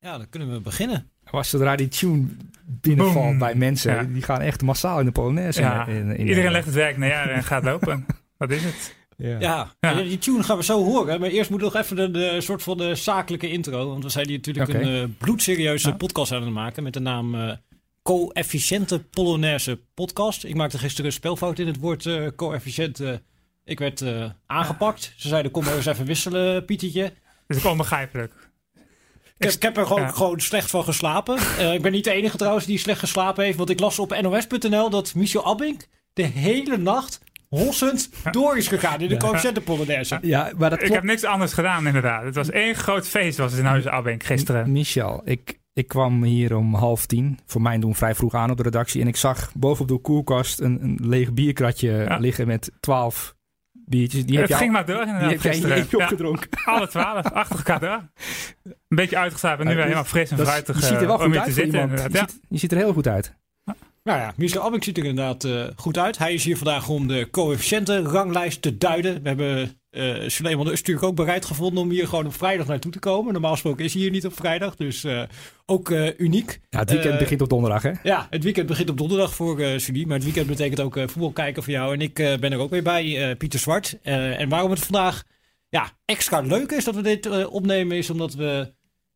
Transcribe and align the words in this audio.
Ja, 0.00 0.16
dan 0.18 0.28
kunnen 0.28 0.52
we 0.52 0.60
beginnen. 0.60 1.10
Was 1.30 1.48
zodra 1.50 1.76
die 1.76 1.88
tune 1.88 2.26
binnenvalt 2.66 3.14
Boom. 3.24 3.38
bij 3.38 3.54
mensen, 3.54 3.94
Ja. 3.94 4.02
die 4.02 4.22
gaan 4.22 4.40
echt 4.40 4.62
massaal 4.62 4.98
in 4.98 5.04
de 5.04 5.12
Polonaise. 5.12 5.60
Ja, 5.60 5.86
in, 5.86 5.94
in, 5.96 6.16
in 6.16 6.26
Iedereen 6.28 6.50
legt 6.52 6.66
het 6.66 6.74
werk 6.74 6.96
neer 6.96 7.30
en 7.30 7.44
gaat 7.44 7.64
lopen. 7.64 8.06
Wat 8.38 8.50
is 8.50 8.64
het? 8.64 8.94
Ja. 9.16 9.36
Ja, 9.40 9.74
Ja. 9.80 9.94
die 9.94 10.18
tune 10.18 10.42
gaan 10.42 10.56
we 10.56 10.64
zo 10.64 10.84
horen. 10.84 11.20
Maar 11.20 11.28
eerst 11.28 11.50
moet 11.50 11.60
nog 11.60 11.74
even 11.76 11.96
de, 11.96 12.10
de 12.10 12.40
soort 12.40 12.62
van 12.62 12.76
de 12.76 12.94
zakelijke 12.94 13.50
intro. 13.50 13.88
Want 13.88 14.02
we 14.02 14.08
zijn 14.10 14.26
hier 14.28 14.36
natuurlijk 14.36 14.72
een 14.74 15.02
eh, 15.02 15.08
bloedserieuze 15.18 15.88
Ja. 15.88 15.94
podcast 15.94 16.32
aan 16.32 16.42
het 16.42 16.50
maken. 16.52 16.82
Met 16.82 16.92
de 16.92 17.00
naam 17.00 17.34
eh 17.34 17.52
Coëfficiënte 18.02 18.98
Polonaise 19.10 19.80
Podcast. 19.94 20.44
Ik 20.44 20.54
maakte 20.54 20.78
gisteren 20.78 21.06
een 21.06 21.12
spelfout 21.12 21.58
in 21.58 21.66
het 21.66 21.78
woord 21.78 22.06
eh 22.06 22.26
coëfficiënte. 22.36 23.22
Ik 23.64 23.78
werd 23.78 24.00
eh, 24.00 24.30
aangepakt. 24.46 25.12
Ze 25.16 25.28
zeiden 25.28 25.50
kom 25.50 25.64
maar 25.64 25.76
eens 25.76 25.86
even 25.86 26.04
wisselen, 26.06 26.64
Pietertje. 26.64 27.12
Dat 27.46 27.56
is 27.56 27.64
ook 27.64 27.70
onbegrijpelijk. 27.70 28.39
Ik 29.40 29.46
heb, 29.46 29.54
ik 29.54 29.62
heb 29.62 29.76
er 29.76 29.86
gewoon, 29.86 30.02
Ja. 30.02 30.08
gewoon 30.08 30.40
slecht 30.40 30.70
van 30.70 30.84
geslapen. 30.84 31.36
Eh, 31.58 31.74
ik 31.74 31.82
ben 31.82 31.92
niet 31.92 32.04
de 32.04 32.10
enige 32.12 32.36
trouwens 32.36 32.66
die 32.66 32.78
slecht 32.78 32.98
geslapen 32.98 33.44
heeft. 33.44 33.56
Want 33.56 33.70
ik 33.70 33.80
las 33.80 33.98
op 33.98 34.20
nos.nl 34.20 34.90
dat 34.90 35.14
Michel 35.14 35.46
Abink 35.46 35.86
de 36.12 36.22
hele 36.22 36.76
nacht 36.76 37.20
hossend 37.48 38.10
door 38.30 38.56
is 38.56 38.68
gegaan 38.68 39.00
in 39.00 39.08
de 39.08 39.14
Ja. 39.14 39.20
coëfficiënte 39.20 39.60
Polonaise. 39.60 40.18
Ja, 40.22 40.50
maar 40.58 40.70
dat 40.70 40.78
Ik 40.78 40.84
klopt. 40.84 40.92
heb 41.00 41.02
niks 41.10 41.24
anders 41.24 41.52
gedaan 41.52 41.86
inderdaad. 41.86 42.24
Het 42.24 42.34
was 42.34 42.50
één 42.50 42.74
groot 42.74 43.06
feest 43.08 43.38
was 43.38 43.50
het 43.50 43.60
in 43.60 43.66
Huizen 43.66 43.92
Abbenk 43.92 44.22
gisteren. 44.24 44.72
Michel, 44.72 45.20
ik, 45.24 45.58
ik 45.72 45.88
kwam 45.88 46.22
hier 46.22 46.56
om 46.56 46.74
half 46.74 47.06
tien, 47.06 47.38
voor 47.46 47.62
mijn 47.62 47.80
doen 47.80 47.94
vrij 47.94 48.14
vroeg 48.14 48.34
aan 48.34 48.50
op 48.50 48.56
de 48.56 48.62
redactie. 48.62 49.00
En 49.00 49.06
ik 49.08 49.16
zag 49.16 49.52
bovenop 49.54 49.88
de 49.88 49.98
koelkast 49.98 50.60
een, 50.60 50.78
een 50.82 50.98
leeg 51.02 51.32
bierkratje 51.32 51.90
Ja. 51.92 52.16
liggen 52.16 52.46
met 52.46 52.70
twaalf 52.80 53.34
biertjes. 53.90 54.26
Die 54.26 54.38
Het 54.38 54.54
ging 54.54 54.60
al- 54.60 54.72
maar 54.72 54.86
door 54.86 54.96
die 54.96 55.06
inderdaad 55.06 55.30
heb 55.30 55.40
jij 55.42 55.52
eentje 55.52 55.96
Ja, 55.98 56.02
opgedronken. 56.04 56.48
alle 56.64 56.88
twaalf, 56.88 57.32
achter 57.32 57.56
elkaar 57.56 57.80
door. 57.80 58.08
Een 58.64 58.74
beetje 58.88 59.16
uitgeslapen, 59.18 59.64
nu 59.64 59.70
Ja, 59.70 59.76
weer 59.76 59.86
dus 59.86 59.94
helemaal 59.94 60.10
fris 60.10 60.30
en 60.30 60.38
fruitig 60.38 60.76
je 60.80 60.86
ziet 60.86 61.00
er 61.00 61.06
wel 61.06 61.18
eh, 61.18 61.24
om 61.24 61.32
goed 61.32 61.36
uit 61.40 61.54
je 62.48 62.58
ziet 62.58 62.72
er 62.72 62.78
heel 62.78 62.92
goed 62.92 63.08
uit. 63.08 63.34
Nou 64.10 64.22
ja, 64.22 64.32
Michel 64.36 64.62
Abink 64.62 64.84
ziet 64.84 64.98
er 64.98 65.04
inderdaad 65.04 65.44
eh, 65.44 65.64
goed 65.76 65.98
uit. 65.98 66.18
Hij 66.18 66.34
is 66.34 66.44
hier 66.44 66.56
vandaag 66.56 66.88
om 66.88 67.08
de 67.08 67.28
coëfficiënten-ranglijst 67.30 68.62
te 68.62 68.78
duiden. 68.78 69.22
We 69.22 69.28
hebben 69.28 69.78
eh 69.90 70.28
Suleiman 70.28 70.66
natuurlijk 70.66 71.06
ook 71.06 71.14
bereid 71.14 71.44
gevonden 71.44 71.82
om 71.82 71.90
hier 71.90 72.08
gewoon 72.08 72.26
op 72.26 72.34
vrijdag 72.34 72.66
naartoe 72.66 72.92
te 72.92 72.98
komen. 72.98 73.32
Normaal 73.32 73.52
gesproken 73.52 73.84
is 73.84 73.92
hij 73.92 74.02
hier 74.02 74.10
niet 74.10 74.26
op 74.26 74.36
vrijdag, 74.36 74.76
dus 74.76 75.04
eh, 75.04 75.22
ook 75.66 75.90
uniek. 76.16 76.60
Ja, 76.70 76.78
het 76.78 76.90
weekend 76.90 77.18
begint 77.18 77.40
op 77.40 77.48
donderdag, 77.48 77.82
hè? 77.82 77.92
Ja, 78.02 78.26
het 78.30 78.42
weekend 78.44 78.66
begint 78.66 78.90
op 78.90 78.98
donderdag 78.98 79.34
voor 79.34 79.62
Sully, 79.76 80.04
maar 80.04 80.16
het 80.16 80.24
weekend 80.24 80.46
betekent 80.46 80.80
ook 80.80 80.94
voetbal 80.94 81.32
kijken 81.32 81.62
voor 81.62 81.72
jou. 81.72 81.94
En 81.94 82.00
ik 82.00 82.14
ben 82.14 82.52
er 82.52 82.58
ook 82.58 82.70
weer 82.70 82.82
bij, 82.82 83.36
Pieter 83.36 83.60
Zwart. 83.60 83.98
En 84.02 84.48
waarom 84.48 84.70
het 84.70 84.80
vandaag 84.80 85.24
ja, 85.68 85.90
extra 86.04 86.40
leuk 86.40 86.70
is 86.70 86.84
dat 86.84 86.94
we 86.94 87.02
dit 87.02 87.46
opnemen, 87.46 87.96
is 87.96 88.10
omdat 88.10 88.34
we 88.34 88.72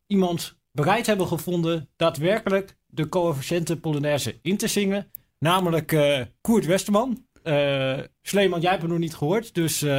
iemand 0.07 0.57
bereid 0.73 1.07
hebben 1.07 1.27
gevonden 1.27 1.89
daadwerkelijk 1.97 2.77
de 2.95 3.09
coëfficiënte 3.09 3.77
Polonaise 3.77 4.39
in 4.43 4.57
te 4.57 4.67
zingen. 4.67 5.07
Namelijk 5.39 5.93
eh, 5.93 6.21
Koert 6.41 6.67
Westerman. 6.67 7.25
Eh 7.43 7.99
Sleeman, 8.23 8.61
jij 8.61 8.71
hebt 8.71 8.83
hem 8.83 8.91
nog 8.91 9.01
niet 9.01 9.15
gehoord. 9.15 9.55
Dus 9.55 9.83
eh, 9.83 9.91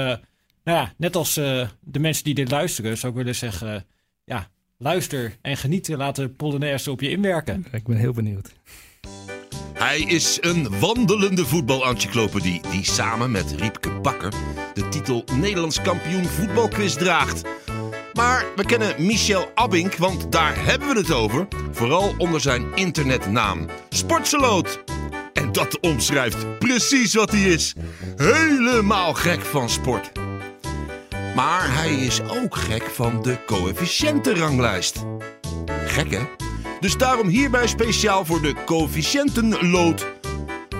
nou 0.63 0.77
ja, 0.77 0.93
net 0.97 1.15
als 1.15 1.37
eh, 1.37 1.69
de 1.81 1.99
mensen 1.99 2.23
die 2.23 2.33
dit 2.33 2.51
luisteren, 2.51 2.97
zou 2.97 3.11
ik 3.11 3.17
willen 3.17 3.35
zeggen... 3.35 3.85
ja, 4.23 4.49
luister 4.77 5.37
en 5.41 5.57
geniet. 5.57 5.87
Laat 5.87 6.15
de 6.15 6.29
Polonaise 6.29 6.91
op 6.91 7.01
je 7.01 7.09
inwerken. 7.09 7.65
Ik 7.71 7.83
ben 7.83 7.97
heel 7.97 8.13
benieuwd. 8.13 8.53
Hij 9.73 9.99
is 9.99 10.37
een 10.41 10.79
wandelende 10.79 11.45
voetbalencyclopedie 11.45 12.61
die 12.71 12.83
samen 12.83 13.31
met 13.31 13.55
Riepke 13.57 13.91
Bakker 13.91 14.33
de 14.75 14.89
titel 14.89 15.23
Nederlands 15.39 15.81
kampioen 15.81 16.25
voetbalquiz 16.25 16.95
draagt. 16.95 17.41
Maar 18.15 18.45
we 18.55 18.65
kennen 18.65 19.05
Michel 19.05 19.51
Abink, 19.55 19.95
want 19.95 20.31
daar 20.31 20.65
hebben 20.65 20.87
we 20.87 20.99
het 20.99 21.11
over. 21.11 21.47
Vooral 21.71 22.13
onder 22.17 22.41
zijn 22.41 22.75
internetnaam 22.75 23.65
Sportseloot. 23.89 24.83
En 25.33 25.51
dat 25.51 25.79
omschrijft 25.79 26.59
precies 26.59 27.13
wat 27.13 27.31
hij 27.31 27.41
is. 27.41 27.75
Helemaal 28.15 29.13
gek 29.13 29.41
van 29.41 29.69
sport. 29.69 30.11
Maar 31.35 31.73
hij 31.73 31.93
is 31.95 32.21
ook 32.21 32.55
gek 32.55 32.83
van 32.83 33.21
de 33.21 33.37
coëfficiëntenranglijst. 33.45 35.03
Gek 35.85 36.11
hè? 36.11 36.21
Dus 36.79 36.97
daarom 36.97 37.27
hierbij 37.27 37.67
speciaal 37.67 38.25
voor 38.25 38.41
de 38.41 38.53
coëfficiëntenlood. 38.65 40.05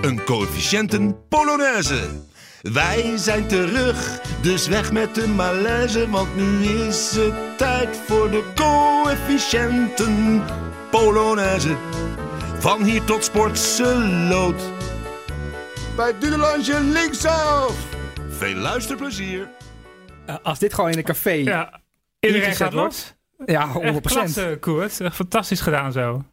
Een 0.00 0.24
coëfficiënten 0.24 1.28
Polonaise. 1.28 2.08
Wij 2.62 3.16
zijn 3.16 3.46
terug, 3.46 4.20
dus 4.42 4.66
weg 4.68 4.92
met 4.92 5.14
de 5.14 5.28
malaise, 5.28 6.10
want 6.10 6.36
nu 6.36 6.64
is 6.64 7.10
het 7.16 7.34
tijd 7.58 7.96
voor 8.06 8.30
de 8.30 8.44
coëfficiënten 8.54 10.42
Polonaise. 10.90 11.76
Van 12.58 12.82
hier 12.84 13.04
tot 13.04 13.24
Sportseloot. 13.24 14.62
Bij 15.96 16.12
Dudelange 16.18 16.80
linksaf. 16.80 17.76
Veel 18.28 18.54
luisterplezier. 18.54 19.48
Eh, 20.26 20.34
als 20.42 20.58
dit 20.58 20.74
gewoon 20.74 20.90
in 20.90 20.98
een 20.98 21.04
café... 21.04 21.30
Ja, 21.30 21.42
Ja, 21.44 21.80
iedereen 22.20 22.54
gaat 22.56 22.72
wordt. 22.72 23.16
los. 23.38 23.46
100%. 23.46 23.80
Echt 23.82 24.00
klasse, 24.00 24.56
Koert. 24.60 25.00
Echt 25.00 25.14
fantastisch 25.14 25.60
gedaan 25.60 25.92
zo. 25.92 26.24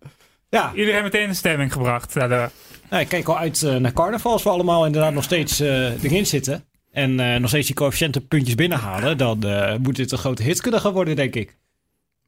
Ja, 0.49 0.71
Iedereen 0.73 1.03
meteen 1.03 1.27
in 1.27 1.35
stemming 1.35 1.71
gebracht. 1.73 2.13
daardoor. 2.13 2.49
Nou, 2.93 3.05
ik 3.05 3.11
kijk 3.11 3.27
al 3.27 3.37
uit 3.37 3.63
eh, 3.63 3.75
naar 3.75 3.93
carnaval 3.93 4.31
als 4.31 4.43
we 4.43 4.49
allemaal 4.49 4.85
inderdaad 4.85 5.13
nog 5.13 5.23
steeds 5.23 5.59
eh, 5.59 6.03
erin 6.03 6.25
zitten. 6.25 6.65
En 6.91 7.19
eh, 7.19 7.39
nog 7.39 7.49
steeds 7.49 7.67
die 7.67 7.75
coëfficiëntenpuntjes 7.75 8.55
binnenhalen. 8.55 9.17
Dan 9.17 9.39
moet 9.81 9.95
dit 9.95 10.11
een 10.11 10.17
grote 10.17 10.43
hit 10.43 10.61
kunnen 10.61 10.81
gaan 10.81 10.93
worden, 10.93 11.15
denk 11.15 11.35
ik. 11.35 11.57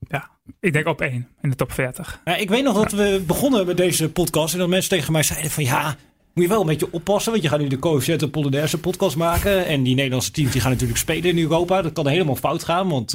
Ja, 0.08 0.30
ik 0.60 0.74
denk 0.74 0.88
op 0.88 1.02
één 1.02 1.28
in 1.42 1.50
de 1.50 1.56
top 1.56 1.72
40. 1.72 2.22
Nou, 2.24 2.40
ik 2.40 2.50
weet 2.50 2.64
nog 2.64 2.76
dat 2.76 2.92
we 2.92 3.24
begonnen 3.28 3.66
met 3.66 3.78
deze 3.78 4.10
podcast. 4.10 4.54
En 4.54 4.60
dat 4.60 4.70
mensen 4.70 4.90
tegen 4.90 5.12
mij 5.12 5.24
zeiden 5.24 5.52
van 5.52 5.64
ja, 5.64 5.96
moet 6.34 6.44
je 6.44 6.50
wel 6.50 6.62
een 6.62 6.68
beetje 6.68 6.92
oppassen. 6.92 7.32
Want 7.32 7.44
je 7.44 7.50
gaat 7.50 7.60
nu 7.60 7.68
de 7.68 7.80
coëfficiënten 7.80 8.30
Polonaise 8.30 8.80
podcast 8.80 9.16
maken. 9.16 9.66
En 9.66 9.84
die 9.84 9.96
Nederlandse 9.96 10.32
teams 10.32 10.52
die 10.52 10.62
gaan 10.62 10.72
natuurlijk 10.72 11.00
spelen 11.00 11.30
in 11.30 11.40
Europa. 11.40 11.82
Dat 11.82 11.94
kan 11.94 12.08
helemaal 12.08 12.36
fout 12.36 12.64
gaan. 12.64 12.90
Want 12.90 13.12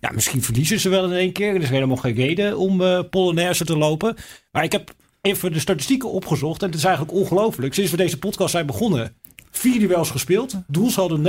ja, 0.00 0.10
misschien 0.12 0.42
verliezen 0.42 0.80
ze 0.80 0.88
wel 0.88 1.04
in 1.04 1.12
één 1.12 1.32
keer. 1.32 1.54
Er 1.54 1.62
is 1.62 1.70
helemaal 1.70 1.96
geen 1.96 2.14
reden 2.14 2.58
om 2.58 2.82
Polonaise 3.10 3.64
te 3.64 3.76
lopen. 3.76 4.16
Maar 4.50 4.64
ik 4.64 4.72
heb 4.72 4.94
even 5.24 5.52
de 5.52 5.58
statistieken 5.58 6.10
opgezocht. 6.10 6.62
En 6.62 6.68
het 6.68 6.76
is 6.76 6.84
eigenlijk 6.84 7.16
ongelooflijk. 7.16 7.74
Sinds 7.74 7.90
we 7.90 7.96
deze 7.96 8.18
podcast 8.18 8.50
zijn 8.50 8.66
begonnen. 8.66 9.16
Vier 9.50 9.78
duels 9.78 10.10
gespeeld. 10.10 10.54
Doelsaldo 10.66 11.18
9-1. 11.18 11.22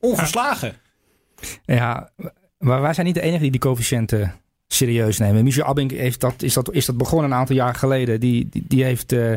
Ongeslagen. 0.00 0.74
Ja, 1.64 2.10
maar 2.58 2.80
wij 2.80 2.94
zijn 2.94 3.06
niet 3.06 3.14
de 3.14 3.20
enige 3.20 3.42
die 3.42 3.50
die 3.50 3.60
coëfficiënten 3.60 4.34
serieus 4.66 5.18
nemen. 5.18 5.44
Michel 5.44 5.64
Abink 5.64 5.90
heeft 5.90 6.20
dat, 6.20 6.42
is, 6.42 6.54
dat, 6.54 6.72
is 6.72 6.86
dat 6.86 6.96
begonnen 6.96 7.30
een 7.30 7.36
aantal 7.36 7.56
jaar 7.56 7.74
geleden. 7.74 8.20
Die, 8.20 8.48
die, 8.48 8.64
die 8.68 8.84
heeft 8.84 9.12
eh, 9.12 9.32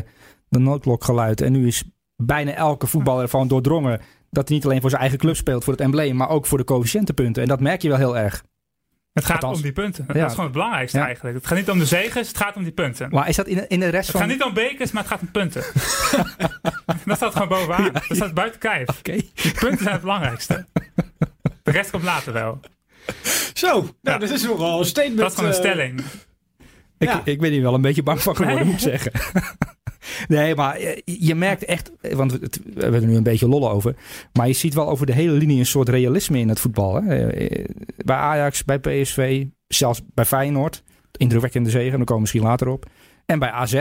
de 0.48 0.58
noodklok 0.58 1.04
geluid. 1.04 1.40
En 1.40 1.52
nu 1.52 1.66
is 1.66 1.84
bijna 2.16 2.52
elke 2.52 2.86
voetballer 2.86 3.22
ervan 3.22 3.48
doordrongen 3.48 4.00
dat 4.30 4.48
hij 4.48 4.56
niet 4.56 4.66
alleen 4.66 4.80
voor 4.80 4.90
zijn 4.90 5.02
eigen 5.02 5.18
club 5.18 5.36
speelt, 5.36 5.64
voor 5.64 5.72
het 5.72 5.82
embleem, 5.82 6.16
maar 6.16 6.28
ook 6.28 6.46
voor 6.46 6.58
de 6.58 6.64
coëfficiëntenpunten. 6.64 7.42
En 7.42 7.48
dat 7.48 7.60
merk 7.60 7.82
je 7.82 7.88
wel 7.88 7.98
heel 7.98 8.18
erg. 8.18 8.44
Het 9.14 9.24
gaat 9.24 9.34
Althans, 9.34 9.56
om 9.56 9.62
die 9.62 9.72
punten. 9.72 10.06
Dat 10.06 10.16
ja. 10.16 10.24
is 10.24 10.30
gewoon 10.30 10.44
het 10.44 10.52
belangrijkste 10.54 10.98
Ja. 10.98 11.04
eigenlijk. 11.06 11.36
Het 11.36 11.46
gaat 11.46 11.58
niet 11.58 11.70
om 11.70 11.78
de 11.78 11.86
zegens, 11.86 12.28
het 12.28 12.36
gaat 12.36 12.56
om 12.56 12.62
die 12.62 12.72
punten. 12.72 13.08
Maar 13.10 13.28
is 13.28 13.36
dat 13.36 13.46
in, 13.46 13.56
de- 13.56 13.66
in 13.68 13.80
de 13.80 13.88
rest 13.88 14.06
Het 14.06 14.10
van... 14.16 14.20
gaat 14.20 14.30
niet 14.30 14.42
om 14.42 14.54
bekers, 14.54 14.90
maar 14.92 15.02
het 15.02 15.12
gaat 15.12 15.20
om 15.20 15.30
punten. 15.30 15.62
dat 17.04 17.16
staat 17.16 17.32
gewoon 17.32 17.48
bovenaan. 17.48 17.92
Dat 17.92 18.04
staat 18.08 18.34
buiten 18.34 18.60
kijf. 18.60 18.88
Oké. 18.88 19.12
Die 19.34 19.52
punten 19.58 19.78
zijn 19.78 19.92
het 19.92 20.00
belangrijkste. 20.00 20.66
De 21.62 21.70
rest 21.70 21.90
komt 21.90 22.02
later 22.02 22.32
wel. 22.32 22.60
Zo, 23.54 23.68
nou, 23.80 23.92
Ja. 24.02 24.18
dat 24.18 24.30
is 24.30 24.42
nogal 24.42 24.78
een 24.78 24.84
statement. 24.86 25.18
Dat 25.18 25.28
is 25.30 25.34
gewoon 25.36 25.50
een 25.50 25.56
eh, 25.56 25.62
stelling. 25.62 26.00
Ik, 26.98 27.08
Ja. 27.08 27.20
ik 27.24 27.40
ben 27.40 27.50
hier 27.50 27.62
wel 27.62 27.74
een 27.74 27.80
beetje 27.80 28.02
bang 28.02 28.20
van 28.22 28.36
geworden, 28.36 28.62
Nee. 28.62 28.72
moet 28.72 28.86
ik 28.86 28.88
zeggen. 29.00 29.12
nee, 30.28 30.54
maar 30.54 30.80
je, 30.80 31.02
je 31.04 31.34
merkt 31.34 31.64
echt, 31.64 31.90
want 32.00 32.32
we, 32.32 32.48
hebben 32.78 33.00
er 33.02 33.08
nu 33.08 33.16
een 33.16 33.22
beetje 33.22 33.48
lollen 33.48 33.70
over. 33.70 33.94
Maar 34.32 34.46
je 34.46 34.52
ziet 34.52 34.74
wel 34.74 34.88
over 34.88 35.06
de 35.06 35.12
hele 35.12 35.32
linie 35.32 35.58
een 35.58 35.66
soort 35.66 35.88
realisme 35.88 36.38
in 36.38 36.48
het 36.48 36.60
voetbal. 36.60 37.02
Hè? 37.02 37.26
Eh, 37.28 37.64
Bij 37.96 38.16
Ajax, 38.16 38.64
bij 38.64 38.78
PSV, 38.78 39.44
zelfs 39.68 40.00
bij 40.14 40.24
Feyenoord. 40.24 40.82
Indrukwekkende 41.16 41.70
zegen, 41.70 41.88
daar 41.90 41.98
komen 41.98 42.14
we 42.14 42.20
misschien 42.20 42.42
later 42.42 42.68
op. 42.68 42.86
En 43.26 43.38
bij 43.38 43.50
AZ. 43.50 43.72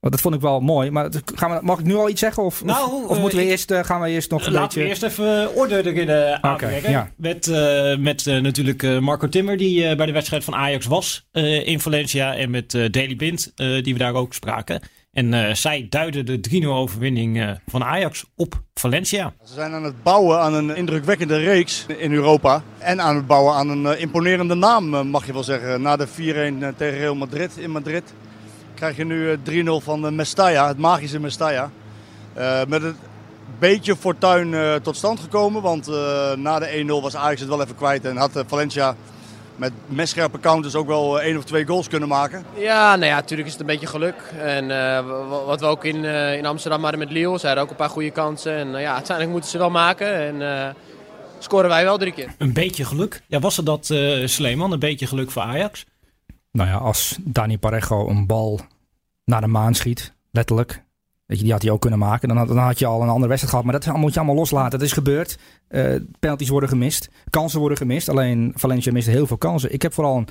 Want 0.00 0.16
dat 0.16 0.20
vond 0.24 0.34
ik 0.34 0.40
wel 0.40 0.60
mooi. 0.60 0.90
Maar 0.90 1.08
gaan 1.34 1.50
we, 1.50 1.58
mag 1.62 1.78
ik 1.78 1.84
nu 1.84 1.94
al 1.94 2.08
iets 2.08 2.20
zeggen? 2.20 2.42
Of, 2.42 2.64
Nou, 2.64 2.92
of, 2.92 3.04
of 3.08 3.16
eh, 3.16 3.20
moeten 3.20 3.38
we 3.38 3.44
ik- 3.44 3.50
eerst, 3.50 3.70
eh, 3.70 3.84
gaan 3.84 4.00
we 4.00 4.08
eerst 4.08 4.30
nog 4.30 4.46
een 4.46 4.52
Laten 4.52 4.64
beetje... 4.66 4.80
we 4.82 4.88
eerst 4.88 5.02
even 5.02 5.54
orde 5.56 5.92
erin 5.92 6.08
eh 6.08 6.32
aanbrengen. 6.40 6.90
ja. 6.90 7.10
Met, 7.16 7.46
eh, 7.46 7.96
met 7.96 8.26
eh, 8.26 8.38
natuurlijk 8.40 8.82
eh, 8.82 8.98
Marco 8.98 9.28
Timmer, 9.28 9.56
die 9.56 9.86
eh, 9.86 9.96
bij 9.96 10.06
de 10.06 10.12
wedstrijd 10.12 10.44
van 10.44 10.54
Ajax 10.54 10.86
was 10.86 11.28
eh, 11.32 11.66
in 11.66 11.80
Valencia. 11.80 12.34
En 12.36 12.50
met 12.50 12.74
eh 12.74 12.90
Daily 12.90 13.14
Blind, 13.16 13.52
eh, 13.56 13.82
die 13.82 13.92
we 13.92 13.98
daar 13.98 14.14
ook 14.14 14.34
spraken. 14.34 14.80
En 15.14 15.34
eh, 15.34 15.54
zij 15.54 15.86
duiden 15.90 16.26
de 16.26 16.62
3-0 16.62 16.66
overwinning 16.66 17.40
eh, 17.40 17.50
van 17.66 17.84
Ajax 17.84 18.24
op 18.36 18.62
Valencia. 18.74 19.32
Ze 19.44 19.54
zijn 19.54 19.72
aan 19.72 19.84
het 19.84 20.02
bouwen 20.02 20.40
aan 20.40 20.54
een 20.54 20.76
indrukwekkende 20.76 21.36
reeks 21.36 21.86
in 21.98 22.12
Europa. 22.12 22.62
En 22.78 23.00
aan 23.00 23.16
het 23.16 23.26
bouwen 23.26 23.54
aan 23.54 23.68
een 23.68 23.86
eh, 23.86 24.00
imponerende 24.00 24.54
naam, 24.54 25.08
mag 25.08 25.26
je 25.26 25.32
wel 25.32 25.42
zeggen. 25.42 25.82
Na 25.82 25.96
de 25.96 26.08
4-1 26.08 26.10
tegen 26.76 26.98
Real 26.98 27.14
Madrid 27.14 27.56
in 27.56 27.70
Madrid 27.70 28.12
krijg 28.74 28.96
je 28.96 29.04
nu 29.04 29.30
eh, 29.30 29.64
3-0 29.80 29.84
van 29.84 30.02
de 30.02 30.10
Mestalla, 30.10 30.68
het 30.68 30.78
magische 30.78 31.20
Mestalla. 31.20 31.70
Met 32.68 32.82
een 32.82 32.96
beetje 33.58 33.96
fortuin 33.96 34.80
tot 34.82 34.96
stand 34.96 35.20
gekomen. 35.20 35.62
Want 35.62 35.86
na 36.36 36.58
de 36.58 36.84
1-0 36.86 37.02
was 37.02 37.16
Ajax 37.16 37.40
het 37.40 37.48
wel 37.48 37.62
even 37.62 37.76
kwijt. 37.76 38.04
En 38.04 38.16
had 38.16 38.44
Valencia 38.46 38.96
met 39.56 39.72
messcherpe 39.86 40.40
counters 40.40 40.74
ook 40.74 40.86
wel 40.86 41.20
één 41.20 41.36
of 41.36 41.44
twee 41.44 41.66
goals 41.66 41.88
kunnen 41.88 42.08
maken? 42.08 42.44
Ja, 42.54 42.96
nou 42.96 43.10
ja, 43.10 43.14
natuurlijk 43.14 43.48
is 43.48 43.52
het 43.52 43.60
een 43.60 43.66
beetje 43.66 43.86
geluk. 43.86 44.32
En 44.38 44.64
uh, 44.64 45.06
wat 45.46 45.60
we 45.60 45.66
ook 45.66 45.84
in, 45.84 45.96
uh, 45.96 46.36
in 46.36 46.46
Amsterdam 46.46 46.82
hadden 46.82 47.00
met 47.00 47.10
Lille, 47.10 47.38
ze 47.38 47.46
hadden 47.46 47.64
ook 47.64 47.70
een 47.70 47.76
paar 47.76 47.88
goede 47.88 48.10
kansen. 48.10 48.56
En 48.56 48.68
uh, 48.68 48.80
ja, 48.80 48.92
uiteindelijk 48.92 49.30
moeten 49.30 49.50
ze 49.50 49.58
wel 49.58 49.70
maken. 49.70 50.40
En 50.40 50.74
scoren 51.38 51.68
wij 51.68 51.84
wel 51.84 51.98
drie 51.98 52.12
keer. 52.12 52.34
Een 52.38 52.52
beetje 52.52 52.84
geluk? 52.84 53.22
Ja, 53.26 53.38
was 53.38 53.56
het 53.56 53.66
dat, 53.66 53.86
Sleeman, 54.24 54.72
een 54.72 54.78
beetje 54.78 55.06
geluk 55.06 55.30
voor 55.30 55.42
Ajax? 55.42 55.84
Nou 56.52 56.68
ja, 56.68 56.76
als 56.76 57.18
Dani 57.20 57.58
Parejo 57.58 58.08
een 58.08 58.26
bal 58.26 58.60
naar 59.24 59.40
de 59.40 59.46
maan 59.46 59.74
schiet, 59.74 60.14
letterlijk. 60.30 60.82
Weet 61.26 61.38
je, 61.38 61.44
die 61.44 61.52
had 61.52 61.62
hij 61.62 61.70
ook 61.70 61.80
kunnen 61.80 61.98
maken. 61.98 62.28
Dan 62.28 62.36
had, 62.36 62.48
dan 62.48 62.58
had 62.58 62.78
je 62.78 62.86
al 62.86 63.02
een 63.02 63.08
andere 63.08 63.28
wedstrijd 63.28 63.50
gehad. 63.50 63.64
Maar 63.64 63.80
dat 63.80 63.96
moet 63.96 64.12
je 64.12 64.18
allemaal 64.18 64.36
loslaten. 64.36 64.78
Dat 64.78 64.88
is 64.88 64.92
gebeurd. 64.92 65.38
Uh, 65.68 65.94
penalties 66.18 66.48
worden 66.48 66.68
gemist. 66.68 67.10
Kansen 67.30 67.58
worden 67.58 67.78
gemist. 67.78 68.08
Alleen 68.08 68.52
Valencia 68.56 68.92
miste 68.92 69.10
heel 69.10 69.26
veel 69.26 69.38
kansen. 69.38 69.72
Ik 69.72 69.82
heb 69.82 69.92
vooral 69.94 70.16
een, 70.16 70.28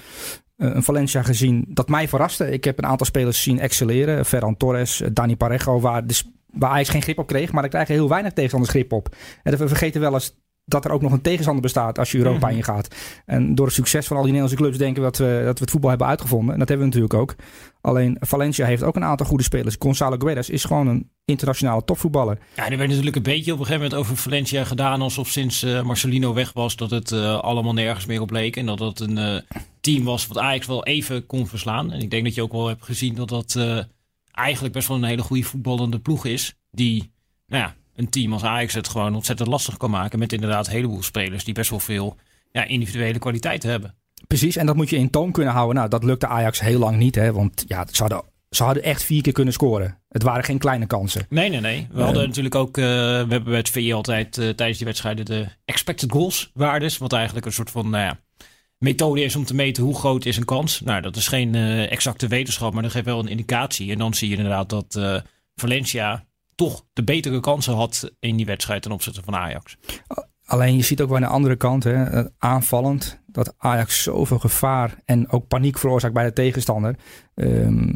eh, 0.56 0.76
een 0.76 0.84
Valencia 0.84 1.24
gezien 1.24 1.66
dat 1.68 1.90
mij 1.90 2.08
verraste. 2.08 2.52
Ik 2.52 2.64
heb 2.64 2.78
een 2.78 2.86
aantal 2.86 3.06
spelers 3.06 3.42
zien 3.42 3.60
excelleren. 3.60 4.26
Ferran 4.26 4.58
Torres, 4.58 5.02
eh, 5.02 5.10
Dani 5.14 5.36
Parejo. 5.36 5.80
Waar, 5.80 6.08
de, 6.08 6.22
waar 6.52 6.70
Ajax 6.70 6.90
geen 6.90 7.02
grip 7.02 7.18
op 7.18 7.28
kreeg. 7.28 7.52
Maar 7.52 7.62
daar 7.62 7.72
krijgen 7.72 7.94
heel 7.94 8.10
weinig 8.10 8.34
tegenstanders 8.34 8.74
grip 8.74 8.92
op. 8.92 9.16
En 9.44 9.58
we 9.58 9.68
vergeten 9.68 10.02
wel 10.02 10.14
eens 10.14 10.43
dat 10.66 10.86
er 10.86 10.92
ook 10.92 11.02
nog 11.02 11.12
een 11.12 11.22
tegenstander 11.22 11.62
bestaat 11.62 12.00
als 12.00 12.12
je 12.12 12.18
Europa 12.18 12.48
mm 12.48 12.56
ingaat. 12.56 12.96
En 13.26 13.56
door 13.56 13.66
het 13.66 13.76
succes 13.76 14.08
van 14.08 14.18
al 14.18 14.24
die 14.24 14.32
Nederlandse 14.32 14.64
clubs 14.64 14.78
denken 14.78 15.04
we 15.04 15.10
dat 15.10 15.18
we, 15.18 15.42
dat 15.46 15.54
we 15.54 15.62
het 15.62 15.72
voetbal 15.72 15.90
hebben 15.90 16.08
uitgevonden. 16.08 16.54
En 16.54 16.60
dat 16.60 16.70
hebben 16.70 16.88
we 16.88 16.94
natuurlijk 16.94 17.22
ook. 17.22 17.36
Alleen 17.82 18.18
Valencia 18.20 18.66
heeft 18.66 18.84
ook 18.84 18.96
een 18.96 19.04
aantal 19.04 19.26
goede 19.26 19.44
spelers. 19.44 19.76
Gonzalo 19.80 20.16
Guedes 20.18 20.50
is 20.50 20.64
gewoon 20.64 20.88
een 20.88 21.10
internationale 21.26 21.84
topvoetballer. 21.84 22.38
Ja, 22.56 22.70
er 22.70 22.78
werd 22.78 22.90
natuurlijk 22.90 23.16
een 23.16 23.24
beetje 23.24 23.54
op 23.54 23.60
een 23.60 23.66
gegeven 23.66 23.90
moment 23.90 24.02
over 24.02 24.18
Valencia 24.18 24.64
gedaan. 24.64 25.02
Alsof 25.02 25.28
sinds 25.28 25.64
uh, 25.64 25.82
Marcelino 25.82 26.34
weg 26.34 26.54
was 26.54 26.76
dat 26.76 26.90
het 26.90 27.12
uh, 27.12 27.40
allemaal 27.40 27.74
nergens 27.74 28.06
meer 28.06 28.22
op 28.22 28.32
leek. 28.32 28.56
En 28.56 28.66
dat 28.66 28.80
het 28.80 29.00
een 29.00 29.18
uh, 29.18 29.40
team 29.82 30.04
was 30.04 30.28
wat 30.28 30.38
Ajax 30.38 30.68
wel 30.68 30.86
even 30.86 31.26
kon 31.26 31.48
verslaan. 31.48 31.92
En 31.92 32.02
ik 32.02 32.12
denk 32.12 32.24
dat 32.24 32.36
je 32.36 32.42
ook 32.42 32.52
wel 32.52 32.68
hebt 32.68 32.84
gezien 32.84 33.16
dat 33.16 33.30
dat 33.30 33.58
eigenlijk 34.32 34.74
best 34.74 34.88
wel 34.88 34.98
een 34.98 35.04
hele 35.04 35.22
goede 35.22 35.44
voetballende 35.44 36.00
ploeg 36.00 36.26
is. 36.26 36.56
Die, 36.72 37.12
nou 37.48 37.64
ja, 37.64 37.76
een 37.96 38.10
team 38.10 38.34
als 38.34 38.44
Ajax 38.44 38.74
het 38.74 38.88
gewoon 38.88 39.16
ontzettend 39.16 39.50
lastig 39.50 39.78
kan 39.78 39.90
maken. 39.90 40.20
Met 40.20 40.34
inderdaad 40.34 40.68
een 40.68 40.74
heleboel 40.74 41.04
spelers 41.04 41.44
die 41.44 41.54
best 41.54 41.70
wel 41.70 41.80
veel 41.80 42.16
ja, 42.52 42.64
individuele 42.64 43.20
kwaliteit 43.20 43.64
hebben. 43.64 43.96
Precies, 44.28 44.56
en 44.56 44.66
dat 44.66 44.76
moet 44.76 44.90
je 44.90 44.98
in 44.98 45.10
toon 45.10 45.32
kunnen 45.32 45.54
houden. 45.54 45.76
Nou, 45.76 45.90
dat 45.90 46.04
lukte 46.04 46.28
Ajax 46.28 46.60
heel 46.60 46.80
lang 46.80 46.98
niet. 46.98 47.16
Hè, 47.16 47.32
want 47.32 47.64
ja, 47.68 47.86
ze 47.92 48.02
hadden, 48.02 48.24
ze 48.50 48.64
hadden 48.64 48.84
echt 48.84 49.04
vier 49.04 49.22
keer 49.22 49.34
kunnen 49.34 49.54
scoren. 49.54 49.98
Het 50.10 50.24
waren 50.24 50.44
geen 50.44 50.58
kleine 50.58 50.86
kansen. 50.86 51.26
Nee, 51.30 51.50
nee, 51.50 51.60
nee. 51.60 51.88
We 51.92 52.02
hadden 52.02 52.28
natuurlijk 52.28 52.56
ook, 52.56 52.78
uh, 52.78 52.84
we 52.86 52.90
hebben 53.30 53.44
bij 53.44 53.58
het 53.58 53.70
VI 53.70 53.94
altijd 53.94 54.38
uh, 54.38 54.50
tijdens 54.50 54.78
die 54.78 54.88
wedstrijden 54.88 55.26
de 55.26 55.48
expected 55.66 56.12
goals 56.12 56.52
waardes. 56.54 56.98
Wat 56.98 57.14
eigenlijk 57.14 57.46
een 57.46 57.54
soort 57.54 57.72
van 57.72 57.90
nou 57.90 58.04
ja, 58.04 58.20
methode 58.78 59.24
is 59.24 59.36
om 59.36 59.46
te 59.46 59.56
meten 59.56 59.84
hoe 59.84 59.96
groot 59.96 60.26
is 60.26 60.38
een 60.38 60.46
kans. 60.46 60.82
Nou, 60.82 61.02
dat 61.02 61.16
is 61.16 61.28
geen 61.28 61.56
exacte 61.90 62.28
wetenschap, 62.28 62.74
maar 62.74 62.84
dat 62.84 62.92
geeft 62.92 63.06
wel 63.06 63.20
een 63.20 63.28
indicatie. 63.28 63.92
En 63.92 63.98
dan 63.98 64.14
zie 64.14 64.30
je 64.30 64.36
inderdaad 64.36 64.70
dat 64.70 65.24
Valencia 65.56 66.26
toch 66.64 66.86
de 66.94 67.04
betere 67.04 67.40
kansen 67.40 67.74
had 67.74 68.12
in 68.20 68.36
die 68.36 68.46
wedstrijd 68.46 68.82
ten 68.82 68.92
opzichte 68.92 69.22
van 69.24 69.36
Ajax. 69.36 69.78
Alleen 70.46 70.76
je 70.76 70.84
ziet 70.84 71.02
ook 71.02 71.08
wel 71.08 71.18
aan 71.18 71.24
de 71.24 71.30
andere 71.30 71.56
kant, 71.56 71.84
hè, 71.84 72.04
eh, 72.04 72.26
aanvallend, 72.38 73.22
dat 73.28 73.54
Ajax 73.58 74.04
zoveel 74.04 74.40
gevaar 74.40 74.96
en 75.06 75.30
ook 75.30 75.48
paniek 75.48 75.78
veroorzaakt 75.78 76.14
bij 76.14 76.26
de 76.26 76.34
tegenstander. 76.34 76.96
Um, 77.36 77.96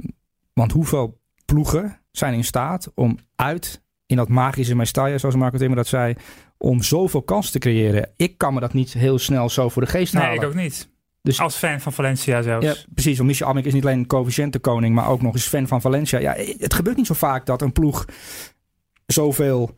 want 0.53 0.71
hoeveel 0.71 1.21
ploegen 1.45 2.01
zijn 2.11 2.33
in 2.33 2.43
staat 2.43 2.91
om 2.95 3.17
uit 3.35 3.83
in 4.05 4.15
dat 4.15 4.29
magische 4.29 4.75
Mestalla, 4.75 5.17
zoals 5.17 5.35
Marco 5.35 5.57
Timmer 5.57 5.77
dat 5.77 5.87
zei, 5.87 6.15
om 6.57 6.83
zoveel 6.83 7.21
kansen 7.21 7.51
te 7.51 7.59
creëren? 7.59 8.09
Ik 8.15 8.37
kan 8.37 8.53
me 8.53 8.59
dat 8.59 8.73
niet 8.73 8.93
heel 8.93 9.19
snel 9.19 9.49
zo 9.49 9.69
voor 9.69 9.81
de 9.81 9.87
geest 9.87 10.13
halen. 10.13 10.29
Nee, 10.29 10.39
ik 10.39 10.45
ook 10.45 10.53
niet. 10.53 10.89
Dus, 11.21 11.39
Als 11.39 11.55
fan 11.55 11.81
van 11.81 11.93
Valencia 11.93 12.41
zelfs. 12.41 12.65
Ja, 12.65 12.75
precies. 12.93 13.17
Want 13.17 13.29
Michel 13.29 13.47
Amik 13.47 13.65
is 13.65 13.73
niet 13.73 13.83
alleen 13.83 13.97
een 13.97 14.07
coëfficiëntenkoning, 14.07 14.95
maar 14.95 15.09
ook 15.09 15.21
nog 15.21 15.33
eens 15.33 15.47
fan 15.47 15.67
van 15.67 15.81
Valencia. 15.81 16.19
Ja, 16.19 16.35
het 16.57 16.73
gebeurt 16.73 16.97
niet 16.97 17.07
zo 17.07 17.13
vaak 17.13 17.45
dat 17.45 17.61
een 17.61 17.71
ploeg 17.71 18.05
zoveel 19.07 19.75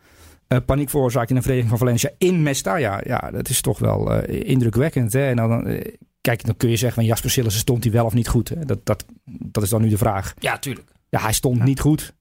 uh, 0.47 0.59
paniek 0.65 0.89
veroorzaakt 0.89 1.29
in 1.29 1.35
een 1.35 1.41
vereniging 1.41 1.69
van 1.69 1.79
Valencia 1.79 2.09
in 2.17 2.43
Mestalla. 2.43 3.01
Ja, 3.03 3.31
dat 3.31 3.49
is 3.49 3.61
toch 3.61 3.79
wel 3.79 4.29
uh, 4.29 4.49
indrukwekkend. 4.49 5.13
Hè? 5.13 5.27
En 5.27 5.35
dan, 5.35 5.67
uh, 5.67 5.81
kijk, 6.21 6.45
dan 6.45 6.57
kun 6.57 6.69
je 6.69 6.75
zeggen 6.75 7.01
van 7.01 7.09
Jasper 7.09 7.29
Sillissen 7.29 7.61
stond 7.61 7.83
hij 7.83 7.93
wel 7.93 8.05
of 8.05 8.13
niet 8.13 8.27
goed. 8.27 8.49
Hè? 8.49 8.65
Dat, 8.65 8.85
dat, 8.85 9.05
dat 9.25 9.63
is 9.63 9.69
dan 9.69 9.81
nu 9.81 9.89
de 9.89 9.97
vraag. 9.97 10.33
Ja, 10.39 10.57
tuurlijk. 10.57 10.91
Ja, 11.09 11.19
hij 11.21 11.33
stond 11.33 11.63
niet 11.63 11.79
goed. 11.79 12.13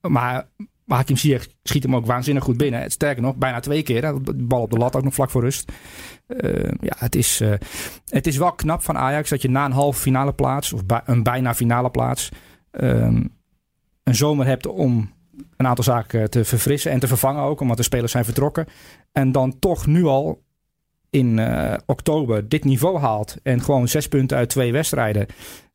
Maar, 0.00 0.48
maar 0.84 0.96
Hakim 0.96 1.16
Ziyech 1.16 1.48
schiet 1.62 1.82
hem 1.82 1.96
ook 1.96 2.06
waanzinnig 2.06 2.44
goed 2.44 2.56
binnen. 2.56 2.90
Sterker 2.90 3.22
nog, 3.22 3.36
bijna 3.36 3.60
twee 3.60 3.82
keer. 3.82 4.00
De 4.00 4.34
bal 4.34 4.62
op 4.62 4.70
de 4.70 4.78
lat 4.78 4.96
ook 4.96 5.04
nog 5.04 5.14
vlak 5.14 5.30
voor 5.30 5.42
rust. 5.42 5.72
ja, 6.80 6.94
het 6.96 7.14
is, 7.14 7.42
het 8.08 8.26
is 8.26 8.36
wel 8.36 8.52
knap 8.52 8.82
van 8.82 8.96
Ajax 8.96 9.30
dat 9.30 9.42
je 9.42 9.50
na 9.50 9.64
een 9.64 9.72
halve 9.72 10.00
finale 10.00 10.32
plaats, 10.32 10.72
of 10.72 10.86
bij, 10.86 11.00
een 11.04 11.22
bijna 11.22 11.54
finale 11.54 11.90
plaats, 11.90 12.28
ehm, 12.70 13.24
een 14.02 14.14
zomer 14.14 14.46
hebt 14.46 14.66
om 14.66 15.10
een 15.56 15.66
aantal 15.66 15.84
zaken 15.84 16.30
te 16.30 16.44
verfrissen 16.44 16.90
en 16.90 17.00
te 17.00 17.06
vervangen 17.06 17.42
ook, 17.42 17.60
omdat 17.60 17.76
de 17.76 17.82
spelers 17.82 18.12
zijn 18.12 18.24
vertrokken. 18.24 18.66
En 19.12 19.32
dan 19.32 19.58
toch 19.58 19.86
nu 19.86 20.04
al 20.04 20.42
in 21.10 21.38
uh, 21.38 21.74
oktober 21.86 22.48
dit 22.48 22.64
niveau 22.64 22.98
haalt 22.98 23.36
en 23.42 23.62
gewoon 23.62 23.88
zes 23.88 24.08
punten 24.08 24.36
uit 24.36 24.48
twee 24.48 24.72
wedstrijden. 24.72 25.26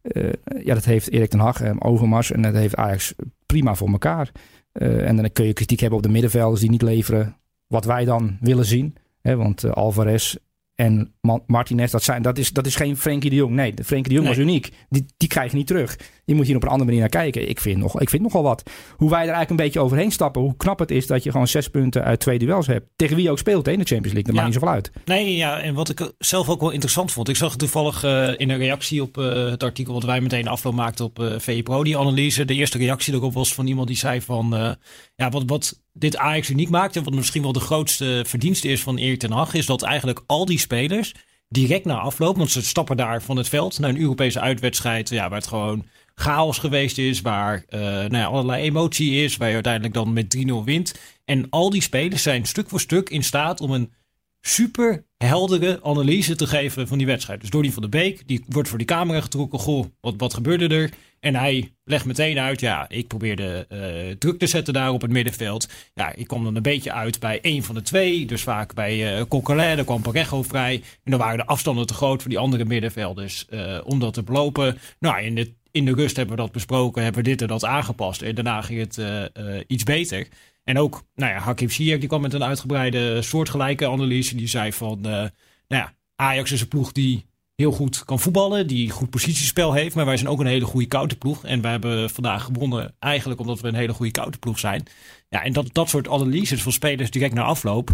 Uh, 0.02 0.30
ja, 0.64 0.74
dat 0.74 0.86
heeft 0.86 1.12
Erik 1.12 1.30
ten 1.30 1.40
Hag, 1.40 1.64
um, 1.64 1.82
Overmars 1.82 2.32
en 2.32 2.42
dat 2.42 2.54
heeft 2.54 2.76
Ajax 2.76 3.14
prima 3.46 3.76
voor 3.76 3.90
elkaar. 3.90 4.32
En 4.72 5.16
dan 5.16 5.32
kun 5.32 5.46
je 5.46 5.54
kritiek 5.54 5.80
hebben 5.80 5.98
op 5.98 6.04
de 6.04 6.12
middenvelders 6.12 6.62
die 6.62 6.70
niet 6.70 6.82
leveren 6.82 7.38
wat 7.68 7.86
wij 7.86 8.06
dan 8.06 8.38
willen 8.40 8.66
zien. 8.66 8.96
Hè, 9.22 9.36
want 9.36 9.74
Alvarez 9.74 10.36
en 10.78 11.14
Martinez, 11.48 11.92
dat, 11.92 12.04
zijn, 12.04 12.22
dat, 12.22 12.38
is, 12.38 12.52
dat 12.52 12.66
is 12.66 12.76
geen 12.76 12.98
Frenkie 12.98 13.30
de 13.30 13.36
Jong. 13.36 13.56
Nee, 13.56 13.74
de 13.74 13.84
Frenkie 13.84 14.10
de 14.10 14.16
Jong 14.16 14.28
was 14.28 14.38
uniek. 14.38 14.70
Die, 14.90 15.06
die 15.18 15.28
krijg 15.28 15.52
je 15.52 15.58
niet 15.58 15.68
terug. 15.68 16.00
Je 16.26 16.36
moet 16.36 16.46
hier 16.46 16.56
op 16.56 16.62
een 16.62 16.68
andere 16.68 16.86
manier 16.86 17.00
naar 17.00 17.22
kijken. 17.22 17.50
Ik 17.50 17.60
vind, 17.60 17.78
nog, 17.78 18.02
ik 18.02 18.10
vind 18.10 18.22
nogal 18.22 18.44
wat. 18.44 18.64
Hoe 18.96 19.10
wij 19.10 19.20
er 19.20 19.26
eigenlijk 19.26 19.50
een 19.50 19.66
beetje 19.66 19.80
overheen 19.80 20.12
stappen. 20.12 20.42
Hoe 20.42 20.58
knap 20.58 20.80
het 20.80 20.92
is 20.92 21.08
dat 21.08 21.24
je 21.24 21.32
gewoon 21.32 21.48
zes 21.48 21.68
punten 21.68 22.04
uit 22.04 22.20
twee 22.20 22.40
duels 22.40 22.68
hebt. 22.68 22.86
Tegen 22.96 23.16
wie 23.16 23.26
je 23.26 23.32
ook 23.32 23.38
speelt 23.38 23.68
in 23.68 23.80
de 23.80 23.86
Champions 23.86 24.14
League. 24.14 24.24
Dat 24.24 24.34
maakt 24.34 24.46
niet 24.46 24.54
zoveel 24.54 24.70
uit. 24.70 24.92
Nee, 25.06 25.36
ja. 25.36 25.60
En 25.60 25.74
wat 25.74 25.90
ik 25.90 26.12
zelf 26.18 26.50
ook 26.50 26.60
wel 26.60 26.72
interessant 26.72 27.12
vond. 27.12 27.30
Ik 27.30 27.36
zag 27.36 27.56
toevallig 27.56 28.04
uh, 28.04 28.34
in 28.38 28.50
een 28.50 28.58
reactie 28.58 29.02
op 29.02 29.18
uh, 29.18 29.50
het 29.50 29.64
artikel 29.64 29.94
wat 29.94 30.04
wij 30.04 30.22
meteen 30.22 30.48
afloop 30.48 30.74
maakten 30.74 31.06
op 31.06 31.20
uh, 31.20 31.34
VE 31.38 31.64
Pro. 31.64 31.84
Die 31.84 31.98
analyse. 31.98 32.46
De 32.46 32.54
eerste 32.54 32.78
reactie 32.78 33.14
erop 33.14 33.34
was 33.34 33.54
van 33.54 33.68
iemand 33.68 33.88
die 33.88 33.98
zei 33.98 34.22
van... 34.22 34.78
ja, 35.16 35.30
wat, 35.30 35.44
wat 35.46 35.82
dit 36.00 36.18
Ajax 36.18 36.50
uniek 36.50 36.70
maakt. 36.70 36.96
En 36.96 37.04
wat 37.04 37.14
misschien 37.14 37.42
wel 37.42 37.52
de 37.52 37.60
grootste 37.60 38.24
verdienste 38.28 38.68
is 38.68 38.82
van 38.82 38.98
Erik 38.98 39.20
ten 39.20 39.32
Hag. 39.32 39.54
Is 39.54 39.66
dat 39.66 39.82
eigenlijk 39.82 40.24
al 40.26 40.46
die 40.46 40.60
spelers 40.60 41.14
direct 41.50 41.86
na 41.86 41.98
afloop, 41.98 42.38
want 42.38 42.52
ze 42.52 42.62
stappen 42.62 42.98
daar 42.98 43.22
van 43.22 43.38
het 43.38 43.50
veld 43.50 43.80
naar 43.80 43.90
een 43.90 44.00
Europese 44.00 44.40
uitwedstrijd, 44.40 45.10
ja, 45.10 45.30
waar 45.30 45.40
het 45.40 45.48
gewoon 45.48 45.86
chaos 46.16 46.58
geweest 46.58 46.98
is, 46.98 47.22
waar 47.22 47.66
uh, 47.70 47.80
nou 47.82 48.18
ja, 48.18 48.26
allerlei 48.26 48.64
emotie 48.64 49.24
is, 49.24 49.38
waar 49.38 49.48
je 49.48 49.54
uiteindelijk 49.54 49.94
dan 49.94 50.14
met 50.14 50.38
3-0 50.38 50.64
wint. 50.66 51.00
En 51.26 51.50
al 51.50 51.70
die 51.70 51.82
spelers 51.82 52.24
zijn 52.24 52.46
stuk 52.46 52.70
voor 52.70 52.80
stuk 52.80 53.10
in 53.10 53.24
staat 53.24 53.62
om 53.62 53.72
een 53.72 53.92
super 54.42 55.06
heldere 55.18 55.80
analyse 55.84 56.36
te 56.36 56.48
geven 56.48 56.88
van 56.88 56.98
die 56.98 57.08
wedstrijd. 57.08 57.42
Dus 57.42 57.50
Donny 57.50 57.72
van 57.72 57.82
de 57.82 57.90
Beek, 57.90 58.28
die 58.28 58.44
wordt 58.48 58.70
voor 58.70 58.78
die 58.78 58.88
camera 58.88 59.22
getrokken. 59.22 59.60
Goh, 59.60 59.86
wat, 60.02 60.14
wat 60.18 60.34
gebeurde 60.34 60.68
er? 60.68 60.92
En 61.20 61.36
hij 61.36 61.72
legt 61.84 62.06
meteen 62.06 62.40
uit, 62.40 62.60
ja, 62.60 62.90
ik 62.90 63.08
probeerde 63.08 63.68
uh, 63.70 64.16
druk 64.18 64.40
te 64.40 64.48
zetten 64.48 64.74
daar 64.74 64.92
op 64.92 65.02
het 65.02 65.12
middenveld. 65.12 65.68
Ja, 65.94 66.14
ik 66.16 66.28
kwam 66.28 66.44
dan 66.44 66.56
een 66.56 66.62
beetje 66.62 66.92
uit 66.92 67.20
bij 67.20 67.42
één 67.42 67.64
van 67.64 67.76
de 67.76 67.82
twee. 67.82 68.26
Dus 68.26 68.42
vaak 68.42 68.74
bij 68.74 69.20
uh, 69.20 69.26
Coquelin, 69.28 69.76
daar 69.76 69.86
kwam 69.86 70.02
Parejo 70.02 70.44
vrij. 70.44 70.76
En 70.76 71.12
dan 71.12 71.20
waren 71.20 71.38
de 71.38 71.46
afstanden 71.46 71.88
te 71.88 71.94
groot 71.94 72.22
voor 72.22 72.30
die 72.30 72.40
andere 72.40 72.66
middenvelders 72.66 73.46
uh, 73.50 73.80
om 73.84 74.00
dat 74.00 74.14
te 74.14 74.24
belopen. 74.24 74.78
Nou, 75.00 75.22
in 75.22 75.36
de, 75.36 75.54
in 75.72 75.86
de 75.86 75.94
rust 75.94 76.16
hebben 76.16 76.36
we 76.36 76.42
dat 76.42 76.52
besproken, 76.52 77.04
hebben 77.04 77.24
we 77.24 77.30
dit 77.30 77.42
en 77.42 77.48
dat 77.48 77.66
aangepast. 77.66 78.22
En 78.22 78.36
daarna 78.36 78.62
ging 78.62 78.80
het 78.80 79.00
iets 79.68 79.84
beter. 79.84 80.28
En 80.68 80.78
ook, 80.78 81.04
nou 81.16 81.32
ja, 81.32 81.40
Hakim 81.40 81.70
Ziyech 81.70 82.00
die 82.00 82.08
kwam 82.08 82.22
met 82.22 82.34
een 82.34 82.44
uitgebreide 82.44 83.22
soortgelijke 83.22 83.88
analyse. 83.88 84.36
Die 84.36 84.48
zei 84.48 84.74
van, 84.74 85.02
nou 85.02 85.32
ja, 85.68 85.94
Ajax 86.16 86.52
is 86.52 86.62
een 86.62 86.68
ploeg 86.68 86.92
die 86.92 87.26
heel 87.56 87.72
goed 87.72 88.06
kan 88.06 88.20
voetballen, 88.20 88.68
die 88.68 88.90
goed 88.90 89.10
positiespel 89.10 89.74
heeft. 89.74 89.96
Maar 89.96 90.06
wij 90.06 90.18
zijn 90.18 90.30
ook 90.30 90.40
een 90.40 90.46
hele 90.46 90.66
goede 90.66 90.88
counterploeg. 90.88 91.46
En 91.46 91.62
we 91.62 91.68
hebben 91.68 92.10
vandaag 92.10 92.44
gewonnen 92.44 92.96
eigenlijk 93.00 93.40
omdat 93.40 93.60
we 93.60 93.68
een 93.68 93.76
hele 93.76 93.94
goede 93.94 94.12
counterploeg 94.12 94.60
zijn. 94.60 94.84
Ja, 95.30 95.44
en 95.44 95.54
dat, 95.54 95.70
dat 95.72 95.90
soort 95.90 96.10
analyses 96.10 96.62
van 96.62 96.72
spelers 96.72 97.12
direct 97.12 97.34
naar 97.34 97.46
afloop. 97.46 97.90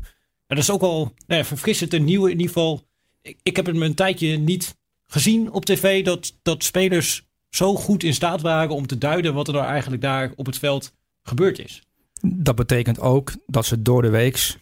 dat 0.48 0.58
is 0.58 0.72
ook 0.72 0.82
al 0.82 1.14
nou 1.28 1.40
ja, 1.40 1.46
verfrissend 1.46 1.94
en 1.94 2.04
nieuw 2.04 2.26
in 2.26 2.32
ieder 2.32 2.48
geval. 2.48 2.88
Ik, 3.22 3.40
ik 3.44 3.56
heb 3.56 3.66
het 3.66 3.76
me 3.76 3.86
een 3.86 3.96
tijdje 3.96 4.38
niet 4.38 4.78
gezien 5.08 5.52
op 5.52 5.66
tv 5.66 6.04
dat, 6.04 6.34
dat 6.42 6.64
spelers 6.64 7.26
zo 7.50 7.76
goed 7.76 8.04
in 8.04 8.14
staat 8.14 8.42
waren 8.42 8.76
om 8.76 8.88
te 8.88 8.98
duiden 8.98 9.34
wat 9.34 9.48
er 9.48 9.54
nou 9.54 9.66
eigenlijk 9.66 10.02
daar 10.02 10.32
op 10.36 10.46
het 10.46 10.58
veld 10.58 10.94
gebeurd 11.24 11.60
is. 11.60 11.82
Dat 12.28 12.56
betekent 12.56 13.00
ook 13.00 13.32
dat 13.46 13.66
ze 13.66 13.82
door 13.82 14.02
de 14.02 14.10
weeks 14.10 14.58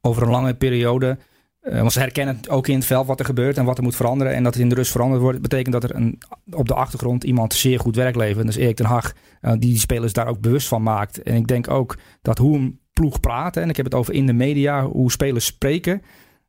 over 0.00 0.22
een 0.22 0.30
lange 0.30 0.54
periode 0.54 1.18
uh, 1.62 1.78
want 1.78 1.92
ze 1.92 1.98
herkennen 1.98 2.38
ook 2.48 2.68
in 2.68 2.74
het 2.74 2.84
veld 2.84 3.06
wat 3.06 3.18
er 3.18 3.24
gebeurt 3.24 3.56
en 3.56 3.64
wat 3.64 3.78
er 3.78 3.82
moet 3.82 3.96
veranderen. 3.96 4.34
En 4.34 4.42
dat 4.42 4.52
het 4.52 4.62
in 4.62 4.68
de 4.68 4.74
rust 4.74 4.90
veranderd 4.90 5.22
wordt, 5.22 5.42
betekent 5.42 5.72
dat 5.72 5.84
er 5.84 5.94
een, 5.94 6.18
op 6.50 6.68
de 6.68 6.74
achtergrond 6.74 7.24
iemand 7.24 7.54
zeer 7.54 7.80
goed 7.80 7.96
werk 7.96 8.16
levert. 8.16 8.48
Is 8.48 8.56
Erik 8.56 8.76
ten 8.76 8.86
Hag, 8.86 9.12
uh, 9.12 9.50
die 9.50 9.58
die 9.58 9.78
spelers 9.78 10.12
daar 10.12 10.26
ook 10.26 10.40
bewust 10.40 10.68
van 10.68 10.82
maakt. 10.82 11.22
En 11.22 11.34
ik 11.34 11.46
denk 11.46 11.70
ook 11.70 11.98
dat 12.22 12.38
hoe 12.38 12.56
een 12.56 12.80
ploeg 12.92 13.20
praat, 13.20 13.56
en 13.56 13.68
ik 13.68 13.76
heb 13.76 13.84
het 13.84 13.94
over 13.94 14.14
in 14.14 14.26
de 14.26 14.32
media, 14.32 14.86
hoe 14.86 15.10
spelers 15.10 15.44
spreken, 15.44 16.02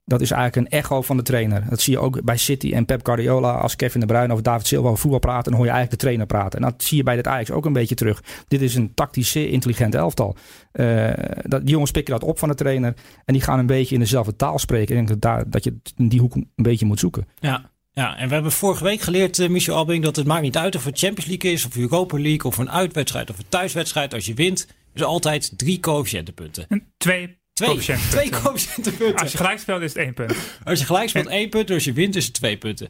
dat 0.05 0.21
is 0.21 0.31
eigenlijk 0.31 0.65
een 0.65 0.79
echo 0.79 1.01
van 1.01 1.17
de 1.17 1.23
trainer. 1.23 1.65
Dat 1.69 1.81
zie 1.81 1.93
je 1.93 1.99
ook 1.99 2.23
bij 2.23 2.37
City 2.37 2.73
en 2.73 2.85
Pep 2.85 3.05
Guardiola. 3.05 3.51
Als 3.51 3.75
Kevin 3.75 3.99
de 3.99 4.05
Bruyne 4.05 4.33
of 4.33 4.41
David 4.41 4.67
Silva 4.67 4.87
over 4.87 4.99
voetbal 4.99 5.19
praten, 5.19 5.43
dan 5.43 5.53
hoor 5.53 5.65
je 5.65 5.71
eigenlijk 5.71 6.01
de 6.01 6.07
trainer 6.07 6.25
praten. 6.25 6.59
En 6.59 6.65
dat 6.69 6.83
zie 6.83 6.97
je 6.97 7.03
bij 7.03 7.15
dit 7.15 7.27
Ajax 7.27 7.51
ook 7.51 7.65
een 7.65 7.73
beetje 7.73 7.95
terug. 7.95 8.23
Dit 8.47 8.61
is 8.61 8.75
een 8.75 8.93
tactisch 8.93 9.31
zeer 9.31 9.49
intelligent 9.49 9.95
elftal. 9.95 10.35
Uh, 10.73 11.11
dat, 11.41 11.61
die 11.61 11.71
jongens 11.71 11.91
pikken 11.91 12.13
dat 12.13 12.23
op 12.23 12.39
van 12.39 12.49
de 12.49 12.55
trainer. 12.55 12.93
En 13.25 13.33
die 13.33 13.41
gaan 13.41 13.59
een 13.59 13.65
beetje 13.65 13.93
in 13.93 14.01
dezelfde 14.01 14.35
taal 14.35 14.59
spreken. 14.59 14.89
Ik 14.89 14.95
denk 14.95 15.07
dat, 15.07 15.21
daar, 15.21 15.49
dat 15.49 15.63
je 15.63 15.75
in 15.97 16.07
die 16.07 16.19
hoek 16.19 16.35
een 16.35 16.49
beetje 16.55 16.85
moet 16.85 16.99
zoeken. 16.99 17.27
Ja, 17.39 17.71
ja, 17.91 18.17
en 18.17 18.27
we 18.27 18.33
hebben 18.33 18.51
vorige 18.51 18.83
week 18.83 19.01
geleerd, 19.01 19.39
uh, 19.39 19.49
Michel 19.49 19.75
Albing, 19.75 20.03
dat 20.03 20.15
het 20.15 20.25
maakt 20.25 20.41
niet 20.41 20.57
uit 20.57 20.75
of 20.75 20.85
het 20.85 20.99
Champions 20.99 21.29
League 21.29 21.51
is, 21.51 21.65
of 21.65 21.77
Europa 21.77 22.19
League, 22.19 22.43
of 22.43 22.57
een 22.57 22.71
uitwedstrijd 22.71 23.29
of 23.29 23.37
een 23.37 23.49
thuiswedstrijd. 23.49 24.13
Als 24.13 24.25
je 24.25 24.33
wint, 24.33 24.67
is 24.93 25.03
altijd 25.03 25.57
drie 25.57 25.79
coëfficiëntenpunten. 25.79 26.91
Twee 26.97 27.41
Twee, 27.53 27.77
twee 28.09 28.29
coëfficiëntenpunten. 28.29 29.21
Als 29.21 29.31
je 29.31 29.37
gelijk 29.37 29.59
speelt 29.59 29.81
is 29.81 29.93
het 29.93 30.03
één 30.03 30.13
punt. 30.13 30.35
Als 30.63 30.79
je 30.79 30.85
gelijk 30.85 31.09
speelt 31.09 31.27
één 31.27 31.49
punt, 31.49 31.71
als 31.71 31.83
je 31.83 31.93
wint 31.93 32.15
is 32.15 32.25
het 32.25 32.33
twee 32.33 32.57
punten. 32.57 32.87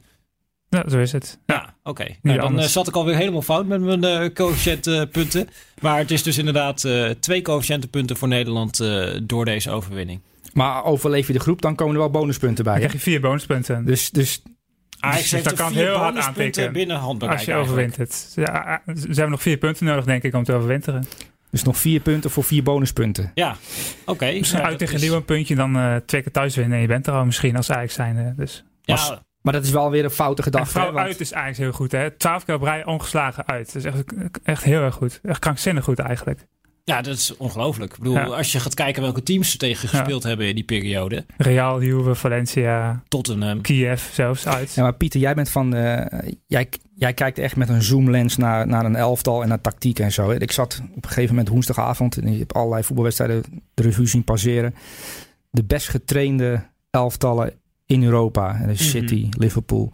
Ja, 0.70 0.90
zo 0.90 1.00
is 1.00 1.12
het. 1.12 1.40
Ja, 1.46 1.76
oké. 1.84 2.06
Nou, 2.22 2.40
dan 2.40 2.60
uh, 2.60 2.66
zat 2.66 2.88
ik 2.88 2.96
alweer 2.96 3.16
helemaal 3.16 3.42
fout 3.42 3.66
met 3.66 3.82
mijn 3.82 4.04
uh, 4.04 4.34
coëfficiëntenpunten. 4.34 5.50
Maar 5.82 5.98
het 5.98 6.12
is 6.12 6.24
dus 6.24 6.38
inderdaad 6.38 6.84
uh, 6.84 7.10
twee 7.10 7.42
coëfficiëntenpunten 7.42 8.18
voor 8.18 8.28
Nederland 8.28 8.84
door 9.24 9.46
deze 9.46 9.72
overwinning. 9.72 10.22
Maar 10.54 10.84
overleef 10.84 11.28
je 11.28 11.34
de 11.34 11.40
groep, 11.40 11.62
dan 11.62 11.76
komen 11.76 11.94
er 11.94 12.00
wel 12.00 12.10
bonuspunten 12.10 12.64
bij. 12.64 12.74
Dan 12.74 12.88
krijg 12.88 13.04
je 13.04 13.10
vier 13.12 13.22
bonuspunten. 13.22 13.86
Dus, 13.86 14.10
dus 14.10 14.42
Ajax 15.00 15.22
dus 15.22 15.32
heeft 15.32 15.54
kan 15.54 15.74
heel 15.74 15.96
hard 15.96 16.18
aanpikken 16.18 16.74
binnen 16.74 16.98
handbereik. 16.98 17.38
Als 17.38 17.48
je 17.48 17.54
overwint 17.54 17.96
het. 17.96 18.34
Ja, 18.36 18.82
ze 18.86 19.08
hebben 19.08 19.30
nog 19.30 19.42
vier 19.42 19.58
punten 19.58 19.86
nodig, 19.86 20.06
denk 20.06 20.24
ik, 20.24 20.34
om 20.34 20.44
te 20.44 20.54
overwinteren. 20.54 21.08
Dus 21.54 21.64
nog 21.64 21.78
vier 21.78 22.00
punten 22.00 22.30
voor 22.30 22.44
vier 22.44 22.64
bonuspunten. 22.64 23.32
Ja, 23.34 23.56
oké. 24.06 24.32
Misschien 24.32 24.62
uit 24.62 24.78
tegen 24.78 24.96
een 24.96 25.02
nieuw 25.02 25.22
puntje, 25.22 25.56
dan 25.56 25.78
uh, 25.78 25.96
twee 26.06 26.22
keer 26.22 26.32
thuis 26.32 26.56
winnen. 26.56 26.76
En 26.76 26.82
je 26.82 26.88
bent 26.88 27.08
er 27.08 27.14
al 27.14 27.26
misschien 27.26 27.56
als 27.56 27.72
Ajax 27.72 27.94
zijn. 27.94 28.34
Dus. 28.38 28.64
Ja, 28.82 29.22
maar 29.42 29.54
dat 29.54 29.64
is 29.64 29.70
wel 29.70 29.90
weer 29.90 30.04
een 30.04 30.10
foute 30.10 30.44
gedachte. 30.44 30.80
En 30.80 30.98
uit 30.98 31.20
is 31.20 31.32
eigenlijk 31.32 31.64
heel 31.64 31.72
goed. 31.72 31.92
Hè? 31.92 32.12
Twaalf 32.12 32.46
keer 32.46 32.56
op 32.56 32.62
rij 32.62 32.86
ongeslagen 32.86 33.48
uit. 33.48 33.74
Dat 33.74 33.76
is 33.76 33.84
echt, 33.84 34.04
echt 34.44 34.64
heel 34.64 34.82
erg 34.82 34.96
goed. 34.96 35.20
Echt 35.24 35.40
krankzinnig 35.40 35.84
goed 35.84 36.00
eigenlijk. 36.00 36.46
Ja, 36.84 37.02
dat 37.02 37.16
is 37.16 37.38
ongelooflijk. 37.38 37.92
Ik 37.92 38.00
bedoel, 38.00 38.36
als 38.36 38.52
je 38.52 38.60
gaat 38.60 38.74
kijken 38.74 39.02
welke 39.02 39.24
teams 39.24 39.52
ze 39.52 39.58
tegen 39.58 39.90
gespeeld 39.90 40.24
hebben 40.24 40.48
in 40.48 40.56
die 40.56 40.64
periode. 40.64 41.26
Real, 41.38 41.84
Juve, 41.84 42.16
Valencia, 42.16 43.04
Tottenham, 43.08 43.62
Kiev 43.62 44.14
zelfs 44.14 44.48
uit. 44.48 44.74
Ja, 44.74 44.82
maar 44.82 44.94
Pieter, 44.94 45.20
jij 45.20 45.34
bent 45.34 45.50
van, 45.50 45.76
uh, 45.76 46.06
jij, 46.48 46.70
jij 47.04 47.14
kijkt 47.14 47.38
echt 47.38 47.56
met 47.56 47.70
een 47.70 47.84
zoomlens 47.84 48.38
naar, 48.38 48.68
naar 48.68 48.86
een 48.86 48.96
elftal 48.96 49.42
en 49.42 49.48
naar 49.48 49.62
tactiek 49.62 50.00
en 50.00 50.12
zo. 50.12 50.32
Ik 50.32 50.52
zat 50.52 50.82
op 50.96 51.04
een 51.04 51.10
gegeven 51.10 51.30
moment 51.30 51.50
woensdagavond 51.50 52.18
en 52.18 52.32
je 52.32 52.40
hebt 52.40 52.54
allerlei 52.54 52.84
voetbalwedstrijden 52.84 53.44
de 53.74 53.84
revue 53.84 54.08
zien 54.08 54.24
passeren. 54.24 54.76
De 55.50 55.64
best 55.64 55.90
getrainde 55.90 56.64
elftallen 56.90 57.54
in 57.86 58.04
Europa. 58.04 58.56
En 58.62 58.68
dus 58.68 58.90
City, 58.90 59.16
mm 59.16 59.22
-hmm. 59.22 59.42
Liverpool. 59.42 59.92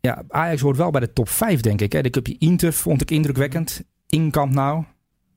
Ja, 0.00 0.22
Ajax 0.28 0.60
hoort 0.60 0.76
wel 0.76 0.90
bij 0.90 1.00
de 1.00 1.12
top 1.12 1.28
5, 1.28 1.60
denk 1.60 1.80
ik. 1.80 1.92
Hè. 1.92 2.02
De 2.02 2.10
cupje 2.10 2.36
Inter 2.38 2.72
vond 2.72 3.02
ik 3.02 3.10
indrukwekkend. 3.10 3.84
In 4.08 4.30
Camp 4.30 4.52
Nou 4.52 4.84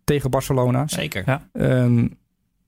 tegen 0.04 0.30
Barcelona. 0.30 0.88
Zeker. 0.88 1.24
Ja. 1.26 1.50
Um, 1.54 2.18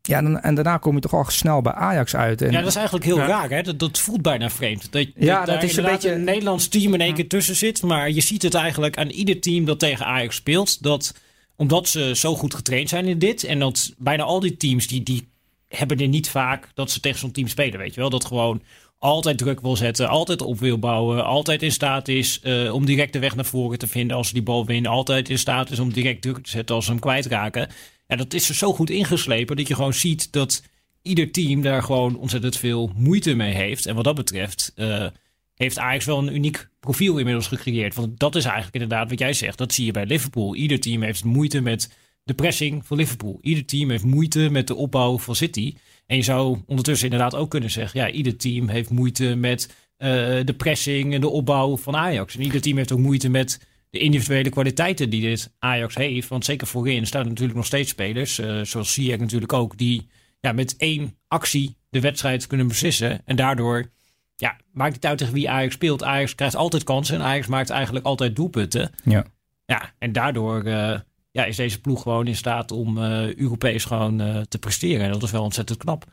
ja, 0.07 0.17
en, 0.17 0.43
en, 0.43 0.55
daarna 0.55 0.77
kom 0.77 0.95
je 0.95 1.01
toch 1.01 1.13
al 1.13 1.25
snel 1.27 1.61
bij 1.61 1.73
Ajax 1.73 2.15
uit. 2.15 2.41
En, 2.41 2.51
ja, 2.51 2.59
dat 2.59 2.67
is 2.67 2.75
eigenlijk 2.75 3.05
heel 3.05 3.17
ja. 3.17 3.25
raar. 3.25 3.49
Hè? 3.49 3.61
Dat, 3.61 3.79
dat 3.79 3.99
voelt 3.99 4.21
bijna 4.21 4.49
vreemd. 4.49 4.91
Dat, 4.91 5.07
ja, 5.15 5.45
dat, 5.45 5.53
dat 5.53 5.63
is 5.63 5.77
een 5.77 5.83
beetje 5.83 6.11
een 6.11 6.23
Nederlands 6.23 6.67
team 6.67 6.93
in 6.93 7.01
één 7.01 7.13
keer 7.13 7.27
tussen 7.27 7.55
zit. 7.55 7.81
Maar 7.81 8.11
je 8.11 8.21
ziet 8.21 8.41
het 8.41 8.53
eigenlijk 8.53 8.97
aan 8.97 9.09
ieder 9.09 9.39
team 9.39 9.65
dat 9.65 9.79
tegen 9.79 10.05
Ajax 10.05 10.35
speelt. 10.35 10.83
Dat 10.83 11.13
omdat 11.55 11.87
ze 11.87 12.15
zo 12.15 12.35
goed 12.35 12.55
getraind 12.55 12.89
zijn 12.89 13.05
in 13.05 13.19
dit. 13.19 13.43
En 13.43 13.59
dat 13.59 13.93
bijna 13.97 14.23
al 14.23 14.39
die 14.39 14.57
teams 14.57 14.87
die, 14.87 15.03
die 15.03 15.27
hebben 15.67 15.97
er 15.97 16.07
niet 16.07 16.29
vaak 16.29 16.71
dat 16.73 16.91
ze 16.91 16.99
tegen 16.99 17.19
zo'n 17.19 17.31
team 17.31 17.47
spelen. 17.47 17.79
Weet 17.79 17.93
je 17.93 17.99
wel, 17.99 18.09
dat 18.09 18.25
gewoon 18.25 18.61
altijd 18.99 19.37
druk 19.37 19.61
wil 19.61 19.75
zetten, 19.75 20.07
altijd 20.07 20.41
op 20.41 20.59
wil 20.59 20.79
bouwen, 20.79 21.25
altijd 21.25 21.63
in 21.63 21.71
staat 21.71 22.07
is 22.07 22.39
uh, 22.43 22.73
om 22.73 22.85
direct 22.85 23.13
de 23.13 23.19
weg 23.19 23.35
naar 23.35 23.45
voren 23.45 23.79
te 23.79 23.87
vinden 23.87 24.17
als 24.17 24.27
ze 24.27 24.33
die 24.33 24.43
bal 24.43 24.65
winnen, 24.65 24.91
altijd 24.91 25.29
in 25.29 25.37
staat 25.37 25.71
is 25.71 25.79
om 25.79 25.93
direct 25.93 26.21
druk 26.21 26.43
te 26.43 26.49
zetten 26.49 26.75
als 26.75 26.85
ze 26.85 26.91
hem 26.91 26.99
kwijtraken. 26.99 27.69
Ja, 28.07 28.15
dat 28.15 28.33
is 28.33 28.49
er 28.49 28.55
zo 28.55 28.73
goed 28.73 28.89
ingeslepen 28.89 29.55
dat 29.55 29.67
je 29.67 29.75
gewoon 29.75 29.93
ziet 29.93 30.31
dat 30.31 30.63
ieder 31.01 31.31
team 31.31 31.61
daar 31.61 31.83
gewoon 31.83 32.17
ontzettend 32.17 32.57
veel 32.57 32.91
moeite 32.95 33.33
mee 33.33 33.53
heeft. 33.53 33.85
En 33.85 33.95
wat 33.95 34.03
dat 34.03 34.15
betreft 34.15 34.73
uh, 34.75 35.07
heeft 35.55 35.79
Ajax 35.79 36.05
wel 36.05 36.17
een 36.17 36.35
uniek 36.35 36.69
profiel 36.79 37.17
inmiddels 37.17 37.47
gecreëerd. 37.47 37.95
Want 37.95 38.19
dat 38.19 38.35
is 38.35 38.43
eigenlijk 38.43 38.73
inderdaad 38.73 39.09
wat 39.09 39.19
jij 39.19 39.33
zegt. 39.33 39.57
Dat 39.57 39.73
zie 39.73 39.85
je 39.85 39.91
bij 39.91 40.05
Liverpool. 40.05 40.55
Ieder 40.55 40.79
team 40.79 41.01
heeft 41.01 41.23
moeite 41.23 41.61
met 41.61 41.95
de 42.23 42.33
pressing 42.33 42.85
van 42.85 42.97
Liverpool. 42.97 43.37
Ieder 43.41 43.65
team 43.65 43.89
heeft 43.89 44.03
moeite 44.03 44.49
met 44.49 44.67
de 44.67 44.75
opbouw 44.75 45.17
van 45.17 45.35
City. 45.35 45.75
En 46.05 46.15
je 46.15 46.23
zou 46.23 46.57
ondertussen 46.65 47.09
inderdaad 47.09 47.35
ook 47.35 47.49
kunnen 47.49 47.71
zeggen: 47.71 47.99
ja, 47.99 48.09
ieder 48.09 48.37
team 48.37 48.67
heeft 48.67 48.89
moeite 48.89 49.35
met 49.35 49.67
uh, 49.67 50.07
de 50.45 50.53
pressing 50.57 51.13
en 51.13 51.21
de 51.21 51.29
opbouw 51.29 51.77
van 51.77 51.95
Ajax. 51.95 52.35
En 52.35 52.41
ieder 52.41 52.61
team 52.61 52.77
heeft 52.77 52.91
ook 52.91 52.99
moeite 52.99 53.29
met 53.29 53.59
de 53.97 54.03
individuele 54.03 54.49
kwaliteiten 54.49 55.09
die 55.09 55.21
dit 55.21 55.53
Ajax 55.59 55.95
heeft. 55.95 56.27
Want 56.27 56.45
zeker 56.45 56.67
voorin 56.67 57.05
staan 57.05 57.21
er 57.21 57.27
natuurlijk 57.27 57.57
nog 57.57 57.65
steeds 57.65 57.89
spelers, 57.89 58.39
uh, 58.39 58.61
zoals 58.61 58.93
Ziyech 58.93 59.19
natuurlijk 59.19 59.53
ook, 59.53 59.77
die 59.77 60.07
ja, 60.39 60.51
met 60.51 60.75
één 60.77 61.17
actie 61.27 61.77
de 61.89 61.99
wedstrijd 61.99 62.47
kunnen 62.47 62.67
beslissen. 62.67 63.21
En 63.25 63.35
daardoor 63.35 63.89
ja, 64.35 64.57
maakt 64.71 64.95
het 64.95 65.05
uit 65.05 65.17
tegen 65.17 65.33
wie 65.33 65.49
Ajax 65.49 65.73
speelt. 65.73 66.03
Ajax 66.03 66.35
krijgt 66.35 66.55
altijd 66.55 66.83
kansen 66.83 67.15
en 67.15 67.21
Ajax 67.21 67.47
maakt 67.47 67.69
eigenlijk 67.69 68.05
altijd 68.05 68.35
doelpunten. 68.35 68.91
Ja. 69.03 69.25
Ja, 69.65 69.93
en 69.97 70.11
daardoor 70.11 70.65
uh, 70.65 70.99
ja, 71.31 71.45
is 71.45 71.55
deze 71.55 71.81
ploeg 71.81 72.01
gewoon 72.01 72.27
in 72.27 72.35
staat 72.35 72.71
om 72.71 72.97
uh, 72.97 73.35
Europees 73.35 73.85
gewoon 73.85 74.21
uh, 74.21 74.41
te 74.41 74.59
presteren. 74.59 75.05
En 75.05 75.11
dat 75.11 75.23
is 75.23 75.31
wel 75.31 75.43
ontzettend 75.43 75.79
knap. 75.79 76.05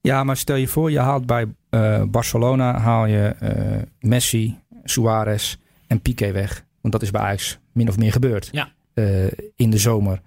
Ja, 0.00 0.24
maar 0.24 0.36
stel 0.36 0.56
je 0.56 0.68
voor, 0.68 0.90
je 0.90 0.98
haalt 0.98 1.26
bij 1.26 1.46
Barcelona 2.06 2.78
haal 2.78 3.06
je 3.06 3.34
Messi, 4.00 4.58
Suarez 4.84 5.56
en 5.86 6.00
Piqué 6.00 6.32
weg. 6.32 6.64
Want 6.80 6.92
dat 6.92 7.02
is 7.02 7.10
bij 7.10 7.20
Ajax 7.20 7.58
min 7.72 7.88
of 7.88 7.98
meer 7.98 8.12
gebeurd 8.12 8.48
ja. 8.52 8.72
in 9.56 9.70
de 9.70 9.78
zomer. 9.78 10.20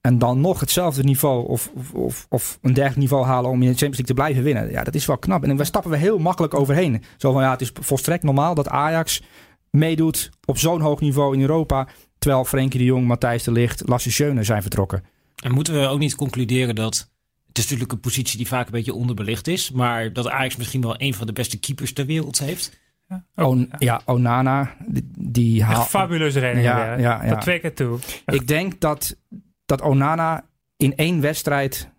En 0.00 0.18
dan 0.18 0.40
nog 0.40 0.60
hetzelfde 0.60 1.02
niveau 1.02 1.48
of, 1.48 1.70
of, 1.92 2.26
of 2.28 2.58
een 2.62 2.72
dergelijk 2.72 3.00
niveau 3.00 3.24
halen 3.24 3.50
om 3.50 3.62
in 3.62 3.68
de 3.68 3.78
Champions 3.78 3.96
League 3.96 4.04
te 4.04 4.14
blijven 4.14 4.42
winnen. 4.42 4.70
Ja, 4.70 4.84
dat 4.84 4.94
is 4.94 5.06
wel 5.06 5.18
knap. 5.18 5.44
En 5.44 5.56
daar 5.56 5.66
stappen 5.66 5.90
we 5.90 5.96
heel 5.96 6.18
makkelijk 6.18 6.54
overheen. 6.54 7.02
Zo 7.16 7.32
van 7.32 7.42
ja, 7.42 7.50
het 7.50 7.60
is 7.60 7.70
volstrekt 7.80 8.22
normaal 8.22 8.54
dat 8.54 8.68
Ajax 8.68 9.22
meedoet 9.70 10.30
op 10.44 10.58
zo'n 10.58 10.80
hoog 10.80 11.00
niveau 11.00 11.34
in 11.34 11.40
Europa. 11.40 11.88
Terwijl 12.18 12.44
Frenkie 12.44 12.78
de 12.78 12.84
Jong, 12.84 13.06
Matthijs 13.06 13.42
de 13.42 13.52
Ligt, 13.52 13.82
Lasse 13.88 14.10
Schöne 14.10 14.42
zijn 14.42 14.62
vertrokken. 14.62 15.04
En 15.42 15.52
moeten 15.52 15.80
we 15.80 15.86
ook 15.86 15.98
niet 15.98 16.14
concluderen 16.14 16.74
dat... 16.74 17.12
Het 17.48 17.58
is 17.58 17.64
natuurlijk 17.64 17.92
een 17.92 18.10
positie 18.10 18.36
die 18.36 18.46
vaak 18.46 18.66
een 18.66 18.72
beetje 18.72 18.94
onderbelicht 18.94 19.46
is. 19.46 19.70
Maar 19.70 20.12
dat 20.12 20.28
Ajax 20.28 20.56
misschien 20.56 20.80
wel 20.80 20.94
een 20.98 21.14
van 21.14 21.26
de 21.26 21.32
beste 21.32 21.58
keepers 21.58 21.92
ter 21.92 22.06
wereld 22.06 22.38
heeft. 22.38 22.78
Ja, 23.34 23.44
oh, 23.44 23.58
ja. 23.58 23.66
ja 23.78 24.00
Onana. 24.04 24.74
Die, 24.86 25.10
die 25.18 25.64
haalt... 25.64 25.88
Fabuleuze 25.88 26.40
redding. 26.40 26.64
Ja, 26.64 26.94
ja, 26.94 27.24
ja, 27.24 27.28
Dat 27.28 27.40
twee 27.40 27.58
keer 27.58 27.74
toe. 27.74 27.98
Echt. 28.24 28.40
Ik 28.40 28.48
denk 28.48 28.80
dat, 28.80 29.16
dat 29.66 29.82
Onana 29.82 30.44
in 30.76 30.96
één 30.96 31.20
wedstrijd 31.20 31.92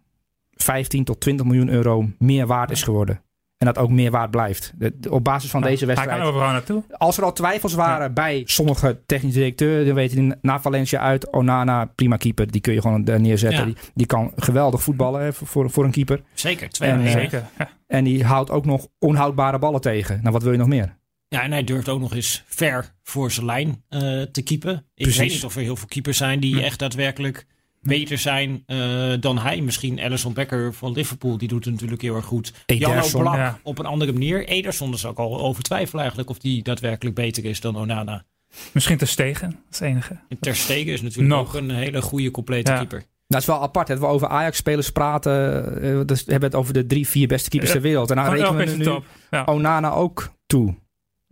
15 0.52 1.04
tot 1.04 1.20
20 1.20 1.46
miljoen 1.46 1.70
euro 1.70 2.10
meer 2.18 2.48
waard 2.48 2.72
is 2.72 2.84
geworden. 2.84 3.24
En 3.58 3.66
dat 3.66 3.78
ook 3.78 3.90
meer 3.90 4.12
waard 4.12 4.32
blijft. 4.32 4.74
op 5.10 5.24
basis 5.24 5.50
van 5.50 5.60
nou, 5.60 5.72
deze 5.72 5.86
wedstrijd. 5.86 6.16
Hij 6.16 6.20
kan 6.20 6.34
overal 6.34 6.52
naartoe. 6.52 6.84
Als 6.92 7.18
er 7.18 7.24
al 7.24 7.34
twijfels 7.34 7.74
waren 7.74 8.08
ja. 8.08 8.14
bij 8.14 8.44
sommige 8.46 9.00
technische 9.06 9.40
directeuren. 9.40 9.86
Dan 9.86 9.96
weten 9.96 10.18
die 10.18 10.34
na 10.42 10.60
Valencia 10.60 11.00
uit. 11.00 11.32
Onana, 11.32 11.86
prima 11.86 12.18
keeper. 12.18 12.52
Die 12.52 12.62
kun 12.62 12.74
je 12.74 12.82
gewoon 12.82 13.04
neerzetten. 13.04 13.60
Ja. 13.60 13.66
Die, 13.66 13.76
die, 13.94 14.06
kan 14.06 14.32
geweldig 14.36 14.82
voetballen 14.84 15.22
hè, 15.22 15.34
voor, 15.34 15.70
voor 15.70 15.84
een 15.84 15.92
keeper. 15.92 16.22
Zeker, 16.34 16.70
twee 16.70 16.90
en, 16.90 17.02
uh, 17.02 17.12
zeker. 17.12 17.44
Ja. 17.58 17.70
En 17.88 18.04
die 18.04 18.24
houdt 18.24 18.52
ook 18.52 18.66
nog 18.66 18.88
onhoudbare 19.00 19.60
ballen 19.60 19.82
tegen. 19.82 20.20
Nou, 20.22 20.32
wat 20.32 20.44
wil 20.44 20.52
je 20.52 20.58
nog 20.58 20.68
meer? 20.68 20.96
Ja, 21.28 21.44
en 21.44 21.52
hij 21.52 21.64
durft 21.64 21.90
ook 21.90 22.00
nog 22.00 22.16
eens 22.16 22.44
ver 22.48 22.94
voor 23.04 23.32
zijn 23.32 23.46
lijn 23.46 23.84
uh, 23.90 24.22
te 24.22 24.42
keepen. 24.42 24.74
Ik 24.74 24.84
Precies. 24.96 25.18
weet 25.18 25.30
niet 25.32 25.44
of 25.44 25.56
er 25.56 25.62
heel 25.62 25.76
veel 25.76 25.88
keepers 25.88 26.18
zijn 26.18 26.40
die 26.40 26.56
hm. 26.56 26.62
echt 26.62 26.80
daadwerkelijk 26.80 27.46
beter 27.82 28.18
zijn 28.18 28.64
uh, 28.68 29.14
dan 29.20 29.38
hij. 29.38 29.62
Misschien 29.62 30.00
Alisson 30.00 30.34
Becker 30.34 30.74
van 30.74 30.92
Liverpool, 30.92 31.38
die 31.38 31.48
doet 31.48 31.64
het 31.64 31.74
natuurlijk 31.74 32.02
heel 32.02 32.16
erg 32.16 32.26
goed. 32.26 32.54
Jan 32.66 33.04
Blak 33.12 33.36
ja. 33.36 33.60
op 33.64 33.80
een 33.80 33.86
andere 33.86 34.12
manier. 34.14 34.48
Ederson 34.48 34.94
is 34.94 35.06
ook 35.06 35.18
al 35.18 35.40
over 35.40 35.64
twijfel 35.64 36.00
eigenlijk 36.00 36.30
of 36.30 36.38
die 36.38 36.64
daadwerkelijk 36.64 37.16
beter 37.16 37.46
is 37.46 37.62
dan 37.62 37.78
Onana. 37.78 38.26
Misschien 38.72 38.98
Ter 38.98 39.08
Stegen, 39.08 39.60
als 39.68 39.80
enige. 39.80 40.20
En 40.30 40.40
Ter 40.40 40.56
Stegen 40.56 40.94
is 40.94 41.02
natuurlijk 41.02 41.36
Nog. 41.36 41.48
ook 41.48 41.54
een 41.54 41.70
hele 41.72 42.02
goede, 42.02 42.32
complete 42.32 42.72
ja. 42.72 42.78
keeper. 42.78 43.04
Dat 43.28 43.42
is 43.42 43.48
wel 43.48 43.62
apart. 43.62 43.88
Dat 43.88 44.00
we 44.00 44.06
over 44.06 44.28
Ajax-spelers 44.28 44.92
praten. 44.92 46.08
Dus 46.08 46.24
we 46.24 46.32
hebben 46.32 46.50
het 46.50 46.60
over 46.60 46.74
de 46.74 46.86
drie, 46.86 47.08
vier 47.08 47.28
beste 47.28 47.50
keepers 47.50 47.72
ja. 47.72 47.78
ter 47.78 47.88
wereld. 47.88 48.10
En 48.10 48.16
dan 48.16 48.30
rekenen 48.30 48.56
we 48.56 48.76
nu 48.76 49.00
ja. 49.32 49.44
Onana 49.46 49.92
ook 49.92 50.34
toe. 50.46 50.76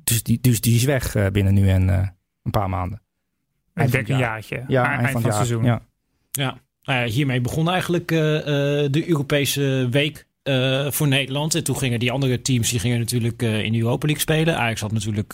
Dus 0.04 0.24
die, 0.24 0.40
dus 0.42 0.62
die 0.62 0.76
is 0.76 0.84
weg 0.84 1.16
uh, 1.16 1.28
binnen 1.28 1.54
nu 1.54 1.70
en 1.70 1.88
uh, 1.88 2.08
een 2.44 2.52
paar 2.52 2.70
maanden. 2.70 3.02
Ik 3.76 3.92
denk 3.92 4.08
een 4.08 4.18
jaartje. 4.18 4.64
Ja, 4.68 4.88
eind, 4.88 5.00
eind 5.00 5.12
van, 5.12 5.22
van 5.22 5.30
het 5.30 5.34
seizoen. 5.34 5.64
Ja. 5.64 5.82
Ja, 6.32 6.58
nou 6.84 7.00
ja, 7.00 7.12
hiermee 7.12 7.42
begon 7.42 7.70
eigenlijk 7.70 8.12
uh, 8.12 8.20
uh, 8.20 8.44
de 8.92 9.04
Europese 9.08 9.88
week 9.92 10.28
uh, 10.44 10.92
voor 10.92 11.08
Nederland. 11.08 11.56
En 11.56 11.64
toen 11.64 11.78
gingen 11.78 12.00
die 12.00 12.12
andere 12.12 12.42
teams 12.42 12.70
die 12.70 12.80
gingen 12.80 13.00
natuurlijk 13.00 13.42
in 13.42 13.72
de 13.72 13.80
Europa 13.80 14.06
League 14.06 14.24
spelen. 14.24 14.58
Ajax 14.58 14.82
had 14.82 14.92
natuurlijk 14.92 15.34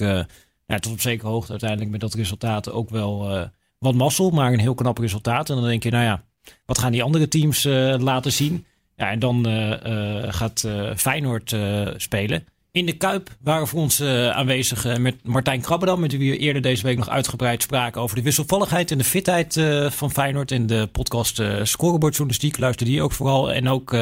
ja, 0.65 0.79
tot 0.79 0.91
op 0.91 1.01
zekere 1.01 1.29
hoogte 1.29 1.51
uiteindelijk 1.51 1.91
met 1.91 1.99
dat 1.99 2.13
resultaat 2.13 2.71
ook 2.71 2.89
wel 2.89 3.47
wat 3.77 3.95
mazzel. 3.95 4.29
Maar 4.29 4.53
een 4.53 4.59
heel 4.59 4.75
knap 4.75 4.97
resultaat. 4.97 5.49
En 5.49 5.55
dan 5.55 5.65
denk 5.65 5.83
je, 5.83 5.91
nou 5.91 6.03
ja, 6.03 6.23
wat 6.65 6.77
gaan 6.77 6.91
die 6.91 7.03
andere 7.03 7.27
teams 7.27 7.63
laten 7.99 8.31
zien? 8.31 8.65
Ja, 8.99 9.09
en 9.09 9.19
dan 9.19 9.45
eh, 9.45 10.23
eh, 10.23 10.33
gaat 10.33 10.63
eh, 10.63 10.95
Feyenoord 10.95 11.51
eh, 11.53 11.87
spelen. 11.97 12.45
In 12.71 12.85
de 12.85 12.97
Kuip 12.97 13.29
waren 13.43 13.67
voor 13.67 13.79
ons 13.79 13.99
eh, 13.99 14.29
aanwezig 14.29 14.85
eh, 14.85 14.97
met 14.97 15.27
Martijn 15.27 15.61
Krabbedam, 15.61 15.99
met 15.99 16.17
wie 16.17 16.31
we 16.31 16.37
eerder 16.37 16.61
deze 16.61 16.85
week 16.85 16.97
nog 16.97 17.09
uitgebreid 17.09 17.61
spraken 17.61 18.01
over 18.01 18.15
de 18.15 18.21
wisselvalligheid 18.21 18.91
en 18.91 18.97
de 18.97 19.03
fitheid 19.03 19.57
eh, 19.57 19.85
van 19.85 20.11
Feyenoord. 20.11 20.51
In 20.51 20.67
de 20.67 20.87
podcast 20.91 21.39
uh, 21.39 21.63
Scorebordjournalistiek 21.63 22.59
luister 22.59 22.85
die 22.85 23.01
ook 23.01 23.11
vooral. 23.11 23.51
En 23.51 23.67
ook 23.67 23.95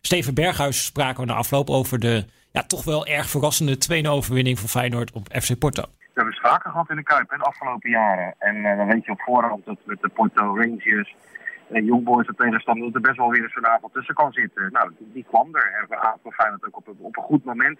Steven 0.00 0.34
Berghuis 0.34 0.84
spraken 0.84 1.20
we 1.20 1.26
na 1.30 1.34
afloop 1.34 1.70
over 1.70 1.98
de 1.98 2.24
ja, 2.52 2.62
toch 2.62 2.84
wel 2.84 3.06
erg 3.06 3.28
verrassende 3.28 4.02
2-0 4.04 4.08
overwinning 4.08 4.58
van 4.58 4.68
Feyenoord 4.68 5.12
op 5.12 5.28
FC 5.40 5.58
Porto. 5.58 5.82
We 5.82 6.20
hebben 6.20 6.34
het 6.34 6.42
vaker 6.42 6.70
gehad 6.70 6.90
in 6.90 6.96
de 6.96 7.02
Kuip 7.02 7.30
hè, 7.30 7.36
de 7.36 7.44
afgelopen 7.44 7.90
jaren. 7.90 8.34
En 8.38 8.76
dan 8.76 8.86
weet 8.86 9.04
je 9.04 9.10
op 9.10 9.20
voorhand 9.20 9.64
dat 9.64 9.78
met 9.84 10.00
de 10.00 10.08
Porto 10.08 10.56
Rangers 10.56 11.14
en 11.72 11.84
Youngboys 11.84 12.26
en 12.26 12.36
tegenstander 12.36 12.84
dat 12.84 12.94
er 12.94 13.00
best 13.00 13.16
wel 13.16 13.30
weer 13.30 13.42
eens 13.42 13.56
een 13.56 13.66
avond 13.66 13.92
tussen 13.92 14.14
kan 14.14 14.32
zitten. 14.32 14.68
Nou, 14.72 14.90
die, 14.98 15.24
kwam 15.28 15.48
er. 15.52 15.72
En 15.80 15.86
we 15.88 16.14
voor 16.22 16.32
Feyenoord 16.32 16.66
ook 16.66 16.76
op, 16.76 16.88
op 16.98 17.16
een 17.16 17.22
goed 17.22 17.44
moment. 17.44 17.78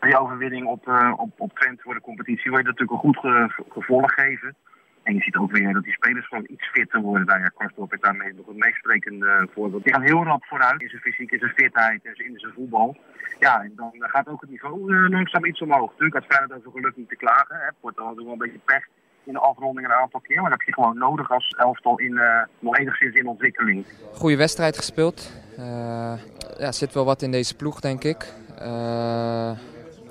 Die 0.00 0.18
overwinning 0.18 0.66
op, 0.66 0.88
eh, 0.88 1.12
op, 1.16 1.30
op 1.40 1.58
Twente 1.58 1.82
voor 1.82 1.94
de 1.94 2.00
competitie 2.00 2.50
wil 2.50 2.58
je 2.58 2.64
natuurlijk 2.64 2.90
een 2.92 2.98
goed 2.98 3.18
ge- 3.18 3.62
gevolg 3.68 4.12
geven. 4.12 4.54
En 5.02 5.14
je 5.14 5.20
ziet 5.20 5.36
ook 5.36 5.50
weer 5.50 5.72
dat 5.72 5.82
die 5.82 5.92
spelers 5.92 6.26
gewoon 6.26 6.46
iets 6.48 6.68
fitter 6.68 7.00
worden. 7.00 7.26
Nou 7.26 7.40
ja, 7.40 7.50
Karstorp 7.56 7.92
is 7.92 8.00
daarmee 8.00 8.32
nog 8.34 8.46
een 8.46 8.58
meesprekende 8.58 9.48
voorbeeld. 9.54 9.84
Die 9.84 9.92
gaan 9.92 10.02
heel 10.02 10.24
rap 10.24 10.44
vooruit 10.44 10.80
in 10.82 10.88
zijn 10.88 11.02
fysiek, 11.02 11.30
in 11.30 11.38
zijn 11.38 11.52
fitheid 11.56 12.00
in 12.04 12.38
zijn 12.38 12.52
voetbal. 12.52 12.96
Ja, 13.38 13.62
en 13.62 13.72
dan 13.76 13.90
gaat 13.96 14.28
ook 14.28 14.40
het 14.40 14.50
niveau 14.50 14.94
eh, 14.94 15.08
langzaam 15.10 15.44
iets 15.44 15.60
omhoog. 15.62 15.90
Natuurlijk 15.90 16.14
had 16.14 16.24
Feyenoord 16.36 16.58
over 16.66 16.80
geluk 16.80 16.96
niet 16.96 17.08
te 17.08 17.16
klagen. 17.16 17.56
Hè. 17.56 17.68
Porto 17.80 18.04
had 18.04 18.18
ook 18.18 18.24
wel 18.24 18.32
een 18.32 18.38
beetje 18.38 18.60
pech 18.64 18.86
in 19.24 19.32
de 19.32 19.38
afronding 19.38 19.86
een 19.86 19.92
aantal 19.94 20.20
keer. 20.20 20.40
Maar 20.40 20.50
dat 20.50 20.58
heb 20.58 20.68
je 20.68 20.74
gewoon 20.82 20.98
nodig 20.98 21.30
als 21.30 21.48
elftal 21.58 21.98
in, 21.98 22.18
eh, 22.18 22.42
nog 22.58 22.78
enigszins 22.78 23.14
in 23.14 23.26
ontwikkeling. 23.26 23.86
Goede 24.14 24.36
wedstrijd 24.36 24.76
gespeeld. 24.76 25.32
Eh 25.58 26.14
ja, 26.58 26.72
zit 26.72 26.94
wel 26.94 27.04
wat 27.04 27.22
in 27.22 27.30
deze 27.30 27.56
ploeg, 27.56 27.80
denk 27.80 28.04
ik. 28.04 28.32
Eh, 28.58 29.50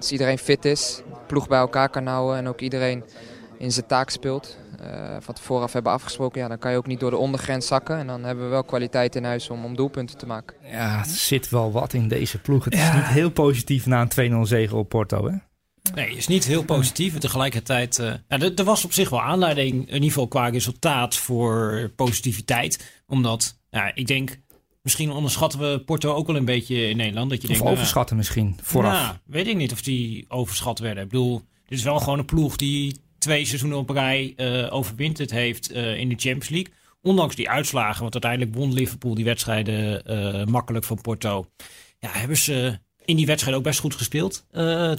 als 0.01 0.11
iedereen 0.11 0.37
fit 0.37 0.65
is, 0.65 1.01
ploeg 1.27 1.47
bij 1.47 1.59
elkaar 1.59 1.89
kan 1.89 2.07
houden 2.07 2.37
en 2.37 2.47
ook 2.47 2.61
iedereen 2.61 3.03
in 3.57 3.71
zijn 3.71 3.85
taak 3.85 4.09
speelt. 4.09 4.57
eh 4.79 5.15
van 5.19 5.33
tevoren 5.33 5.63
af 5.63 5.73
hebben 5.73 5.91
afgesproken, 5.91 6.41
ja, 6.41 6.47
dan 6.47 6.57
kan 6.57 6.71
je 6.71 6.77
ook 6.77 6.87
niet 6.87 6.99
door 6.99 7.09
de 7.09 7.17
ondergrens 7.17 7.67
zakken. 7.67 7.97
En 7.97 8.07
dan 8.07 8.23
hebben 8.23 8.43
we 8.43 8.49
wel 8.49 8.63
kwaliteit 8.63 9.15
in 9.15 9.23
huis 9.23 9.49
om, 9.49 9.65
om 9.65 9.75
doelpunten 9.75 10.17
te 10.17 10.25
maken. 10.25 10.55
Ja, 10.63 10.97
het 10.99 11.09
zit 11.09 11.49
wel 11.49 11.71
wat 11.71 11.93
in 11.93 12.07
deze 12.07 12.37
ploeg. 12.41 12.65
Het 12.65 12.73
is 12.73 12.93
niet 12.93 13.05
heel 13.05 13.31
positief 13.31 13.85
na 13.85 14.07
een 14.15 14.31
2-0 14.45 14.47
zege 14.47 14.75
op 14.75 14.89
Porto, 14.89 15.27
hè? 15.27 15.35
Nee, 15.93 16.15
is 16.15 16.27
niet 16.27 16.45
heel 16.45 16.63
positief. 16.63 17.13
En 17.13 17.19
tegelijkertijd, 17.19 17.99
eh, 17.99 18.13
ja, 18.27 18.39
er, 18.39 18.53
er 18.55 18.63
was 18.63 18.85
op 18.85 18.93
zich 18.93 19.09
wel 19.09 19.21
aanleiding, 19.21 19.73
in 19.73 19.93
ieder 19.93 20.07
geval 20.07 20.27
qua 20.27 20.47
resultaat, 20.47 21.15
voor 21.15 21.91
positiviteit. 21.95 23.03
Omdat, 23.07 23.59
ja, 23.69 23.91
ik 23.95 24.07
denk, 24.07 24.39
misschien 24.81 25.11
onderschatten 25.11 25.59
we 25.59 25.79
Porto 25.85 26.13
ook 26.13 26.27
wel 26.27 26.35
een 26.35 26.45
beetje 26.45 26.89
in 26.89 26.97
Nederland. 26.97 27.29
Dat 27.29 27.41
je 27.41 27.43
Of 27.43 27.49
denkt, 27.49 27.63
nou, 27.63 27.75
overschatten 27.75 28.15
misschien, 28.15 28.59
vooraf. 28.61 28.91
Nou, 28.93 29.15
weet 29.25 29.47
ik 29.47 29.55
niet 29.55 29.71
of 29.71 29.81
die 29.81 30.25
overschat 30.27 30.79
werden. 30.79 31.03
Ik 31.03 31.09
bedoel, 31.09 31.41
dit 31.65 31.77
is 31.77 31.83
wel 31.83 31.99
gewoon 31.99 32.19
een 32.19 32.25
ploeg 32.25 32.55
die 32.55 32.99
twee 33.17 33.45
seizoenen 33.45 33.77
op 33.77 33.89
rij 33.89 34.33
eh 34.35 34.73
overwinterd 34.73 35.31
heeft 35.31 35.71
eh, 35.71 35.97
in 35.97 36.09
de 36.09 36.15
Champions 36.17 36.49
League. 36.49 36.73
Ondanks 37.01 37.35
die 37.35 37.49
uitslagen, 37.49 38.01
want 38.01 38.13
uiteindelijk 38.13 38.55
won 38.55 38.73
Liverpool 38.73 39.15
die 39.15 39.25
wedstrijden 39.25 40.05
eh, 40.05 40.45
makkelijk 40.45 40.85
van 40.85 41.01
Porto. 41.01 41.47
Ja, 41.99 42.09
hebben 42.11 42.37
ze 42.37 42.79
in 43.05 43.15
die 43.15 43.25
wedstrijd 43.25 43.57
ook 43.57 43.63
best 43.63 43.79
goed 43.79 43.95
gespeeld 43.95 44.45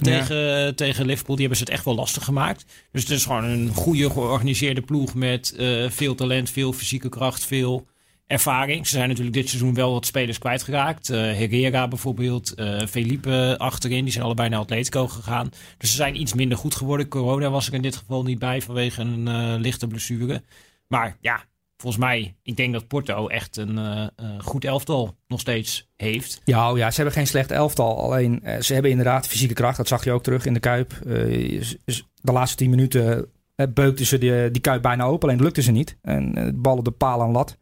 tegen, 0.01 0.75
tegen 0.75 1.05
Liverpool. 1.05 1.35
Die 1.35 1.45
hebben 1.45 1.57
ze 1.57 1.63
het 1.63 1.73
echt 1.73 1.85
wel 1.85 1.95
lastig 1.95 2.23
gemaakt. 2.23 2.65
Dus 2.91 3.01
het 3.01 3.11
is 3.11 3.23
gewoon 3.23 3.43
een 3.43 3.69
goede 3.73 4.09
georganiseerde 4.09 4.81
ploeg 4.81 5.13
met 5.13 5.55
veel 5.87 6.15
talent, 6.15 6.49
veel 6.49 6.73
fysieke 6.73 7.09
kracht, 7.09 7.45
veel 7.45 7.87
ervaring. 8.27 8.87
Ze 8.87 8.95
zijn 8.95 9.07
natuurlijk 9.07 9.35
dit 9.35 9.49
seizoen 9.49 9.73
wel 9.73 9.91
wat 9.91 10.05
spelers 10.05 10.37
kwijtgeraakt. 10.37 11.09
Eh 11.09 11.17
Herrera 11.17 11.87
bijvoorbeeld, 11.87 12.53
eh 12.53 12.85
Felipe 12.85 13.55
achterin. 13.57 14.03
Die 14.03 14.13
zijn 14.13 14.25
allebei 14.25 14.49
naar 14.49 14.59
Atletico 14.59 15.07
gegaan. 15.07 15.49
Dus 15.77 15.89
ze 15.89 15.95
zijn 15.95 16.21
iets 16.21 16.33
minder 16.33 16.57
goed 16.57 16.75
geworden. 16.75 17.07
Corona 17.07 17.49
was 17.49 17.67
er 17.67 17.73
in 17.73 17.81
dit 17.81 17.95
geval 17.95 18.23
niet 18.23 18.39
bij 18.39 18.61
vanwege 18.61 19.01
een 19.01 19.27
eh, 19.27 19.53
lichte 19.57 19.87
blessure. 19.87 20.43
Maar 20.87 21.17
ja, 21.21 21.43
volgens 21.77 22.03
mij, 22.03 22.35
ik 22.43 22.55
denk 22.55 22.73
dat 22.73 22.87
Porto 22.87 23.27
echt 23.27 23.57
een 23.57 24.11
goed 24.39 24.65
elftal 24.65 25.17
nog 25.27 25.39
steeds 25.39 25.89
heeft. 25.95 26.41
Ja, 26.45 26.71
oh 26.71 26.77
ja, 26.77 26.89
ze 26.89 26.95
hebben 26.95 27.13
geen 27.13 27.27
slecht 27.27 27.51
elftal. 27.51 28.01
Alleen 28.01 28.43
ze 28.59 28.73
hebben 28.73 28.91
inderdaad 28.91 29.27
fysieke 29.27 29.53
kracht. 29.53 29.77
Dat 29.77 29.87
zag 29.87 30.03
je 30.03 30.11
ook 30.11 30.23
terug 30.23 30.45
in 30.45 30.53
de 30.53 30.59
Kuip. 30.59 30.99
De 31.01 32.31
laatste 32.31 32.57
tien 32.57 32.69
minuten 32.69 33.31
beukten 33.73 34.05
ze 34.05 34.17
die, 34.17 34.51
die 34.51 34.61
Kuip 34.61 34.81
bijna 34.81 35.03
open. 35.03 35.29
Alleen 35.29 35.41
lukte 35.41 35.61
ze 35.61 35.71
niet. 35.71 35.97
En 36.01 36.53
ballen 36.61 36.83
de 36.83 36.91
paal 36.91 37.21
aan 37.21 37.31
lat. 37.31 37.57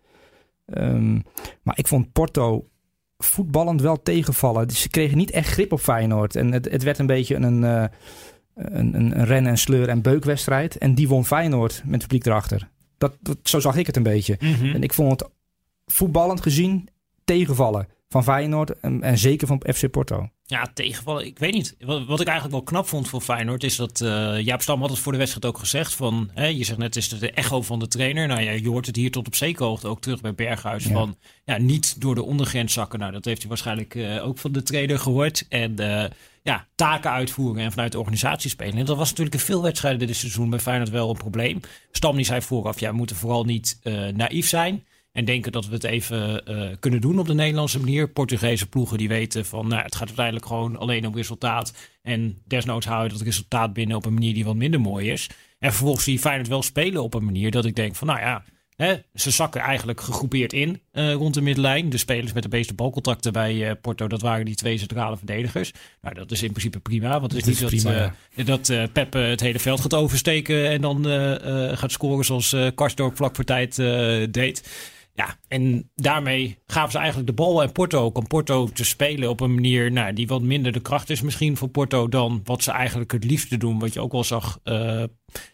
Ehm, 0.73 1.19
maar 1.63 1.77
ik 1.77 1.88
vond 1.88 2.12
Porto 2.12 2.67
voetballend 3.17 3.81
wel 3.81 4.01
tegenvallen. 4.01 4.67
Dus 4.67 4.81
ze 4.81 4.89
kregen 4.89 5.17
niet 5.17 5.31
echt 5.31 5.47
grip 5.49 5.71
op 5.71 5.79
Feyenoord. 5.79 6.36
En 6.36 6.51
het, 6.51 6.71
het 6.71 6.84
werd 6.84 6.99
een 6.99 7.05
beetje 7.05 7.36
een, 7.36 7.63
eh, 7.63 7.84
een, 8.55 8.93
een, 8.95 9.19
een 9.19 9.25
ren- 9.25 9.47
en 9.47 9.57
sleur- 9.57 9.89
en 9.89 10.01
beukwedstrijd. 10.01 10.77
En 10.77 10.95
die 10.95 11.07
won 11.07 11.25
Feyenoord 11.25 11.81
met 11.86 11.93
het 11.93 12.01
publiek 12.01 12.25
erachter. 12.25 12.69
Dat, 12.97 13.17
dat, 13.21 13.38
zo 13.43 13.60
zag 13.60 13.75
ik 13.75 13.86
het 13.88 13.95
een 13.95 14.03
beetje. 14.03 14.38
En 14.73 14.84
ik 14.84 14.93
vond 14.93 15.19
het 15.19 15.29
voetballend 15.86 16.41
gezien 16.41 16.88
tegenvallen 17.23 17.88
van 18.12 18.24
Feyenoord 18.24 18.80
en, 18.80 19.04
en 19.04 19.17
zeker 19.17 19.47
van 19.47 19.63
FC 19.74 19.89
Porto. 19.89 20.30
Ja, 20.45 20.71
tegenvallen. 20.74 21.26
Ik 21.26 21.39
weet 21.39 21.54
niet. 21.54 21.76
Wat, 21.80 22.06
wat 22.06 22.19
ik 22.19 22.28
eigenlijk 22.28 22.58
wel 22.58 22.65
knap 22.65 22.88
vond 22.88 23.08
voor 23.08 23.21
Feyenoord 23.21 23.63
is 23.63 23.76
dat 23.76 24.02
eh 24.02 24.39
Jaap 24.39 24.62
Stam 24.62 24.82
had 24.82 24.89
het 24.89 25.00
voor 25.00 25.12
de 25.12 25.17
wedstrijd 25.17 25.45
ook 25.45 25.58
gezegd. 25.58 25.93
Van, 25.93 26.30
hè, 26.34 26.45
je 26.45 26.63
zegt 26.63 26.78
net, 26.78 26.95
het 26.95 27.04
is 27.04 27.19
de 27.19 27.32
echo 27.32 27.62
van 27.62 27.80
de 27.80 27.88
trainer. 27.88 28.28
Nou 28.28 28.41
ja, 28.41 28.52
je 28.52 28.69
hoort 28.69 28.86
het 28.86 28.95
hier 28.95 29.12
tot 29.12 29.28
op 29.28 29.36
zekere 29.36 29.65
hoogte 29.65 29.88
ook 29.88 30.02
terug 30.02 30.21
bij 30.21 30.36
Berghuis. 30.36 30.84
Ja. 30.84 30.91
Van 30.91 31.17
ja, 31.45 31.58
niet 31.58 32.02
door 32.02 32.15
de 32.15 32.24
ondergrens 32.24 32.74
zakken. 32.74 33.00
Nou, 33.00 33.12
dat 33.12 33.26
heeft 33.26 33.39
hij 33.39 33.50
waarschijnlijk 33.50 33.95
eh, 33.95 34.28
ook 34.28 34.38
van 34.38 34.52
de 34.52 34.63
trainer 34.63 35.00
gehoord. 35.00 35.45
En 35.50 35.80
eh, 35.80 36.10
ja, 36.41 36.67
taken 36.76 37.12
uitvoeren 37.12 37.63
en 37.63 37.71
vanuit 37.71 37.91
de 37.91 38.00
organisatie 38.00 38.50
spelen. 38.50 38.78
En 38.78 38.86
dat 38.86 38.97
was 38.97 39.10
natuurlijk 39.10 39.36
in 39.36 39.41
veel 39.41 39.62
wedstrijden 39.62 40.08
dit 40.08 40.15
seizoen 40.15 40.50
bij 40.50 40.60
Feyenoord 40.60 40.89
wel 40.89 41.10
een 41.10 41.17
probleem. 41.17 41.60
Stam 41.91 42.15
die 42.15 42.26
zei 42.26 42.41
vooraf, 42.41 42.80
ja, 42.80 42.89
we 42.89 42.95
moeten 42.95 43.15
vooral 43.15 43.43
niet 43.43 43.80
naïef 44.13 44.47
zijn. 44.47 44.84
En 45.12 45.26
denken 45.26 45.52
dat 45.52 45.67
we 45.67 45.74
het 45.74 45.84
even 45.84 46.45
eh, 46.45 46.69
kunnen 46.80 47.02
doen 47.02 47.19
op 47.19 47.28
de 47.28 47.34
Nederlandse 47.34 47.80
manier. 47.80 48.10
Portugese 48.10 48.69
ploegen 48.69 48.97
die 48.97 49.08
weten 49.08 49.45
van 49.45 49.67
nou, 49.67 49.82
het 49.82 49.95
gaat 49.95 50.08
uiteindelijk 50.08 50.45
gewoon 50.45 50.78
alleen 50.78 51.08
om 51.08 51.15
resultaat. 51.15 51.74
En 52.02 52.38
desnoods 52.47 52.86
hou 52.86 53.04
je 53.04 53.10
dat 53.10 53.21
resultaat 53.21 53.74
binnen 53.74 53.97
op 53.97 54.06
een 54.06 54.13
manier 54.13 54.34
die 54.34 54.45
wat 54.45 54.56
minder 54.56 54.82
mooi 54.82 55.12
is. 55.12 55.30
En 55.60 55.71
vervolgens 55.71 56.04
zie 56.04 56.13
je 56.13 56.19
Feyenoord 56.19 56.47
wel 56.47 56.63
spelen 56.63 57.04
op 57.04 57.13
een 57.13 57.26
manier 57.26 57.52
dat 57.52 57.65
ik 57.65 57.76
denk 57.76 57.95
van 57.95 58.08
nou 58.08 58.19
ja, 58.19 58.43
hè, 58.76 58.95
ze 59.13 59.32
zakken 59.32 59.62
eigenlijk 59.62 60.02
gegroepeerd 60.02 60.54
in 60.54 60.82
eh, 60.91 61.13
rond 61.13 61.34
de 61.34 61.41
middenlijn. 61.41 61.89
De 61.89 61.97
spelers 61.97 62.34
met 62.34 62.43
de 62.43 62.50
meeste 62.50 62.74
balcontacten 62.74 63.34
bij 63.34 63.69
eh, 63.69 63.76
Porto, 63.82 64.08
dat 64.08 64.21
waren 64.21 64.45
die 64.45 64.56
twee 64.56 64.78
centrale 64.78 65.17
verdedigers. 65.17 65.71
Nou, 66.02 66.15
dat 66.15 66.32
is 66.32 66.43
in 66.43 66.52
principe 66.52 66.80
prima, 66.80 67.19
want 67.19 67.32
het 67.32 67.47
is 67.47 67.60
Dat 67.60 67.71
niet 67.71 67.86
is 68.36 68.45
dat, 68.45 68.69
eh, 68.69 68.78
dat 68.78 68.93
Pep 68.93 69.13
het 69.13 69.39
hele 69.39 69.60
veld 69.60 69.82
gaat 69.82 69.93
oversteken 69.93 70.69
en 70.69 70.82
dan 70.82 71.06
gaat 71.78 71.91
scoren 71.91 72.26
zoals 72.26 72.54
eh 72.54 72.67
Karsdorp 72.76 73.15
vlak 73.15 73.36
voor 73.36 73.43
tijd 73.43 73.76
deed. 74.34 74.69
Ja, 75.13 75.38
en 75.47 75.89
daarmee 75.95 76.58
gaven 76.65 76.91
ze 76.91 76.97
eigenlijk 76.97 77.28
de 77.28 77.34
bal 77.34 77.62
en 77.62 77.71
Porto 77.71 78.12
kan 78.12 78.28
Porto 78.28 78.67
te 78.67 78.84
spelen 78.84 79.30
op 79.30 79.39
een 79.39 79.54
manier 79.54 79.91
nou, 79.91 80.13
die 80.13 80.28
wat 80.28 80.41
minder 80.41 80.71
de 80.71 80.80
kracht 80.80 81.10
is 81.10 81.21
misschien 81.21 81.58
voor 81.58 81.67
Porto 81.67 82.10
dan 82.10 82.41
wat 82.43 82.63
ze 82.63 82.71
eigenlijk 82.71 83.12
het 83.12 83.24
liefste 83.24 83.58
doen. 83.58 83.80
Wat 83.80 83.93
je 83.93 84.00
ook 84.00 84.12
wel 84.12 84.24
zag 84.24 84.60
eh, 84.63 85.04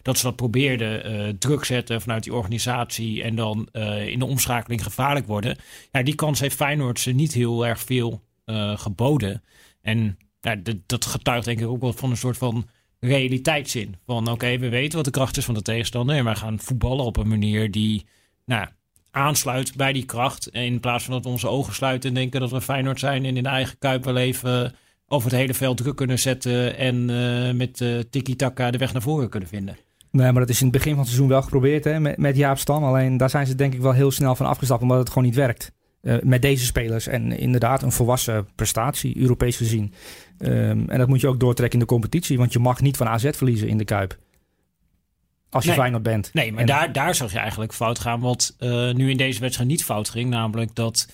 dat 0.02 0.17
ze 0.17 0.24
dat 0.24 0.36
probeerden 0.36 1.04
eh, 1.04 1.34
druk 1.39 1.63
zetten 1.63 2.02
vanuit 2.02 2.24
die 2.24 2.34
organisatie 2.34 3.24
en 3.24 3.36
dan 3.36 3.70
eh, 3.72 4.08
in 4.08 4.20
de 4.20 4.26
omschakeling 4.26 4.84
gevaarlijk 4.84 5.28
worden. 5.28 5.58
Ja, 5.91 6.04
die 6.04 6.15
kans 6.15 6.39
heeft 6.39 6.56
Feyenoord 6.56 7.00
ze 7.00 7.12
niet 7.12 7.34
heel 7.34 7.65
erg 7.65 7.80
veel 7.80 8.26
geboden. 8.76 9.43
En 9.82 10.17
dat 10.86 11.06
getuigt 11.06 11.46
denk 11.46 11.60
ik 11.60 11.67
ook 11.67 11.82
wel 11.82 11.93
van 11.93 12.10
een 12.10 12.17
soort 12.17 12.38
van 12.38 12.67
realiteitszin. 13.00 13.96
Van 14.06 14.32
oké, 14.32 14.58
we 14.58 14.70
weten 14.70 14.96
wat 14.96 15.06
de 15.06 15.12
kracht 15.12 15.38
is 15.38 15.46
van 15.46 15.54
de 15.54 15.62
tegenstander 15.62 16.15
en 16.15 16.24
wij 16.24 16.36
gaan 16.36 16.60
voetballen 16.60 17.06
op 17.06 17.17
een 17.17 17.28
manier 17.28 17.72
die 17.72 18.06
nou, 18.46 18.67
aansluit 19.17 19.75
bij 19.75 19.93
die 19.93 20.06
kracht. 20.06 20.49
En 20.49 20.63
in 20.63 20.80
plaats 20.80 21.03
van 21.03 21.13
dat 21.13 21.23
we 21.23 21.30
onze 21.30 21.47
ogen 21.47 21.73
sluiten 21.73 22.10
en 22.10 22.15
denken 22.15 22.39
dat 22.39 22.51
we 22.51 22.62
Feyenoord 22.62 22.99
zijn 22.99 23.25
en 23.25 23.38
in 23.38 23.43
de 23.43 23.49
eigen 23.49 23.77
kuip 23.77 24.03
wel 24.03 24.17
even 24.17 24.73
over 25.08 25.30
het 25.30 25.39
hele 25.39 25.53
veld 25.53 25.77
druk 25.77 25.95
kunnen 25.95 26.19
zetten 26.19 26.77
en 26.77 27.10
eh, 27.10 27.53
met 27.53 27.82
eh 27.82 27.99
tiki-taka 28.10 28.71
de 28.71 28.77
weg 28.77 28.93
naar 28.93 29.01
voren 29.01 29.30
kunnen 29.30 29.49
vinden. 29.49 29.77
Nee, 30.12 30.32
maar 30.32 30.41
dat 30.41 30.49
is 30.49 30.60
in 30.60 30.67
het 30.67 30.75
begin 30.75 30.91
van 30.91 30.99
het 30.99 31.08
seizoen 31.08 31.30
wel 31.30 31.41
geprobeerd 31.41 31.84
hè, 31.84 31.99
met, 31.99 32.17
met 32.17 32.36
Jaap 32.36 32.58
Stam. 32.58 32.84
Alleen 32.84 33.17
daar 33.17 33.30
zijn 33.30 33.47
ze 33.47 33.56
denk 33.56 33.73
ik 33.73 33.82
wel 33.82 33.91
heel 33.91 34.12
snel 34.12 34.36
van 34.36 34.45
afgestapt 34.45 34.82
omdat 34.82 34.97
het 34.97 35.10
gewoon 35.10 35.23
niet 35.23 35.36
werkt. 35.36 35.71
Eh, 36.01 36.15
met 36.23 36.41
deze 36.41 36.65
spelers 36.65 37.08
en 37.08 37.32
inderdaad 37.32 37.84
een 37.84 37.91
volwassen 37.91 38.47
prestatie, 38.56 39.17
Europees 39.17 39.58
gezien. 39.58 39.93
Ehm, 40.38 40.84
en 40.88 40.97
dat 40.97 41.08
moet 41.08 41.21
je 41.21 41.27
ook 41.27 41.39
doortrekken 41.39 41.80
in 41.80 41.86
de 41.86 41.91
competitie, 41.91 42.38
want 42.38 42.53
je 42.53 42.60
mag 42.60 42.82
niet 42.82 42.97
van 42.97 43.08
AZ 43.08 43.30
verliezen 43.32 43.67
in 43.67 43.77
de 43.77 43.86
Kuip. 43.86 44.17
Als 45.49 45.63
je 45.63 45.69
Nee. 45.69 45.79
Feyenoord 45.79 46.03
bent. 46.03 46.29
Nee, 46.33 46.51
maar 46.51 46.62
En- 46.62 46.65
daar, 46.67 46.91
daar 46.91 47.15
zag 47.15 47.31
je 47.31 47.39
eigenlijk 47.39 47.73
fout 47.73 47.99
gaan. 47.99 48.19
Wat 48.19 48.55
eh, 48.57 48.91
nu 48.93 49.10
in 49.10 49.17
deze 49.17 49.39
wedstrijd 49.39 49.69
niet 49.69 49.83
fout 49.83 50.10
ging. 50.10 50.29
Namelijk 50.29 50.75
dat 50.75 51.07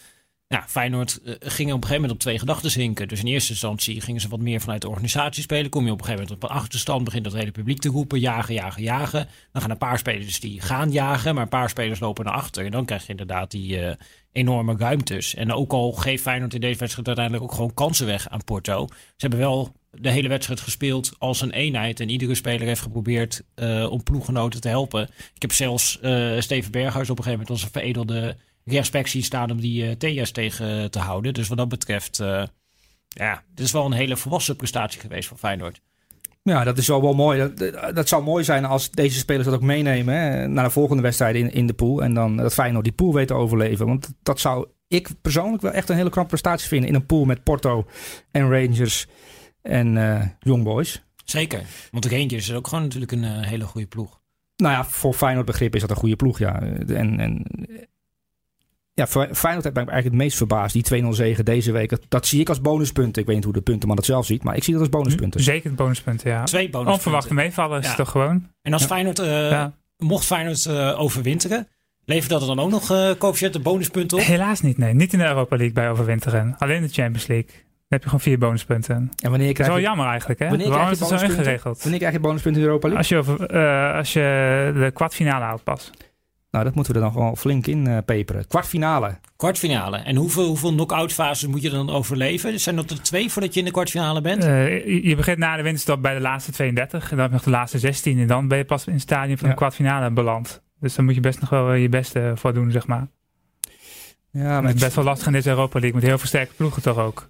Ja, 0.48 0.64
Feyenoord 0.68 1.22
eh, 1.22 1.34
ging 1.40 1.68
op 1.70 1.76
een 1.76 1.82
gegeven 1.82 1.94
moment 1.94 2.12
op 2.12 2.20
twee 2.20 2.40
gedachten 2.40 2.72
zinken. 2.72 3.08
Dus 3.08 3.20
in 3.20 3.28
eerste 3.28 3.52
instantie 3.52 4.02
gingen 4.02 4.22
ze 4.22 4.28
wat 4.28 4.40
meer 4.40 4.62
vanuit 4.62 4.82
de 4.82 4.90
organisatie 4.90 5.44
spelen. 5.44 5.70
Kom 5.70 5.86
je 5.86 5.92
op 5.92 6.00
een 6.00 6.06
gegeven 6.06 6.24
moment 6.28 6.44
op 6.44 6.50
een 6.50 6.56
achterstand, 6.58 7.04
begint 7.04 7.24
dat 7.24 7.34
hele 7.34 7.52
publiek 7.52 7.80
te 7.80 7.90
roepen. 7.90 8.20
Jagen, 8.20 8.54
jagen, 8.54 8.82
jagen. 8.84 9.28
Dan 9.52 9.62
gaan 9.62 9.72
een 9.72 9.78
paar 9.78 9.98
spelers 9.98 10.40
die 10.40 10.62
gaan 10.62 10.92
jagen, 10.92 11.34
maar 11.34 11.44
een 11.44 11.50
paar 11.50 11.70
spelers 11.70 12.00
lopen 12.00 12.26
naar 12.26 12.34
achter. 12.34 12.66
En 12.66 12.72
dan 12.72 12.86
krijg 12.86 13.02
je 13.04 13.10
inderdaad 13.10 13.52
die 13.52 13.80
eh, 13.80 13.96
enorme 14.32 14.76
ruimtes. 14.78 15.36
En 15.36 15.52
ook 15.54 15.72
al 15.74 15.92
geeft 15.92 16.22
Feyenoord 16.24 16.54
in 16.54 16.62
deze 16.62 16.80
wedstrijd 16.80 17.08
uiteindelijk 17.08 17.46
ook 17.46 17.54
gewoon 17.56 17.74
kansen 17.74 18.06
weg 18.06 18.30
aan 18.30 18.44
Porto. 18.44 18.88
Ze 18.90 18.96
hebben 19.18 19.40
wel 19.40 19.74
de 20.00 20.10
hele 20.10 20.28
wedstrijd 20.28 20.60
gespeeld 20.60 21.12
als 21.18 21.42
een 21.42 21.52
eenheid. 21.52 22.00
En 22.00 22.10
iedere 22.10 22.36
speler 22.36 22.68
heeft 22.68 22.82
geprobeerd 22.82 23.44
eh, 23.56 23.92
om 23.92 24.04
ploeggenoten 24.04 24.62
te 24.62 24.68
helpen. 24.68 25.10
Ik 25.34 25.42
heb 25.42 25.52
zelfs 25.52 26.00
eh, 26.00 26.40
Steven 26.40 26.72
Berghuis 26.72 27.10
op 27.10 27.18
een 27.18 27.24
gegeven 27.24 27.46
moment 27.46 27.50
als 27.50 27.64
een 27.64 27.82
veredelde 27.82 28.38
rechtsback 28.66 29.08
zien 29.08 29.24
staan 29.24 29.52
om 29.52 29.62
die 29.62 29.86
uh, 29.86 29.92
Thea's 29.92 30.32
tegen 30.32 30.92
te 30.92 31.00
houden. 31.00 31.34
Dus 31.34 31.48
wat 31.48 31.58
dat 31.58 31.70
betreft, 31.70 32.18
ja, 33.08 33.44
dit 33.54 33.66
is 33.66 33.72
wel 33.72 33.86
een 33.86 33.92
hele 33.92 34.18
volwassen 34.18 34.56
prestatie 34.56 35.02
geweest 35.02 35.28
van 35.28 35.38
Feyenoord. 35.38 35.82
Ja, 36.44 36.64
dat 36.64 36.78
is 36.78 36.88
wel, 36.88 37.02
wel 37.02 37.14
mooi. 37.14 37.52
Dat, 37.54 37.96
dat 37.96 38.08
zou 38.08 38.24
mooi 38.24 38.44
zijn 38.44 38.66
als 38.66 38.92
deze 38.92 39.18
spelers 39.18 39.46
dat 39.46 39.54
ook 39.54 39.62
meenemen 39.62 40.54
naar 40.54 40.64
de 40.64 40.70
volgende 40.70 41.02
wedstrijd 41.02 41.36
in, 41.36 41.52
in 41.52 41.68
de 41.68 41.74
pool. 41.74 42.04
En 42.04 42.14
dan 42.14 42.38
dat 42.38 42.54
Feyenoord 42.54 42.84
die 42.84 42.94
pool 42.94 43.14
weet 43.14 43.28
te 43.28 43.34
overleven. 43.34 43.86
Want 43.86 44.14
dat 44.24 44.40
zou 44.40 44.68
ik 44.88 45.10
persoonlijk 45.22 45.62
wel 45.62 45.72
echt 45.72 45.90
een 45.90 45.96
hele 45.96 46.10
knappe 46.10 46.30
prestatie 46.30 46.68
vinden. 46.68 46.90
In 46.90 46.96
een 46.96 47.06
pool 47.06 47.26
met 47.26 47.44
Porto 47.44 47.86
en 48.32 48.50
Rangers 48.50 49.08
en 49.64 49.96
uh, 49.96 50.22
Young 50.40 50.64
Boys. 50.64 51.04
Zeker, 51.26 51.62
want 51.92 52.04
de 52.04 52.10
Rangers 52.10 52.34
is 52.50 52.54
ook 52.54 52.68
gewoon 52.68 52.84
natuurlijk 52.84 53.12
een 53.12 53.24
uh, 53.24 53.42
hele 53.42 53.64
goede 53.66 53.88
ploeg. 53.88 54.22
Nou 54.56 54.74
ja, 54.74 54.86
voor 54.86 55.14
Feyenoord 55.14 55.46
begrip 55.46 55.76
is 55.76 55.82
dat 55.82 55.90
een 55.90 55.96
goede 55.96 56.16
ploeg, 56.16 56.40
ja. 56.40 56.62
En, 56.62 57.20
en 57.20 57.46
ja, 58.94 59.08
Feyenoord 59.08 59.44
heeft 59.44 59.64
mij 59.64 59.74
eigenlijk 59.74 60.04
het 60.04 60.14
meest 60.14 60.38
verbaasd. 60.38 60.74
Die 60.90 61.04
2-0 61.04 61.08
zegen 61.08 61.46
deze 61.46 61.72
week. 61.72 61.90
Dat, 61.90 62.02
dat, 62.08 62.28
zie 62.28 62.40
ik 62.40 62.50
als 62.50 62.62
bonuspunten. 62.62 63.22
Ik 63.22 63.28
weet 63.28 63.36
niet 63.36 63.46
hoe 63.46 63.54
de 63.54 63.62
puntenman 63.62 63.96
dat 63.96 64.06
zelf 64.06 64.26
ziet. 64.26 64.44
Maar 64.44 64.56
ik 64.56 64.64
zie 64.64 64.74
dat 64.74 64.82
als 64.82 64.92
bonuspunten. 64.92 65.42
Zeker 65.44 65.74
bonuspunten, 65.74 66.30
ja. 66.32 66.44
Twee 66.44 66.70
bonuspunten. 66.70 66.94
Onverwachte 66.94 67.34
meevallen 67.34 67.80
is 67.80 67.88
Ja. 67.88 67.96
toch 67.96 68.10
gewoon. 68.10 68.50
En 68.62 68.74
als 68.74 68.82
Ja. 68.82 68.88
Feyenoord, 68.88 69.20
eh, 69.20 69.50
Ja. 69.50 69.74
mocht 69.98 70.26
Feyenoord 70.26 70.66
eh, 70.66 71.00
overwinteren, 71.00 71.68
levert 72.06 72.30
dat 72.30 72.42
er 72.42 72.48
dan 72.48 72.60
ook 72.60 72.70
nog 72.70 72.92
uh, 72.92 73.12
coëfficiënten 73.18 73.62
bonuspunten 73.62 74.18
op? 74.18 74.24
Helaas 74.24 74.62
niet, 74.62 74.78
nee. 74.78 74.94
Niet 74.94 75.14
in 75.14 75.20
de 75.20 75.26
Europa 75.26 75.56
League 75.56 75.74
bij 75.74 75.90
overwinteren. 75.90 76.56
Alleen 76.58 76.82
de 76.82 76.88
Champions 76.90 77.28
League. 77.28 77.50
Dan 77.94 78.02
heb 78.02 78.12
je 78.12 78.18
gewoon 78.18 78.20
vier 78.34 78.38
bonuspunten. 78.48 78.96
En 78.96 79.30
wanneer 79.30 79.40
Dat 79.40 79.48
is 79.48 79.54
krijg 79.54 79.70
wel 79.70 79.78
je, 79.78 79.84
jammer 79.84 80.08
eigenlijk, 80.08 80.40
hè? 80.40 80.48
wanneer 80.50 80.68
Waarom 80.70 80.86
krijg 80.86 81.02
is 81.02 81.08
je 81.08 81.14
het 81.14 81.14
zo 81.14 81.26
bonuspunten? 81.28 81.52
ingeregeld? 81.54 81.82
wanneer 81.82 82.00
krijg 82.00 82.14
je 82.14 82.20
bonuspunten 82.20 82.62
in 82.62 82.68
de 82.68 82.74
Europa 82.74 82.90
League? 82.94 83.20
Als 83.20 83.38
je, 83.38 83.48
eh, 83.48 83.98
als 83.98 84.14
je 84.14 84.72
de 84.76 84.92
kwartfinale 84.94 85.44
haalt 85.44 85.64
pas. 85.64 85.92
Nou, 86.52 86.66
dat 86.66 86.76
moeten 86.76 86.94
we 86.94 87.00
er 87.00 87.06
dan 87.06 87.14
gewoon 87.14 87.38
flink 87.38 87.68
in 87.68 87.88
eh, 87.88 87.98
peperen. 88.06 88.48
Kwartfinale. 88.48 89.18
Kwartfinale. 89.36 89.98
En 89.98 90.16
hoeveel, 90.16 90.46
hoeveel 90.48 90.72
knock-out 90.72 91.14
fases 91.14 91.48
moet 91.50 91.62
je 91.62 91.70
dan 91.70 91.90
overleven? 91.90 92.60
Zijn 92.60 92.76
dat 92.76 92.90
er 92.90 93.02
twee 93.02 93.32
voordat 93.32 93.54
je 93.54 93.60
in 93.60 93.66
de 93.66 93.72
kwartfinale 93.72 94.22
bent? 94.22 94.44
Eh, 94.44 95.04
je, 95.06 95.16
begint 95.16 95.38
na 95.38 95.56
de 95.56 95.64
winterstop 95.64 96.02
bij 96.02 96.14
de 96.14 96.22
laatste 96.22 96.52
32. 96.52 97.04
En 97.04 97.10
dan 97.10 97.20
heb 97.20 97.28
je 97.28 97.34
nog 97.34 97.44
de 97.44 97.50
laatste 97.50 97.80
16. 97.80 98.20
En 98.20 98.28
dan 98.28 98.48
ben 98.48 98.58
je 98.58 98.66
pas 98.66 98.88
in 98.88 98.94
het 98.94 99.02
stadium 99.02 99.38
van 99.38 99.48
Ja. 99.48 99.54
de 99.54 99.60
kwartfinale 99.60 100.12
beland. 100.12 100.62
Dus 100.80 100.96
dan 100.96 101.06
moet 101.06 101.16
je 101.16 101.22
best 101.22 101.40
nog 101.40 101.50
wel 101.50 101.74
je 101.74 101.90
beste 101.90 102.32
voor 102.36 102.54
doen, 102.54 102.72
zeg 102.72 102.88
maar. 102.88 103.08
Ja, 104.32 104.42
Maar 104.62 104.64
het 104.64 104.76
is 104.76 104.82
best 104.82 104.96
wel 104.96 105.06
lastig 105.06 105.28
in 105.28 105.34
deze 105.34 105.50
Europa 105.50 105.80
League. 105.80 106.00
Met 106.00 106.08
heel 106.10 106.18
veel 106.18 106.28
sterke 106.28 106.54
ploegen 106.54 106.82
toch 106.82 106.98
ook. 106.98 107.30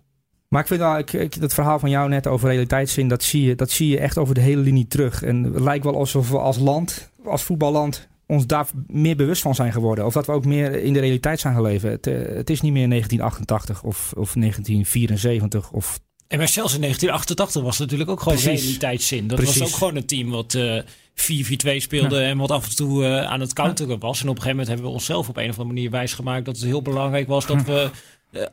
Maar 0.54 0.62
ik 0.62 0.68
vind 0.68 0.80
wel, 0.80 0.98
ik, 0.98 1.14
ik, 1.14 1.42
dat 1.42 1.54
verhaal 1.54 1.80
van 1.80 1.90
jou 1.90 2.10
net 2.10 2.28
over 2.28 2.50
realiteitszin, 2.50 3.08
dat 3.08 3.24
zie, 3.24 3.44
je, 3.44 3.56
dat 3.56 3.72
zie 3.72 3.88
je 3.90 4.00
echt 4.00 4.18
over 4.18 4.36
de 4.36 4.42
hele 4.42 4.62
linie 4.62 4.88
terug. 4.88 5.24
En 5.24 5.44
het 5.44 5.60
lijkt 5.60 5.84
wel 5.84 5.96
alsof 5.96 6.30
we 6.30 6.38
als 6.38 6.58
land, 6.58 7.12
als 7.26 7.44
voetballand, 7.44 8.08
ons 8.28 8.48
daar 8.48 8.68
meer 8.88 9.16
bewust 9.16 9.42
van 9.42 9.56
zijn 9.56 9.72
geworden. 9.72 10.06
Of 10.06 10.14
dat 10.14 10.26
we 10.26 10.32
ook 10.32 10.46
meer 10.46 10.84
in 10.84 10.94
de 10.94 11.00
realiteit 11.00 11.40
zijn 11.40 11.56
geleven. 11.56 11.90
Het, 11.90 12.08
eh, 12.08 12.14
het 12.36 12.50
is 12.50 12.62
niet 12.62 12.74
meer 12.74 12.88
1988 12.88 13.84
of, 13.84 14.14
of 14.18 14.34
1974 14.34 15.72
of 15.72 16.00
En 16.28 16.38
maar 16.38 16.48
zelfs 16.48 16.74
in 16.74 16.82
1988 16.82 17.62
was 17.62 17.78
het 17.78 17.84
natuurlijk 17.84 18.10
ook 18.10 18.22
gewoon 18.22 18.38
Precies. 18.38 18.62
realiteitszin. 18.62 19.28
Dat 19.28 19.44
was 19.44 19.62
ook 19.62 19.70
gewoon 19.70 19.96
een 19.96 20.06
team 20.06 20.30
wat 20.30 20.54
eh 20.54 20.78
4-4-2 21.14 21.82
speelde 21.82 22.20
en 22.20 22.38
wat 22.38 22.52
af 22.52 22.70
en 22.70 22.76
toe 22.76 23.06
eh, 23.06 23.24
aan 23.24 23.40
het 23.40 23.54
counteren 23.54 24.00
was. 24.00 24.22
En 24.22 24.30
op 24.30 24.36
een 24.36 24.42
gegeven 24.42 24.50
moment 24.50 24.68
hebben 24.68 24.86
we 24.86 24.92
onszelf 24.92 25.30
op 25.30 25.38
een 25.38 25.50
of 25.50 25.58
andere 25.58 25.74
manier 25.74 25.90
wijsgemaakt 25.90 26.46
dat 26.46 26.56
het 26.56 26.66
heel 26.66 26.82
belangrijk 26.82 27.28
was 27.28 27.46
dat 27.46 27.64
we 27.64 27.90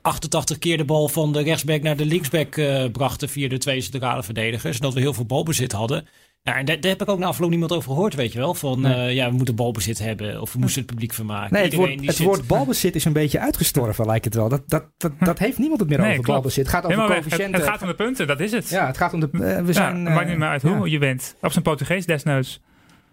88 0.02 0.58
keer 0.58 0.76
de 0.76 0.84
bal 0.84 1.08
van 1.08 1.32
de 1.32 1.42
rechtsback 1.42 1.82
naar 1.82 1.96
de 1.96 2.04
linksback 2.06 2.56
eh, 2.56 2.84
brachten 2.92 3.28
via 3.28 3.48
de 3.48 3.58
twee 3.58 3.80
centrale 3.80 4.22
verdedigers. 4.22 4.76
En 4.76 4.82
dat 4.82 4.94
we 4.94 5.00
heel 5.00 5.14
veel 5.14 5.24
balbezit 5.26 5.72
hadden. 5.72 6.06
Ja, 6.42 6.56
en 6.56 6.64
daar, 6.64 6.80
daar 6.80 6.90
heb 6.90 7.02
ik 7.02 7.08
ook 7.08 7.18
na 7.18 7.26
afloop 7.26 7.50
niemand 7.50 7.72
over 7.72 7.90
gehoord, 7.92 8.14
weet 8.14 8.32
je 8.32 8.38
wel. 8.38 8.54
Van 8.54 8.80
Nee. 8.80 8.94
eh, 8.94 9.14
ja, 9.14 9.30
we 9.30 9.36
moeten 9.36 9.54
balbezit 9.54 9.98
hebben 9.98 10.40
of 10.40 10.52
we 10.52 10.58
moesten 10.58 10.82
het 10.82 10.90
publiek 10.90 11.12
vermaken. 11.12 11.52
Nee, 11.54 11.64
het 11.64 11.74
woord, 11.74 12.06
het 12.06 12.14
zit- 12.16 12.26
woord 12.26 12.46
balbezit 12.46 12.94
is 12.94 13.04
een 13.04 13.12
beetje 13.12 13.38
uitgestorven, 13.40 14.06
lijkt 14.06 14.24
het 14.24 14.34
wel. 14.34 14.48
Dat, 14.48 14.62
dat, 14.66 14.84
dat, 14.96 15.12
dat 15.20 15.38
heeft 15.38 15.58
niemand 15.58 15.80
het 15.80 15.88
meer 15.88 15.98
Nee, 15.98 16.08
over 16.10 16.22
klopt. 16.22 16.38
balbezit. 16.40 16.64
Het 16.66 16.74
gaat 16.74 16.84
over 16.84 16.96
Helemaal 16.96 17.22
weg. 17.22 17.38
Het, 17.38 17.52
het 17.52 17.62
gaat 17.62 17.82
om 17.82 17.88
de 17.88 17.94
punten, 17.94 18.26
dat 18.26 18.40
is 18.40 18.52
het. 18.52 18.68
Ja, 18.68 18.86
het 18.86 18.96
gaat 18.96 19.12
om 19.12 19.20
de... 19.20 19.26
eh, 19.32 19.38
we 19.38 19.66
Ja, 19.66 19.72
zijn... 19.72 19.94
het 19.94 20.04
maakt 20.04 20.20
eh, 20.22 20.28
niet 20.28 20.38
meer 20.38 20.48
uit 20.48 20.62
hoe 20.62 20.78
ja. 20.86 20.92
je 20.92 20.98
bent. 20.98 21.34
Op 21.40 21.52
zijn 21.52 21.64
Portugees 21.64 22.06
desnoods. 22.06 22.60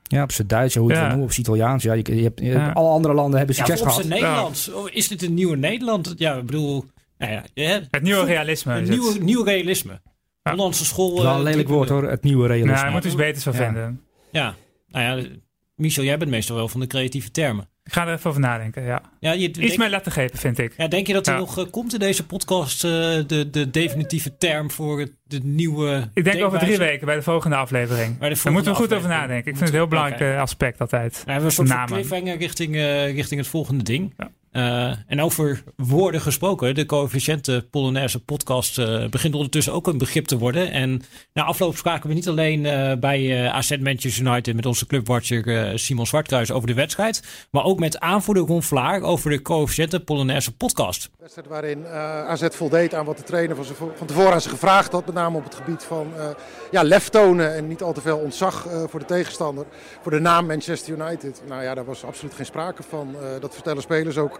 Ja, 0.07 0.23
op 0.23 0.31
zijn 0.31 0.47
Duits, 0.47 0.75
hoe 0.75 0.91
je 0.93 0.97
het 0.97 1.11
Ja. 1.13 1.19
op 1.19 1.31
zijn 1.31 1.45
Italiaans. 1.45 1.83
Ja, 1.83 1.93
je, 1.93 2.15
je 2.15 2.23
hebt, 2.23 2.39
je- 2.39 2.45
Ja. 2.45 2.71
Alle 2.71 2.89
andere 2.89 3.13
landen 3.13 3.37
hebben 3.37 3.55
Ja, 3.55 3.65
succes 3.65 3.81
of 3.81 3.87
op 3.87 3.93
gehad. 3.93 4.07
zijn 4.07 4.21
Nederlands. 4.21 4.71
Oh, 4.71 4.87
Is 4.91 5.07
dit 5.07 5.21
een 5.23 5.33
nieuwe 5.33 5.55
Nederland? 5.57 6.13
Ja, 6.17 6.35
ik 6.35 6.45
bedoel... 6.45 6.85
Nou 7.17 7.31
ja, 7.31 7.43
je 7.53 7.81
Het 7.91 8.01
nieuwe 8.01 8.25
realisme 8.25 8.73
Een 8.75 8.81
is 8.81 8.89
nieuwe, 8.89 9.13
het. 9.13 9.21
nieuw 9.21 9.43
realisme. 9.43 10.01
Ja. 10.43 10.51
Hollandse 10.51 10.85
school... 10.85 11.15
Wel 11.21 11.31
eh, 11.31 11.37
een 11.37 11.43
lelijk 11.43 11.67
3.0. 11.67 11.71
woord 11.73 11.89
hoor, 11.89 12.09
het 12.09 12.23
nieuwe 12.23 12.47
realisme. 12.47 12.71
Nou, 12.71 12.83
hij 12.83 12.91
moet 12.91 13.01
er 13.01 13.07
iets 13.07 13.15
beters 13.17 13.43
van 13.43 13.53
Ja. 13.53 13.59
vinden. 13.59 14.01
Ja, 14.31 14.55
nou 14.87 15.19
ja, 15.21 15.27
Michel, 15.75 16.03
jij 16.03 16.17
bent 16.17 16.31
meestal 16.31 16.55
wel 16.55 16.67
van 16.67 16.79
de 16.79 16.87
creatieve 16.87 17.31
termen. 17.31 17.69
Ik 17.87 17.93
ga 17.93 18.07
er 18.07 18.13
even 18.13 18.29
over 18.29 18.41
nadenken, 18.41 18.83
ja. 18.83 19.01
Ja, 19.19 19.31
je, 19.31 19.47
Iets 19.47 19.59
denk, 19.59 19.77
meer 19.77 19.89
lettergrepen, 19.89 20.39
vind 20.39 20.57
ik. 20.59 20.73
ja, 20.77 20.87
denk 20.87 21.07
je 21.07 21.13
dat 21.13 21.27
er 21.27 21.33
Ja. 21.33 21.39
nog 21.39 21.57
eh, 21.57 21.65
komt 21.71 21.93
in 21.93 21.99
deze 21.99 22.25
podcast 22.25 22.83
eh, 22.83 22.91
de, 23.27 23.47
de 23.51 23.69
definitieve 23.69 24.37
term 24.37 24.71
voor 24.71 24.99
het, 24.99 25.11
de 25.23 25.39
nieuwe 25.43 26.09
Ik 26.13 26.23
denk 26.23 26.43
over 26.43 26.59
drie 26.59 26.77
weken 26.77 27.05
bij 27.05 27.15
de 27.15 27.21
volgende 27.21 27.55
aflevering. 27.55 28.17
Daar 28.19 28.51
moeten 28.51 28.71
we 28.71 28.77
goed 28.77 28.93
over 28.93 29.09
nadenken. 29.09 29.37
Ik 29.37 29.43
vind 29.43 29.59
het 29.59 29.69
een 29.69 29.75
heel 29.75 29.87
belangrijk 29.87 30.21
eh, 30.21 30.41
aspect 30.41 30.81
altijd. 30.81 31.11
Nou, 31.11 31.23
we 31.25 31.31
hebben 31.31 31.49
een 31.49 31.67
soort 31.67 31.85
cliffhanger 31.85 32.37
richting, 32.37 32.75
richting 33.15 33.39
het 33.39 33.49
volgende 33.49 33.83
ding. 33.83 34.13
Ja. 34.17 34.29
Eh, 34.57 34.91
en 35.07 35.21
over 35.21 35.63
woorden 35.75 36.21
gesproken, 36.21 36.75
de 36.75 36.85
coëfficiënte 36.85 37.67
Polonaise 37.71 38.19
podcast 38.23 38.77
eh, 38.77 39.07
begint 39.07 39.33
ondertussen 39.33 39.73
ook 39.73 39.87
een 39.87 39.97
begrip 39.97 40.25
te 40.25 40.37
worden. 40.37 40.71
En 40.71 41.01
na 41.33 41.43
afloop 41.43 41.77
spraken 41.77 42.09
we 42.09 42.15
niet 42.15 42.27
alleen 42.27 42.65
eh, 42.65 42.97
bij 42.99 43.49
AZ 43.51 43.77
Manchester 43.77 44.25
United 44.25 44.55
met 44.55 44.65
onze 44.65 44.85
clubwatcher 44.85 45.79
Simon 45.79 46.07
Zwartkruis 46.07 46.51
over 46.51 46.67
de 46.67 46.73
wedstrijd, 46.73 47.47
maar 47.51 47.63
ook 47.63 47.79
met 47.79 47.99
aanvoerder 47.99 48.43
Ron 48.43 48.63
Vlaar 48.63 49.01
over 49.01 49.29
de 49.29 49.41
coëfficiënte 49.41 49.99
Polonaise 49.99 50.55
podcast. 50.55 51.09
Wedstrijd 51.33 51.61
waarin 51.61 51.85
eh, 51.85 52.27
AZ 52.29 52.47
voldeed 52.49 52.93
aan 52.93 53.05
wat 53.05 53.17
de 53.17 53.23
trainer 53.23 53.55
van, 53.55 53.65
ze- 53.65 53.73
van 53.73 54.07
tevoren 54.07 54.33
aan 54.33 54.41
ze 54.41 54.49
gevraagd 54.49 54.91
had. 54.91 55.05
Met 55.05 55.15
name 55.15 55.37
op 55.37 55.43
het 55.43 55.55
gebied 55.55 55.83
van 55.83 56.11
eh, 56.17 56.25
ja, 56.71 56.83
lef 56.83 57.09
tonen 57.09 57.53
en 57.55 57.67
niet 57.67 57.81
al 57.81 57.93
te 57.93 58.01
veel 58.01 58.17
ontzag 58.17 58.67
eh, 58.67 58.83
voor 58.87 58.99
de 58.99 59.05
tegenstander. 59.05 59.65
Voor 60.01 60.11
de 60.11 60.19
naam 60.19 60.45
Manchester 60.45 60.93
United. 60.93 61.41
Nou 61.47 61.63
ja, 61.63 61.73
daar 61.73 61.85
was 61.85 62.05
absoluut 62.05 62.33
geen 62.33 62.45
sprake 62.45 62.83
van. 62.89 63.15
Dat 63.39 63.53
vertellen 63.53 63.81
spelers 63.81 64.17
ook. 64.17 64.39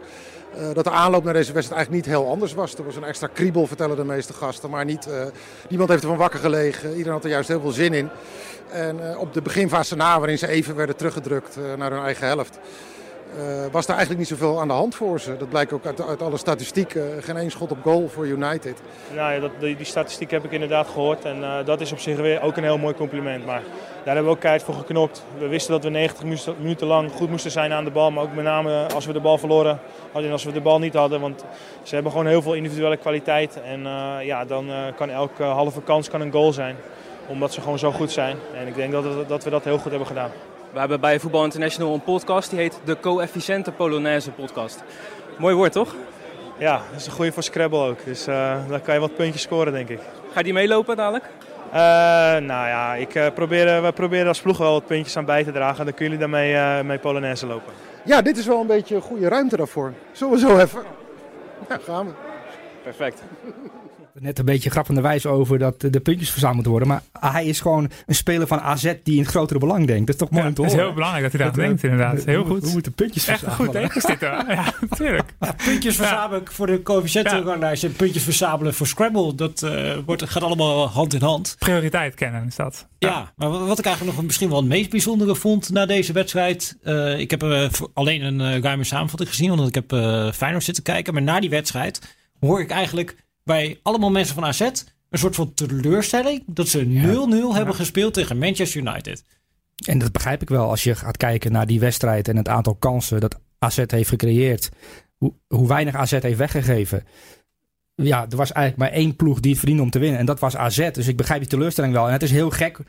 dat 0.74 0.84
de 0.84 0.90
aanloop 0.92 1.24
naar 1.24 1.34
deze 1.34 1.54
wedstrijd 1.54 1.78
eigenlijk 1.82 2.06
niet 2.08 2.16
heel 2.16 2.30
anders 2.32 2.54
was. 2.54 2.76
Er 2.76 2.84
was 2.86 2.96
een 2.96 3.04
extra 3.04 3.28
kriebel, 3.34 3.68
vertellen 3.68 3.96
de 3.96 4.04
meeste 4.04 4.34
gasten. 4.34 4.70
Maar 4.70 4.86
niet, 4.86 5.08
niemand 5.70 5.90
heeft 5.90 6.02
ervan 6.04 6.18
wakker 6.18 6.40
gelegen. 6.40 6.90
Iedereen 6.90 7.14
had 7.14 7.24
er 7.24 7.30
juist 7.30 7.48
heel 7.48 7.62
veel 7.62 7.72
zin 7.72 7.94
in. 7.94 8.10
En 8.72 9.18
op 9.18 9.34
de 9.34 9.42
beginfase 9.42 9.96
na, 9.96 10.18
waarin 10.20 10.38
ze 10.38 10.48
even 10.48 10.76
werden 10.76 10.96
teruggedrukt 10.96 11.58
naar 11.78 11.92
hun 11.92 12.04
eigen 12.04 12.28
helft. 12.28 12.60
Eh, 13.38 13.66
was 13.72 13.86
daar 13.86 13.96
eigenlijk 13.98 14.30
niet 14.30 14.40
zoveel 14.40 14.60
aan 14.60 14.68
de 14.68 14.74
hand 14.74 14.96
voor 14.96 15.20
ze. 15.20 15.38
Dat 15.38 15.50
blijkt 15.50 15.74
ook 15.74 15.86
uit, 15.86 16.02
uit 16.02 16.22
alle 16.22 16.38
statistieken. 16.38 17.24
Geen 17.24 17.38
één 17.38 17.52
schot 17.52 17.72
op 17.72 17.82
goal 17.82 18.08
voor 18.08 18.28
United. 18.28 18.82
Nou 19.16 19.34
ja, 19.34 19.40
dat, 19.40 19.52
die, 19.60 19.78
statistiek 19.82 20.32
heb 20.32 20.44
ik 20.44 20.52
inderdaad 20.52 20.88
gehoord. 20.88 21.26
En 21.26 21.44
eh, 21.44 21.66
dat 21.66 21.82
is 21.82 21.92
op 21.92 22.00
zich 22.00 22.18
weer 22.18 22.42
ook 22.42 22.58
een 22.58 22.64
heel 22.64 22.78
mooi 22.78 22.94
compliment. 22.96 23.46
Maar 23.46 23.62
daar 24.04 24.16
hebben 24.16 24.24
we 24.24 24.30
ook 24.30 24.40
keihard 24.40 24.64
voor 24.64 24.74
geknopt. 24.74 25.24
We 25.38 25.48
wisten 25.48 25.72
dat 25.72 25.84
we 25.84 25.90
90 25.90 26.24
minuten, 26.58 26.88
lang 26.88 27.12
goed 27.12 27.30
moesten 27.30 27.52
zijn 27.52 27.74
aan 27.74 27.84
de 27.84 27.92
bal. 27.92 28.12
Maar 28.12 28.24
ook 28.24 28.34
met 28.34 28.44
name 28.44 28.88
als 28.94 29.06
we 29.06 29.14
de 29.14 29.20
bal 29.20 29.38
verloren 29.38 29.80
en 30.14 30.32
als 30.32 30.44
we 30.44 30.52
de 30.52 30.62
bal 30.62 30.80
niet 30.80 30.94
hadden. 30.94 31.22
Want 31.22 31.46
ze 31.84 31.94
hebben 31.94 32.12
gewoon 32.12 32.28
heel 32.28 32.42
veel 32.42 32.54
individuele 32.54 32.98
kwaliteit. 32.98 33.62
En 33.62 33.86
eh, 33.86 34.26
ja, 34.26 34.46
dan 34.46 34.70
eh, 34.70 34.84
kan 34.96 35.10
elke 35.10 35.44
halve 35.44 35.82
kans 35.82 36.10
kan 36.10 36.22
een 36.22 36.32
goal 36.32 36.54
zijn. 36.54 36.76
Omdat 37.28 37.54
ze 37.54 37.62
gewoon 37.62 37.80
zo 37.80 37.92
goed 37.92 38.12
zijn. 38.12 38.38
En 38.54 38.68
ik 38.68 38.76
denk 38.76 38.92
dat, 38.92 39.28
dat 39.28 39.44
we 39.44 39.50
dat 39.50 39.64
heel 39.64 39.78
goed 39.78 39.90
hebben 39.90 40.08
gedaan. 40.08 40.32
We 40.78 40.84
hebben 40.84 41.02
bij 41.02 41.20
Voetbal 41.20 41.44
International 41.44 41.94
een 41.94 42.04
podcast, 42.04 42.50
die 42.50 42.60
heet 42.60 42.80
de 42.84 43.00
Coëfficiënte 43.00 43.72
Polonaise 43.72 44.32
podcast. 44.32 44.84
Mooi 45.38 45.56
woord, 45.56 45.72
toch? 45.72 45.96
Ja, 46.58 46.82
dat 46.92 47.00
is 47.00 47.06
een 47.06 47.12
goede 47.12 47.32
voor 47.32 47.44
Scrabble 47.44 47.80
ook. 47.80 48.06
Dus 48.06 48.28
eh 48.28 48.70
daar 48.70 48.80
kan 48.80 48.94
je 48.94 49.00
wat 49.00 49.16
puntjes 49.16 49.42
scoren, 49.42 49.74
denk 49.74 49.90
ik. 49.90 50.00
Ga 50.32 50.38
je 50.38 50.44
die 50.44 50.54
meelopen 50.54 50.96
dadelijk? 50.96 51.24
Eh, 51.72 51.80
nou 52.46 52.68
ja, 52.68 52.96
ik, 52.96 53.16
eh, 53.16 53.34
probeer, 53.34 53.84
we 53.84 53.92
proberen 53.92 54.28
als 54.28 54.42
ploeg 54.42 54.58
wel 54.58 54.72
wat 54.72 54.86
puntjes 54.86 55.18
aan 55.18 55.26
bij 55.26 55.44
te 55.44 55.52
dragen. 55.52 55.86
Dan 55.86 55.94
kunnen 55.94 56.20
jullie 56.20 56.32
daarmee 56.32 56.54
eh 56.54 56.82
mee 56.82 57.00
Polonaise 57.00 57.48
lopen. 57.48 57.74
Ja, 58.06 58.22
dit 58.22 58.38
is 58.38 58.46
wel 58.46 58.62
een 58.62 58.68
beetje 58.68 58.96
een 58.96 59.02
goede 59.02 59.28
ruimte 59.28 59.58
daarvoor. 59.58 59.94
Zullen 60.12 60.34
we 60.34 60.40
zo 60.40 60.58
even? 60.58 60.82
Ja, 61.70 61.80
gaan 61.84 62.06
we. 62.06 62.12
Perfect. 62.84 63.22
Net 64.20 64.40
een 64.40 64.46
beetje 64.46 64.70
grappenderwijs 64.70 65.26
over 65.26 65.60
dat 65.60 65.82
de 65.82 66.00
puntjes 66.00 66.30
verzameld 66.30 66.56
moeten 66.56 66.72
worden. 66.72 66.90
Maar 66.90 67.32
hij 67.32 67.46
is 67.46 67.60
gewoon 67.60 67.90
een 68.06 68.16
speler 68.16 68.48
van 68.48 68.60
AZ 68.60 68.94
die 69.04 69.14
in 69.16 69.22
het 69.22 69.30
grotere 69.30 69.60
belang 69.60 69.88
denkt. 69.88 70.06
Dat 70.08 70.16
is 70.16 70.22
toch 70.22 70.30
mooi 70.30 70.44
Ja, 70.44 70.50
om 70.50 70.56
te 70.56 70.62
het 70.62 70.70
is 70.72 70.76
horen. 70.78 70.86
heel 70.90 70.96
belangrijk 70.96 71.32
dat 71.32 71.40
hij 71.42 71.42
daar 71.50 71.56
Dat, 71.58 71.66
denkt, 71.66 71.84
inderdaad. 71.84 72.24
Heel 72.24 72.44
we- 72.44 72.50
goed. 72.50 72.64
We 72.64 72.70
moeten 72.72 72.94
puntjes 72.94 73.28
Echt 73.28 73.40
verzamelen. 73.40 73.66
goed, 73.74 73.82
denk 73.82 73.94
is 73.96 74.04
dit. 74.06 74.20
Ja, 74.20 74.74
natuurlijk. 74.90 75.34
Puntjes 75.66 75.96
verzamelen 75.96 76.42
voor 76.52 76.68
de 76.68 76.82
coëfficiëntenranglijst 76.82 77.84
en 77.84 77.92
puntjes 77.94 78.24
verzamelen 78.24 78.74
voor 78.74 78.88
Scrabble. 78.88 79.36
Dat 79.36 79.62
eh, 79.62 79.98
wordt, 80.06 80.30
gaat 80.30 80.44
allemaal 80.44 80.90
hand 80.90 81.14
in 81.14 81.22
hand. 81.22 81.56
Prioriteit 81.60 82.16
kennen 82.16 82.46
is 82.48 82.56
dat. 82.56 82.88
Ja, 83.00 83.34
maar 83.36 83.50
wat 83.50 83.80
ik 83.80 83.86
eigenlijk 83.86 84.16
nog 84.16 84.26
misschien 84.26 84.50
wel 84.50 84.58
het 84.60 84.68
meest 84.68 84.90
bijzondere 84.90 85.36
vond 85.36 85.70
na 85.70 85.86
deze 85.86 86.14
wedstrijd. 86.14 86.78
eh, 86.84 87.20
ik 87.20 87.32
heb 87.32 87.44
eh, 87.44 87.68
alleen 87.94 88.22
een 88.22 88.62
ruime 88.62 88.84
samenvatting 88.84 89.30
gezien, 89.30 89.52
omdat 89.52 89.68
ik 89.68 89.76
heb 89.76 89.92
eh 89.94 90.32
Feyenoord 90.32 90.64
zitten 90.64 90.84
kijken. 90.84 91.14
Maar 91.14 91.22
na 91.24 91.40
die 91.40 91.50
wedstrijd 91.50 92.16
hoor 92.40 92.62
ik 92.62 92.70
eigenlijk 92.70 93.16
bij 93.48 93.80
allemaal 93.84 94.12
mensen 94.12 94.36
van 94.36 94.46
AZ 94.46 94.60
een 95.10 95.20
soort 95.20 95.36
van 95.36 95.54
teleurstelling. 95.54 96.44
Dat 96.46 96.68
ze 96.68 96.86
0-0 97.54 97.56
hebben 97.56 97.76
gespeeld 97.76 98.14
tegen 98.14 98.38
Manchester 98.38 98.82
United. 98.82 99.24
En 99.86 100.00
dat 100.00 100.12
begrijp 100.12 100.42
ik 100.42 100.50
wel 100.50 100.70
als 100.70 100.84
je 100.84 100.96
gaat 100.96 101.18
kijken 101.18 101.52
naar 101.52 101.68
die 101.68 101.80
wedstrijd 101.80 102.28
en 102.28 102.38
het 102.38 102.48
aantal 102.48 102.76
kansen 102.76 103.20
dat 103.20 103.40
AZ 103.60 103.84
heeft 103.88 104.10
gecreëerd. 104.10 104.70
Hoe, 105.18 105.34
hoe 105.48 105.68
weinig 105.68 105.96
AZ 105.96 106.12
heeft 106.12 106.38
weggegeven. 106.38 107.04
Ja, 107.96 108.26
er 108.30 108.38
was 108.38 108.52
eigenlijk 108.52 108.92
maar 108.92 109.00
één 109.02 109.16
ploeg 109.16 109.40
die 109.40 109.50
het 109.50 109.60
verdiende 109.60 109.84
om 109.84 109.90
te 109.90 110.00
winnen. 110.00 110.20
En 110.20 110.26
dat 110.26 110.40
was 110.40 110.56
AZ. 110.56 110.92
Dus 110.92 111.08
ik 111.08 111.18
begrijp 111.18 111.40
die 111.40 111.50
teleurstelling 111.50 111.94
wel. 111.94 112.06
En 112.08 112.12
het 112.14 112.24
is 112.24 112.32
heel 112.32 112.50
gek 112.50 112.80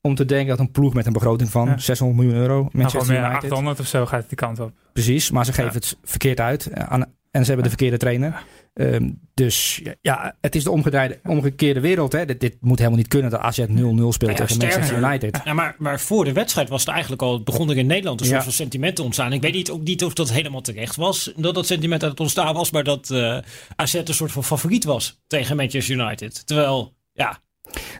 om 0.00 0.14
te 0.14 0.24
denken 0.24 0.48
dat 0.48 0.58
een 0.58 0.70
ploeg 0.70 0.94
met 0.94 1.06
een 1.06 1.12
begroting 1.12 1.50
van 1.50 1.68
Ja. 1.68 1.78
600 1.78 2.20
miljoen 2.20 2.40
euro, 2.42 2.54
wel 2.54 2.68
Manchester 2.72 3.12
meer 3.12 3.22
United, 3.24 3.42
800 3.42 3.80
of 3.80 3.86
zo 3.86 4.06
gaat 4.06 4.20
het 4.20 4.28
die 4.28 4.38
kant 4.38 4.60
op. 4.60 4.72
Precies, 4.92 5.30
maar 5.30 5.44
ze 5.44 5.52
geven 5.52 5.70
Ja. 5.72 5.78
het 5.78 5.96
verkeerd 6.04 6.40
uit. 6.40 6.66
eh, 6.66 6.84
aan- 6.84 7.14
en 7.30 7.40
ze 7.40 7.46
hebben 7.46 7.62
de 7.62 7.68
verkeerde 7.68 7.96
trainer. 7.96 8.44
Ehm, 8.74 9.10
dus 9.34 9.82
ja, 10.00 10.36
het 10.40 10.54
is 10.54 10.64
de 10.64 10.70
omgedraaide, 10.70 11.20
omgekeerde 11.24 11.80
wereld. 11.80 12.12
Hè. 12.12 12.24
Dit, 12.24 12.40
dit 12.40 12.56
moet 12.60 12.78
helemaal 12.78 12.98
niet 12.98 13.08
kunnen 13.08 13.30
dat 13.30 13.40
AZ 13.40 13.58
0-0 13.58 13.64
speelt 14.08 14.20
Ja, 14.38 14.44
tegen. 14.46 14.58
Manchester 14.58 14.96
United. 14.98 15.40
Ja, 15.44 15.52
maar, 15.52 15.74
maar 15.78 16.00
voor 16.00 16.24
de 16.24 16.32
wedstrijd 16.32 16.68
was 16.68 16.80
het 16.80 16.90
eigenlijk 16.90 17.22
al, 17.22 17.42
begon 17.42 17.70
er 17.70 17.76
in 17.78 17.86
Nederland 17.86 18.20
een 18.20 18.26
Ja. 18.26 18.32
soort 18.32 18.44
van 18.44 18.52
sentiment 18.52 18.96
te 18.96 19.02
ontstaan. 19.02 19.32
Ik 19.32 19.42
weet 19.42 19.52
niet, 19.52 19.70
ook 19.70 19.82
niet 19.82 20.04
of 20.04 20.14
dat 20.14 20.32
helemaal 20.32 20.60
terecht 20.60 20.96
was, 20.96 21.32
dat 21.36 21.54
dat 21.54 21.66
sentiment 21.66 22.02
uit 22.02 22.10
het 22.10 22.20
ontstaan 22.20 22.54
was, 22.54 22.70
maar 22.70 22.84
dat 22.84 23.10
eh 23.10 23.38
AZ 23.76 23.94
een 23.94 24.14
soort 24.14 24.32
van 24.32 24.44
favoriet 24.44 24.84
was 24.84 25.20
tegen 25.26 25.56
Manchester 25.56 25.94
United. 26.00 26.46
Terwijl, 26.46 26.94
ja, 27.12 27.38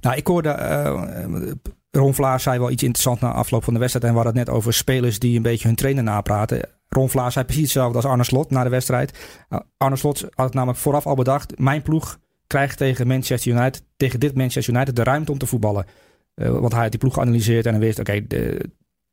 Nou, 0.01 0.17
ik 0.17 0.27
hoorde, 0.27 0.49
eh, 0.49 1.53
Ron 1.91 2.15
Vlaar 2.15 2.41
zei 2.41 2.59
wel 2.59 2.71
iets 2.71 2.83
interessants 2.83 3.21
na 3.21 3.33
afloop 3.33 3.65
van 3.65 3.73
de 3.73 3.79
wedstrijd. 3.81 4.07
En 4.07 4.11
we 4.11 4.17
hadden 4.23 4.39
het 4.39 4.47
net 4.47 4.57
over 4.57 4.73
spelers 4.73 5.19
die 5.19 5.37
een 5.37 5.43
beetje 5.43 5.67
hun 5.67 5.77
trainer 5.77 6.03
napraten. 6.03 6.69
Ron 6.89 7.11
Vlaar 7.11 7.33
zei 7.33 7.45
precies 7.45 7.63
hetzelfde 7.63 7.97
als 7.97 8.05
Arne 8.05 8.25
Slot 8.25 8.51
na 8.51 8.63
de 8.63 8.69
wedstrijd. 8.69 9.19
Uh, 9.49 9.59
Arne 9.77 9.97
Slot 9.97 10.21
had 10.21 10.47
het 10.47 10.55
namelijk 10.55 10.79
vooraf 10.79 11.07
al 11.07 11.15
bedacht. 11.15 11.59
Mijn 11.59 11.83
ploeg 11.83 12.19
krijgt 12.47 12.77
tegen 12.77 13.07
Manchester 13.07 13.53
United, 13.53 13.85
tegen 13.97 14.21
dit 14.21 14.35
Manchester 14.35 14.75
United, 14.75 14.97
de 14.97 15.03
ruimte 15.03 15.33
om 15.33 15.39
te 15.39 15.47
voetballen. 15.47 15.87
Eh, 16.35 16.49
want 16.49 16.73
hij 16.73 16.83
had 16.83 16.91
die 16.91 17.01
ploeg 17.01 17.15
geanalyseerd 17.15 17.67
en 17.67 17.73
hij 17.73 17.81
wist, 17.81 17.99
oké, 17.99 18.25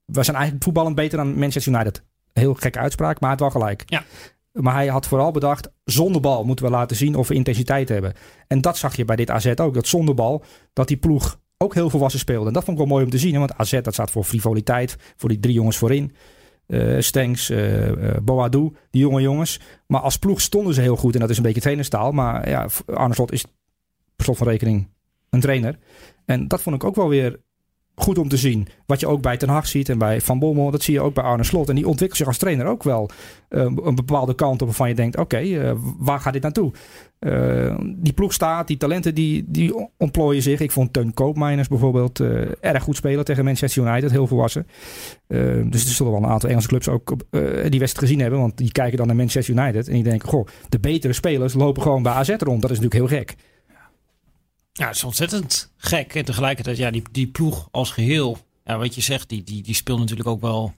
we 0.06 0.24
zijn 0.24 0.36
eigenlijk 0.36 0.64
voetballend 0.64 0.96
beter 0.96 1.18
dan 1.18 1.40
Manchester 1.40 1.74
United. 1.74 2.04
Heel 2.34 2.54
gekke 2.54 2.80
uitspraak, 2.80 3.20
maar 3.20 3.32
het 3.32 3.40
wel 3.40 3.50
gelijk. 3.50 3.84
Ja. 3.86 4.04
Maar 4.52 4.74
hij 4.74 4.88
had 4.88 5.08
vooral 5.08 5.32
bedacht, 5.32 5.72
zonder 5.84 6.22
bal 6.22 6.44
moeten 6.44 6.66
we 6.66 6.72
laten 6.72 6.98
zien 6.98 7.16
of 7.16 7.28
we 7.28 7.34
intensiteit 7.34 7.90
hebben. 7.90 8.14
En 8.48 8.62
dat 8.62 8.78
zag 8.78 8.96
je 8.96 9.06
bij 9.06 9.16
dit 9.16 9.30
AZ 9.30 9.54
ook. 9.56 9.74
Dat 9.74 9.88
zonder 9.88 10.16
bal, 10.16 10.44
dat 10.74 10.88
die 10.88 10.98
ploeg 10.98 11.40
ook 11.58 11.74
heel 11.74 11.90
volwassen 11.90 12.20
speelde. 12.20 12.48
En 12.48 12.54
dat 12.54 12.64
vond 12.64 12.78
ik 12.78 12.84
wel 12.84 12.94
mooi 12.94 13.06
om 13.06 13.12
te 13.12 13.18
zien. 13.18 13.40
Want 13.40 13.58
AZ, 13.58 13.82
dat 13.82 13.94
staat 13.94 14.12
voor 14.12 14.24
frivoliteit. 14.24 14.98
Voor 15.16 15.30
die 15.30 15.40
drie 15.40 15.54
jongens 15.54 15.78
voorin. 15.78 16.12
Eh 16.68 17.00
eh, 17.50 18.18
Boadou, 18.24 18.76
die 18.90 19.02
jonge 19.02 19.22
jongens. 19.22 19.60
Maar 19.88 20.02
als 20.02 20.18
ploeg 20.18 20.42
stonden 20.42 20.74
ze 20.74 20.82
heel 20.82 20.96
goed. 20.96 21.14
En 21.14 21.20
dat 21.20 21.30
is 21.30 21.38
een 21.38 21.44
beetje 21.44 21.62
trainerstaal. 21.62 22.12
Maar 22.12 22.50
ja, 22.50 22.68
Arne 22.86 23.14
Slot 23.14 23.32
is 23.32 23.46
per 24.16 24.26
slot 24.26 24.38
van 24.38 24.48
rekening 24.48 24.88
een 25.30 25.40
trainer. 25.40 25.80
En 26.26 26.48
dat 26.48 26.62
vond 26.62 26.76
ik 26.76 26.84
ook 26.84 26.96
wel 26.96 27.10
weer 27.10 27.40
goed 28.00 28.18
om 28.18 28.30
te 28.30 28.38
zien. 28.38 28.68
Wat 28.86 29.00
je 29.00 29.08
ook 29.08 29.22
bij 29.22 29.38
Ten 29.38 29.50
Hag 29.50 29.68
ziet 29.68 29.90
en 29.90 29.98
bij 29.98 30.22
Van 30.22 30.40
Bommel. 30.40 30.72
Dat 30.72 30.84
zie 30.84 30.94
je 30.94 31.02
ook 31.02 31.14
bij 31.14 31.24
Arne 31.24 31.44
Slot. 31.44 31.70
En 31.70 31.76
die 31.76 31.88
ontwikkelt 31.88 32.18
zich 32.18 32.28
als 32.28 32.38
trainer 32.38 32.66
ook 32.66 32.84
wel 32.84 33.10
eh, 33.50 33.62
een 33.62 33.96
bepaalde 33.96 34.36
kant 34.36 34.62
op 34.62 34.68
waarvan 34.68 34.90
je 34.90 34.96
denkt... 34.96 35.18
Oké, 35.18 35.38
eh, 35.38 35.72
waar 35.98 36.20
gaat 36.20 36.34
dit 36.34 36.42
naartoe? 36.42 36.72
Eh, 37.20 37.78
die 37.86 38.14
ploeg 38.14 38.34
staat, 38.34 38.68
die 38.68 38.78
talenten 38.78 39.16
die, 39.16 39.46
die 39.48 39.90
ontplooien 39.98 40.42
zich. 40.42 40.60
Ik 40.60 40.72
vond 40.72 40.94
Teun 40.94 41.14
Koopmeiners 41.14 41.68
bijvoorbeeld 41.68 42.20
erg 42.60 42.84
goed 42.84 42.96
spelen 42.96 43.26
tegen 43.26 43.44
Manchester 43.44 43.88
United. 43.88 44.12
Heel 44.12 44.28
volwassen. 44.28 44.68
Dus 45.70 45.86
er 45.86 45.92
zullen 45.92 46.12
wel 46.12 46.22
een 46.22 46.30
aantal 46.30 46.50
Engelse 46.50 46.68
clubs 46.68 46.88
ook 46.88 47.16
eh, 47.30 47.42
die 47.70 47.80
wedstrijd 47.80 47.98
gezien 47.98 48.20
hebben. 48.20 48.40
Want 48.40 48.58
die 48.58 48.72
kijken 48.72 48.98
dan 48.98 49.08
naar 49.08 49.16
Manchester 49.16 49.56
United. 49.56 49.88
En 49.88 49.94
die 49.94 50.04
denken, 50.04 50.30
goh, 50.30 50.48
de 50.70 50.80
betere 50.80 51.14
spelers 51.14 51.54
lopen 51.54 51.82
gewoon 51.82 52.04
bij 52.04 52.14
AZ 52.14 52.30
rond. 52.38 52.62
Dat 52.62 52.72
is 52.72 52.80
natuurlijk 52.80 53.12
heel 53.12 53.20
gek. 53.20 53.36
Ja, 54.78 54.88
het 54.88 54.96
is 54.96 55.04
ontzettend 55.04 55.74
gek. 55.78 56.16
En 56.16 56.26
tegelijkertijd, 56.26 56.78
ja, 56.78 56.92
die, 56.92 57.04
die 57.12 57.28
ploeg 57.28 57.68
als 57.72 57.92
geheel, 57.92 58.38
ja, 58.66 58.78
wat 58.78 58.96
je 58.96 59.02
zegt, 59.02 59.30
die, 59.30 59.44
die, 59.44 59.64
die 59.64 59.76
speelt 59.76 60.00
natuurlijk 60.00 60.30
ook 60.30 60.42
wel 60.42 60.74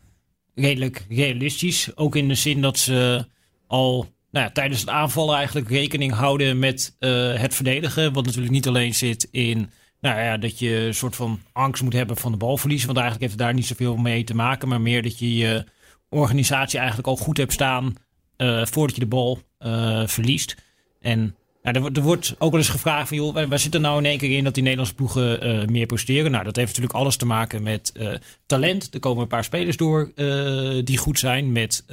redelijk 0.56 1.06
realistisch. 1.10 1.98
Ook 1.98 2.16
in 2.16 2.28
de 2.28 2.36
zin 2.36 2.62
dat 2.62 2.78
ze 2.78 3.26
al 3.68 4.08
nou 4.32 4.46
ja, 4.46 4.52
tijdens 4.52 4.80
het 4.80 4.90
aanvallen 4.90 5.36
eigenlijk 5.36 5.70
rekening 5.70 6.14
houden 6.14 6.60
met 6.60 6.96
eh, 7.00 7.34
het 7.34 7.56
verdedigen. 7.56 8.14
Wat 8.14 8.26
natuurlijk 8.26 8.54
niet 8.54 8.68
alleen 8.68 8.96
zit 8.96 9.28
in 9.32 9.72
nou 10.02 10.20
ja, 10.20 10.38
dat 10.38 10.60
je 10.60 10.76
een 10.76 10.94
soort 10.94 11.16
van 11.16 11.40
angst 11.52 11.84
moet 11.84 11.94
hebben 11.94 12.18
van 12.18 12.32
de 12.32 12.38
balverlies. 12.38 12.86
Want 12.86 12.98
eigenlijk 12.98 13.28
heeft 13.28 13.40
het 13.40 13.48
daar 13.48 13.58
niet 13.58 13.66
zoveel 13.66 13.96
mee 13.98 14.24
te 14.24 14.36
maken. 14.36 14.68
Maar 14.68 14.82
meer 14.82 15.02
dat 15.02 15.20
je 15.20 15.36
je 15.36 15.66
organisatie 16.10 16.78
eigenlijk 16.80 17.08
al 17.08 17.16
goed 17.18 17.38
hebt 17.38 17.54
staan 17.54 17.96
eh, 18.36 18.66
voordat 18.66 18.96
je 18.96 19.02
de 19.02 19.08
bal 19.08 19.42
eh, 19.58 20.08
verliest. 20.08 20.56
En 21.02 21.36
ja, 21.62 21.74
er, 21.74 22.02
wordt- 22.02 22.36
ook 22.38 22.52
wel 22.52 22.60
eens 22.60 22.69
gevraagd 22.69 23.08
van, 23.08 23.17
joh, 23.17 23.48
waar, 23.48 23.60
zit 23.60 23.74
er 23.74 23.80
nou 23.80 23.98
in 23.98 24.06
één 24.06 24.17
keer 24.17 24.38
in 24.38 24.43
dat 24.43 24.54
die 24.54 24.63
Nederlandse 24.63 24.95
ploegen 24.95 25.41
eh, 25.41 25.67
meer 25.67 25.86
presteren? 25.86 26.32
Nou, 26.32 26.43
dat 26.43 26.56
heeft 26.56 26.67
natuurlijk 26.67 26.95
alles 26.95 27.15
te 27.15 27.26
maken 27.26 27.63
met 27.63 27.91
eh, 27.95 28.13
talent. 28.45 28.93
Er 28.93 29.00
komen 29.00 29.22
een 29.22 29.28
paar 29.28 29.43
spelers 29.43 29.78
door 29.78 30.12
eh, 30.15 30.82
die 30.84 30.98
goed 30.98 31.19
zijn. 31.19 31.52
Met 31.52 31.84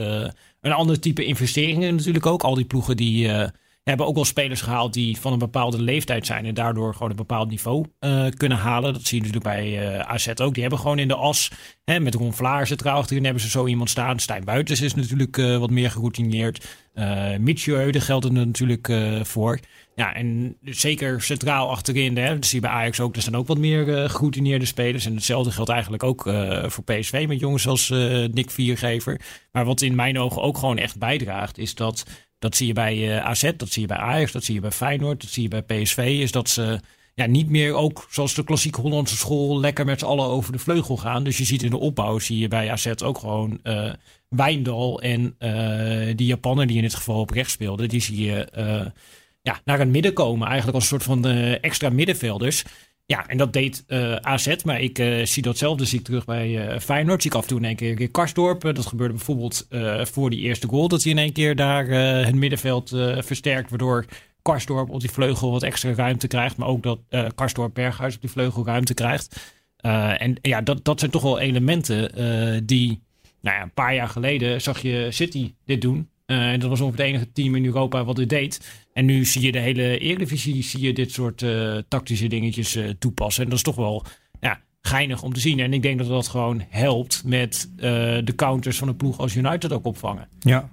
een 0.61 0.72
ander 0.72 1.00
type 1.00 1.24
investeringen 1.24 1.94
natuurlijk 1.94 2.26
ook. 2.26 2.42
Al 2.42 2.55
die 2.55 2.64
ploegen 2.64 2.96
die 2.96 3.31
hebben 3.88 4.07
ook 4.07 4.14
wel 4.14 4.25
spelers 4.25 4.61
gehaald 4.61 4.92
die 4.92 5.16
van 5.16 5.33
een 5.33 5.38
bepaalde 5.38 5.83
leeftijd 5.83 6.27
zijn. 6.27 6.44
En 6.44 6.55
daardoor 6.55 6.92
gewoon 6.92 7.11
een 7.11 7.16
bepaald 7.16 7.51
niveau 7.51 7.85
eh, 7.99 8.27
kunnen 8.37 8.59
halen. 8.59 8.92
Dat 8.92 9.05
zie 9.05 9.22
je 9.22 9.27
natuurlijk 9.27 9.57
bij 9.57 9.96
eh, 9.96 10.01
AZ 10.01 10.29
ook. 10.29 10.53
Die 10.53 10.62
hebben 10.62 10.81
gewoon 10.81 10.99
in 10.99 11.09
de 11.09 11.14
as, 11.14 11.51
hè, 11.85 12.01
met 12.01 12.14
Ron 12.14 12.33
Vlaar 12.33 12.66
centraal 12.66 12.99
achterin 12.99 13.25
hebben 13.25 13.42
ze 13.42 13.51
zo 13.51 13.66
iemand 13.66 13.90
staan. 13.90 14.18
Stijn 14.18 14.44
Buitens 14.44 14.81
is 14.81 14.94
natuurlijk 14.94 15.38
eh, 15.38 15.59
wat 15.59 15.70
meer 15.70 15.90
geroutineerd. 15.90 16.66
Uh, 16.94 17.37
Mitchell, 17.37 17.92
daar 17.92 18.03
geldt 18.03 18.25
het 18.25 18.33
natuurlijk 18.33 18.92
voor. 19.22 19.59
Ja, 19.94 20.14
en 20.14 20.57
zeker 20.62 21.22
centraal 21.22 21.70
achterin, 21.70 22.16
hè, 22.16 22.35
dat 22.35 22.46
zie 22.46 22.61
je 22.61 22.66
bij 22.66 22.77
Ajax 22.77 23.01
ook. 23.01 23.16
Er 23.16 23.22
staan 23.22 23.37
ook 23.37 23.46
wat 23.46 23.59
meer 23.59 24.11
geroutineerde 24.11 24.64
spelers. 24.64 25.07
En 25.07 25.14
hetzelfde 25.14 25.51
geldt 25.51 25.70
eigenlijk 25.70 26.03
ook 26.03 26.22
voor 26.66 26.85
PSV 26.85 27.25
met 27.29 27.40
jongens 27.40 27.68
als 27.68 27.88
Nick 28.33 28.51
Viergever. 28.51 29.20
Maar 29.53 29.64
wat 29.64 29.81
in 29.81 29.94
mijn 29.94 30.18
ogen 30.18 30.42
ook 30.42 30.59
gewoon 30.59 30.79
echt 30.79 30.99
bijdraagt, 30.99 31.59
is 31.59 31.75
dat... 31.75 32.05
Dat 32.46 32.56
zie 32.56 32.66
je 32.66 32.72
bij 32.72 33.16
eh, 33.16 33.24
AZ, 33.24 33.50
dat 33.56 33.70
zie 33.70 33.82
je 33.82 33.88
bij 33.88 33.96
Ajax, 33.96 34.32
dat 34.32 34.44
zie 34.44 34.54
je 34.54 34.61
bij 34.61 34.70
Feyenoord, 34.70 35.20
dat 35.20 35.30
zie 35.30 35.42
je 35.42 35.48
bij 35.48 35.62
PSV. 35.62 35.98
Is 36.20 36.32
dat 36.32 36.48
ze 36.48 36.80
ja, 37.14 37.26
niet 37.26 37.48
meer 37.48 37.74
ook 37.74 38.06
zoals 38.11 38.35
de 38.35 38.44
klassieke 38.44 38.80
Hollandse 38.80 39.16
school 39.16 39.61
lekker 39.61 39.85
met 39.85 39.98
z'n 39.98 40.04
allen 40.04 40.26
over 40.26 40.52
de 40.52 40.59
vleugel 40.59 40.96
gaan. 40.96 41.24
Dus 41.24 41.38
je 41.38 41.44
ziet 41.44 41.62
in 41.62 41.70
de 41.70 41.78
opbouw, 41.78 42.18
zie 42.18 42.38
je 42.38 42.48
bij 42.48 42.70
AZ 42.70 42.87
ook 43.04 43.18
gewoon 43.18 43.59
eh 43.62 43.92
Wijndal 44.28 45.00
en 45.00 45.35
eh, 45.38 46.16
die 46.16 46.26
Japaner 46.26 46.66
die 46.66 46.76
in 46.76 46.82
dit 46.82 46.94
geval 46.94 47.20
op 47.20 47.30
rechts 47.30 47.52
speelde. 47.52 47.87
Die 47.87 48.00
zie 48.00 48.24
je 48.24 48.48
ja, 49.42 49.61
naar 49.64 49.78
het 49.78 49.88
midden 49.88 50.12
komen. 50.12 50.46
Eigenlijk 50.46 50.76
als 50.76 50.90
een 50.90 51.00
soort 51.00 51.20
van 51.20 51.26
extra 51.61 51.90
middenvelders. 51.90 52.64
Ja, 53.07 53.27
en 53.27 53.37
dat 53.37 53.53
deed 53.53 53.85
eh, 53.87 54.14
AZ, 54.14 54.57
maar 54.64 54.81
ik 54.81 54.99
eh, 54.99 55.25
zie 55.25 55.42
datzelfde 55.42 55.85
zie 55.85 55.99
ik 55.99 56.05
terug 56.05 56.25
bij 56.25 56.69
eh, 56.69 56.81
Feyenoord. 56.81 57.23
Zie 57.23 57.31
ik 57.31 57.37
af 57.37 57.42
en 57.42 57.49
toe 57.49 57.59
in 57.59 57.64
één 57.64 57.77
keer 57.77 57.95
Rick 57.95 58.12
Karsdorp. 58.12 58.61
Dat 58.61 58.87
gebeurde 58.87 59.14
bijvoorbeeld 59.14 59.66
voor 60.03 60.31
die 60.31 60.40
eerste 60.40 60.66
goal. 60.66 60.88
Dat 60.88 61.03
hij 61.03 61.12
in 61.12 61.19
één 61.19 61.33
keer 61.33 61.57
daar 61.57 61.87
het 62.25 62.35
middenveld 62.35 62.88
versterkt. 63.19 63.71
Waardoor 63.71 64.05
Karsdorp 64.42 64.90
op 64.90 65.01
die 65.01 65.11
vleugel 65.11 65.51
wat 65.51 65.62
extra 65.62 65.95
ruimte 65.95 66.27
krijgt. 66.27 66.57
Maar 66.57 66.69
ook 66.69 66.83
dat 66.83 66.99
Karsdorp 67.35 67.75
Berghuis 67.75 68.14
op 68.14 68.21
die 68.21 68.31
vleugel 68.31 68.64
ruimte 68.64 68.95
krijgt. 68.95 69.55
Uh, 69.87 70.23
en 70.23 70.38
ja, 70.42 70.61
dat, 70.61 70.85
dat 70.85 70.99
zijn 70.99 71.11
toch 71.11 71.23
wel 71.23 71.38
elementen 71.38 72.21
uh, 72.21 72.61
die... 72.64 73.03
Nou 73.40 73.57
ja, 73.57 73.62
een 73.62 73.75
paar 73.75 73.95
jaar 73.95 74.09
geleden 74.09 74.61
zag 74.61 74.83
je 74.83 75.07
City 75.11 75.55
dit 75.64 75.81
doen. 75.81 76.09
Uh, 76.27 76.53
en 76.53 76.61
dat 76.61 76.69
was 76.69 76.81
ongeveer 76.81 77.05
het 77.05 77.14
enige 77.14 77.33
team 77.33 77.55
in 77.55 77.64
Europa 77.64 78.05
wat 78.05 78.16
dit 78.16 78.29
deed. 78.29 78.86
En 78.96 79.04
nu 79.04 79.24
zie 79.24 79.42
je 79.42 79.52
de 79.52 79.59
hele 79.59 79.98
Eredivisie 79.98 80.62
zie 80.62 80.80
je 80.80 80.92
dit 80.92 81.12
soort 81.12 81.42
uh, 81.42 81.78
tactische 81.88 82.26
dingetjes 82.26 82.76
uh, 82.76 82.88
toepassen. 82.98 83.42
En 83.42 83.48
dat 83.48 83.59
is 83.59 83.64
toch 83.64 83.76
wel 83.76 84.04
ja, 84.40 84.61
geinig 84.80 85.22
om 85.22 85.32
te 85.32 85.40
zien. 85.40 85.61
En 85.61 85.72
ik 85.72 85.82
denk 85.82 85.98
dat 85.98 86.09
dat 86.09 86.28
gewoon 86.28 86.62
helpt 86.68 87.22
met 87.24 87.70
uh, 87.76 87.82
de 88.24 88.32
counters 88.37 88.78
van 88.78 88.88
een 88.88 88.96
ploeg 88.96 89.18
als 89.18 89.35
United 89.35 89.72
ook 89.72 89.85
opvangen. 89.85 90.28
Ja. 90.40 90.70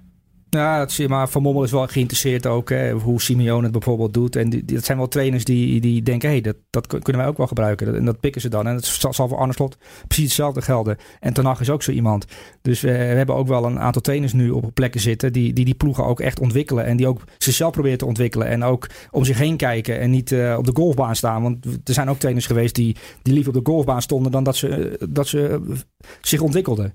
Ja, 0.54 0.86
maar 1.08 1.28
Van 1.28 1.42
Mommel 1.42 1.62
is 1.62 1.70
wel 1.70 1.86
geïnteresseerd 1.86 2.46
ook. 2.46 2.68
Hè, 2.68 2.92
hoe 2.92 3.20
Simeone 3.20 3.62
het 3.62 3.72
bijvoorbeeld 3.72 4.14
doet. 4.14 4.36
En 4.36 4.62
dat 4.64 4.84
zijn 4.84 4.98
wel 4.98 5.08
trainers 5.08 5.44
die, 5.44 5.80
die 5.80 6.02
denken, 6.02 6.28
hé, 6.28 6.34
hey, 6.34 6.42
dat, 6.44 6.56
dat 6.70 6.86
kun- 6.86 7.02
kunnen 7.02 7.22
wij 7.22 7.30
ook 7.30 7.36
wel 7.36 7.46
gebruiken. 7.46 7.94
En 7.96 8.04
dat 8.04 8.20
pikken 8.20 8.40
ze 8.40 8.48
dan. 8.48 8.66
En 8.66 8.74
dat 8.74 8.84
zal, 9.14 9.28
voor 9.28 9.38
Arne 9.38 9.52
Slot 9.52 9.76
precies 10.06 10.24
hetzelfde 10.24 10.62
gelden. 10.62 10.96
En 11.20 11.32
Ten 11.32 11.56
is 11.60 11.70
ook 11.70 11.82
zo 11.82 11.90
iemand. 11.90 12.24
Dus 12.62 12.80
we 12.80 12.90
hebben 12.90 13.34
ook 13.34 13.48
wel 13.48 13.64
een 13.64 13.80
aantal 13.80 14.02
trainers 14.02 14.32
nu 14.32 14.50
op 14.50 14.70
plekken 14.74 15.00
zitten 15.00 15.32
die 15.32 15.52
die, 15.52 15.64
die 15.64 15.74
ploegen 15.74 16.04
ook 16.04 16.20
echt 16.20 16.40
ontwikkelen. 16.40 16.84
En 16.84 16.96
die 16.96 17.06
ook 17.06 17.20
zichzelf 17.38 17.72
proberen 17.72 17.98
te 17.98 18.06
ontwikkelen. 18.06 18.46
En 18.48 18.62
ook 18.62 18.86
om 19.10 19.24
zich 19.24 19.38
heen 19.38 19.56
kijken 19.56 20.00
en 20.00 20.10
niet 20.10 20.32
eh, 20.32 20.54
op 20.58 20.64
de 20.66 20.72
golfbaan 20.74 21.16
staan. 21.16 21.42
Want 21.42 21.64
er 21.64 21.94
zijn 21.94 22.08
ook 22.10 22.18
trainers 22.18 22.46
geweest 22.46 22.74
die, 22.74 22.96
die 23.22 23.34
liever 23.34 23.56
op 23.56 23.64
de 23.64 23.70
golfbaan 23.70 24.02
stonden 24.02 24.32
dan 24.32 24.44
dat 24.44 24.56
ze, 24.56 24.68
eh, 24.68 25.06
dat 25.10 25.26
ze 25.28 25.48
eh, 25.48 25.76
zich 26.20 26.40
ontwikkelden. 26.40 26.94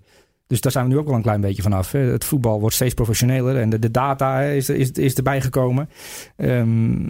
Dus 0.49 0.62
daar 0.62 0.71
zijn 0.71 0.85
we 0.88 0.91
nu 0.91 0.97
ook 0.97 1.05
wel 1.07 1.15
een 1.15 1.21
klein 1.21 1.41
beetje 1.41 1.62
vanaf. 1.62 1.91
Het 1.91 2.25
voetbal 2.25 2.59
wordt 2.59 2.75
steeds 2.75 2.93
professioneler 2.93 3.57
en 3.57 3.69
de, 3.69 3.79
de 3.79 3.91
data 3.91 4.41
is, 4.41 4.69
is, 4.69 4.91
is 4.91 5.13
erbij 5.15 5.41
gekomen. 5.41 5.89
Ehm, 6.35 7.07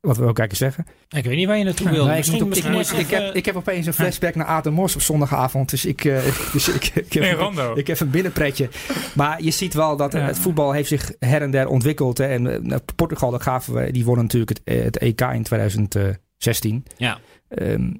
wat 0.00 0.16
wil 0.16 0.28
ik 0.28 0.38
eigenlijk 0.38 0.54
zeggen? 0.54 0.86
Ik 1.08 1.24
weet 1.24 1.36
niet 1.36 1.46
waar 1.46 1.58
je 1.58 1.64
naartoe 1.64 1.90
wil. 1.90 2.06
Nee, 2.06 2.16
misschien, 2.16 2.50
ik, 2.98 3.06
heb, 3.10 3.22
even- 3.22 3.34
ik 3.34 3.44
heb 3.44 3.56
opeens 3.56 3.86
een 3.86 3.92
flashback 3.92 4.34
naar 4.34 4.46
Aten 4.46 4.72
Mos 4.72 4.94
op 4.94 5.00
zondagavond. 5.00 5.70
Dus 5.70 5.84
ik, 5.84 6.04
eh, 6.04 6.22
dus 6.52 6.68
ik, 6.68 6.84
ik, 6.94 7.12
heb, 7.12 7.74
ik 7.74 7.88
een 8.00 8.10
binnenpretje. 8.10 8.68
Maar 9.14 9.42
je 9.42 9.50
ziet 9.50 9.74
wel 9.74 9.96
dat 9.96 10.12
Ja. 10.12 10.18
het 10.18 10.38
voetbal 10.38 10.72
heeft 10.72 10.88
zich 10.88 11.12
her 11.18 11.42
en 11.42 11.50
der 11.50 11.68
ontwikkeld. 11.68 12.18
Hè. 12.18 12.26
En 12.26 12.70
eh, 12.72 12.78
Portugal, 12.96 13.30
dat 13.30 13.42
gaven 13.42 13.74
we, 13.74 13.92
die 13.92 14.04
wonnen 14.04 14.24
natuurlijk 14.24 14.50
het, 14.50 14.60
eh, 14.64 14.82
het 14.84 14.98
EK 14.98 15.20
in 15.20 15.42
2016. 15.42 16.84
Ja. 16.96 17.18
Ehm, 17.48 17.92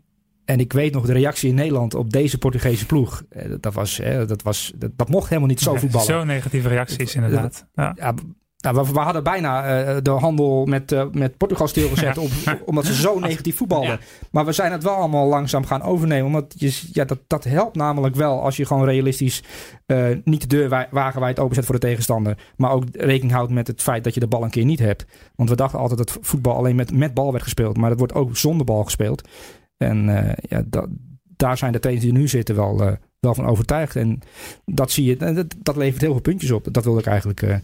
en 0.47 0.61
ik 0.61 0.73
weet 0.73 0.93
nog 0.93 1.07
de 1.07 1.13
reactie 1.13 1.49
in 1.49 1.55
Nederland 1.55 1.95
op 1.95 2.11
deze 2.13 2.39
Portugese 2.39 2.87
ploeg. 2.87 3.23
Eh, 3.29 3.51
dat, 3.61 3.75
was, 3.75 4.01
eh, 4.01 4.27
dat, 4.27 4.43
was, 4.43 4.73
dat, 4.77 4.91
dat 4.97 5.09
mocht 5.09 5.29
helemaal 5.29 5.49
niet 5.49 5.61
zo 5.61 5.73
Ja, 5.73 5.79
voetballen. 5.79 6.07
Zo 6.07 6.25
negatieve 6.25 6.69
reacties, 6.69 7.15
inderdaad. 7.15 7.67
Ja. 7.75 7.93
Ja, 7.97 8.15
nou, 8.57 8.77
we, 8.87 8.93
we 8.93 8.99
hadden 8.99 9.23
bijna 9.23 9.65
eh, 9.85 9.97
de 10.03 10.11
handel 10.11 10.65
met, 10.67 10.93
eh, 10.93 11.05
met 11.13 11.37
Portugal 11.37 11.69
stilgezet. 11.69 12.15
Ja. 12.15 12.23
Op, 12.23 12.31
omdat 12.65 12.87
ze 12.87 12.95
zo 12.95 13.19
negatief 13.29 13.57
voetbalden. 13.57 13.89
Ja. 13.91 13.99
Maar 14.31 14.45
we 14.45 14.53
zijn 14.53 14.73
het 14.73 14.83
wel 14.83 14.95
allemaal 14.95 15.27
langzaam 15.29 15.65
gaan 15.67 15.83
overnemen. 15.83 16.27
Omdat 16.27 16.55
je, 16.57 16.81
ja, 16.93 17.05
dat, 17.05 17.19
dat 17.27 17.45
helpt 17.45 17.77
namelijk 17.77 18.15
wel 18.15 18.43
als 18.43 18.57
je 18.57 18.67
gewoon 18.67 18.85
realistisch 18.85 19.43
eh, 19.87 20.07
niet 20.25 20.41
de 20.41 20.47
deur 20.47 20.69
wa- 20.69 20.89
wagenwijd 20.91 21.39
openzet 21.39 21.65
voor 21.65 21.75
de 21.75 21.81
tegenstander. 21.81 22.39
Maar 22.57 22.71
ook 22.71 22.85
rekening 22.93 23.33
houdt 23.33 23.53
met 23.53 23.67
het 23.67 23.83
feit 23.83 24.05
dat 24.05 24.15
je 24.15 24.21
de 24.21 24.27
bal 24.29 24.43
een 24.43 24.51
keer 24.51 24.65
niet 24.65 24.79
hebt. 24.81 25.05
Want 25.35 25.49
we 25.49 25.57
dachten 25.57 25.79
altijd 25.79 25.99
dat 25.99 26.19
voetbal 26.21 26.57
alleen 26.57 26.77
met, 26.77 26.93
met 26.93 27.15
bal 27.15 27.33
werd 27.33 27.45
gespeeld. 27.45 27.77
Maar 27.77 27.91
het 27.91 27.99
wordt 27.99 28.15
ook 28.15 28.37
zonder 28.37 28.67
bal 28.67 28.85
gespeeld. 28.85 29.29
En 29.77 30.09
eh, 30.09 30.33
ja, 30.49 30.63
dat, 30.67 30.89
daar 31.37 31.59
zijn 31.59 31.73
de 31.73 31.79
trainers 31.79 32.07
die 32.07 32.17
nu 32.17 32.29
zitten 32.29 32.55
wel, 32.55 32.83
eh, 32.83 32.93
wel 33.21 33.35
van 33.35 33.47
overtuigd. 33.47 33.97
En 33.97 34.21
dat 34.65 34.91
zie 34.91 35.05
je, 35.05 35.17
dat, 35.17 35.55
dat 35.59 35.77
levert 35.77 36.01
heel 36.01 36.13
veel 36.13 36.21
puntjes 36.21 36.51
op. 36.51 36.69
Dat 36.71 36.85
wilde 36.85 37.01
ik 37.01 37.07
eigenlijk 37.07 37.43
eh, 37.43 37.57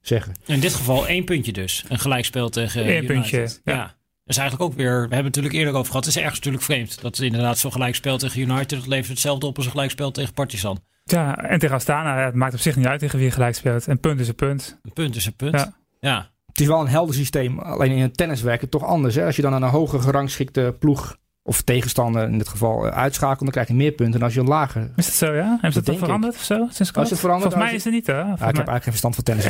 zeggen. 0.00 0.32
In 0.46 0.60
dit 0.60 0.74
geval 0.74 1.06
één 1.06 1.24
puntje 1.24 1.52
dus. 1.52 1.84
Een 1.88 1.98
gelijkspel 1.98 2.48
tegen 2.48 2.80
Eén 2.80 2.88
United. 2.88 3.06
puntje, 3.06 3.38
Ja. 3.38 3.74
ja. 3.74 3.94
Dat 4.24 4.34
is 4.36 4.40
eigenlijk 4.40 4.70
ook 4.70 4.76
weer, 4.78 4.92
we 4.92 4.98
hebben 4.98 5.16
het 5.16 5.24
natuurlijk 5.24 5.54
eerder 5.54 5.74
over 5.74 5.86
gehad. 5.86 6.04
Het 6.04 6.14
is 6.14 6.20
ergens 6.20 6.36
natuurlijk 6.36 6.64
vreemd. 6.64 7.00
Dat 7.00 7.18
inderdaad 7.18 7.58
zo'n 7.58 7.72
gelijkspel 7.72 8.18
tegen 8.18 8.40
United, 8.40 8.70
dat 8.70 8.86
levert 8.86 9.08
hetzelfde 9.08 9.46
op 9.46 9.56
als 9.56 9.64
een 9.64 9.70
gelijkspel 9.70 10.10
tegen 10.10 10.34
Partizan. 10.34 10.78
Ja, 11.04 11.36
en 11.38 11.58
tegen 11.58 11.74
Astana, 11.74 12.18
ja, 12.18 12.24
het 12.24 12.34
maakt 12.34 12.54
op 12.54 12.60
zich 12.60 12.76
niet 12.76 12.86
uit 12.86 13.00
tegen 13.00 13.18
wie 13.18 13.26
je 13.26 13.32
gelijk 13.32 13.54
speelt. 13.54 13.86
Een 13.86 14.00
punt 14.00 14.20
is 14.20 14.28
een 14.28 14.34
punt. 14.34 14.78
Een 14.82 14.92
punt 14.92 15.16
is 15.16 15.26
een 15.26 15.36
punt. 15.36 15.54
Ja. 15.54 15.76
ja. 16.00 16.30
Het 16.46 16.60
is 16.60 16.66
wel 16.66 16.80
een 16.80 16.88
helder 16.88 17.14
systeem. 17.14 17.58
Alleen 17.58 17.90
in 17.90 18.02
het 18.02 18.16
tennis 18.16 18.42
werkt 18.42 18.60
het 18.62 18.70
toch 18.70 18.84
anders. 18.84 19.14
Hè? 19.14 19.24
Als 19.24 19.36
je 19.36 19.42
dan 19.42 19.54
aan 19.54 19.62
een 19.62 19.68
hoger 19.68 20.00
gerangschikte 20.00 20.76
ploeg 20.78 21.16
of 21.46 21.60
tegenstander 21.62 22.28
in 22.28 22.38
dit 22.38 22.48
geval 22.48 22.86
eh, 22.86 22.96
uitschakelt, 22.96 23.40
dan 23.40 23.50
krijg 23.50 23.68
je 23.68 23.74
meer 23.74 23.92
punten 23.92 24.12
dan 24.12 24.22
als 24.22 24.34
je 24.34 24.40
een 24.40 24.46
lager. 24.46 24.90
Is 24.96 25.04
dat 25.06 25.14
zo, 25.14 25.34
ja? 25.34 25.42
Hebben 25.42 25.58
ze 25.60 25.60
Dat 25.60 25.74
dat, 25.74 25.84
denk 25.84 25.98
ik. 25.98 26.04
veranderd 26.04 26.34
of 26.34 26.42
zo? 26.42 26.54
Sinds 26.56 26.80
is 26.80 26.90
kort? 26.90 27.10
het 27.10 27.18
veranderd? 27.18 27.52
Volgens 27.52 27.70
mij 27.70 27.78
is 27.78 27.84
het 27.84 27.92
niet, 27.92 28.06
hè? 28.06 28.12
Ja, 28.12 28.20
Volgens 28.26 28.40
ik 28.50 28.56
heb 28.56 28.68
eigenlijk 28.68 28.82
geen 28.82 28.92
verstand 28.92 29.14
van 29.14 29.24
tennis. 29.24 29.44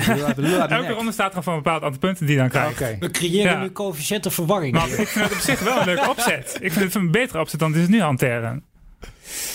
Elke 0.71 0.93
ronde 0.93 1.13
staat 1.13 1.35
er 1.35 1.43
gewoon 1.43 1.59
een 1.59 1.63
bepaald 1.65 1.83
aantal 1.83 1.99
punten 1.99 2.27
die 2.27 2.35
je 2.35 2.41
dan 2.41 2.51
krijgt. 2.51 2.99
We 3.01 3.11
creëren 3.11 3.53
Ja. 3.53 3.61
nu 3.61 3.73
coëfficiënte 3.73 4.31
verwarring. 4.31 4.73
Maar 4.75 4.89
ik 4.89 5.09
vind 5.09 5.25
het 5.25 5.33
op 5.35 5.39
zich 5.39 5.61
wel 5.61 5.79
een 5.81 5.85
leuke 5.85 6.11
opzet. 6.11 6.59
Ik 6.61 6.73
vind 6.73 6.85
het 6.85 6.95
een 6.95 7.11
betere 7.11 7.41
opzet 7.41 7.61
dan 7.61 7.73
dit 7.73 7.83
is 7.83 7.89
nu 7.89 8.01
hanteren. 8.01 8.65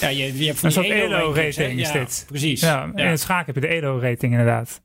ja, 0.01 0.07
je, 0.07 0.37
je 0.37 0.45
hebt 0.45 0.59
van 0.59 0.65
Een 0.69 0.75
soort? 0.75 0.89
Elo-rating 0.89 1.79
is 1.79 1.87
Ja, 1.87 1.93
dit. 1.99 2.23
Precies. 2.27 2.61
Ja, 2.61 2.89
Ja. 2.95 3.03
in 3.03 3.09
het 3.09 3.19
schaak 3.19 3.45
heb 3.45 3.55
je 3.55 3.61
de 3.61 3.67
Elo-rating 3.67 4.31
inderdaad. 4.31 4.81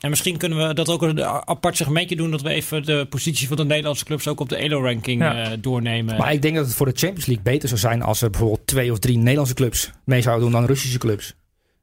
En 0.00 0.10
misschien 0.10 0.36
kunnen 0.36 0.68
we 0.68 0.74
dat 0.74 0.88
ook 0.88 1.02
een 1.02 1.24
apart 1.24 1.76
segmentje 1.76 2.16
doen. 2.16 2.30
Dat 2.30 2.42
we 2.42 2.48
even 2.48 2.82
de 2.84 3.06
positie 3.10 3.48
van 3.48 3.56
de 3.56 3.64
Nederlandse 3.64 4.04
clubs 4.04 4.28
ook 4.28 4.40
op 4.40 4.48
de 4.48 4.56
Elo-ranking 4.56 5.20
Ja. 5.22 5.42
eh, 5.42 5.50
doornemen. 5.60 6.16
Maar 6.16 6.32
ik 6.32 6.42
denk 6.42 6.54
dat 6.56 6.66
het 6.66 6.74
voor 6.74 6.86
de 6.86 6.92
Champions 6.98 7.26
League 7.26 7.44
beter 7.44 7.68
zou 7.68 7.80
zijn 7.80 8.02
als 8.02 8.22
er 8.22 8.30
bijvoorbeeld 8.30 8.66
twee 8.66 8.92
of 8.92 8.98
drie 8.98 9.18
Nederlandse 9.18 9.54
clubs 9.54 9.90
mee 10.04 10.22
zouden 10.22 10.44
doen 10.50 10.60
dan 10.60 10.66
Russische 10.68 10.98
clubs. 10.98 11.34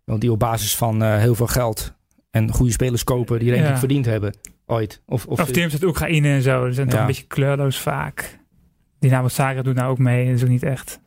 Want 0.03 0.21
die 0.21 0.32
op 0.32 0.39
basis 0.39 0.75
van 0.75 1.03
eh, 1.03 1.17
heel 1.17 1.36
veel 1.36 1.47
geld 1.47 1.93
en 2.32 2.51
goede 2.51 2.71
spelers 2.71 3.03
kopen 3.03 3.39
die 3.39 3.49
ranking 3.49 3.69
Ja. 3.73 3.80
verdiend 3.80 4.06
hebben. 4.06 4.36
Ooit. 4.65 5.01
Of, 5.06 5.25
of, 5.25 5.39
Of 5.39 5.51
teams 5.51 5.73
uit 5.73 5.84
Oekraïne 5.84 6.27
en 6.30 6.41
zo. 6.41 6.65
Die 6.65 6.73
zijn 6.73 6.89
toch 6.89 6.99
een 6.99 7.06
beetje 7.06 7.27
kleurloos 7.27 7.77
vaak. 7.77 8.39
Dynamo 8.99 9.27
Zagreb 9.27 9.63
doet 9.63 9.75
nou 9.75 9.91
ook 9.91 9.97
mee. 9.97 10.25
Dat 10.25 10.36
is 10.36 10.43
ook 10.43 10.49
niet 10.49 10.63
echt. 10.63 10.99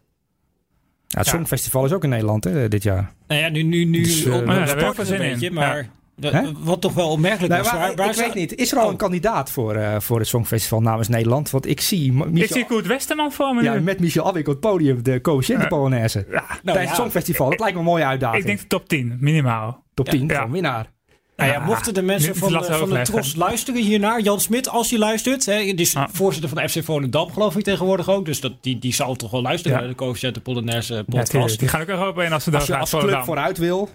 ja, 1.07 1.19
het 1.19 1.27
Ja. 1.27 1.33
Songfestival 1.33 1.85
is 1.85 1.93
ook 1.93 2.05
in 2.05 2.11
Nederland 2.11 2.45
hè, 2.45 2.69
dit 2.69 2.83
jaar. 2.83 3.13
nou 3.27 3.41
ja, 3.41 3.49
nu, 3.49 3.63
nu, 3.63 3.85
nu 3.85 4.03
Dus, 4.03 4.25
eh, 4.25 4.35
op- 4.35 4.41
ook 4.41 4.47
wel 4.47 4.61
het 4.97 5.09
een 5.09 5.13
in. 5.23 5.31
beetje. 5.31 5.47
Ja. 5.47 5.53
Maar 5.53 5.89
de- 6.21 6.53
wat 6.59 6.81
toch 6.81 6.93
wel 6.93 7.09
opmerkelijk 7.11 7.53
maar 7.53 7.63
waar- 7.79 7.95
waar 7.95 8.09
ik 8.11 8.15
weet 8.17 8.35
niet. 8.35 8.55
Is 8.55 8.73
er 8.73 8.79
al 8.79 8.85
Oh. 8.85 8.91
een 8.91 8.97
kandidaat 8.97 9.51
voor, 9.51 9.75
eh, 9.75 10.01
voor 10.01 10.19
het 10.19 10.29
Songfestival 10.29 10.81
namens 10.81 11.09
Nederland? 11.09 11.51
Want 11.51 11.67
ik 11.69 11.81
zie 11.81 12.13
M- 12.13 12.21
Ik 12.23 12.31
Michel, 12.31 12.57
zie 12.57 12.67
Koert 12.67 12.87
Westerman 12.87 13.33
voor 13.33 13.55
me 13.55 13.63
ja, 13.63 13.75
nu. 13.75 13.81
met 13.81 14.01
Michel 14.01 14.27
Abik 14.27 14.47
op 14.47 14.53
het 14.53 14.61
podium 14.61 15.03
de 15.03 15.21
coëfficiënte 15.21 15.63
Ja. 15.63 15.69
Polonaise. 15.69 16.27
Ja, 16.31 16.35
Nou 16.47 16.49
Tijdens 16.65 16.83
ja. 16.85 16.89
het 16.91 16.97
Songfestival. 16.97 17.51
Dat 17.51 17.59
lijkt 17.61 17.75
me 17.75 17.81
een 17.81 17.87
mooie 17.87 18.05
uitdaging. 18.05 18.41
ik 18.41 18.47
denk 18.47 18.61
de 18.61 18.67
top 18.67 18.89
10, 18.89 19.17
minimaal. 19.21 19.85
Top 19.95 20.09
10 20.09 20.27
Ja. 20.29 20.35
gewoon 20.35 20.51
winnaar. 20.51 20.91
Nou 21.37 21.53
ja, 21.53 21.59
Ja, 21.59 21.65
mochten 21.65 21.95
de 21.95 22.03
mensen 22.03 22.37
van, 22.37 22.53
de, 22.53 22.65
van 22.65 22.89
de. 22.91 23.01
Tros 23.03 23.35
luisteren 23.35 23.83
hiernaar, 23.83 24.21
Jan 24.21 24.41
Smit, 24.41 24.69
als 24.69 24.91
hij 24.91 24.99
luistert, 24.99 25.47
hè, 25.47 25.59
die 25.59 25.75
is 25.75 25.97
Ah. 25.97 26.09
voorzitter 26.13 26.51
van 26.51 26.63
de 26.63 26.69
FC 26.69 26.85
Volendam, 26.85 27.33
geloof 27.33 27.57
ik 27.57 27.65
tegenwoordig 27.65 28.09
ook, 28.11 28.25
dus 28.25 28.41
dat, 28.41 28.53
die, 28.61 28.79
die 28.79 28.95
zal 28.95 29.15
toch 29.17 29.31
wel 29.31 29.43
luisteren 29.43 29.73
Ja. 29.77 29.83
naar 29.83 29.91
de 29.93 29.97
coëfficiënte 29.97 30.41
Polonaise 30.41 31.05
podcast. 31.09 31.59
die 31.59 31.69
gaan 31.69 31.81
ook 31.81 31.89
Europa 31.89 32.23
in 32.23 32.33
als 32.33 32.45
ze 32.45 32.51
daar 32.51 32.61
Als 32.61 32.69
je 32.69 32.77
als 32.77 32.91
club 32.91 33.25
vooruit 33.25 33.59
wil. 33.59 33.89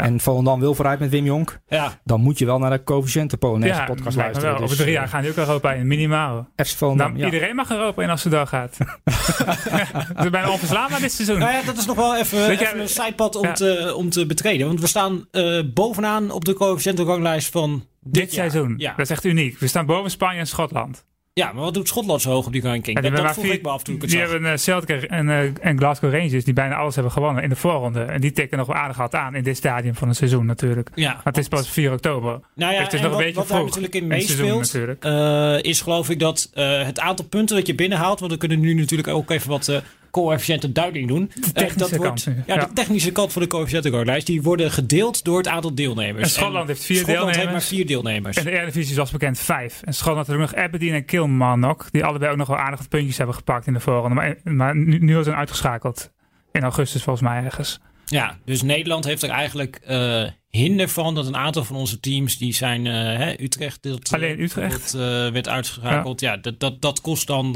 En 0.00 0.20
Volendam 0.20 0.60
wil 0.60 0.74
vooruit 0.74 0.98
met 0.98 1.10
Wim 1.10 1.24
Jonk. 1.24 1.60
ja, 1.68 2.00
Dan 2.04 2.20
moet 2.20 2.38
je 2.38 2.46
wel 2.46 2.58
naar 2.58 2.70
de 2.70 2.84
coëfficiënte 2.84 3.36
Polonaise 3.36 3.80
Ja, 3.80 3.84
podcast 3.84 4.16
luisteren. 4.16 4.48
wel. 4.52 4.54
Over 4.62 4.68
Dus, 4.68 4.76
drie 4.76 4.88
eh, 4.88 4.94
jaar 4.94 5.08
gaan 5.08 5.20
die 5.22 5.30
ook 5.30 5.36
Europa 5.36 5.72
in, 5.72 5.86
minimaal. 5.86 6.48
FC 6.56 6.76
Volendam, 6.76 7.06
Nou, 7.08 7.18
ja. 7.18 7.24
Iedereen 7.24 7.54
mag 7.54 7.70
Europa 7.70 8.02
in 8.02 8.10
als 8.10 8.22
ze 8.22 8.28
daar 8.28 8.46
gaat. 8.46 8.76
Is 10.24 10.30
bijna 10.30 10.50
onverslaanbaar 10.50 11.00
dit 11.00 11.12
seizoen. 11.12 11.38
nou 11.38 11.52
ja, 11.52 11.62
dat 11.62 11.76
is 11.78 11.86
nog 11.86 11.96
wel 11.96 12.16
even, 12.16 12.80
een 12.80 12.88
sidepad 12.88 13.36
om, 13.36 13.44
ja. 13.44 13.52
te, 13.52 13.92
om 13.96 14.10
te 14.10 14.26
betreden. 14.26 14.66
Want 14.66 14.80
we 14.80 14.86
staan 14.86 15.26
eh, 15.30 15.60
bovenaan 15.74 16.30
op 16.30 16.44
de 16.44 16.54
coëfficiënte 16.54 17.02
ranglijst 17.02 17.50
van 17.50 17.84
dit, 18.00 18.12
dit 18.22 18.32
seizoen. 18.32 18.74
Ja. 18.76 18.90
Dat 18.90 18.98
is 19.04 19.10
echt 19.10 19.24
uniek. 19.24 19.58
We 19.58 19.66
staan 19.66 19.86
boven 19.86 20.10
Spanje 20.10 20.38
en 20.38 20.46
Schotland. 20.46 21.04
Ja, 21.32 21.52
maar 21.52 21.62
wat 21.62 21.74
doet 21.74 21.88
Schotland 21.88 22.22
zo 22.22 22.30
hoog 22.30 22.46
op 22.46 22.52
die 22.52 22.62
ranking? 22.62 22.96
Ja, 22.96 23.02
dat 23.02 23.12
die 23.14 23.22
dat 23.22 23.32
vroeg 23.32 23.44
maar 23.44 23.54
ik 23.54 23.62
me 23.62 23.68
af 23.68 23.82
toen 23.82 23.94
ik 23.94 24.00
het 24.00 24.10
Die 24.10 24.20
zag. 24.20 24.30
hebben 24.30 24.50
uh, 24.50 24.56
Celtic 24.56 25.02
en, 25.02 25.28
eh, 25.28 25.50
en 25.60 25.78
Glasgow 25.78 26.12
Rangers 26.12 26.44
die 26.44 26.54
bijna 26.54 26.74
alles 26.74 26.94
hebben 26.94 27.12
gewonnen 27.12 27.42
in 27.42 27.48
de 27.48 27.56
voorronde. 27.56 28.02
En 28.02 28.20
die 28.20 28.32
tikken 28.32 28.58
nog 28.58 28.66
wel 28.66 28.76
aardig 28.76 28.96
hard 28.96 29.14
aan 29.14 29.34
in 29.34 29.42
dit 29.42 29.56
stadium 29.56 29.94
van 29.94 30.08
het 30.08 30.16
seizoen 30.16 30.46
natuurlijk. 30.46 30.90
Ja, 30.94 31.12
Maar 31.12 31.20
het 31.24 31.38
is 31.38 31.48
pas 31.48 31.68
4 31.68 31.92
oktober. 31.92 32.40
Nou 32.54 32.74
ja, 32.74 32.82
het 32.82 32.92
is 32.92 33.00
nog 33.00 33.10
een 33.10 33.16
wat, 33.16 33.24
beetje 33.24 33.34
wat 33.34 33.46
vroeg 33.46 33.64
natuurlijk 33.64 33.94
in 33.94 34.06
meespeelt, 34.06 34.74
eh, 35.00 35.62
is 35.62 35.80
geloof 35.80 36.10
ik 36.10 36.18
dat 36.18 36.50
eh, 36.54 36.82
het 36.84 37.00
aantal 37.00 37.24
punten 37.26 37.56
dat 37.56 37.66
je 37.66 37.74
binnenhaalt, 37.74 38.20
want 38.20 38.32
we 38.32 38.38
kunnen 38.38 38.60
nu 38.60 38.74
natuurlijk 38.74 39.08
ook 39.08 39.30
even 39.30 39.50
wat 39.50 39.68
eh 39.68 39.76
coëfficiënte 40.10 40.72
duiding 40.72 41.08
doen. 41.08 41.32
Eh, 41.34 41.42
technische 41.42 41.78
dat 41.78 41.90
wordt, 41.90 42.02
kant 42.02 42.26
nu, 42.26 42.42
ja, 42.46 42.54
ja. 42.54 42.66
de 42.66 42.72
technische 42.72 43.12
kant 43.12 43.32
van 43.32 43.42
de 43.42 43.48
coëfficiëntenranglijst, 43.48 44.26
die 44.26 44.42
worden 44.42 44.70
gedeeld 44.70 45.24
door 45.24 45.38
het 45.38 45.48
aantal 45.48 45.74
deelnemers. 45.74 46.22
En 46.22 46.30
Schotland 46.30 46.68
heeft 46.68 46.84
vier 46.84 46.96
Schotland 46.96 47.24
heeft 47.24 47.38
deelnemers. 47.38 47.70
maar 47.70 47.76
vier 47.78 47.86
deelnemers. 47.86 48.36
En 48.36 48.44
de 48.44 48.50
Eredivisie 48.50 48.94
zoals 48.94 49.10
bekend 49.10 49.38
vijf. 49.38 49.82
En 49.82 49.94
Schotland 49.94 50.26
had 50.26 50.36
ook 50.36 50.42
nog 50.42 50.54
Aberdeen 50.54 50.92
en 50.92 51.04
Kilmarnock. 51.04 51.86
Die 51.90 52.04
allebei 52.04 52.30
ook 52.30 52.36
nog 52.36 52.48
wel 52.48 52.56
aardig 52.56 52.78
wat 52.78 52.88
puntjes 52.88 53.16
hebben 53.16 53.34
gepakt 53.34 53.66
in 53.66 53.72
de 53.72 53.80
voorronde. 53.80 54.14
Maar, 54.14 54.36
maar 54.44 54.76
nu, 54.76 54.98
nu 54.98 55.18
is 55.18 55.24
ze 55.24 55.34
uitgeschakeld. 55.34 56.10
In 56.52 56.62
augustus 56.62 57.02
volgens 57.02 57.28
mij 57.28 57.44
ergens. 57.44 57.80
Ja, 58.06 58.38
dus 58.44 58.62
Nederland 58.62 59.04
heeft 59.04 59.22
er 59.22 59.30
eigenlijk 59.30 59.76
eh, 59.76 60.24
hinder 60.48 60.88
van 60.88 61.14
dat 61.14 61.26
een 61.26 61.36
aantal 61.36 61.64
van 61.64 61.76
onze 61.76 62.00
teams, 62.00 62.38
die 62.38 62.54
zijn 62.54 62.86
eh, 62.86 62.92
hè, 62.92 63.40
Utrecht, 63.40 63.82
dat, 63.82 64.12
Alleen 64.12 64.40
Utrecht. 64.40 64.92
Dat, 64.92 65.32
werd 65.32 65.48
uitgeschakeld. 65.48 66.20
Ja, 66.20 66.36
dat, 66.36 66.60
dat, 66.60 66.82
dat 66.82 67.00
kost 67.00 67.26
dan 67.26 67.52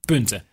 punten. 0.00 0.44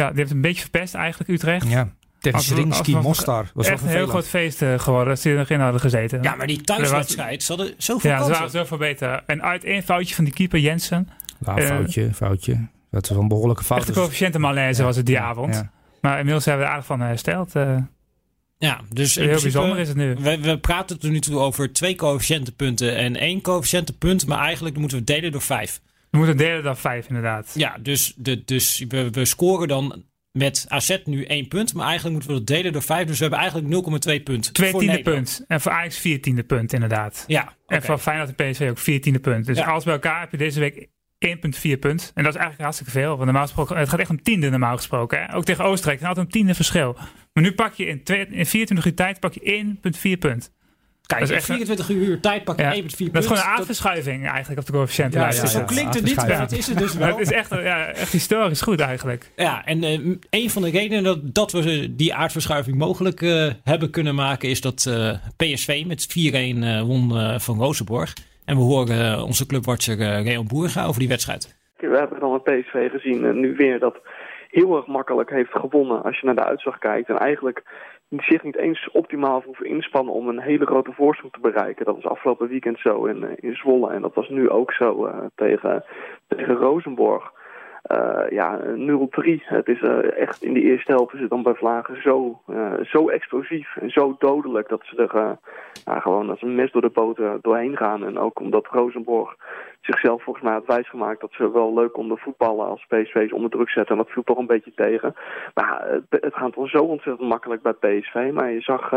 Ja, 0.00 0.08
die 0.08 0.18
heeft 0.18 0.30
een 0.30 0.40
beetje 0.40 0.60
verpest 0.60 0.94
eigenlijk 0.94 1.30
Utrecht. 1.30 1.68
Ja. 1.68 1.88
Tegen 2.20 2.38
Als 2.38 2.52
als 2.78 2.86
we- 2.86 3.00
Mostar. 3.00 3.50
Was 3.54 3.66
Echt 3.66 3.82
een 3.82 3.88
heel 3.88 4.06
groot 4.06 4.28
feest 4.28 4.62
eh, 4.62 4.78
geworden. 4.78 5.08
Dat 5.08 5.20
ze 5.20 5.30
er 5.30 5.36
nog 5.36 5.48
in 5.50 5.60
hadden 5.60 5.80
gezeten. 5.80 6.22
Ja, 6.22 6.34
maar 6.34 6.46
die 6.46 6.60
thuiswedstrijd, 6.60 7.42
ze 7.42 7.52
hadden 7.54 7.74
zoveel 7.78 8.10
Ja, 8.10 8.16
ze 8.16 8.22
kansen. 8.22 8.42
waren 8.44 8.58
zoveel 8.60 8.76
beter. 8.78 9.22
En 9.26 9.42
uit 9.42 9.64
één 9.64 9.82
foutje 9.82 10.14
van 10.14 10.24
die 10.24 10.32
keeper 10.32 10.58
Jensen. 10.58 11.08
Ja, 11.46 11.56
Eh, 11.56 11.66
foutje, 11.66 12.14
foutje. 12.14 12.66
Dat 12.90 13.02
is 13.04 13.10
wel 13.10 13.20
een 13.20 13.28
behoorlijke 13.28 13.64
fout. 13.64 13.78
Echt 13.78 13.88
een 13.88 13.94
coëfficiënte 13.94 14.38
malaise 14.38 14.82
was 14.82 14.96
het 14.96 15.06
die 15.06 15.14
Ja, 15.14 15.22
avond. 15.22 15.54
ja. 15.54 15.70
Maar 16.00 16.16
inmiddels 16.18 16.44
hebben 16.44 16.62
we 16.62 16.68
er 16.68 16.74
aardig 16.76 16.88
van 16.88 17.00
hersteld. 17.00 17.54
eh. 17.56 17.76
Ja, 18.58 18.80
dus 18.90 19.14
heel 19.14 19.24
principe- 19.26 19.50
bijzonder 19.52 19.78
is 19.78 19.88
het 19.88 19.96
nu. 19.96 20.14
We, 20.20 20.40
we 20.40 20.58
praten 20.58 20.98
tot 20.98 21.10
nu 21.10 21.20
toe 21.20 21.38
over 21.38 21.72
twee 21.72 21.94
coëfficiëntenpunten 21.94 22.96
en 22.96 23.16
één 23.16 23.40
coëfficiëntenpunt, 23.40 24.26
maar 24.26 24.38
eigenlijk 24.38 24.76
moeten 24.78 24.96
we 24.98 25.04
het 25.04 25.14
delen 25.14 25.32
door 25.32 25.42
vijf. 25.42 25.80
We 26.10 26.16
moeten 26.18 26.36
delen 26.36 26.62
dan 26.62 26.76
vijf 26.76 27.08
inderdaad. 27.08 27.52
Ja, 27.54 27.76
dus, 27.80 28.14
de, 28.16 28.44
dus 28.44 28.84
we, 28.88 29.10
we 29.10 29.24
scoren 29.24 29.68
dan 29.68 30.04
met 30.32 30.64
AZ 30.68 30.98
nu 31.04 31.24
één 31.24 31.48
punt. 31.48 31.74
Maar 31.74 31.86
eigenlijk 31.86 32.14
moeten 32.14 32.30
we 32.32 32.38
dat 32.44 32.56
delen 32.56 32.72
door 32.72 32.82
vijf. 32.82 33.06
Dus 33.06 33.16
we 33.18 33.22
hebben 33.24 33.40
eigenlijk 33.40 33.74
0,2 34.18 34.22
punten. 34.22 34.52
Twee 34.52 34.70
tiende 34.70 34.86
Nederland. 34.86 35.04
punt. 35.36 35.44
En 35.48 35.60
voor 35.60 35.72
Ajax 35.72 35.98
vier 35.98 36.22
tiende 36.22 36.42
punt, 36.44 36.72
inderdaad. 36.72 37.24
Ja, 37.26 37.54
En 37.66 37.82
voor 37.82 37.98
Feyenoord 37.98 38.34
en 38.34 38.50
PSV 38.50 38.66
ook 38.70 38.78
vier 38.78 39.00
tiende 39.00 39.18
punt. 39.20 39.46
Dus 39.46 39.58
Ja. 39.58 39.64
alles 39.66 39.84
bij 39.84 39.92
elkaar 39.92 40.20
heb 40.20 40.30
je 40.30 40.36
deze 40.36 40.60
week 40.60 40.88
1,4 41.18 41.78
punt. 41.78 42.10
En 42.14 42.22
dat 42.24 42.32
is 42.34 42.38
eigenlijk 42.38 42.60
hartstikke 42.60 42.92
veel. 42.92 43.08
Want 43.10 43.24
normaal 43.24 43.42
gesproken, 43.42 43.76
het 43.76 43.88
gaat 43.88 44.00
echt 44.00 44.10
om 44.10 44.22
tiende 44.22 44.50
normaal 44.50 44.76
gesproken. 44.76 45.20
Hè? 45.22 45.34
Ook 45.34 45.44
tegen 45.44 45.64
Oostenrijk. 45.64 45.98
Het 46.00 46.08
is 46.08 46.08
altijd 46.08 46.26
een 46.26 46.32
tiende 46.32 46.54
verschil. 46.54 46.92
Maar 47.32 47.42
nu 47.42 47.52
pak 47.52 47.74
je 47.74 47.86
in, 47.86 48.02
twee, 48.02 48.26
in 48.26 48.46
24 48.46 48.86
uur 48.86 48.94
tijd 48.94 49.20
pak 49.20 49.32
je 49.34 49.64
1,4 50.12 50.18
punt. 50.18 50.52
Kijk, 51.10 51.20
Dat 51.20 51.30
is 51.30 51.48
in 51.48 51.54
echt 51.54 51.60
een- 51.70 51.76
24 51.76 52.08
uur 52.08 52.20
tijd 52.20 52.44
pak 52.44 52.56
je 52.56 52.62
Ja. 52.62 52.72
1,4 52.74 52.96
punten. 52.96 53.12
Dat 53.12 53.22
is 53.22 53.28
gewoon 53.28 53.42
een 53.42 53.58
aardverschuiving 53.58 54.28
eigenlijk 54.28 54.60
op 54.60 54.66
de 54.66 54.72
coëfficiëntenlijst. 54.72 55.38
Ja, 55.38 55.44
is 55.44 55.52
zo 55.52 55.58
dat. 55.58 55.68
klinkt 55.68 55.94
het 55.94 56.04
niet, 56.04 56.16
maar 56.16 56.38
dat 56.38 56.52
is 56.52 56.66
het 56.66 56.78
dus 56.78 56.94
wel. 57.04 57.08
Het 57.08 57.18
is 57.20 57.32
echt, 57.32 57.50
ja, 57.50 57.86
echt 57.88 58.12
historisch 58.12 58.60
goed 58.62 58.80
eigenlijk. 58.80 59.30
Ja, 59.36 59.64
en 59.64 59.82
eh, 59.84 59.98
een 60.30 60.50
van 60.50 60.62
de 60.62 60.70
redenen 60.70 61.02
dat, 61.04 61.34
dat 61.34 61.52
we 61.52 61.94
die 61.94 62.14
aardverschuiving 62.14 62.76
mogelijk 62.78 63.22
eh, 63.22 63.46
hebben 63.64 63.90
kunnen 63.90 64.14
maken... 64.14 64.48
is 64.48 64.60
dat 64.60 64.86
eh, 64.88 65.14
PSV 65.36 65.84
met 65.86 66.06
4-1 66.08 66.62
eh, 66.62 66.80
won 66.82 67.16
eh, 67.16 67.38
van 67.38 67.58
Rozenborg. 67.58 68.14
En 68.44 68.56
we 68.56 68.62
horen 68.62 69.24
onze 69.24 69.46
clubwatcher 69.46 70.22
Reon 70.22 70.46
Boerga 70.46 70.84
over 70.84 71.00
die 71.00 71.08
wedstrijd. 71.08 71.56
We 71.76 71.96
hebben 71.98 72.20
dan 72.20 72.32
een 72.32 72.42
PSV 72.42 72.90
gezien 72.90 73.24
en 73.24 73.40
nu 73.40 73.54
weer 73.56 73.78
dat 73.78 73.96
heel 74.50 74.76
erg 74.76 74.86
makkelijk 74.86 75.30
heeft 75.30 75.50
gewonnen 75.52 76.02
als 76.02 76.20
je 76.20 76.26
naar 76.26 76.34
de 76.34 76.44
uitslag 76.44 76.78
kijkt. 76.78 77.08
En 77.08 77.18
eigenlijk 77.18 77.62
zich 78.18 78.42
niet 78.42 78.56
eens 78.56 78.90
optimaal 78.90 79.42
hoeven 79.44 79.66
inspannen 79.66 80.14
om 80.14 80.28
een 80.28 80.40
hele 80.40 80.66
grote 80.66 80.92
voorsprong 80.92 81.32
te 81.32 81.40
bereiken. 81.40 81.84
Dat 81.84 81.94
was 81.94 82.04
afgelopen 82.04 82.48
weekend 82.48 82.78
zo 82.78 83.04
in, 83.04 83.24
eh, 83.24 83.30
in 83.36 83.54
Zwolle 83.54 83.90
en 83.92 84.02
dat 84.02 84.14
was 84.14 84.28
nu 84.28 84.50
ook 84.50 84.72
zo 84.72 85.06
eh, 85.06 85.18
tegen, 85.34 85.84
tegen 86.26 86.54
Rosenborg. 86.54 87.32
Eh, 87.82 88.30
ja, 88.30 88.60
0-3. 88.74 89.42
Het 89.44 89.68
is 89.68 89.82
eh, 89.82 90.16
echt 90.16 90.42
in 90.42 90.54
de 90.54 90.60
eerste 90.60 90.92
helft 90.92 91.14
is 91.14 91.20
het 91.20 91.30
dan 91.30 91.42
bij 91.42 91.54
Vlagen 91.54 92.02
zo, 92.02 92.40
eh, 92.46 92.72
zo 92.82 93.08
explosief 93.08 93.76
en 93.76 93.90
zo 93.90 94.16
dodelijk 94.18 94.68
dat 94.68 94.80
ze 94.84 94.96
er 94.96 95.38
gewoon 96.00 96.30
als 96.30 96.42
een 96.42 96.54
mes 96.54 96.72
door 96.72 96.82
de 96.82 96.90
boter 96.90 97.38
doorheen 97.42 97.76
gaan. 97.76 98.04
En 98.04 98.18
ook 98.18 98.40
omdat 98.40 98.66
Rosenborg 98.66 99.36
zichzelf 99.80 100.22
volgens 100.22 100.44
mij 100.44 100.54
had 100.54 100.66
wijsgemaakt 100.66 101.20
dat 101.20 101.32
ze 101.32 101.52
wel 101.52 101.74
leuk 101.74 101.92
konden 101.92 102.18
voetballen 102.18 102.66
als 102.66 102.86
PSV's 102.88 103.32
onder 103.32 103.50
druk 103.50 103.70
zetten. 103.70 103.96
En 103.96 104.02
dat 104.02 104.12
viel 104.12 104.22
toch 104.22 104.38
een 104.38 104.46
beetje 104.46 104.72
tegen. 104.74 105.14
Maar 105.54 106.00
het, 106.08 106.34
gaat 106.34 106.54
dan 106.54 106.66
zo 106.66 106.82
ontzettend 106.82 107.28
makkelijk 107.28 107.62
bij 107.62 107.72
PSV. 107.72 108.30
Maar 108.32 108.50
je 108.50 108.60
zag, 108.60 108.90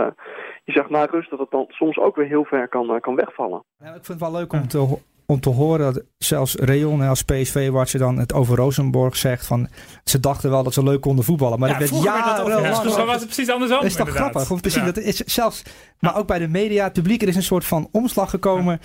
je 0.64 0.72
zag 0.72 0.90
na 0.90 1.06
rust 1.06 1.30
dat 1.30 1.40
het 1.40 1.52
dan 1.52 1.66
soms 1.70 1.98
ook 1.98 2.16
weer 2.16 2.28
heel 2.28 2.46
ver 2.46 2.68
kan, 2.68 3.00
kan 3.00 3.16
wegvallen. 3.16 3.64
Ja, 3.78 3.88
ik 3.88 3.92
vind 3.94 4.08
het 4.08 4.20
wel 4.20 4.32
leuk 4.32 4.54
om 4.54 4.68
te, 4.68 4.98
om 5.26 5.40
te 5.40 5.50
horen 5.50 5.94
dat 5.94 6.04
zelfs 6.18 6.56
Reon 6.56 7.02
als 7.02 7.22
PSV, 7.24 7.70
wat 7.70 7.90
je 7.90 7.98
dan 7.98 8.18
het 8.18 8.34
over 8.34 8.56
Rosenborg 8.58 9.16
zegt, 9.18 9.46
van 9.46 9.68
ze 10.04 10.20
dachten 10.20 10.50
wel 10.50 10.64
dat 10.64 10.74
ze 10.74 10.84
leuk 10.84 11.02
konden 11.02 11.26
voetballen, 11.26 11.60
maar 11.60 11.70
Ja, 11.70 11.78
dat 11.80 11.90
werd 11.90 12.04
jarenlang... 12.04 12.66
ja, 12.66 12.82
Dus 12.84 12.96
dan 12.96 13.06
was 13.06 13.16
het 13.16 13.26
precies 13.26 13.50
andersom. 13.50 13.78
Dat 13.78 13.86
is 13.86 13.96
toch 13.96 14.08
inderdaad. 14.08 14.32
grappig? 14.32 14.52
Om 14.52 14.62
te 14.62 14.70
zien 14.70 14.86
Ja. 14.86 14.92
dat 14.92 15.04
is 15.04 15.18
zelfs, 15.20 15.64
maar 16.00 16.18
ook 16.18 16.28
bij 16.28 16.40
de 16.40 16.48
media, 16.48 16.84
het 16.84 16.94
publiek, 16.94 17.22
er 17.22 17.28
is 17.28 17.36
een 17.36 17.44
soort 17.44 17.66
van 17.66 17.88
omslag 17.92 18.30
gekomen. 18.30 18.80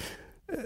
Eh, 0.46 0.56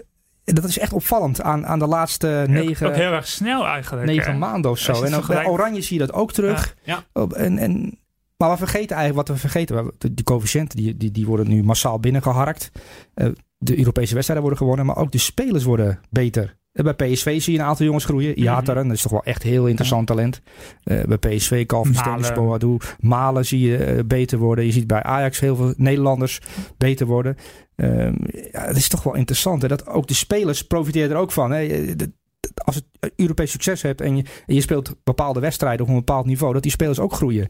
Dat 0.45 0.63
is 0.63 0.79
echt 0.79 0.93
opvallend 0.93 1.41
aan, 1.41 1.65
aan 1.65 1.79
de 1.79 1.87
laatste 1.87 2.45
negen, 2.47 2.87
Ook 2.87 2.95
heel 2.95 3.11
erg 3.11 3.27
snel 3.27 3.65
eigenlijk. 3.67 4.05
negen 4.07 4.37
maanden 4.37 4.71
of 4.71 4.77
zo. 4.79 4.91
En 4.91 4.95
het 4.97 5.03
ook 5.05 5.09
bij 5.11 5.19
vergelijkt- 5.21 5.49
Oranje 5.49 5.81
zie 5.81 5.99
je 5.99 6.05
dat 6.05 6.15
ook 6.15 6.31
terug. 6.31 6.75
Ja. 6.83 7.03
En, 7.35 7.57
en, 7.57 7.99
maar 8.37 8.49
we 8.51 8.57
vergeten 8.57 8.95
eigenlijk, 8.95 9.27
wat 9.27 9.35
we 9.37 9.41
vergeten, 9.41 9.91
de, 9.97 10.13
die 10.13 10.23
coëfficiënten 10.25 10.77
die, 10.77 10.97
die, 10.97 11.11
die 11.11 11.25
worden 11.25 11.47
nu 11.47 11.63
massaal 11.63 11.99
binnengeharkt. 11.99 12.71
Eh, 13.13 13.27
de 13.63 13.77
Europese 13.77 14.13
wedstrijden 14.13 14.45
worden 14.45 14.57
gewonnen, 14.63 14.85
maar 14.85 14.97
ook 14.97 15.11
de 15.11 15.17
spelers 15.17 15.63
worden 15.63 15.99
beter. 16.09 16.55
Eh, 16.71 16.83
Bij 16.83 16.93
PSV 16.93 17.41
zie 17.41 17.53
je 17.53 17.59
een 17.59 17.65
aantal 17.65 17.85
jongens 17.85 18.05
groeien. 18.05 18.39
Iataren, 18.39 18.87
dat 18.87 18.95
is 18.95 19.01
toch 19.01 19.11
wel 19.11 19.23
echt 19.23 19.43
heel 19.43 19.67
interessant 19.67 20.07
talent. 20.07 20.41
Eh, 20.83 21.03
bij 21.03 21.17
PSV. 21.17 21.65
Stennis, 21.91 22.33
Boadou. 22.33 22.77
Malen 22.99 23.45
zie 23.45 23.59
je 23.69 23.77
eh, 23.77 24.03
beter 24.05 24.37
worden. 24.37 24.65
Je 24.65 24.71
ziet 24.71 24.87
bij 24.87 25.03
Ajax 25.03 25.39
heel 25.39 25.55
veel 25.55 25.73
Nederlanders 25.77 26.41
beter 26.77 27.05
worden. 27.07 27.35
Ehm, 27.75 28.13
ja, 28.51 28.65
het 28.65 28.77
is 28.77 28.87
toch 28.87 29.03
wel 29.03 29.15
interessant. 29.15 29.61
Hè? 29.61 29.67
Dat 29.67 29.87
ook 29.87 30.07
de 30.07 30.13
spelers 30.13 30.61
profiteren 30.61 31.09
er 31.11 31.17
ook 31.21 31.31
van. 31.31 31.51
Hè? 31.51 31.57
Je- 31.57 31.95
de- 31.95 32.11
Als 32.55 32.75
het 32.75 33.13
Europees 33.15 33.51
succes 33.51 33.81
hebt 33.81 34.01
en 34.01 34.15
je, 34.17 34.23
je 34.45 34.61
speelt 34.61 34.95
bepaalde 35.03 35.39
wedstrijden 35.39 35.81
op 35.81 35.87
een 35.87 35.97
bepaald 35.97 36.25
niveau, 36.25 36.53
dat 36.53 36.63
die 36.63 36.71
spelers 36.71 36.99
ook 36.99 37.13
groeien. 37.13 37.49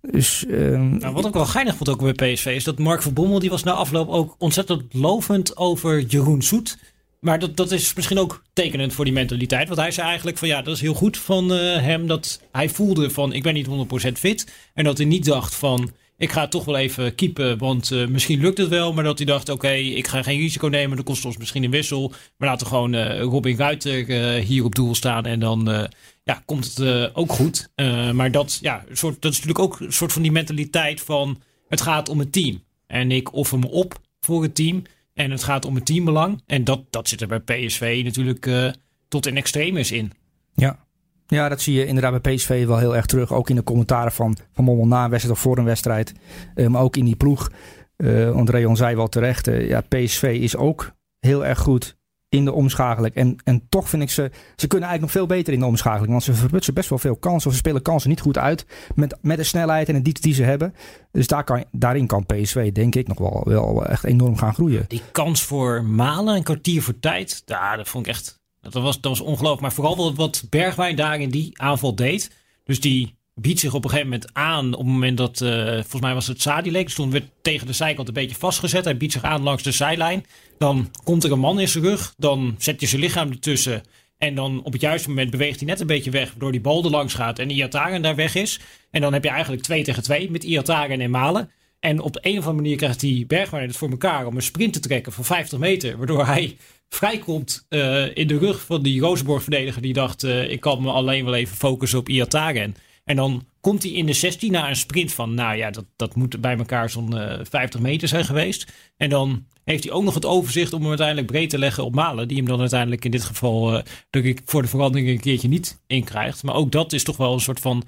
Dus, 0.00 0.46
ehm, 0.46 0.96
Nou, 0.96 1.14
wat 1.14 1.26
ik 1.26 1.32
wel 1.32 1.46
geinig 1.46 1.76
vond 1.76 1.88
ook 1.88 2.16
bij 2.16 2.32
PSV 2.32 2.46
is 2.46 2.64
dat 2.64 2.78
Mark 2.78 3.02
van 3.02 3.12
Bommel, 3.12 3.38
die 3.38 3.50
was 3.50 3.62
na 3.62 3.72
afloop 3.72 4.08
ook 4.08 4.34
ontzettend 4.38 4.94
lovend 4.94 5.56
over 5.56 6.00
Jeroen 6.00 6.42
Zoet. 6.42 6.78
Maar 7.24 7.38
dat, 7.38 7.56
dat 7.56 7.70
is 7.70 7.94
misschien 7.94 8.18
ook 8.18 8.42
tekenend 8.52 8.92
voor 8.92 9.04
die 9.04 9.14
mentaliteit. 9.14 9.68
Want 9.68 9.80
hij 9.80 9.90
zei 9.90 10.06
eigenlijk 10.06 10.38
van 10.38 10.48
ja, 10.48 10.62
dat 10.62 10.74
is 10.74 10.80
heel 10.80 10.94
goed 10.94 11.18
van 11.18 11.52
eh, 11.52 11.82
hem 11.82 12.06
dat 12.06 12.40
hij 12.52 12.68
voelde 12.68 13.10
van 13.10 13.32
ik 13.32 13.42
ben 13.42 13.54
niet 13.54 13.66
100% 13.66 14.18
fit. 14.18 14.52
En 14.74 14.84
dat 14.84 14.98
hij 14.98 15.06
niet 15.06 15.24
dacht 15.24 15.54
van 15.54 15.90
ik 16.16 16.32
ga 16.32 16.40
het 16.40 16.50
toch 16.50 16.64
wel 16.64 16.76
even 16.76 17.14
keepen, 17.14 17.58
want 17.58 17.90
eh, 17.90 18.06
misschien 18.06 18.40
lukt 18.40 18.58
het 18.58 18.68
wel. 18.68 18.92
Maar 18.92 19.04
dat 19.04 19.18
hij 19.18 19.26
dacht 19.26 19.48
oké, 19.48 19.72
ik 19.72 20.06
ga 20.06 20.22
geen 20.22 20.38
risico 20.38 20.66
nemen, 20.66 20.96
dat 20.96 21.06
kost 21.06 21.24
ons 21.24 21.36
misschien 21.36 21.64
een 21.64 21.70
wissel. 21.70 22.12
Maar 22.36 22.48
laten 22.48 22.66
we 22.66 22.72
gewoon 22.72 22.94
eh, 22.94 23.20
Robin 23.20 23.56
Ruiter 23.56 24.08
eh, 24.08 24.44
hier 24.44 24.64
op 24.64 24.74
doel 24.74 24.94
staan 24.94 25.26
en 25.26 25.40
dan 25.40 25.88
ja, 26.22 26.42
komt 26.44 26.74
het 26.74 27.14
ook 27.14 27.32
goed. 27.32 27.68
Maar 28.12 28.30
dat, 28.30 28.58
ja, 28.60 28.84
soort, 28.92 29.22
dat 29.22 29.32
is 29.32 29.38
natuurlijk 29.38 29.64
ook 29.64 29.80
een 29.80 29.92
soort 29.92 30.12
van 30.12 30.22
die 30.22 30.32
mentaliteit 30.32 31.00
van 31.00 31.42
het 31.68 31.80
gaat 31.80 32.08
om 32.08 32.18
het 32.18 32.32
team. 32.32 32.62
En 32.86 33.10
ik 33.10 33.32
offer 33.32 33.58
me 33.58 33.68
op 33.68 33.98
voor 34.20 34.42
het 34.42 34.54
team. 34.54 34.82
En 35.14 35.30
het 35.30 35.44
gaat 35.44 35.64
om 35.64 35.74
het 35.74 35.86
teambelang. 35.86 36.42
En 36.46 36.64
dat, 36.64 36.82
dat 36.90 37.08
zit 37.08 37.20
er 37.20 37.26
bij 37.26 37.40
PSV 37.40 38.00
natuurlijk 38.04 38.72
tot 39.08 39.26
in 39.26 39.36
extremis 39.36 39.92
in. 39.92 40.12
Ja. 40.54 40.83
Ja, 41.26 41.48
dat 41.48 41.60
zie 41.60 41.74
je 41.74 41.86
inderdaad 41.86 42.22
bij 42.22 42.34
PSV 42.34 42.66
wel 42.66 42.78
heel 42.78 42.96
erg 42.96 43.06
terug. 43.06 43.32
Ook 43.32 43.50
in 43.50 43.56
de 43.56 43.62
commentaren 43.64 44.12
van, 44.12 44.36
van 44.52 44.64
Mommel 44.64 44.86
na 44.86 45.04
een 45.04 45.10
wedstrijd 45.10 45.36
of 45.38 45.42
voor 45.42 45.58
een 45.58 45.64
wedstrijd. 45.64 46.12
Eh, 46.54 46.66
maar 46.66 46.82
ook 46.82 46.96
in 46.96 47.04
die 47.04 47.16
ploeg. 47.16 47.50
Eh 47.96 48.30
want 48.30 48.50
Reon 48.50 48.76
zei 48.76 48.96
wel 48.96 49.08
terecht. 49.08 49.46
eh, 49.46 49.68
ja, 49.68 49.80
PSV 49.80 50.38
is 50.40 50.56
ook 50.56 50.92
heel 51.20 51.44
erg 51.46 51.58
goed 51.58 51.96
in 52.28 52.44
de 52.44 52.52
omschakeling. 52.52 53.14
En, 53.14 53.36
en 53.44 53.66
toch 53.68 53.88
vind 53.88 54.02
ik 54.02 54.10
ze... 54.10 54.30
Ze 54.56 54.66
kunnen 54.66 54.88
eigenlijk 54.88 55.00
nog 55.00 55.10
veel 55.10 55.36
beter 55.36 55.52
in 55.52 55.58
de 55.58 55.66
omschakeling. 55.66 56.10
Want 56.10 56.22
ze 56.22 56.34
verprutsen 56.34 56.74
best 56.74 56.88
wel 56.88 56.98
veel 56.98 57.16
kansen. 57.16 57.46
Of 57.46 57.52
ze 57.52 57.58
spelen 57.58 57.82
kansen 57.82 58.08
niet 58.10 58.20
goed 58.20 58.38
uit. 58.38 58.66
Met, 58.94 59.16
met 59.20 59.36
de 59.36 59.42
snelheid 59.44 59.88
en 59.88 59.94
de 59.94 60.02
diepte 60.02 60.20
die 60.22 60.34
ze 60.34 60.42
hebben. 60.42 60.74
Dus 61.10 61.26
daar 61.26 61.44
kan, 61.44 61.64
daarin 61.72 62.06
kan 62.06 62.26
PSV 62.26 62.72
denk 62.72 62.94
ik 62.94 63.08
nog 63.08 63.18
wel, 63.18 63.42
wel 63.44 63.86
echt 63.86 64.04
enorm 64.04 64.36
gaan 64.36 64.54
groeien. 64.54 64.84
Die 64.88 65.02
kans 65.12 65.42
voor 65.42 65.84
Malen, 65.84 66.36
een 66.36 66.42
kwartier 66.42 66.82
voor 66.82 66.98
tijd. 67.00 67.42
Ja, 67.44 67.76
dat 67.76 67.88
vond 67.88 68.06
ik 68.06 68.12
echt... 68.12 68.42
Dat 68.70 68.82
was, 68.82 69.00
dat 69.00 69.18
was 69.18 69.20
ongelooflijk. 69.20 69.60
Maar 69.60 69.72
vooral 69.72 70.14
wat, 70.14 70.44
Bergwijn 70.50 70.96
daar 70.96 71.20
in 71.20 71.30
die 71.30 71.60
aanval 71.60 71.94
deed. 71.94 72.30
Dus 72.64 72.80
die 72.80 73.14
biedt 73.34 73.60
zich 73.60 73.74
op 73.74 73.84
een 73.84 73.90
gegeven 73.90 74.10
moment 74.10 74.30
aan. 74.34 74.72
Op 74.72 74.78
het 74.78 74.88
moment 74.88 75.16
dat, 75.16 75.40
eh, 75.40 75.72
volgens 75.72 76.00
mij 76.00 76.14
was 76.14 76.26
het 76.26 76.42
Sadilek. 76.42 76.90
Stond 76.90 77.12
weer 77.12 77.28
tegen 77.42 77.66
de 77.66 77.72
zijkant 77.72 78.08
een 78.08 78.14
beetje 78.14 78.36
vastgezet. 78.36 78.84
Hij 78.84 78.96
biedt 78.96 79.12
zich 79.12 79.22
aan 79.22 79.42
langs 79.42 79.62
de 79.62 79.72
zijlijn. 79.72 80.24
Dan 80.58 80.90
komt 81.04 81.24
er 81.24 81.32
een 81.32 81.38
man 81.38 81.60
in 81.60 81.68
zijn 81.68 81.84
rug. 81.84 82.14
Dan 82.16 82.54
zet 82.58 82.80
je 82.80 82.86
zijn 82.86 83.00
lichaam 83.00 83.30
ertussen. 83.30 83.82
En 84.18 84.34
dan 84.34 84.62
op 84.62 84.72
het 84.72 84.80
juiste 84.80 85.08
moment 85.08 85.30
beweegt 85.30 85.58
hij 85.58 85.68
net 85.68 85.80
een 85.80 85.86
beetje 85.86 86.10
weg. 86.10 86.30
Waardoor 86.30 86.52
die 86.52 86.60
bal 86.60 86.84
er 86.84 86.90
langs 86.90 87.14
gaat 87.14 87.38
en 87.38 87.50
Iataren 87.50 88.02
daar 88.02 88.14
weg 88.14 88.34
is. 88.34 88.60
En 88.90 89.00
dan 89.00 89.12
heb 89.12 89.24
je 89.24 89.30
eigenlijk 89.30 89.62
2 89.62 89.84
tegen 89.84 90.02
2 90.02 90.30
met 90.30 90.44
Iataren 90.44 91.00
en 91.00 91.10
Malen. 91.10 91.50
En 91.80 92.00
op 92.00 92.12
de 92.12 92.20
een 92.22 92.38
of 92.38 92.46
andere 92.46 92.62
manier 92.62 92.76
krijgt 92.76 93.00
die 93.00 93.26
Bergwijn 93.26 93.66
het 93.66 93.76
voor 93.76 93.90
elkaar 93.90 94.26
om 94.26 94.36
een 94.36 94.42
sprint 94.42 94.72
te 94.72 94.80
trekken 94.80 95.12
van 95.12 95.24
50 95.24 95.58
meter. 95.58 95.96
Waardoor 95.96 96.26
hij 96.26 96.56
vrijkomt 96.88 97.66
eh 97.68 98.16
in 98.16 98.26
de 98.26 98.38
rug 98.38 98.64
van 98.64 98.82
die 98.82 99.00
Rozenborg-verdediger. 99.00 99.82
Die 99.82 99.92
dacht, 99.92 100.22
eh, 100.22 100.50
ik 100.50 100.60
kan 100.60 100.82
me 100.82 100.90
alleen 100.90 101.24
wel 101.24 101.34
even 101.34 101.56
focussen 101.56 101.98
op 101.98 102.08
Iataren. 102.08 102.74
En 103.04 103.16
dan 103.16 103.46
komt 103.60 103.82
hij 103.82 103.92
in 103.92 104.06
de 104.06 104.12
16 104.12 104.52
na 104.52 104.68
een 104.68 104.76
sprint 104.76 105.12
van, 105.12 105.34
nou 105.34 105.56
ja, 105.56 105.70
dat, 105.70 105.84
dat 105.96 106.14
moet 106.14 106.40
bij 106.40 106.56
elkaar 106.56 106.90
zo'n 106.90 107.18
eh 107.18 107.40
50 107.42 107.80
meter 107.80 108.08
zijn 108.08 108.24
geweest. 108.24 108.72
En 108.96 109.08
dan 109.08 109.46
heeft 109.64 109.84
hij 109.84 109.92
ook 109.92 110.04
nog 110.04 110.14
het 110.14 110.26
overzicht 110.26 110.72
om 110.72 110.80
hem 110.80 110.88
uiteindelijk 110.88 111.26
breed 111.26 111.50
te 111.50 111.58
leggen 111.58 111.84
op 111.84 111.94
Malen. 111.94 112.28
Die 112.28 112.36
hem 112.36 112.46
dan 112.46 112.60
uiteindelijk 112.60 113.04
in 113.04 113.10
dit 113.10 113.24
geval 113.24 113.82
eh, 114.10 114.24
ik, 114.24 114.40
voor 114.44 114.62
de 114.62 114.68
verandering 114.68 115.08
een 115.08 115.20
keertje 115.20 115.48
niet 115.48 115.80
inkrijgt. 115.86 116.42
Maar 116.42 116.54
ook 116.54 116.72
dat 116.72 116.92
is 116.92 117.04
toch 117.04 117.16
wel 117.16 117.32
een 117.32 117.40
soort 117.40 117.60
van 117.60 117.82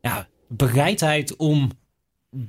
ja, 0.00 0.28
bereidheid 0.48 1.36
om 1.36 1.70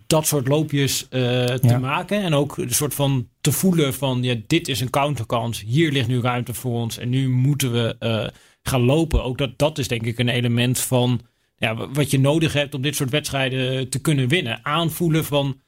dat 0.08 0.28
soort 0.28 0.48
loopjes 0.48 1.04
eh, 1.10 1.10
te 1.46 1.68
Ja. 1.68 1.78
maken. 1.80 2.22
En 2.22 2.34
ook 2.34 2.58
een 2.58 2.74
soort 2.74 2.94
van 2.94 3.30
te 3.42 3.52
voelen 3.52 3.94
van 3.94 4.24
ja, 4.24 4.36
dit 4.48 4.68
is 4.68 4.80
een 4.80 4.90
counterkans. 4.90 5.62
Hier 5.62 5.92
ligt 5.92 6.08
nu 6.08 6.22
ruimte 6.22 6.54
voor 6.54 6.74
ons. 6.74 6.98
En 6.98 7.10
nu 7.10 7.30
moeten 7.30 7.72
we 7.72 7.96
eh, 8.00 8.28
gaan 8.62 8.82
lopen. 8.82 9.24
Ook 9.24 9.38
dat, 9.38 9.58
dat 9.58 9.78
is 9.78 9.88
denk 9.88 10.06
ik 10.06 10.20
een 10.20 10.30
element 10.30 10.80
van 10.80 11.22
ja, 11.58 11.88
wat 11.88 12.12
je 12.12 12.20
nodig 12.20 12.54
hebt 12.54 12.74
om 12.74 12.82
dit 12.82 12.96
soort 12.96 13.10
wedstrijden 13.10 13.90
te 13.90 14.00
kunnen 14.00 14.28
winnen. 14.28 14.66
Aanvoelen 14.66 15.26
van. 15.26 15.62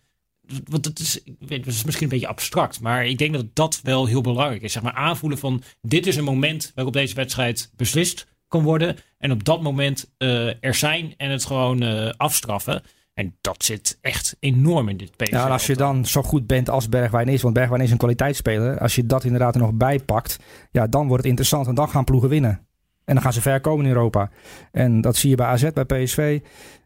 Want 0.65 0.85
het 0.85 0.99
is, 0.99 1.23
ik 1.23 1.35
weet, 1.39 1.65
het 1.65 1.73
is 1.75 1.83
misschien 1.83 2.05
een 2.05 2.11
beetje 2.13 2.27
abstract, 2.27 2.81
maar 2.81 3.05
ik 3.05 3.17
denk 3.17 3.33
dat 3.33 3.45
dat 3.53 3.79
wel 3.83 4.05
heel 4.05 4.21
belangrijk 4.21 4.61
is. 4.61 4.71
Zeg 4.71 4.83
maar 4.83 4.93
aanvoelen 4.93 5.37
van 5.37 5.63
dit 5.81 6.07
is 6.07 6.15
een 6.15 6.23
moment 6.23 6.71
waarop 6.75 6.93
deze 6.93 7.15
wedstrijd 7.15 7.71
beslist 7.75 8.27
kan 8.47 8.63
worden. 8.63 8.95
En 9.17 9.31
op 9.31 9.43
dat 9.43 9.61
moment 9.61 10.11
eh, 10.17 10.63
er 10.63 10.75
zijn 10.75 11.13
en 11.17 11.29
het 11.29 11.45
gewoon 11.45 12.15
afstraffen. 12.17 12.81
En 13.17 13.35
dat 13.41 13.63
zit 13.63 13.97
echt 14.01 14.35
enorm 14.39 14.89
in 14.89 14.97
dit 14.97 15.15
PSV. 15.15 15.31
Ja, 15.31 15.47
als 15.47 15.65
je 15.65 15.75
dan 15.75 16.05
zo 16.05 16.23
goed 16.23 16.47
bent 16.47 16.69
als 16.69 16.89
Bergwijn 16.89 17.27
is, 17.27 17.41
want 17.41 17.53
Bergwijn 17.53 17.81
is 17.81 17.91
een 17.91 17.97
kwaliteitsspeler. 17.97 18.79
Als 18.79 18.95
je 18.95 19.05
dat 19.05 19.23
inderdaad 19.23 19.55
er 19.55 19.61
nog 19.61 19.73
bij 19.73 19.99
pakt, 19.99 20.39
ja, 20.71 20.87
dan 20.87 21.01
wordt 21.01 21.21
het 21.21 21.25
interessant 21.25 21.67
en 21.67 21.75
dan 21.75 21.89
gaan 21.89 22.03
ploegen 22.03 22.29
winnen. 22.29 22.67
En 23.05 23.13
dan 23.13 23.21
gaan 23.23 23.33
ze 23.33 23.41
ver 23.41 23.61
komen 23.61 23.85
in 23.85 23.91
Europa. 23.91 24.29
En 24.71 25.01
dat 25.01 25.15
zie 25.15 25.29
je 25.29 25.35
bij 25.35 25.45
AZ, 25.45 25.69
bij 25.73 25.85
PSV. 25.85 26.39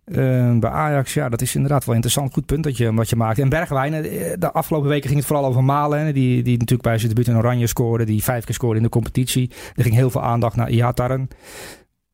Uh, 0.06 0.60
bij 0.60 0.70
Ajax, 0.70 1.14
ja, 1.14 1.30
dat 1.30 1.42
is 1.42 1.56
inderdaad 1.56 1.86
wel 1.86 1.96
een 1.96 2.02
interessant. 2.02 2.34
Goed 2.34 2.46
punt 2.46 2.64
dat 2.64 2.78
je, 2.78 2.94
wat 2.94 3.10
je 3.10 3.16
maakt. 3.16 3.40
En 3.40 3.50
Bergwijn, 3.50 3.94
eh, 3.94 4.34
de 4.40 4.52
afgelopen 4.52 4.90
weken 4.90 5.08
ging 5.08 5.20
het 5.20 5.28
vooral 5.28 5.46
over 5.46 5.64
Malen. 5.64 6.14
Die, 6.14 6.44
die 6.44 6.58
natuurlijk 6.58 6.82
bij 6.82 6.98
zijn 6.98 7.10
debuut 7.10 7.28
in 7.28 7.38
Oranje 7.38 7.68
scoorde. 7.68 8.04
Die 8.04 8.24
vijf 8.24 8.46
keer 8.46 8.56
scoorde 8.56 8.78
in 8.78 8.84
de 8.84 8.90
competitie. 8.90 9.52
Er 9.76 9.84
ging 9.84 9.96
heel 9.96 10.10
veel 10.10 10.24
aandacht 10.24 10.56
naar 10.56 10.70
Ihataren. 10.70 11.28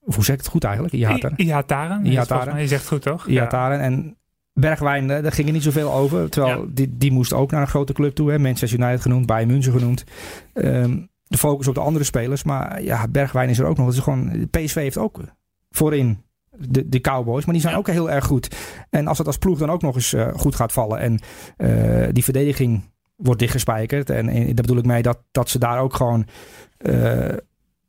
Of 0.08 0.16
hoe 0.16 0.24
zeg 0.24 0.36
ik 0.36 0.42
het 0.42 0.50
goed 0.50 0.64
eigenlijk? 0.64 0.94
Ihataren. 0.94 1.38
Ihataren. 1.38 2.06
Ihataren. 2.06 2.62
Je 2.62 2.68
zegt 2.68 2.82
het 2.82 2.92
goed 2.92 3.02
toch? 3.02 3.28
Ihataren. 3.28 3.80
En 3.80 4.18
Bergwijn, 4.54 5.08
daar 5.08 5.32
ging 5.32 5.48
er 5.48 5.54
niet 5.54 5.64
zoveel 5.64 5.94
over. 5.94 6.30
Terwijl 6.30 6.66
die, 6.70 6.98
die 6.98 7.12
moest 7.12 7.34
ook 7.34 7.52
naar 7.52 7.62
een 7.62 7.68
grote 7.68 7.94
club 7.94 8.16
toe. 8.16 8.32
Hè. 8.32 8.40
Manchester 8.40 8.80
United 8.80 9.02
genoemd, 9.02 9.26
Bayern 9.26 9.48
München 9.48 9.72
genoemd. 9.72 10.04
Um, 10.54 11.10
de 11.28 11.38
focus 11.38 11.68
op 11.68 11.76
de 11.76 11.82
andere 11.82 12.06
spelers. 12.06 12.44
Maar 12.44 12.84
ja, 12.84 13.08
Bergwijn 13.08 13.50
is 13.50 13.60
er 13.60 13.66
ook 13.66 13.78
nog. 13.78 13.86
Het 13.86 13.96
is 13.96 14.02
gewoon, 14.02 14.48
PSV 14.50 14.76
heeft 14.76 14.98
ook 14.98 15.20
voorin 15.70 16.24
de, 16.52 16.90
de 16.90 17.02
Cowboys. 17.02 17.46
Maar 17.46 17.54
die 17.54 17.64
zijn 17.64 17.76
ook 17.76 17.88
heel 17.88 18.12
erg 18.12 18.26
goed. 18.26 18.56
En 18.90 19.08
als 19.08 19.18
het 19.18 19.28
als 19.28 19.38
ploeg 19.38 19.58
dan 19.58 19.70
ook 19.70 19.82
nog 19.82 19.96
eens 19.96 20.14
uh, 20.14 20.28
goed 20.34 20.56
gaat 20.56 20.72
vallen. 20.72 21.00
En 21.00 21.20
uh, 21.58 22.08
die 22.12 22.24
verdediging 22.24 22.92
wordt 23.16 23.40
dichtgespijkerd. 23.40 24.10
En, 24.10 24.30
en 24.30 24.46
daar 24.46 24.54
bedoel 24.54 24.78
ik 24.78 24.86
mee 24.86 25.02
dat, 25.02 25.20
dat 25.32 25.50
ze 25.50 25.60
daar 25.60 25.80
ook 25.80 25.94
gewoon... 25.94 26.26
Uh, 26.80 27.26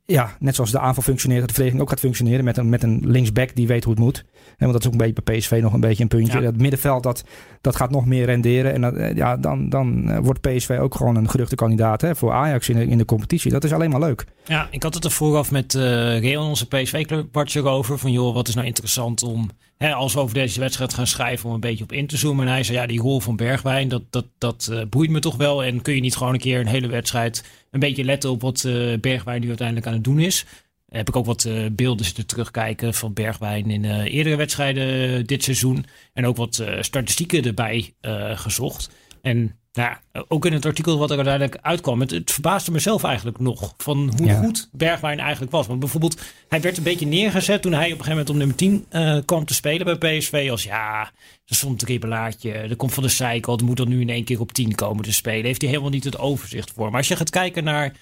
ja, 0.09 0.35
net 0.39 0.55
zoals 0.55 0.71
de 0.71 0.79
aanval 0.79 1.03
functioneert, 1.03 1.39
dat 1.39 1.49
de 1.49 1.55
verdediging 1.55 1.87
ook 1.87 1.89
gaat 1.95 2.05
functioneren 2.05 2.45
met 2.45 2.57
een, 2.57 2.69
met 2.69 2.83
een 2.83 3.01
linksback 3.03 3.55
die 3.55 3.67
weet 3.67 3.83
hoe 3.83 3.93
het 3.93 4.03
moet. 4.03 4.25
En 4.35 4.55
want 4.57 4.71
dat 4.71 4.81
is 4.81 4.87
ook 4.87 4.91
een 4.91 4.97
beetje 4.97 5.21
bij 5.23 5.37
PSV 5.37 5.59
nog 5.61 5.73
een 5.73 5.79
beetje 5.79 6.03
een 6.03 6.09
puntje. 6.09 6.37
Ja. 6.37 6.43
Dat 6.43 6.57
middenveld, 6.57 7.03
dat, 7.03 7.23
dat 7.61 7.75
gaat 7.75 7.91
nog 7.91 8.05
meer 8.05 8.25
renderen. 8.25 8.73
En 8.73 8.81
dat, 8.81 9.17
ja, 9.17 9.37
dan, 9.37 9.69
dan 9.69 10.21
wordt 10.21 10.41
PSV 10.41 10.77
ook 10.81 10.95
gewoon 10.95 11.15
een 11.15 11.29
geruchte 11.29 11.55
kandidaat 11.55 12.01
hè, 12.01 12.15
voor 12.15 12.31
Ajax 12.31 12.69
in 12.69 12.75
de, 12.75 12.87
in 12.87 12.97
de 12.97 13.05
competitie. 13.05 13.51
Dat 13.51 13.63
is 13.63 13.73
alleen 13.73 13.89
maar 13.89 13.99
leuk. 13.99 14.25
Ja, 14.45 14.67
ik 14.71 14.83
had 14.83 14.93
het 14.93 15.03
er 15.03 15.11
vooraf 15.11 15.51
met 15.51 15.73
uh, 15.73 15.81
Reon, 16.19 16.47
onze 16.47 16.67
PSV-club, 16.67 17.37
over. 17.63 17.97
Van 17.97 18.11
joh, 18.11 18.33
wat 18.33 18.47
is 18.47 18.55
nou 18.55 18.67
interessant 18.67 19.23
om, 19.23 19.49
hè, 19.79 19.93
als 19.93 20.13
we 20.13 20.19
over 20.19 20.33
deze 20.33 20.59
wedstrijd 20.59 20.93
gaan 20.93 21.07
schrijven, 21.07 21.47
om 21.47 21.53
een 21.53 21.59
beetje 21.59 21.83
op 21.83 21.91
in 21.91 22.07
te 22.07 22.17
zoomen. 22.17 22.45
En 22.45 22.51
hij 22.51 22.63
zei, 22.63 22.77
ja, 22.77 22.85
die 22.85 22.99
rol 22.99 23.19
van 23.19 23.35
Bergwijn, 23.35 23.87
dat, 23.87 24.03
dat, 24.09 24.25
dat 24.37 24.69
uh, 24.71 24.81
boeit 24.89 25.09
me 25.09 25.19
toch 25.19 25.35
wel. 25.35 25.63
En 25.63 25.81
kun 25.81 25.95
je 25.95 26.01
niet 26.01 26.15
gewoon 26.15 26.33
een 26.33 26.39
keer 26.39 26.59
een 26.59 26.67
hele 26.67 26.87
wedstrijd 26.87 27.43
een 27.71 27.79
beetje 27.79 28.03
letten 28.03 28.29
op 28.29 28.41
wat 28.41 28.63
uh, 28.63 28.99
Bergwijn 28.99 29.41
nu 29.41 29.47
uiteindelijk 29.47 29.87
aan 29.87 29.93
het 29.93 30.03
doen 30.03 30.19
is. 30.19 30.45
Heb 30.89 31.07
ik 31.07 31.15
ook 31.15 31.25
wat 31.25 31.45
uh, 31.45 31.65
beelden 31.71 32.05
zitten 32.05 32.25
terugkijken 32.25 32.93
van 32.93 33.13
Bergwijn 33.13 33.71
in 33.71 33.85
eerdere 34.03 34.35
wedstrijden 34.35 35.25
dit 35.25 35.43
seizoen. 35.43 35.85
En 36.13 36.25
ook 36.25 36.37
wat 36.37 36.63
statistieken 36.79 37.43
erbij 37.43 37.93
gezocht. 38.35 38.89
En 39.21 39.58
nou, 39.73 39.95
ook 40.27 40.45
in 40.45 40.53
het 40.53 40.65
artikel 40.65 40.97
wat 40.97 41.09
er 41.09 41.15
uiteindelijk 41.15 41.57
uitkwam. 41.61 41.99
Het, 41.99 42.11
het 42.11 42.31
verbaasde 42.31 42.71
mezelf 42.71 43.03
eigenlijk 43.03 43.39
nog 43.39 43.73
van 43.77 44.13
hoe 44.17 44.27
ja. 44.27 44.39
goed 44.39 44.69
Bergwijn 44.71 45.19
eigenlijk 45.19 45.51
was. 45.51 45.67
Want 45.67 45.79
bijvoorbeeld, 45.79 46.21
hij 46.47 46.61
werd 46.61 46.77
een 46.77 46.83
beetje 46.83 47.05
neergezet 47.05 47.61
toen 47.61 47.73
hij 47.73 47.91
op 47.91 47.99
een 47.99 48.03
gegeven 48.03 48.25
moment 48.25 48.29
op 48.29 48.35
nummer 48.35 48.55
10 48.55 48.85
uh, 48.91 49.17
kwam 49.25 49.45
te 49.45 49.53
spelen 49.53 49.99
bij 49.99 50.17
PSV. 50.17 50.47
Als 50.51 50.63
ja, 50.63 51.03
dat 51.03 51.11
is 51.45 51.61
een 51.61 51.77
dribbelaartje, 51.77 52.51
er 52.51 52.75
komt 52.75 52.93
van 52.93 53.03
de 53.03 53.09
zijkant, 53.09 53.61
moet 53.61 53.77
dan 53.77 53.89
nu 53.89 54.01
in 54.01 54.09
één 54.09 54.23
keer 54.23 54.39
op 54.39 54.51
10 54.51 54.75
komen 54.75 55.03
te 55.03 55.13
spelen. 55.13 55.45
Heeft 55.45 55.61
hij 55.61 55.69
helemaal 55.69 55.91
niet 55.91 56.03
het 56.03 56.19
overzicht 56.19 56.71
voor. 56.71 56.89
Maar 56.89 56.99
als 56.99 57.07
je 57.07 57.15
gaat 57.15 57.29
kijken 57.29 57.63
naar 57.63 57.93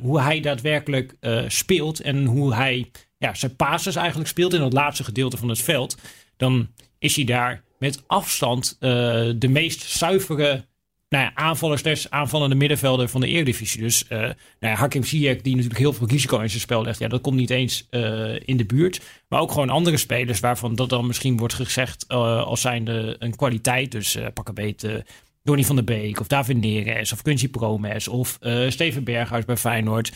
hoe 0.00 0.20
hij 0.20 0.40
daadwerkelijk 0.40 1.14
uh, 1.20 1.44
speelt 1.48 2.00
en 2.00 2.24
hoe 2.24 2.54
hij 2.54 2.90
ja, 3.18 3.34
zijn 3.34 3.56
passes 3.56 3.96
eigenlijk 3.96 4.28
speelt 4.28 4.54
in 4.54 4.62
het 4.62 4.72
laatste 4.72 5.04
gedeelte 5.04 5.36
van 5.36 5.48
het 5.48 5.60
veld, 5.60 5.96
dan 6.36 6.68
is 6.98 7.16
hij 7.16 7.24
daar 7.24 7.62
met 7.78 8.02
afstand 8.06 8.76
uh, 8.80 8.90
de 9.36 9.48
meest 9.48 9.82
zuivere 9.82 10.68
nou 11.10 11.24
ja, 11.24 11.34
aanvallers 11.34 11.80
slash 11.80 12.06
aanvallende 12.08 12.54
middenvelder 12.54 13.08
van 13.08 13.20
de 13.20 13.26
Eredivisie. 13.26 13.80
Dus 13.80 14.04
uh, 14.08 14.18
nou 14.18 14.34
ja, 14.60 14.74
Hakim 14.74 15.04
Ziyech, 15.04 15.40
die 15.40 15.54
natuurlijk 15.54 15.80
heel 15.80 15.92
veel 15.92 16.08
risico 16.08 16.38
in 16.38 16.48
zijn 16.48 16.60
spel 16.60 16.82
legt. 16.82 16.98
Ja, 16.98 17.08
dat 17.08 17.20
komt 17.20 17.36
niet 17.36 17.50
eens 17.50 17.86
uh, 17.90 18.40
in 18.44 18.56
de 18.56 18.64
buurt. 18.64 19.00
Maar 19.28 19.40
ook 19.40 19.52
gewoon 19.52 19.70
andere 19.70 19.96
spelers 19.96 20.40
waarvan 20.40 20.74
dat 20.74 20.88
dan 20.88 21.06
misschien 21.06 21.36
wordt 21.36 21.54
gezegd 21.54 22.04
uh, 22.08 22.42
als 22.42 22.60
zijnde 22.60 23.16
een 23.18 23.36
kwaliteit. 23.36 23.92
Dus 23.92 24.18
pak 24.34 24.48
een 24.48 24.54
beetje 24.54 25.04
Donny 25.42 25.64
van 25.64 25.76
der 25.76 25.84
Beek 25.84 26.20
of 26.20 26.26
David 26.26 26.60
Neres 26.60 27.12
of 27.12 27.22
Quincy 27.22 27.48
Promes 27.48 28.08
of 28.08 28.38
Steven 28.68 29.04
Berghuis 29.04 29.44
bij 29.44 29.56
Feyenoord. 29.56 30.12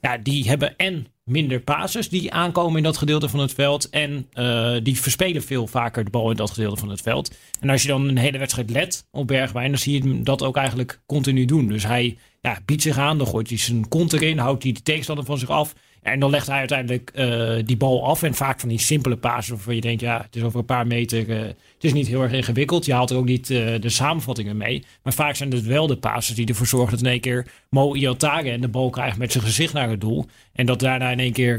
Ja, 0.00 0.18
die 0.18 0.48
hebben 0.48 0.76
en 0.76 1.06
minder 1.26 1.60
passes 1.60 2.08
die 2.08 2.32
aankomen 2.32 2.76
in 2.76 2.82
dat 2.82 2.96
gedeelte 2.96 3.28
van 3.28 3.40
het 3.40 3.52
veld. 3.52 3.88
En 3.88 4.28
uh, 4.34 4.76
die 4.82 5.00
verspelen 5.00 5.42
veel 5.42 5.66
vaker 5.66 6.04
de 6.04 6.10
bal 6.10 6.30
in 6.30 6.36
dat 6.36 6.50
gedeelte 6.50 6.80
van 6.80 6.90
het 6.90 7.00
veld. 7.00 7.34
En 7.60 7.70
als 7.70 7.82
je 7.82 7.88
dan 7.88 8.08
een 8.08 8.18
hele 8.18 8.38
wedstrijd 8.38 8.70
let 8.70 9.06
op 9.10 9.26
Bergwijn, 9.26 9.70
dan 9.70 9.78
zie 9.78 9.92
je 9.92 10.08
hem 10.08 10.24
dat 10.24 10.42
ook 10.42 10.56
eigenlijk 10.56 11.00
continu 11.06 11.44
doen. 11.44 11.68
Dus 11.68 11.86
hij 11.86 12.18
ja, 12.40 12.58
biedt 12.64 12.82
zich 12.82 12.98
aan, 12.98 13.18
dan 13.18 13.26
gooit 13.26 13.48
hij 13.48 13.58
zijn 13.58 13.88
kont 13.88 14.12
erin, 14.12 14.38
houdt 14.38 14.62
hij 14.62 14.72
de 14.72 14.82
tegenstander 14.82 15.24
van 15.24 15.38
zich 15.38 15.50
af. 15.50 15.74
En 16.06 16.20
dan 16.20 16.30
legt 16.30 16.46
hij 16.46 16.58
uiteindelijk 16.58 17.10
uh, 17.14 17.54
die 17.64 17.76
bal 17.76 18.04
af. 18.06 18.22
En 18.22 18.34
vaak 18.34 18.60
van 18.60 18.68
die 18.68 18.78
simpele 18.78 19.16
passes 19.16 19.48
waarvan 19.48 19.74
je 19.74 19.80
denkt, 19.80 20.00
ja, 20.00 20.22
het 20.22 20.36
is 20.36 20.42
over 20.42 20.58
een 20.58 20.64
paar 20.64 20.86
meter. 20.86 21.28
Uh, 21.28 21.38
het 21.40 21.54
is 21.80 21.92
niet 21.92 22.06
heel 22.06 22.22
erg 22.22 22.32
ingewikkeld. 22.32 22.84
Je 22.84 22.92
haalt 22.92 23.10
er 23.10 23.16
ook 23.16 23.24
niet 23.24 23.50
uh, 23.50 23.80
de 23.80 23.88
samenvattingen 23.88 24.56
mee. 24.56 24.84
Maar 25.02 25.12
vaak 25.12 25.36
zijn 25.36 25.52
het 25.52 25.66
wel 25.66 25.86
de 25.86 25.96
passes 25.96 26.36
die 26.36 26.46
ervoor 26.46 26.66
zorgen 26.66 26.90
dat 26.90 27.00
in 27.00 27.10
één 27.10 27.20
keer 27.20 27.46
Mo 27.70 27.94
Iotare 27.94 28.50
en 28.50 28.60
de 28.60 28.68
bal 28.68 28.90
krijgt 28.90 29.18
met 29.18 29.32
zijn 29.32 29.44
gezicht 29.44 29.72
naar 29.72 29.90
het 29.90 30.00
doel. 30.00 30.26
En 30.52 30.66
dat 30.66 30.80
daarna 30.80 31.10
in 31.10 31.18
één 31.18 31.32
keer 31.32 31.58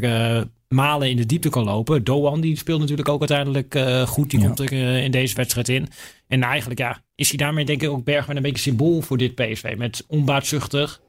Malen 0.67 1.09
in 1.09 1.17
de 1.17 1.25
diepte 1.25 1.49
kan 1.49 1.63
lopen. 1.63 2.03
Doan 2.03 2.41
die 2.41 2.57
speelt 2.57 2.79
natuurlijk 2.79 3.09
ook 3.09 3.19
uiteindelijk 3.19 3.79
goed. 4.07 4.29
Die 4.29 4.39
ja. 4.39 4.45
komt 4.45 4.59
er 4.59 4.71
in 5.03 5.11
deze 5.11 5.35
wedstrijd 5.35 5.69
in. 5.69 5.87
En 6.27 6.43
eigenlijk 6.43 6.79
ja, 6.79 7.01
is 7.15 7.29
hij 7.29 7.37
daarmee 7.37 7.65
denk 7.65 7.81
ik 7.81 7.89
ook 7.89 8.03
Bergman 8.03 8.35
een 8.35 8.41
beetje 8.41 8.61
symbool 8.61 9.01
voor 9.01 9.17
dit 9.17 9.35
PSV. 9.35 9.75
Met 9.77 10.05
onbaatzuchtig. 10.07 11.01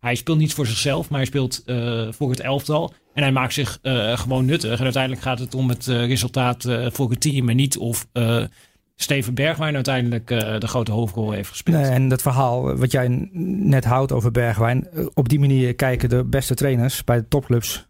Hij 0.00 0.14
speelt 0.14 0.38
niet 0.38 0.54
voor 0.54 0.66
zichzelf, 0.66 1.08
maar 1.08 1.18
hij 1.18 1.28
speelt 1.28 1.62
uh, 1.66 2.08
voor 2.10 2.30
het 2.30 2.40
elftal. 2.40 2.92
En 3.14 3.22
hij 3.22 3.32
maakt 3.32 3.52
zich 3.52 3.78
uh, 3.82 4.18
gewoon 4.18 4.44
nuttig. 4.44 4.78
En 4.78 4.84
uiteindelijk 4.84 5.22
gaat 5.22 5.38
het 5.38 5.54
om 5.54 5.68
het 5.68 5.86
uh, 5.86 6.06
resultaat 6.06 6.68
voor 6.92 7.10
het 7.10 7.20
team. 7.20 7.48
En 7.48 7.56
niet 7.56 7.78
of 7.78 8.06
Steven 8.96 9.34
Bergwijn 9.34 9.74
uiteindelijk 9.74 10.26
de 10.60 10.66
grote 10.66 10.92
hoofdrol 10.92 11.30
heeft 11.30 11.48
gespeeld. 11.48 11.86
En 11.86 12.08
dat 12.08 12.22
verhaal 12.22 12.76
wat 12.76 12.92
jij 12.92 13.28
net 13.32 13.84
houdt 13.84 14.12
over 14.12 14.30
Bergwijn. 14.30 14.88
Op 15.14 15.28
die 15.28 15.38
manier 15.38 15.74
kijken 15.74 16.08
de 16.08 16.24
beste 16.24 16.54
trainers 16.54 17.04
bij 17.04 17.16
de 17.16 17.28
topclubs 17.28 17.89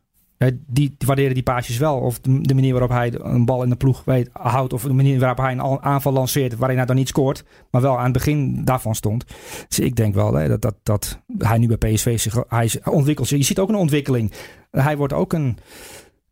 die, 0.67 0.95
waarderen 1.07 1.35
die 1.35 1.43
paasjes 1.43 1.79
wel. 1.79 1.99
Of 1.99 2.21
de, 2.21 2.41
de, 2.41 2.55
manier 2.55 2.73
waarop 2.73 2.91
hij 2.91 3.13
een 3.15 3.45
bal 3.45 3.63
in 3.63 3.69
de 3.69 3.77
ploeg 3.77 4.03
weet, 4.05 4.29
houdt. 4.33 4.73
Of 4.73 4.83
de 4.83 4.93
manier 4.93 5.19
waarop 5.19 5.39
hij 5.39 5.53
een 5.53 5.83
aanval 5.83 6.13
lanceert 6.13 6.57
waarin 6.57 6.77
hij 6.77 6.87
dan 6.87 6.97
niet 6.97 7.09
scoort. 7.09 7.45
Maar 7.71 7.81
wel 7.81 7.99
aan 7.99 8.05
het 8.05 8.13
begin 8.13 8.65
daarvan 8.65 8.95
stond. 8.95 9.25
Dus 9.69 9.79
ik 9.79 9.97
denk 9.97 10.15
wel 10.15 10.35
hè, 10.35 10.49
dat, 10.49 10.63
dat, 10.63 10.75
dat 10.83 11.21
hij 11.39 11.59
nu 11.59 11.77
bij 11.77 11.93
PSV 11.93 12.19
zich 12.19 12.45
hij 12.49 12.71
ontwikkelt. 12.85 13.29
Je 13.29 13.43
ziet 13.43 13.59
ook 13.59 13.69
een 13.69 13.75
ontwikkeling. 13.75 14.33
Hij 14.71 14.97
wordt 14.97 15.13
ook 15.13 15.33
een 15.33 15.59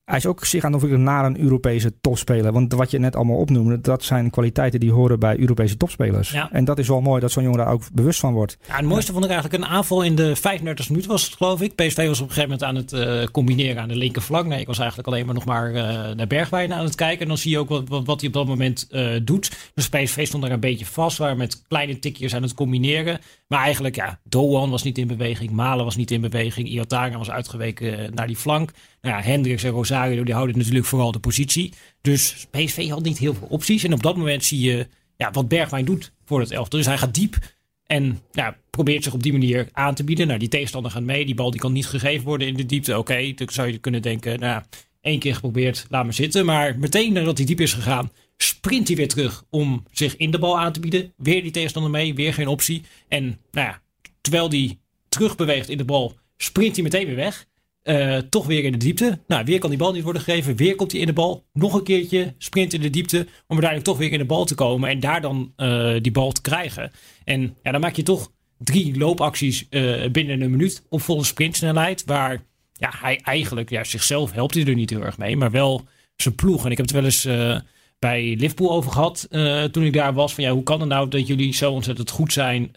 hij 0.09 0.17
is 0.17 0.27
ook 0.27 0.45
zich 0.45 0.65
aan 0.65 0.73
het 0.73 0.83
ontwikkelen 0.83 1.15
naar 1.15 1.25
een 1.25 1.41
Europese 1.41 2.01
topspeler. 2.01 2.53
Want 2.53 2.73
wat 2.73 2.91
je 2.91 2.99
net 2.99 3.17
allemaal 3.17 3.37
opnoemde, 3.37 3.81
dat 3.81 4.05
zijn 4.05 4.31
kwaliteiten 4.31 4.81
die 4.81 4.93
horen 4.93 5.19
bij 5.19 5.39
Europese 5.39 5.77
topspelers. 5.77 6.31
Ja. 6.31 6.53
En 6.53 6.65
dat 6.65 6.79
is 6.79 6.89
wel 6.89 7.01
mooi 7.01 7.21
dat 7.21 7.33
zo'n 7.33 7.43
jongen 7.43 7.59
daar 7.59 7.73
ook 7.73 7.83
bewust 7.93 8.21
van 8.21 8.33
wordt. 8.33 8.59
Ja, 8.67 8.77
het 8.77 8.85
mooiste 8.85 9.13
vond 9.13 9.25
ik 9.25 9.31
eigenlijk 9.31 9.63
een 9.63 9.71
aanval 9.71 10.03
in 10.03 10.15
de 10.15 10.37
35 10.37 10.89
minuten 10.89 11.11
was 11.11 11.25
het 11.25 11.35
geloof 11.35 11.61
ik. 11.61 11.75
PSV 11.75 12.07
was 12.07 12.21
op 12.21 12.29
een 12.29 12.35
gegeven 12.35 12.59
moment 12.59 12.63
aan 12.63 12.75
het 12.75 12.93
uh, 12.93 13.25
combineren 13.33 13.83
aan 13.83 13.89
de 13.89 13.97
linkerflank. 13.97 14.47
Nee, 14.47 14.61
ik 14.61 14.67
was 14.67 14.79
eigenlijk 14.79 15.09
alleen 15.09 15.27
maar 15.27 15.35
nog 15.35 15.45
maar 15.45 15.71
uh, 15.71 16.15
naar 16.15 16.27
Bergwijn 16.27 16.73
aan 16.73 16.85
het 16.85 16.95
kijken. 16.95 17.21
En 17.21 17.29
dan 17.29 17.39
zie 17.39 17.51
je 17.51 17.59
ook 17.59 17.69
wat, 17.69 17.89
wat, 17.89 18.07
wat 18.07 18.21
hij 18.21 18.29
op 18.29 18.35
dat 18.35 18.47
moment 18.47 18.89
uh, 18.91 19.11
doet. 19.23 19.71
Dus 19.75 19.89
PSV 19.89 20.27
stond 20.27 20.43
daar 20.43 20.53
een 20.53 20.61
beetje 20.61 20.87
vast, 20.87 21.19
waar 21.19 21.37
met 21.37 21.63
kleine 21.69 21.99
tikjes 21.99 22.35
aan 22.35 22.43
het 22.43 22.55
combineren. 22.55 23.21
Maar 23.49 23.63
eigenlijk, 23.63 23.95
ja, 23.97 24.19
Doan 24.25 24.71
was 24.71 24.83
niet 24.83 24.99
in 24.99 25.07
beweging. 25.07 25.51
Malen 25.51 25.85
was 25.85 25.97
niet 25.97 26.11
in 26.11 26.21
beweging. 26.21 26.69
Iotara 26.69 27.19
was 27.19 27.31
uitgeweken 27.31 28.15
naar 28.15 28.27
die 28.27 28.37
flank. 28.37 28.71
Nou 29.01 29.17
ja, 29.17 29.23
Hendricks 29.23 29.63
en 29.63 29.71
Rosario 29.71 30.25
die 30.25 30.35
houden 30.35 30.59
natuurlijk 30.59 30.87
vooral 30.87 31.13
de 31.13 31.19
positie. 31.19 31.73
Dus 32.01 32.47
PSV 32.51 32.89
had 32.89 33.03
niet 33.03 33.19
heel 33.19 33.35
veel 33.35 33.47
opties. 33.51 33.85
En 33.85 33.93
op 33.93 34.03
dat 34.03 34.17
moment 34.17 34.45
zie 34.45 34.61
je 34.61 34.87
ja, 35.17 35.31
wat 35.31 35.49
Bergwijn 35.49 35.85
doet 35.85 36.13
voor 36.25 36.41
het 36.41 36.51
elftal. 36.51 36.79
Dus 36.79 36.89
hij 36.89 36.99
gaat 36.99 37.15
diep 37.15 37.39
en 37.87 38.21
probeert 38.71 39.05
zich 39.05 39.13
op 39.13 39.23
die 39.23 39.33
manier 39.33 39.69
aan 39.73 39.95
te 39.95 40.05
bieden. 40.05 40.27
Nou, 40.27 40.39
die 40.39 40.49
tegenstander 40.49 40.91
gaat 40.91 41.03
mee. 41.03 41.25
Die 41.25 41.35
bal 41.35 41.51
die 41.51 41.61
kan 41.61 41.73
niet 41.73 41.87
gegeven 41.87 42.25
worden 42.25 42.47
in 42.47 42.55
de 42.55 42.67
diepte. 42.67 42.99
Oké, 42.99 43.33
dan 43.35 43.49
zou 43.51 43.73
je 43.73 43.79
kunnen 43.79 44.03
denken, 44.03 44.39
nou, 44.39 44.63
één 45.01 45.19
keer 45.19 45.35
geprobeerd, 45.35 45.87
laat 45.89 46.05
maar 46.05 46.15
zitten. 46.15 46.45
Maar 46.45 46.79
meteen 46.79 47.13
nadat 47.13 47.39
hij 47.39 47.47
diep 47.47 47.61
is 47.61 47.73
gegaan, 47.73 48.13
sprint 48.37 48.89
hij 48.89 48.97
weer 48.97 49.09
terug 49.09 49.45
om 49.51 49.85
zich 49.93 50.17
in 50.17 50.31
de 50.31 50.39
bal 50.39 50.59
aan 50.59 50.73
te 50.73 50.81
bieden. 50.81 51.13
Weer 51.17 51.43
die 51.43 51.51
tegenstander 51.51 51.91
mee, 51.91 52.15
weer 52.15 52.35
geen 52.35 52.49
optie. 52.49 52.83
En 53.09 53.25
nou 53.51 53.67
ja, 53.67 53.81
terwijl 54.21 54.49
hij 54.49 54.79
terugbeweegt 55.09 55.69
in 55.69 55.79
de 55.79 55.85
bal, 55.85 56.17
sprint 56.37 56.75
hij 56.75 56.85
meteen 56.85 57.07
weer 57.07 57.17
weg. 57.17 57.47
Uh, 57.89 58.17
toch 58.17 58.47
weer 58.47 58.65
in 58.65 58.73
de 58.73 58.79
diepte. 58.79 59.19
Nou, 59.27 59.45
weer 59.45 59.59
kan 59.59 59.71
die 59.71 59.79
bal 59.79 59.93
niet 59.93 60.03
worden 60.03 60.23
gegeven. 60.23 60.57
Weer 60.57 60.75
komt 60.75 60.93
hij 60.93 61.01
in 61.01 61.07
de 61.07 61.13
bal. 61.13 61.45
Nog 61.53 61.75
een 61.75 61.83
keertje 61.83 62.35
sprint 62.39 62.73
in 62.73 62.81
de 62.81 62.91
diepte. 62.91 63.17
Om 63.19 63.27
uiteindelijk 63.47 63.85
toch 63.85 63.99
weer 63.99 64.13
in 64.13 64.19
de 64.19 64.25
bal 64.25 64.45
te 64.45 64.55
komen. 64.55 64.91
En 64.91 65.01
daar 65.01 65.21
dan 65.21 65.53
uh, 65.57 65.95
die 66.01 66.13
bal 66.13 66.33
te 66.33 66.41
krijgen. 66.41 66.91
En 67.25 67.57
ja, 67.63 67.73
dan 67.73 67.81
maak 67.81 67.95
je 67.95 68.03
toch 68.03 68.33
drie 68.59 68.99
loopacties 68.99 69.67
uh, 69.71 70.11
binnen 70.11 70.41
een 70.41 70.51
minuut 70.51 70.83
op 70.89 71.01
volle 71.01 71.25
sprintsnelheid. 71.25 72.05
Waar 72.05 72.43
ja, 72.73 72.91
hij 72.97 73.21
eigenlijk, 73.23 73.71
ja, 73.71 73.85
zichzelf 73.85 74.33
helpt 74.33 74.55
hij 74.55 74.65
er 74.65 74.75
niet 74.75 74.91
heel 74.91 75.05
erg 75.05 75.19
mee. 75.19 75.37
Maar 75.37 75.51
wel 75.51 75.85
zijn 76.17 76.35
ploeg. 76.35 76.65
En 76.65 76.71
ik 76.71 76.77
heb 76.77 76.87
het 76.87 76.95
wel 76.95 77.05
eens 77.05 77.29
bij 77.99 78.37
Liverpool 78.39 78.73
over 78.73 78.93
gehad. 78.93 79.29
toen 79.73 79.85
ik 79.85 79.93
daar 79.93 80.15
was. 80.15 80.35
Van 80.35 80.45
ja, 80.45 80.51
hoe 80.51 80.63
kan 80.63 80.81
het 80.81 80.89
nou 80.89 81.09
dat 81.09 81.27
jullie 81.27 81.55
zo 81.55 81.73
ontzettend 81.73 82.11
goed 82.11 82.33
zijn 82.33 82.71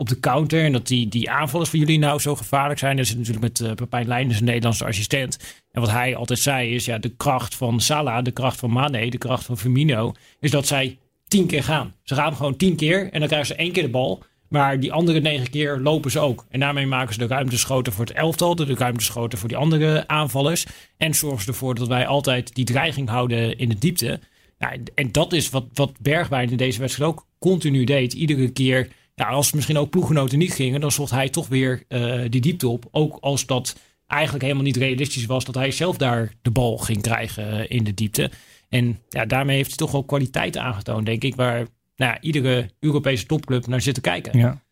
op 0.00 0.08
de 0.08 0.20
counter. 0.20 0.64
En 0.64 0.72
dat 0.72 0.86
die, 0.86 1.08
die 1.08 1.30
aanvallers 1.30 1.70
van 1.70 1.78
jullie 1.78 1.98
nou 1.98 2.20
zo 2.20 2.36
gevaarlijk 2.36 2.78
zijn. 2.78 2.98
Er 2.98 3.04
zit 3.04 3.16
natuurlijk 3.16 3.42
met 3.42 3.60
uh, 3.60 3.74
Pepijn 3.74 4.06
Leijnders, 4.06 4.38
een 4.38 4.44
Nederlandse 4.44 4.84
assistent. 4.84 5.38
En 5.72 5.80
wat 5.80 5.90
hij 5.90 6.16
altijd 6.16 6.38
zei 6.38 6.74
is, 6.74 6.84
ja, 6.84 6.98
de 6.98 7.08
kracht 7.16 7.54
van 7.54 7.80
Salah, 7.80 8.24
de 8.24 8.30
kracht 8.30 8.58
van 8.58 8.70
Mane, 8.70 9.10
de 9.10 9.18
kracht 9.18 9.44
van 9.44 9.58
Firmino, 9.58 10.12
is 10.40 10.50
dat 10.50 10.66
zij 10.66 10.98
tien 11.28 11.46
keer 11.46 11.64
gaan. 11.64 11.94
Ze 12.02 12.14
gaan 12.14 12.36
gewoon 12.36 12.56
tien 12.56 12.76
keer 12.76 13.12
en 13.12 13.18
dan 13.18 13.28
krijgen 13.28 13.46
ze 13.48 13.54
één 13.54 13.72
keer 13.72 13.82
de 13.82 13.88
bal. 13.88 14.22
Maar 14.48 14.80
die 14.80 14.92
andere 14.92 15.20
negen 15.20 15.50
keer 15.50 15.78
lopen 15.78 16.10
ze 16.10 16.18
ook. 16.18 16.46
En 16.48 16.60
daarmee 16.60 16.86
maken 16.86 17.12
ze 17.12 17.18
de 17.18 17.26
ruimtes 17.26 17.64
groter 17.64 17.92
voor 17.92 18.04
het 18.04 18.14
elftal. 18.14 18.54
De 18.54 18.94
groter 18.96 19.38
voor 19.38 19.48
die 19.48 19.56
andere 19.56 20.08
aanvallers. 20.08 20.66
En 20.96 21.14
zorgen 21.14 21.42
ze 21.42 21.48
ervoor 21.48 21.74
dat 21.74 21.88
wij 21.88 22.06
altijd 22.06 22.54
die 22.54 22.64
dreiging 22.64 23.08
houden 23.08 23.58
in 23.58 23.68
de 23.68 23.78
diepte. 23.78 24.20
Nou, 24.58 24.82
en 24.94 25.12
dat 25.12 25.32
is 25.32 25.50
wat, 25.50 25.64
wat 25.74 25.92
Bergwijn 26.00 26.50
in 26.50 26.56
deze 26.56 26.80
wedstrijd 26.80 27.10
ook 27.10 27.26
continu 27.38 27.84
deed. 27.84 28.12
Iedere 28.12 28.48
keer, 28.48 28.88
ja, 29.20 29.26
als 29.26 29.52
misschien 29.52 29.78
ook 29.78 29.90
ploeggenoten 29.90 30.38
niet 30.38 30.52
gingen, 30.52 30.80
dan 30.80 30.92
zocht 30.92 31.10
hij 31.10 31.28
toch 31.28 31.48
weer 31.48 31.82
uh, 31.88 32.24
die 32.28 32.40
diepte 32.40 32.68
op. 32.68 32.88
Ook 32.90 33.18
als 33.20 33.46
dat 33.46 33.76
eigenlijk 34.06 34.42
helemaal 34.42 34.64
niet 34.64 34.76
realistisch 34.76 35.26
was 35.26 35.44
dat 35.44 35.54
hij 35.54 35.70
zelf 35.70 35.96
daar 35.96 36.32
de 36.42 36.50
bal 36.50 36.78
ging 36.78 37.02
krijgen 37.02 37.68
in 37.68 37.84
de 37.84 37.94
diepte. 37.94 38.30
En 38.68 38.98
ja, 39.08 39.24
daarmee 39.24 39.56
heeft 39.56 39.68
hij 39.68 39.76
toch 39.76 39.90
wel 39.90 40.04
kwaliteit 40.04 40.56
aangetoond, 40.56 41.06
denk 41.06 41.22
ik, 41.22 41.34
waar 41.34 41.56
nou 41.96 42.12
ja, 42.12 42.20
iedere 42.20 42.70
Europese 42.80 43.26
topclub 43.26 43.66
naar 43.66 43.80
zit 43.80 43.94
te 43.94 44.00
kijken. 44.00 44.38
Ja, 44.38 44.62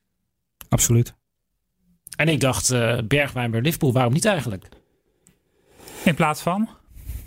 absoluut. 0.68 1.14
En 2.16 2.28
ik 2.28 2.40
dacht, 2.40 2.72
uh, 2.72 2.98
Bergwijn 3.04 3.50
bij 3.50 3.60
Liverpool, 3.60 3.92
waarom 3.92 4.12
niet 4.12 4.24
eigenlijk? 4.24 4.68
In 6.04 6.14
plaats 6.14 6.40
van? 6.40 6.68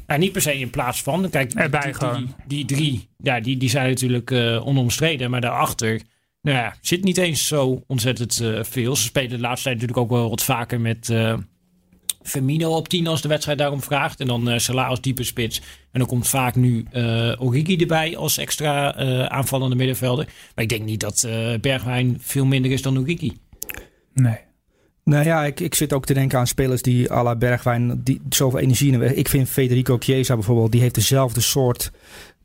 Nou, 0.08 0.20
niet 0.20 0.32
per 0.32 0.42
se 0.42 0.60
in 0.60 0.70
plaats 0.70 1.02
van. 1.02 1.30
Kijk, 1.30 1.54
Erbij 1.54 1.82
die, 1.82 1.94
gewoon. 1.94 2.36
Die, 2.46 2.66
die, 2.66 2.78
drie, 2.78 3.10
ja, 3.18 3.40
die, 3.40 3.58
die 3.58 3.70
zijn 3.70 3.90
natuurlijk 3.90 4.32
uh, 4.32 4.68
onomstreden. 4.68 5.30
Maar 5.30 5.42
daarachter 5.42 6.02
nou 6.42 6.58
ja, 6.58 6.76
zit 6.82 7.04
niet 7.04 7.18
eens 7.18 7.48
zo 7.48 7.84
ontzettend 7.88 8.40
uh, 8.42 8.64
veel. 8.64 8.96
Ze 8.96 9.04
spelen 9.04 9.30
de 9.30 9.40
laatste 9.40 9.64
tijd 9.64 9.76
natuurlijk 9.76 10.12
ook 10.12 10.18
wel 10.20 10.30
wat 10.30 10.44
vaker 10.44 10.82
met 10.82 11.10
uh, 11.10 11.38
op 12.68 12.88
10 12.88 13.08
als 13.08 13.22
de 13.22 13.28
wedstrijd 13.28 13.58
daarom 13.58 13.82
vraagt. 13.82 14.20
En 14.20 14.28
dan 14.28 14.50
uh, 14.50 14.58
Salah 14.58 14.88
als 14.88 15.02
diepe 15.02 15.24
spits. 15.24 15.62
En 15.92 16.00
dan 16.00 16.08
komt 16.08 16.28
vaak 16.28 16.56
nu 16.56 16.86
uh, 16.94 17.42
Origi 17.42 17.78
erbij 17.78 18.18
als 18.18 18.38
extra 18.38 18.96
aanvallende 19.28 19.76
middenvelder. 19.76 20.26
Maar 20.26 20.64
ik 20.64 20.70
denk 20.70 20.84
niet 20.84 21.00
dat 21.00 21.28
Bergwijn 21.62 22.18
veel 22.20 22.46
minder 22.46 22.72
is 22.72 22.82
dan 22.82 23.00
Origi. 23.00 23.38
Nee. 24.14 24.38
Nou 25.04 25.26
ja, 25.26 25.46
ik, 25.46 25.60
ik 25.60 25.76
zit 25.76 25.94
ook 25.94 26.06
te 26.06 26.14
denken 26.14 26.40
aan 26.40 26.48
spelers 26.48 26.82
die 26.82 27.12
à 27.12 27.24
la 27.24 27.36
Bergwijn 27.36 28.02
die 28.04 28.22
zoveel 28.30 28.60
energie 28.60 28.92
hebben. 28.92 29.18
Ik 29.18 29.30
vind 29.30 29.50
Federico 29.50 29.98
Chiesa 30.00 30.34
bijvoorbeeld, 30.34 30.72
die 30.72 30.82
heeft 30.82 30.96
dezelfde 30.96 31.42
soort 31.42 31.92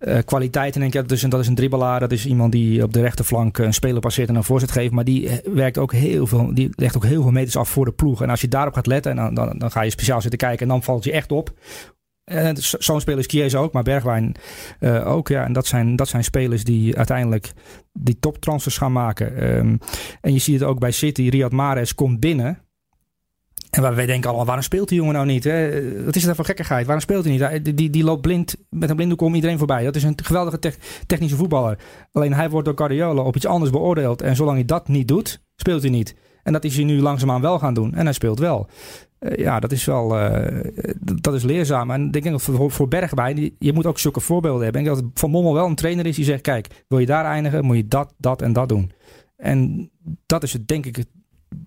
uh, 0.00 0.18
kwaliteiten. 0.24 0.80
Denk 0.80 0.94
ik, 0.94 1.08
dus, 1.08 1.20
dat 1.20 1.40
is 1.40 1.46
een 1.46 1.54
dribbelaar, 1.54 2.00
dat 2.00 2.12
is 2.12 2.26
iemand 2.26 2.52
die 2.52 2.82
op 2.82 2.92
de 2.92 3.00
rechterflank 3.00 3.58
een 3.58 3.74
speler 3.74 4.00
passeert 4.00 4.28
en 4.28 4.34
een 4.34 4.44
voorzet 4.44 4.70
geeft. 4.70 4.92
Maar 4.92 5.04
die 5.04 5.40
werkt 5.44 5.78
ook 5.78 5.92
heel 5.92 6.26
veel, 6.26 6.54
die 6.54 6.70
legt 6.74 6.96
ook 6.96 7.04
heel 7.04 7.22
veel 7.22 7.30
meters 7.30 7.56
af 7.56 7.68
voor 7.68 7.84
de 7.84 7.92
ploeg. 7.92 8.22
En 8.22 8.30
als 8.30 8.40
je 8.40 8.48
daarop 8.48 8.74
gaat 8.74 8.86
letten, 8.86 9.18
en 9.18 9.34
dan, 9.34 9.58
dan, 9.58 9.70
ga 9.70 9.82
je 9.82 9.90
speciaal 9.90 10.20
zitten 10.20 10.38
kijken 10.38 10.60
en 10.60 10.68
dan 10.68 10.82
valt 10.82 11.04
je 11.04 11.12
echt 11.12 11.32
op. 11.32 11.52
Uh, 12.32 12.50
Zo'n 12.54 13.00
speler 13.00 13.18
is 13.18 13.26
Chiesa 13.26 13.58
ook, 13.58 13.72
maar 13.72 13.82
Bergwijn 13.82 14.34
ook. 15.04 15.28
Ja, 15.28 15.44
en 15.44 15.52
dat 15.52 15.66
zijn, 15.66 15.96
dat 15.96 16.08
zijn 16.08 16.24
spelers 16.24 16.64
die 16.64 16.96
uiteindelijk 16.96 17.52
die 17.92 18.18
toptransfers 18.18 18.78
gaan 18.78 18.92
maken. 18.92 19.56
Um, 19.56 19.78
en 20.20 20.32
je 20.32 20.38
ziet 20.38 20.60
het 20.60 20.68
ook 20.68 20.78
bij 20.78 20.90
City. 20.90 21.28
Riyad 21.28 21.52
Mahrez 21.52 21.92
komt 21.92 22.20
binnen. 22.20 22.65
En 23.76 23.82
waar 23.82 23.94
wij 23.94 24.06
denken 24.06 24.28
allemaal, 24.28 24.46
waarom 24.46 24.64
speelt 24.64 24.88
die 24.88 24.98
jongen 24.98 25.14
nou 25.14 25.26
niet? 25.26 25.44
Hè? 25.44 26.04
Wat 26.04 26.16
is 26.16 26.24
dat 26.24 26.36
voor 26.36 26.44
gekkigheid? 26.44 26.84
Waarom 26.84 27.02
speelt 27.02 27.24
hij 27.24 27.32
niet? 27.32 27.64
Die, 27.64 27.74
die, 27.74 27.90
die 27.90 28.04
loopt 28.04 28.20
blind, 28.20 28.56
met 28.70 28.90
een 28.90 28.96
blinde 28.96 29.14
kom 29.14 29.34
iedereen 29.34 29.58
voorbij. 29.58 29.84
Dat 29.84 29.96
is 29.96 30.02
een 30.02 30.18
geweldige 30.22 30.58
te 30.58 30.74
technische 31.06 31.36
voetballer. 31.36 31.78
Alleen 32.12 32.34
hij 32.34 32.50
wordt 32.50 32.66
door 32.66 32.76
Guardiola 32.76 33.22
op 33.22 33.36
iets 33.36 33.46
anders 33.46 33.70
beoordeeld. 33.70 34.22
En 34.22 34.36
zolang 34.36 34.56
hij 34.56 34.64
dat 34.64 34.88
niet 34.88 35.08
doet, 35.08 35.42
speelt 35.56 35.82
hij 35.82 35.90
niet. 35.90 36.14
En 36.42 36.52
dat 36.52 36.64
is 36.64 36.76
hij 36.76 36.84
nu 36.84 37.00
langzaamaan 37.00 37.40
wel 37.40 37.58
gaan 37.58 37.74
doen. 37.74 37.94
En 37.94 38.04
hij 38.04 38.12
speelt 38.12 38.38
wel. 38.38 38.68
Uh, 39.20 39.36
ja, 39.36 39.60
dat 39.60 39.72
is 39.72 39.84
wel 39.84 40.18
uh, 40.18 40.60
dat 41.20 41.34
is 41.34 41.42
leerzaam. 41.42 41.90
En 41.90 42.06
ik 42.06 42.12
denk 42.12 42.24
dat 42.24 42.42
voor, 42.42 42.70
voor 42.70 42.88
Bergwijn, 42.88 43.54
je 43.58 43.72
moet 43.72 43.86
ook 43.86 43.98
zulke 43.98 44.20
voorbeelden 44.20 44.62
hebben. 44.62 44.80
Ik 44.80 44.86
denk 44.86 44.98
dat 44.98 45.10
Van 45.14 45.30
Mommel 45.30 45.54
wel 45.54 45.66
een 45.66 45.74
trainer 45.74 46.06
is 46.06 46.16
die 46.16 46.24
zegt, 46.24 46.42
kijk, 46.42 46.84
wil 46.88 46.98
je 46.98 47.06
daar 47.06 47.24
eindigen, 47.24 47.64
moet 47.64 47.76
je 47.76 47.88
dat, 47.88 48.14
dat 48.18 48.42
en 48.42 48.52
dat 48.52 48.68
doen. 48.68 48.92
En 49.36 49.90
dat 50.26 50.42
is 50.42 50.52
het, 50.52 50.68
denk 50.68 50.86
ik, 50.86 51.04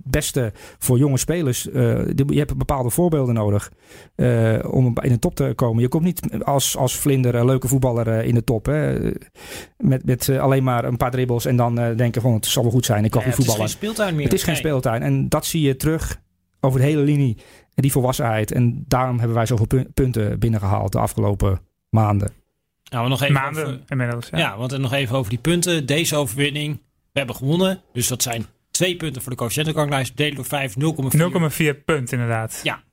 beste 0.04 0.52
voor 0.78 0.98
jonge 0.98 1.18
spelers. 1.18 1.68
Uh, 1.68 1.74
je 2.08 2.38
hebt 2.38 2.58
bepaalde 2.58 2.90
voorbeelden 2.90 3.34
nodig 3.34 3.72
uh, 4.16 4.60
om 4.72 4.98
in 5.02 5.10
de 5.10 5.20
top 5.20 5.36
te 5.36 5.52
komen. 5.56 5.82
Je 5.82 5.88
komt 5.88 6.04
niet 6.04 6.44
als, 6.44 6.78
als 6.78 6.96
vlinder, 6.96 7.36
uh, 7.36 7.46
leuke 7.46 7.68
voetballer 7.68 8.24
in 8.24 8.34
de 8.34 8.44
top. 8.44 8.66
Hè? 8.66 9.12
Met, 9.78 10.06
met 10.06 10.30
alleen 10.30 10.64
maar 10.64 10.86
een 10.86 10.98
paar 10.98 11.12
dribbles 11.12 11.46
en 11.46 11.56
dan 11.56 11.76
denken 11.76 12.22
van 12.22 12.34
het 12.34 12.46
zal 12.46 12.64
wel 12.64 12.72
goed 12.72 12.86
zijn. 12.86 13.06
Ik 13.06 13.12
kan 13.12 13.22
ja, 13.22 13.28
goed 13.28 13.36
voetballen. 13.36 13.62
Het 13.62 13.70
is 13.70 13.76
geen 13.76 13.90
speeltuin 13.90 14.16
meer. 14.16 14.24
Het 14.24 14.34
is 14.34 14.44
geen 14.44 14.56
speeltuin. 14.56 15.02
En 15.02 15.30
dat 15.30 15.46
zie 15.46 15.62
je 15.62 15.76
terug 15.76 16.22
over 16.60 16.80
de 16.80 16.86
hele 16.86 17.02
linie. 17.02 17.38
En 17.74 17.82
die 17.82 17.92
volwassenheid. 17.92 18.52
En 18.52 18.84
daarom 18.88 19.18
hebben 19.18 19.36
wij 19.36 19.46
zoveel 19.46 19.86
punten 19.94 20.40
binnengehaald 20.40 20.92
de 20.92 21.00
afgelopen 21.00 21.60
maanden. 21.90 22.32
Nou, 22.90 23.10
nog 23.10 23.22
even 23.22 23.34
Maanden 23.34 23.66
over, 23.66 23.80
inmiddels. 23.88 24.30
ja. 24.30 24.38
ja, 24.38 24.58
want 24.58 24.78
nog 24.78 24.94
even 24.94 25.16
over 25.16 25.30
die 25.30 25.40
punten. 25.40 25.86
Deze 25.86 26.16
overwinning. 26.16 26.82
We 27.12 27.18
hebben 27.18 27.36
gewonnen. 27.36 27.82
Dus 27.94 28.08
dat 28.08 28.24
zijn 28.24 28.46
twee 28.80 28.96
punten 28.96 29.22
voor 29.22 29.32
de 29.32 29.38
coëfficiëntenranglijst. 29.38 30.18
Delen 30.18 30.36
door 30.36 30.46
5, 30.46 30.74
0,4. 30.74 30.80
0,4 31.76 31.84
punt 31.86 32.12
inderdaad. 32.12 32.60
Ja. 32.64 32.84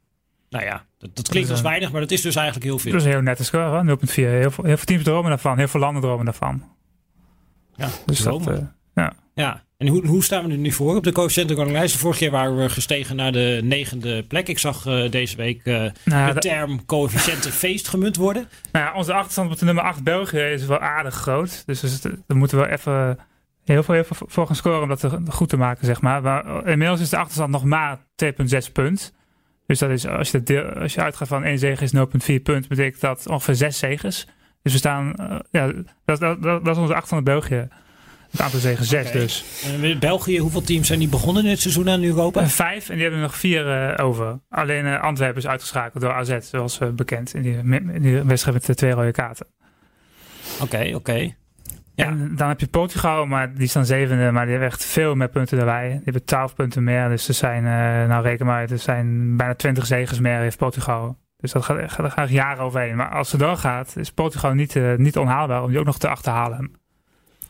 Nou 0.51 0.64
ja, 0.64 0.84
dat, 0.99 1.16
dat 1.16 1.28
klinkt 1.28 1.51
als 1.51 1.61
weinig, 1.61 1.93
maar 1.93 2.01
dat 2.01 2.11
is 2.11 2.20
dus 2.20 2.34
eigenlijk 2.37 2.66
heel 2.66 2.78
veel. 2.78 2.91
Dat 2.93 3.01
is 3.01 3.07
een 3.07 3.12
heel 3.12 3.22
nette 3.22 3.45
score, 3.45 3.84
0,4. 3.84 4.14
Heel, 4.14 4.51
veel- 4.51 4.64
heel 4.64 4.76
veel 4.76 4.84
teams 4.84 5.05
dromen 5.05 5.28
daarvan. 5.30 5.59
Heel 5.59 5.68
veel 5.68 5.80
landen 5.80 6.03
dromen 6.03 6.24
daarvan. 6.24 6.62
Ja, 7.76 7.89
Dus 8.07 8.18
dat, 8.18 8.47
eh, 8.47 8.57
ja. 8.95 9.12
Ja, 9.34 9.64
en 9.76 9.87
hoe, 9.89 10.07
hoe 10.07 10.24
staan 10.24 10.45
we 10.47 10.51
er 10.53 10.59
nu 10.59 10.72
voor 10.72 10.97
op 10.97 11.05
de 11.05 11.12
coëfficiëntenranglijst? 11.12 11.93
De 11.93 11.99
vorige 11.99 12.18
keer 12.18 12.30
waren 12.30 12.57
we 12.57 12.68
gestegen 12.68 13.16
naar 13.16 13.32
de 13.32 13.61
negende 13.64 14.22
plek. 14.22 14.49
Ik 14.49 14.59
zag 14.59 14.87
eh, 14.87 15.11
deze 15.11 15.37
week 15.37 15.64
eh, 15.64 15.84
Nou, 16.05 16.32
de 16.34 16.41
term 16.41 16.84
coëfficiëntenfeest 16.87 17.89
gemunt 17.89 18.16
worden. 18.16 18.49
Nou 18.72 18.84
ja, 18.84 18.95
onze 18.95 19.12
achterstand 19.12 19.53
op 19.53 19.59
de 19.59 19.64
nummer 19.64 19.84
8 19.84 20.03
België 20.03 20.39
is 20.39 20.66
wel 20.66 20.78
aardig 20.78 21.14
groot. 21.14 21.62
Dus, 21.66 21.80
dus 21.80 22.01
daar 22.01 22.37
moeten 22.37 22.59
we 22.59 22.70
even 22.72 23.18
heel 23.66 23.82
veel, 23.82 23.94
heel 23.94 24.04
veel 24.04 24.26
voor 24.30 24.46
gaan 24.46 24.56
scoren 24.56 24.82
om 24.82 24.88
dat 24.88 25.06
goed 25.28 25.48
te 25.48 25.56
maken, 25.56 25.86
zeg 25.86 26.00
maar. 26.00 26.22
maar 26.22 26.66
inmiddels 26.66 27.00
is 27.00 27.08
de 27.08 27.16
achterstand 27.16 27.50
nog 27.50 27.64
maar 27.64 27.98
2,6 28.24 28.72
punt. 28.72 29.14
Dus 29.66 29.78
dat 29.78 29.90
is, 29.90 30.06
als 30.06 30.30
je, 30.30 30.38
dat 30.38 30.46
deel, 30.46 30.64
als 30.64 30.94
je 30.94 31.00
uitgaat 31.00 31.28
van 31.28 31.44
één 31.44 31.58
zege 31.58 31.84
is 31.84 31.94
0,4 31.94 32.42
punt, 32.42 32.68
betekent 32.68 33.00
dat 33.00 33.28
ongeveer 33.28 33.54
zes 33.54 33.78
zegens. 33.78 34.26
Dus 34.62 34.72
we 34.72 34.78
staan, 34.78 35.14
eh, 35.14 35.38
ja, 35.50 35.72
dat, 36.04 36.20
dat, 36.20 36.42
dat, 36.42 36.64
dat 36.64 36.76
is 36.76 36.82
onze 36.82 36.92
achterstand 36.92 37.24
België. 37.24 37.68
Het 38.30 38.40
aantal 38.40 38.60
zegen 38.60 38.84
zes 38.84 39.08
Oké. 39.08 39.18
dus. 39.18 39.44
Eh, 39.82 39.98
België, 39.98 40.38
hoeveel 40.38 40.62
teams 40.62 40.86
zijn 40.86 40.98
die 40.98 41.08
begonnen 41.08 41.44
in 41.44 41.50
het 41.50 41.60
seizoen 41.60 41.88
aan 41.88 42.02
Europa? 42.02 42.40
Eh, 42.40 42.46
Vijf 42.46 42.88
en 42.88 42.94
die 42.94 43.02
hebben 43.02 43.20
er 43.20 43.26
nog 43.26 43.36
vier 43.36 43.94
eh, 43.94 44.04
over. 44.04 44.40
Alleen 44.48 44.86
eh, 44.86 45.02
Antwerpen 45.02 45.36
is 45.36 45.46
uitgeschakeld 45.46 46.02
door 46.02 46.12
AZ, 46.12 46.38
zoals 46.40 46.78
eh, 46.78 46.88
bekend. 46.88 47.34
In 47.34 47.42
die, 47.42 47.56
in 47.92 48.02
die 48.02 48.22
wedstrijd 48.22 48.56
met 48.56 48.66
de 48.66 48.74
twee 48.74 48.92
rode 48.92 49.12
kaarten. 49.12 49.46
Oké, 50.60 50.92
oké. 50.94 51.34
Ja. 51.97 52.07
En 52.07 52.36
dan 52.36 52.49
heb 52.49 52.61
je 52.61 52.66
Portugal, 52.66 53.26
maar 53.26 53.55
die 53.55 53.68
staan 53.68 53.86
zevende, 53.86 54.30
maar 54.30 54.42
die 54.42 54.51
hebben 54.51 54.70
echt 54.70 54.84
veel 54.84 55.14
meer 55.14 55.28
punten 55.28 55.57
dan 55.57 55.66
wij. 55.66 55.88
Die 55.88 56.01
hebben 56.05 56.24
twaalf 56.24 56.55
punten 56.55 56.84
meer, 56.84 57.09
dus 57.09 57.28
er 57.28 57.34
zijn, 57.34 57.64
eh, 57.64 58.09
nou 58.09 58.22
reken 58.22 58.47
maar 58.47 58.57
uit, 58.59 58.70
er 58.70 58.78
zijn 58.78 59.36
bijna 59.36 59.55
twintig 59.55 59.86
zegens 59.86 60.20
meer 60.20 60.38
heeft 60.38 60.57
Portugal. 60.57 61.16
Dus 61.36 61.53
dat 61.53 61.64
gaat, 61.64 61.92
gaat, 61.92 62.12
gaat 62.12 62.30
jaren 62.30 62.64
overheen. 62.64 62.97
Maar 62.97 63.11
als 63.11 63.30
het 63.32 63.40
doorgaat, 63.40 63.97
is 63.97 64.12
Portugal 64.12 64.53
niet, 64.53 64.76
eh, 64.76 64.94
niet 64.94 65.16
onhaalbaar 65.16 65.62
om 65.62 65.70
die 65.70 65.78
ook 65.78 65.84
nog 65.84 65.99
te 65.99 66.09
achterhalen. 66.09 66.70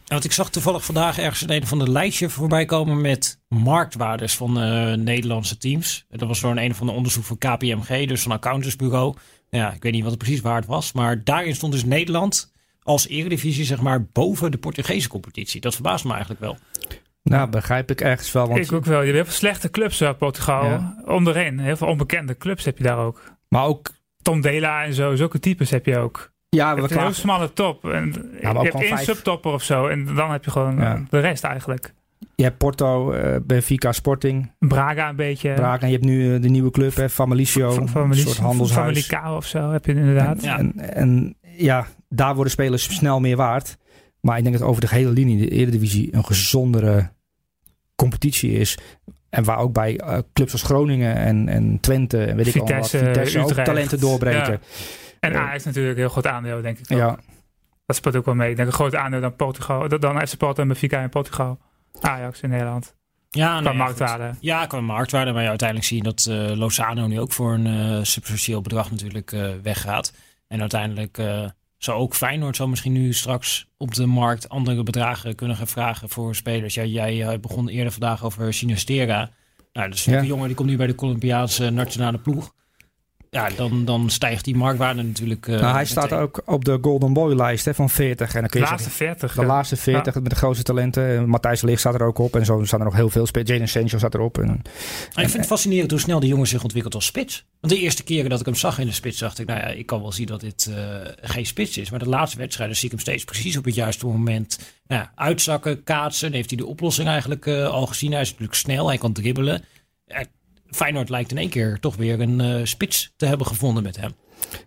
Want 0.06 0.24
ik 0.24 0.32
zag 0.32 0.50
toevallig 0.50 0.84
vandaag 0.84 1.18
ergens 1.18 1.42
in 1.42 1.50
een 1.50 1.66
van 1.66 1.78
de 1.78 1.90
lijstje 1.90 2.30
voorbij 2.30 2.64
komen 2.64 3.00
met 3.00 3.40
marktwaardes 3.48 4.36
van 4.36 4.60
eh, 4.60 4.92
Nederlandse 4.92 5.58
teams. 5.58 6.06
Dat 6.08 6.28
was 6.28 6.40
door 6.40 6.50
een, 6.50 6.62
een 6.62 6.70
of 6.70 6.80
ander 6.80 6.94
onderzoek 6.94 7.24
van 7.24 7.38
KPMG, 7.38 8.08
dus 8.08 8.22
van 8.22 8.30
een 8.30 8.36
accountantsbureau. 8.36 9.16
Ja, 9.50 9.72
ik 9.72 9.82
weet 9.82 9.92
niet 9.92 10.02
wat 10.02 10.10
het 10.10 10.22
precies 10.22 10.40
waard 10.40 10.66
was, 10.66 10.92
maar 10.92 11.24
daarin 11.24 11.54
stond 11.54 11.72
dus 11.72 11.84
Nederland 11.84 12.54
als 12.86 13.08
eredivisie 13.08 13.64
zeg 13.64 13.80
maar 13.80 14.04
boven 14.12 14.50
de 14.50 14.58
Portugese 14.58 15.08
competitie. 15.08 15.60
Dat 15.60 15.74
verbaast 15.74 16.04
me 16.04 16.10
eigenlijk 16.10 16.40
wel. 16.40 16.56
Nou, 17.22 17.50
begrijp 17.50 17.90
ik 17.90 18.00
ergens 18.00 18.32
wel. 18.32 18.48
Want, 18.48 18.60
Ik 18.60 18.72
ook 18.72 18.84
wel. 18.84 18.98
Je 18.98 19.04
hebt 19.04 19.14
heel 19.14 19.24
veel 19.24 19.32
slechte 19.34 19.70
clubs, 19.70 20.00
eh, 20.00 20.10
Portugal. 20.18 20.64
Ja. 20.64 21.02
Onderin. 21.06 21.58
Heel 21.58 21.76
veel 21.76 21.86
onbekende 21.86 22.36
clubs 22.36 22.64
heb 22.64 22.78
je 22.78 22.84
daar 22.84 22.98
ook. 22.98 23.22
maar 23.48 23.64
ook, 23.64 23.90
Tom 24.22 24.40
Dela 24.40 24.84
en 24.84 24.94
zo, 24.94 25.14
zulke 25.16 25.38
types 25.38 25.70
heb 25.70 25.86
je 25.86 25.98
ook. 25.98 26.32
ja, 26.48 26.74
we 26.74 26.80
hebt 26.80 26.92
een 26.92 26.98
heel 27.00 27.12
smalle 27.12 27.52
top. 27.52 27.84
En 27.84 28.30
je 28.40 28.46
hebt 28.46 28.74
één 28.74 28.88
vijf. 28.88 29.04
subtopper 29.04 29.52
of 29.52 29.62
zo. 29.62 29.86
En 29.86 30.14
dan 30.14 30.30
heb 30.30 30.44
je 30.44 30.50
gewoon 30.50 30.76
Ja. 30.76 30.94
eh, 30.94 31.00
de 31.10 31.18
rest 31.18 31.44
eigenlijk. 31.44 31.94
Je 32.34 32.42
hebt 32.44 32.58
Porto, 32.58 33.12
eh, 33.12 33.36
Benfica, 33.42 33.92
Sporting, 33.92 34.50
Braga 34.58 35.08
een 35.08 35.16
beetje. 35.16 35.52
Braga. 35.54 35.80
En 35.82 35.86
je 35.86 35.92
hebt 35.92 36.04
nu 36.06 36.34
eh, 36.34 36.42
de 36.42 36.48
nieuwe 36.48 36.70
club, 36.70 36.94
hè, 36.94 37.08
Famalicio. 37.10 37.70
Van- 37.70 37.88
van 37.88 38.10
een 38.10 38.16
soort 38.16 38.36
handelshuis. 38.36 39.06
Famalicão 39.06 39.36
of 39.36 39.46
zo 39.46 39.70
heb 39.70 39.86
je 39.86 39.94
inderdaad. 39.94 40.42
Ja. 40.42 40.58
En, 40.58 40.72
en 40.94 41.36
ja, 41.56 41.86
daar 42.08 42.34
worden 42.34 42.52
spelers 42.52 42.94
snel 42.96 43.20
meer 43.20 43.36
waard. 43.36 43.76
Maar 44.20 44.36
ik 44.38 44.44
denk 44.44 44.58
dat 44.58 44.68
over 44.68 44.80
de 44.80 44.88
hele 44.88 45.10
linie 45.10 45.38
de 45.38 45.48
Eredivisie 45.50 46.14
een 46.14 46.24
gezondere 46.24 47.10
competitie 47.94 48.52
is. 48.52 48.78
En 49.30 49.44
waar 49.44 49.58
ook 49.58 49.72
bij 49.72 49.96
eh, 49.98 50.18
clubs 50.32 50.52
als 50.52 50.62
Groningen 50.62 51.14
en, 51.16 51.48
en 51.48 51.80
Twente 51.80 52.24
en 52.24 52.36
weet 52.36 52.46
ik 52.46 52.56
allemaal 52.60 52.78
wat, 52.80 52.88
Vitesse, 52.90 53.38
ook 53.40 53.50
talenten 53.52 54.00
doorbreken. 54.00 54.60
En 55.20 55.32
Eh, 55.32 55.40
Ajax 55.40 55.64
natuurlijk 55.64 55.94
een 55.94 56.00
heel 56.02 56.10
groot 56.10 56.26
aandeel, 56.26 56.62
denk 56.62 56.78
ik. 56.78 56.92
ook. 56.92 56.98
Ja, 56.98 57.18
Dat 57.86 57.96
speelt 57.96 58.16
ook 58.16 58.24
wel 58.24 58.34
mee. 58.34 58.50
Ik 58.50 58.56
denk 58.56 58.68
een 58.68 58.74
groot 58.74 58.94
aandeel 58.94 59.20
dan 59.20 59.36
Portugal. 59.36 59.88
Dan 59.98 60.26
FC 60.26 60.36
Porto 60.36 60.62
en 60.62 60.68
Benfica 60.68 61.00
in 61.02 61.08
Portugal. 61.08 61.58
Ajax 62.00 62.40
in 62.40 62.48
Nederland. 62.50 62.94
Ja, 63.30 63.60
Qua 63.60 63.70
ja, 63.70 63.76
marktwaarde. 63.76 64.28
goed. 64.28 64.36
Ja, 64.40 64.66
qua 64.66 64.80
marktwaarde. 64.80 65.32
Maar 65.32 65.42
ja, 65.42 65.48
uiteindelijk 65.48 65.88
zie 65.88 65.96
je 65.96 66.02
dat 66.02 66.26
eh, 66.30 66.56
Lozano 66.56 67.06
nu 67.06 67.20
ook 67.20 67.32
voor 67.32 67.52
een 67.54 67.66
eh, 67.66 67.98
substantieel 68.02 68.60
bedrag 68.60 68.90
natuurlijk 68.90 69.32
eh, 69.32 69.48
weggaat. 69.62 70.12
En 70.48 70.60
uiteindelijk 70.60 71.18
eh, 71.18 71.44
zou 71.78 71.98
ook 72.00 72.14
Feyenoord 72.14 72.56
zal 72.56 72.68
misschien 72.68 72.92
nu 72.92 73.12
straks 73.12 73.66
op 73.76 73.94
de 73.94 74.06
markt 74.06 74.48
andere 74.48 74.82
bedragen 74.82 75.34
kunnen 75.34 75.56
gaan 75.56 75.66
vragen 75.66 76.08
voor 76.08 76.34
spelers. 76.34 76.74
Ja, 76.74 76.84
jij 76.84 77.22
eh, 77.28 77.38
begon 77.38 77.68
eerder 77.68 77.92
vandaag 77.92 78.24
over 78.24 78.54
Sinistera. 78.54 79.30
Nou, 79.72 79.88
dat 79.88 79.98
is 79.98 80.04
Ja. 80.04 80.18
een 80.18 80.26
jongen 80.26 80.46
die 80.46 80.56
komt 80.56 80.68
nu 80.68 80.76
bij 80.76 80.86
de 80.86 80.94
Colombiaanse 80.94 81.70
nationale 81.70 82.18
ploeg. 82.18 82.54
Ja, 83.30 83.48
dan, 83.56 83.84
dan 83.84 84.10
stijgt 84.10 84.44
die 84.44 84.56
marktwaarde 84.56 85.02
natuurlijk. 85.02 85.48
eh, 85.48 85.60
nou, 85.60 85.74
hij 85.74 85.84
staat 85.84 86.02
meteen. 86.02 86.18
ook 86.18 86.42
op 86.44 86.64
de 86.64 86.78
Golden 86.80 87.12
Boy 87.12 87.34
lijst 87.34 87.64
hè, 87.64 87.74
van 87.74 87.90
40. 87.90 88.34
En 88.34 88.40
dan 88.40 88.50
kun 88.50 88.60
De 88.60 88.66
laatste 88.66 88.90
zeggen, 88.90 89.06
40. 89.06 89.34
de 89.34 89.40
ja. 89.40 89.46
laatste 89.46 89.76
40 89.76 90.14
met 90.14 90.30
de 90.30 90.36
grootste 90.36 90.64
talenten. 90.64 91.28
Matthijs 91.28 91.62
Ligt 91.62 91.80
staat 91.80 91.94
er 91.94 92.02
ook 92.06 92.18
op. 92.18 92.36
En 92.36 92.44
zo 92.44 92.64
staan 92.64 92.78
er 92.78 92.84
nog 92.84 92.94
heel 92.94 93.10
veel 93.10 93.26
spelers. 93.26 93.50
Jaden 93.50 93.68
Sancho 93.68 93.98
staat 93.98 94.14
erop. 94.14 94.38
En, 94.38 94.46
Maar 94.46 94.56
ik 95.24 95.30
vind 95.30 95.32
het 95.32 95.46
fascinerend 95.46 95.90
hoe 95.90 96.00
snel 96.00 96.20
die 96.20 96.28
jongen 96.28 96.46
zich 96.46 96.62
ontwikkelt 96.62 96.94
als 96.94 97.06
spits. 97.06 97.44
Want 97.60 97.72
de 97.72 97.80
eerste 97.80 98.02
keren 98.02 98.30
dat 98.30 98.40
ik 98.40 98.46
hem 98.46 98.54
zag 98.54 98.78
in 98.78 98.86
de 98.86 98.92
spits, 98.92 99.18
dacht 99.18 99.38
ik, 99.38 99.46
nou 99.46 99.60
ja, 99.60 99.66
ik 99.66 99.86
kan 99.86 100.00
wel 100.00 100.12
zien 100.12 100.26
dat 100.26 100.40
dit 100.40 100.66
eh, 100.66 100.84
geen 101.20 101.46
spits 101.46 101.78
is. 101.78 101.90
Maar 101.90 101.98
de 101.98 102.08
laatste 102.08 102.38
wedstrijden 102.38 102.76
zie 102.76 102.84
ik 102.84 102.90
hem 102.90 103.00
steeds 103.00 103.24
precies 103.24 103.56
op 103.56 103.64
het 103.64 103.74
juiste 103.74 104.06
moment 104.06 104.58
nou 104.86 105.02
ja, 105.02 105.12
uitzakken, 105.14 105.82
kaatsen. 105.84 106.26
Dan 106.26 106.36
heeft 106.36 106.50
hij 106.50 106.58
de 106.58 106.66
oplossing 106.66 107.08
eigenlijk 107.08 107.46
eh, 107.46 107.68
al 107.68 107.86
gezien. 107.86 108.12
Hij 108.12 108.20
is 108.20 108.30
natuurlijk 108.30 108.58
snel, 108.58 108.86
hij 108.88 108.98
kan 108.98 109.12
dribbelen. 109.12 109.64
Ja, 110.06 110.24
Feyenoord 110.70 111.08
lijkt 111.08 111.30
in 111.30 111.38
één 111.38 111.48
keer 111.48 111.80
toch 111.80 111.96
weer 111.96 112.20
een 112.20 112.40
eh, 112.40 112.60
spits 112.64 113.12
te 113.16 113.26
hebben 113.26 113.46
gevonden 113.46 113.82
met 113.82 113.96
hem. 114.00 114.12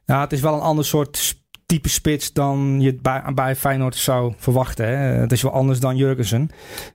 ja, 0.06 0.22
het 0.22 0.32
is 0.34 0.42
wel 0.42 0.54
een 0.54 0.60
ander 0.60 0.86
soort 0.86 1.38
type 1.66 1.90
spits 1.90 2.34
dan 2.34 2.82
je 2.82 2.96
bij, 3.02 3.24
bij 3.34 3.56
Feyenoord 3.56 3.96
zou 3.96 4.34
verwachten. 4.38 4.88
Hè. 4.88 4.94
Het 4.96 5.32
is 5.32 5.42
wel 5.42 5.52
anders 5.52 5.80
dan 5.80 5.96
Jurgensen. 5.98 6.50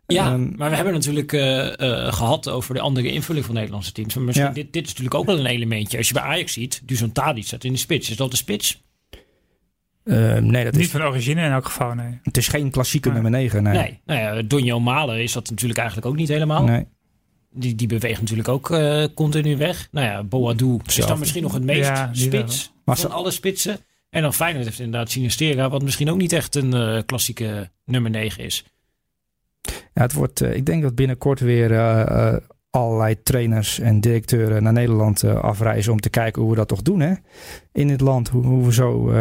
Ja, 0.07 0.26
Ehm, 0.32 0.57
maar 0.57 0.70
we 0.70 0.76
hebben 0.76 0.94
natuurlijk 0.94 1.32
eh, 1.32 1.80
eh, 1.80 2.12
gehad 2.12 2.48
over 2.48 2.74
de 2.74 2.80
andere 2.80 3.12
invulling 3.12 3.44
van 3.44 3.55
Nederlandse 3.55 3.92
teams. 3.92 4.14
Maar 4.14 4.24
misschien 4.24 4.46
Ja. 4.48 4.52
dit, 4.55 4.72
dit 4.72 4.82
is 4.82 4.88
natuurlijk 4.88 5.14
ook 5.16 5.26
wel 5.26 5.38
een 5.38 5.46
elementje. 5.46 5.98
Als 5.98 6.09
je 6.09 6.14
bij 6.14 6.22
Ajax 6.22 6.52
ziet, 6.52 6.82
Dusan 6.84 7.12
Tadic 7.12 7.44
staat 7.44 7.64
in 7.64 7.72
de 7.72 7.78
spits. 7.78 8.11
Is 8.11 8.16
dat 8.16 8.30
de 8.30 8.36
spits? 8.36 8.82
eh, 10.05 10.16
nee, 10.36 10.64
dat 10.64 10.72
Niet 10.72 10.84
is, 10.84 10.90
van 10.90 11.02
origine 11.02 11.44
in 11.44 11.50
elk 11.52 11.64
geval, 11.64 11.94
nee. 11.94 12.18
het 12.22 12.36
is 12.36 12.48
geen 12.48 12.70
klassieke 12.70 13.09
Nee. 13.11 13.20
nummer 13.22 13.40
9. 13.40 13.62
Nee. 13.62 13.72
Nee. 13.76 14.00
Nou 14.05 14.20
ja, 14.20 14.42
Donjo 14.42 14.80
Malen 14.80 15.22
is 15.22 15.32
dat 15.32 15.50
natuurlijk 15.50 15.78
eigenlijk 15.78 16.09
ook 16.09 16.16
niet 16.16 16.28
helemaal. 16.28 16.64
Nee. 16.64 16.86
Die, 17.57 17.74
die 17.74 17.86
beweegt 17.86 18.20
natuurlijk 18.20 18.48
ook 18.48 18.70
eh, 18.70 19.05
continu 19.14 19.57
weg. 19.57 19.88
Nou 19.90 20.07
ja, 20.07 20.22
Boadou 20.24 20.80
is 20.86 20.94
dan 20.96 21.18
misschien 21.18 21.42
nog 21.42 21.52
het 21.52 21.62
meest 21.64 21.88
Ja, 21.88 22.11
spits 22.12 22.72
Maar 22.84 22.96
van 22.96 23.11
ze- 23.11 23.16
alle 23.16 23.30
spitsen. 23.30 23.78
En 24.11 24.22
dan 24.22 24.34
Feyenoord 24.34 24.64
heeft 24.64 24.78
inderdaad 24.80 25.11
Sinistera, 25.11 25.68
wat 25.70 25.82
misschien 25.82 26.11
ook 26.11 26.16
niet 26.16 26.32
echt 26.32 26.55
een 26.55 26.74
eh, 26.74 26.98
klassieke 27.07 27.70
nummer 27.84 28.11
9 28.11 28.44
is. 28.44 28.64
Ja, 29.94 30.02
het 30.02 30.12
wordt, 30.12 30.40
eh, 30.40 30.55
ik 30.55 30.66
denk 30.66 30.82
dat 30.82 30.94
binnenkort 30.94 31.40
weer 31.40 31.72
allerlei 32.70 33.22
trainers 33.22 33.78
en 33.78 34.00
directeuren 34.00 34.62
naar 34.62 34.72
Nederland 34.72 35.24
afreizen 35.24 35.92
om 35.92 36.00
te 36.00 36.11
kijken 36.11 36.42
hoe 36.42 36.50
we 36.50 36.57
dat 36.57 36.68
toch 36.68 36.82
doen 36.82 37.00
hè? 37.00 37.14
in 37.72 37.88
dit 37.88 38.00
land. 38.00 38.28
Hoe, 38.28 38.44
hoe 38.44 38.64
we 38.64 38.72
zo. 38.72 39.12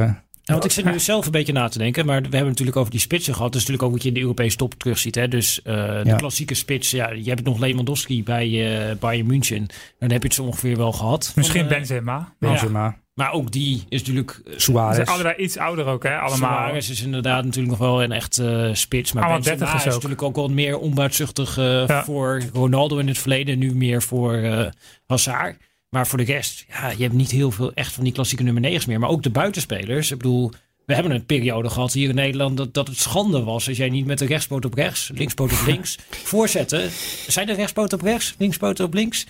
Ja, 0.45 0.53
want 0.53 0.65
ik 0.65 0.71
zit 0.71 0.85
nu 0.85 0.99
zelf 0.99 1.25
een 1.25 1.31
beetje 1.31 1.53
na 1.53 1.67
te 1.67 1.77
denken, 1.77 2.05
maar 2.05 2.15
we 2.15 2.21
hebben 2.21 2.39
het 2.39 2.49
natuurlijk 2.49 2.77
over 2.77 2.91
die 2.91 2.99
spitsen 2.99 3.33
gehad. 3.35 3.51
Dat 3.51 3.61
is 3.61 3.67
natuurlijk 3.67 3.87
ook 3.87 3.91
wat 3.93 4.01
je 4.03 4.07
in 4.07 4.13
de 4.13 4.21
Europese 4.21 4.57
top 4.57 4.73
terugziet. 4.73 5.15
Hè? 5.15 5.27
Dus 5.27 5.61
eh, 5.61 5.73
de 5.75 6.01
Ja. 6.09 6.15
klassieke 6.15 6.53
spits, 6.53 6.91
ja, 6.91 7.09
je 7.11 7.29
hebt 7.29 7.43
nog 7.43 7.59
Lewandowski 7.59 8.23
bij 8.23 8.77
eh 8.89 8.95
Bayern 8.99 9.27
München. 9.27 9.67
Dan 9.99 10.11
heb 10.11 10.21
je 10.21 10.27
het 10.27 10.33
zo 10.33 10.43
ongeveer 10.43 10.77
wel 10.77 10.91
gehad. 10.91 11.31
Misschien 11.35 11.61
Van, 11.61 11.69
eh, 11.71 11.77
Benzema. 11.77 12.33
Benzema, 12.39 12.97
Maar 13.13 13.31
ook 13.31 13.51
die 13.51 13.83
is 13.89 13.99
natuurlijk... 13.99 14.41
Ze 14.45 14.59
Suarez. 14.59 14.95
zijn 14.95 15.07
allebei 15.07 15.35
iets 15.35 15.57
ouder 15.57 15.85
ook, 15.85 16.03
hè? 16.03 16.17
Allemaal. 16.17 16.49
Suarez 16.67 16.89
is 16.89 17.01
inderdaad 17.01 17.43
natuurlijk 17.43 17.79
nog 17.79 17.79
wel 17.89 18.03
een 18.03 18.11
echt 18.11 18.37
eh, 18.37 18.69
spits. 18.73 19.11
Maar 19.11 19.23
Allemaal 19.23 19.41
Benzema 19.41 19.59
30 19.65 19.79
is, 19.81 19.85
is 19.87 19.93
natuurlijk 19.93 20.21
ook 20.21 20.35
wel 20.35 20.47
meer 20.49 20.77
onbuitzuchtig 20.77 21.57
eh, 21.57 21.87
Ja. 21.87 22.03
voor 22.03 22.41
Ronaldo 22.53 22.97
in 22.97 23.07
het 23.07 23.17
verleden. 23.17 23.59
Nu 23.59 23.75
meer 23.75 24.01
voor 24.01 24.33
eh 24.33 24.65
Hazard. 25.07 25.57
Maar 25.93 26.07
voor 26.07 26.17
de 26.17 26.23
rest, 26.23 26.65
ja, 26.69 26.89
je 26.89 27.01
hebt 27.03 27.13
niet 27.13 27.31
heel 27.31 27.51
veel 27.51 27.73
echt 27.73 27.93
van 27.93 28.03
die 28.03 28.13
klassieke 28.13 28.43
nummer 28.43 28.71
9's 28.71 28.85
meer. 28.85 28.99
Maar 28.99 29.09
ook 29.09 29.23
de 29.23 29.29
buitenspelers. 29.29 30.11
Ik 30.11 30.17
bedoel, 30.17 30.51
we 30.85 30.93
hebben 30.93 31.11
een 31.11 31.25
periode 31.25 31.69
gehad 31.69 31.93
hier 31.93 32.09
in 32.09 32.15
Nederland 32.15 32.57
dat, 32.57 32.73
dat 32.73 32.87
het 32.87 32.97
schande 32.97 33.43
was 33.43 33.67
als 33.67 33.77
jij 33.77 33.89
niet 33.89 34.05
met 34.05 34.19
de 34.19 34.25
rechtspoot 34.25 34.65
op 34.65 34.73
rechts, 34.73 35.11
linkspoot 35.15 35.51
op 35.51 35.65
links 35.65 35.97
voorzetten. 36.31 36.89
Zijn 37.27 37.49
er 37.49 37.55
rechtspoot 37.55 37.93
op 37.93 38.01
rechts, 38.01 38.35
linkspoot 38.37 38.79
op 38.79 38.93
links? 38.93 39.25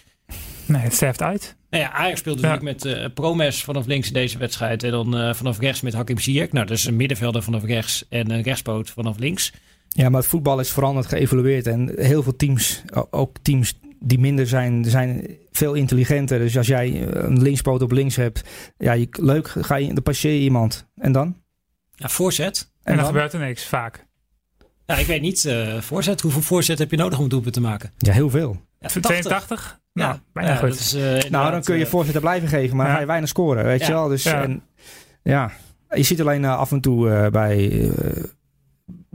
Nee, 0.66 0.82
het 0.82 0.94
sterft 0.94 1.22
uit. 1.22 1.56
Nou 1.70 1.84
ja, 1.84 1.92
Ajax 1.92 2.20
speelde 2.20 2.42
Ja. 2.42 2.48
natuurlijk 2.48 2.84
met 2.84 2.94
eh 2.98 3.06
Promes 3.14 3.64
vanaf 3.64 3.86
links 3.86 4.08
in 4.08 4.14
deze 4.14 4.38
wedstrijd. 4.38 4.84
En 4.84 4.92
dan 4.92 5.18
eh, 5.18 5.34
vanaf 5.34 5.60
rechts 5.60 5.82
met 5.82 5.94
Hakim 5.94 6.20
Ziyech. 6.20 6.52
Nou, 6.52 6.66
dat 6.66 6.78
is 6.78 6.86
een 6.86 6.96
middenvelder 6.96 7.44
vanaf 7.44 7.64
rechts 7.64 8.06
en 8.10 8.32
een 8.32 8.42
rechtspoot 8.42 8.90
vanaf 8.90 9.18
links. 9.18 9.52
Ja, 9.90 10.10
maar 10.10 10.20
het 10.22 10.30
voetbal 10.30 10.60
is 10.60 10.72
veranderd, 10.72 11.06
geëvolueerd. 11.08 11.68
En 11.68 11.92
heel 11.96 12.24
veel 12.24 12.36
teams, 12.36 12.82
ook 13.10 13.36
teams 13.42 13.74
die 14.00 14.20
minder 14.20 14.48
zijn, 14.48 14.86
zijn 14.86 15.28
veel 15.58 15.74
intelligenter. 15.74 16.40
Dus 16.40 16.58
als 16.58 16.68
jij 16.68 16.88
eh, 17.08 17.24
een 17.24 17.42
linkspoot 17.42 17.82
op 17.82 17.92
links 17.92 18.16
hebt, 18.16 18.44
ja, 18.78 18.92
je, 18.92 19.08
leuk, 19.12 19.48
ga 19.48 19.76
je, 19.76 19.94
dan 19.94 20.04
passeer 20.04 20.32
je 20.34 20.40
iemand. 20.40 20.88
En 20.96 21.12
dan? 21.12 21.36
Ja, 21.96 22.10
voorzet. 22.10 22.72
En, 22.84 22.96
dan, 22.96 22.96
dan? 23.04 23.06
gebeurt 23.14 23.34
er 23.34 23.40
niks, 23.40 23.66
vaak. 23.66 24.06
Ja, 24.86 24.96
ik 24.96 25.06
weet 25.06 25.22
niet, 25.22 25.46
eh, 25.46 25.78
voorzet. 25.82 26.22
Hoeveel 26.22 26.42
voorzet 26.42 26.80
heb 26.80 26.92
je 26.92 26.98
nodig 26.98 27.20
om 27.20 27.30
doelpunt 27.30 27.54
te 27.54 27.62
maken? 27.62 27.92
Ja, 27.98 28.12
heel 28.14 28.30
veel. 28.30 28.62
Ja, 28.80 28.88
82? 28.88 29.80
Nou, 29.94 30.14
Ja, 30.14 30.22
bijna 30.34 30.50
ja, 30.50 30.56
goed. 30.56 30.70
dat 30.70 30.80
is, 30.80 30.94
eh, 30.94 31.30
Nou, 31.32 31.52
dan 31.52 31.62
kun 31.62 31.78
je 31.78 31.86
voorzetten 31.86 32.22
blijven 32.22 32.48
geven, 32.48 32.76
maar 32.76 32.86
Ja. 32.86 32.86
dan 32.86 32.94
ga 32.96 33.02
je 33.02 33.08
weinig 33.08 33.30
scoren, 33.30 33.64
weet 33.64 33.80
Ja. 33.80 33.88
je 33.88 33.94
wel. 33.94 34.08
Dus, 34.08 34.24
Ja. 34.24 34.44
En, 34.44 34.64
ja, 35.24 35.52
je 35.90 36.04
ziet 36.04 36.22
alleen 36.22 36.46
af 36.46 36.72
en 36.72 36.82
toe 36.82 37.10
eh, 37.10 37.28
bij, 37.32 37.92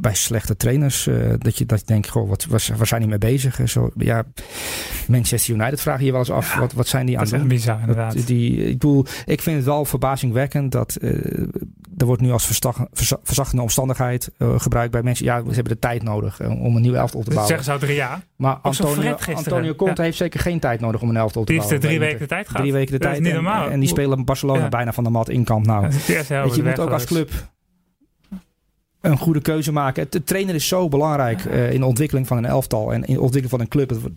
bij 0.00 0.14
slechte 0.14 0.56
trainers 0.56 1.06
eh, 1.06 1.14
dat, 1.38 1.58
je, 1.58 1.66
dat 1.66 1.78
je 1.80 1.86
denkt, 1.86 2.08
goh, 2.08 2.28
wat, 2.28 2.44
waar, 2.44 2.64
waar 2.76 2.86
zijn 2.86 3.00
die 3.00 3.10
mee 3.10 3.18
bezig? 3.18 3.60
Eh, 3.60 3.66
Zo, 3.66 3.90
ja, 3.96 4.24
Manchester 5.08 5.54
United 5.54 5.80
vraag 5.80 5.98
je 5.98 6.04
je 6.04 6.10
wel 6.10 6.20
eens 6.20 6.30
af, 6.30 6.52
Ja, 6.54 6.60
wat, 6.60 6.72
wat 6.72 6.86
zijn 6.88 7.06
die 7.06 7.18
aan 7.18 7.24
Dat 7.24 7.32
is 7.32 7.38
het 7.38 7.40
echt 7.40 7.50
doen? 7.50 7.58
bizar, 7.58 7.80
inderdaad. 7.80 8.26
Die, 8.26 8.56
ik 8.64 8.72
bedoel, 8.78 9.04
ik 9.26 9.42
vind 9.42 9.56
het 9.56 9.64
wel 9.64 9.84
verbazingwekkend 9.84 10.72
dat 10.72 10.96
eh, 10.96 11.10
er 11.98 12.06
wordt 12.06 12.22
nu 12.22 12.30
als 12.30 12.46
verzachtende 13.22 13.62
omstandigheid 13.62 14.30
eh, 14.38 14.60
gebruikt 14.60 14.92
bij 14.92 15.02
mensen. 15.02 15.24
Ja, 15.24 15.38
ze 15.48 15.54
hebben 15.54 15.72
de 15.72 15.78
tijd 15.78 16.02
nodig 16.02 16.40
om 16.40 16.76
een 16.76 16.82
nieuw 16.82 16.94
elftal 16.94 17.20
te 17.22 17.30
Dat 17.30 17.34
bouwen. 17.34 17.46
zeggen 17.46 17.64
ze 17.64 17.72
al 17.72 17.78
drie 17.78 17.96
jaar. 17.96 18.20
Maar 18.36 18.56
Antonio. 18.62 19.16
Antonio 19.34 19.74
Conte 19.74 19.94
Ja. 19.96 20.02
heeft 20.02 20.16
zeker 20.16 20.40
geen 20.40 20.60
tijd 20.60 20.80
nodig 20.80 21.00
om 21.02 21.08
een 21.08 21.16
elftal 21.16 21.44
te 21.44 21.52
Die 21.52 21.60
heeft 21.60 21.72
er 21.72 21.78
bouwen. 21.78 21.98
drie 22.00 22.10
weken 22.12 22.28
de 22.28 22.34
tijd 22.34 22.46
gehad. 22.46 22.62
Drie 22.62 22.72
weken 22.72 22.92
de 22.92 22.98
tijd. 22.98 23.18
niet 23.18 23.28
en- 23.28 23.34
normaal. 23.34 23.70
En, 23.70 23.80
die 23.80 23.88
spelen 23.88 24.24
Barcelona 24.24 24.60
Ja. 24.62 24.68
bijna 24.68 24.92
van 24.92 25.04
de 25.04 25.10
mat 25.10 25.28
in 25.28 25.44
kamp 25.44 25.66
nou. 25.66 25.82
Weet 26.06 26.54
je, 26.54 26.62
moet 26.62 26.78
ook 26.78 26.90
als 26.90 27.04
club 27.04 27.30
een 29.00 29.18
goede 29.18 29.40
keuze 29.40 29.72
maken. 29.72 30.02
Het, 30.02 30.12
de 30.12 30.24
trainer 30.24 30.54
is 30.54 30.68
zo 30.68 30.88
belangrijk 30.88 31.44
eh, 31.44 31.72
in 31.72 31.80
de 31.80 31.86
ontwikkeling 31.86 32.26
van 32.26 32.36
een 32.36 32.44
elftal 32.46 32.92
en 32.92 33.04
in 33.04 33.14
de 33.14 33.20
ontwikkeling 33.20 33.50
van 33.50 33.60
een 33.60 33.68
club. 33.68 34.10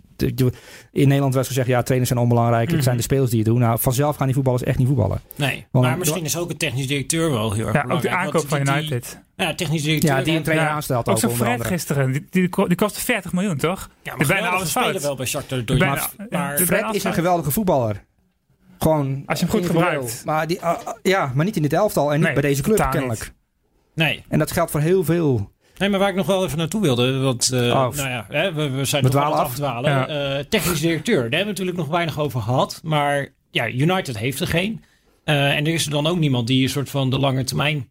In 0.91 1.07
Nederland 1.07 1.33
werd 1.33 1.47
gezegd, 1.47 1.67
ja, 1.67 1.81
trainers 1.83 2.09
zijn 2.11 2.23
onbelangrijk. 2.23 2.65
Het 2.65 2.73
Mhm. 2.75 2.83
zijn 2.83 2.97
de 2.97 3.01
spelers 3.03 3.29
die 3.29 3.39
het 3.39 3.47
doen. 3.47 3.59
Nou, 3.59 3.79
vanzelf 3.79 4.15
gaan 4.15 4.25
die 4.25 4.35
voetballers 4.35 4.63
echt 4.63 4.77
niet 4.77 4.87
voetballen. 4.87 5.19
Nee, 5.35 5.65
Want- 5.71 5.85
maar 5.85 5.97
misschien 5.97 6.23
is 6.23 6.37
ook 6.37 6.49
een 6.49 6.57
technisch 6.57 6.87
directeur 6.87 7.31
wel 7.31 7.53
heel 7.53 7.65
erg 7.65 7.73
Ja, 7.73 7.81
ook 7.81 7.87
de 7.87 7.95
belangrijk, 7.95 8.15
aankoop 8.15 8.47
van 8.49 8.63
die- 8.63 8.73
United. 8.75 9.19
Ja, 9.35 9.55
technisch 9.55 9.83
directeur. 9.83 10.09
Ja, 10.17 10.23
die 10.23 10.35
een 10.35 10.43
trainer 10.43 10.67
Ja, 10.67 10.73
aanstelt 10.73 11.07
Ook 11.07 11.13
ook 11.13 11.19
zo'n 11.19 11.29
onder 11.29 11.45
Fred 11.45 11.57
andere. 11.57 11.75
gisteren. 11.75 12.11
Die, 12.11 12.25
die, 12.29 12.49
ko- 12.49 12.67
die 12.67 12.77
kostte 12.77 12.99
40 12.99 13.33
miljoen, 13.33 13.57
toch? 13.57 13.89
Ja, 14.01 14.15
maar 14.15 14.27
bijna 14.27 14.47
alles 14.49 14.69
spelen 14.69 14.89
fout. 14.89 15.01
wel 15.01 15.15
bij 15.15 15.25
Shakhtar 15.25 15.65
Donetsk. 15.65 16.09
Maar 16.29 16.57
Fred 16.59 16.95
is 16.95 17.03
een 17.03 17.13
geweldige 17.13 17.51
voetballer. 17.51 18.03
Gewoon 18.79 19.23
Als 19.25 19.39
je 19.39 19.45
hem 19.45 19.53
goed 19.55 19.65
gebruikt. 19.65 20.21
Maar, 20.25 20.47
die, 20.47 20.61
ah, 20.61 20.85
ah, 20.85 20.93
ja, 21.01 21.31
maar 21.35 21.45
niet 21.45 21.55
in 21.55 21.61
dit 21.61 21.73
elftal 21.73 22.07
en 22.09 22.15
niet 22.15 22.23
Nee, 22.25 22.33
bij 22.33 22.41
deze 22.41 22.61
club 22.61 22.87
kennelijk. 22.91 23.33
Nee. 23.95 24.23
En 24.29 24.39
dat 24.39 24.51
geldt 24.51 24.71
voor 24.71 24.79
heel 24.79 25.03
veel. 25.03 25.51
Nee, 25.77 25.89
maar 25.89 25.99
waar 25.99 26.09
ik 26.09 26.15
nog 26.15 26.25
wel 26.25 26.45
even 26.45 26.57
naartoe 26.57 26.81
wilde, 26.81 27.17
want 27.17 27.51
eh, 27.51 27.59
nou 27.59 27.95
ja, 27.95 28.25
hè, 28.29 28.53
we, 28.53 28.69
we 28.69 28.85
zijn 28.85 29.03
nog 29.03 29.15
aan 29.15 29.31
het 29.31 29.39
afdwalen. 29.39 29.91
Ja. 29.91 30.07
Eh, 30.07 30.43
technisch 30.49 30.79
directeur, 30.79 31.15
daar 31.15 31.21
hebben 31.21 31.39
we 31.39 31.49
natuurlijk 31.49 31.77
nog 31.77 31.87
weinig 31.87 32.19
over 32.19 32.41
gehad. 32.41 32.79
Maar 32.83 33.33
ja, 33.51 33.69
United 33.69 34.17
heeft 34.17 34.39
er 34.39 34.47
geen. 34.47 34.83
Eh, 35.23 35.55
en 35.55 35.65
er 35.65 35.73
is 35.73 35.85
er 35.85 35.91
dan 35.91 36.07
ook 36.07 36.17
niemand 36.17 36.47
die 36.47 36.63
een 36.63 36.69
soort 36.69 36.89
van 36.89 37.09
de 37.09 37.19
lange 37.19 37.43
termijn 37.43 37.89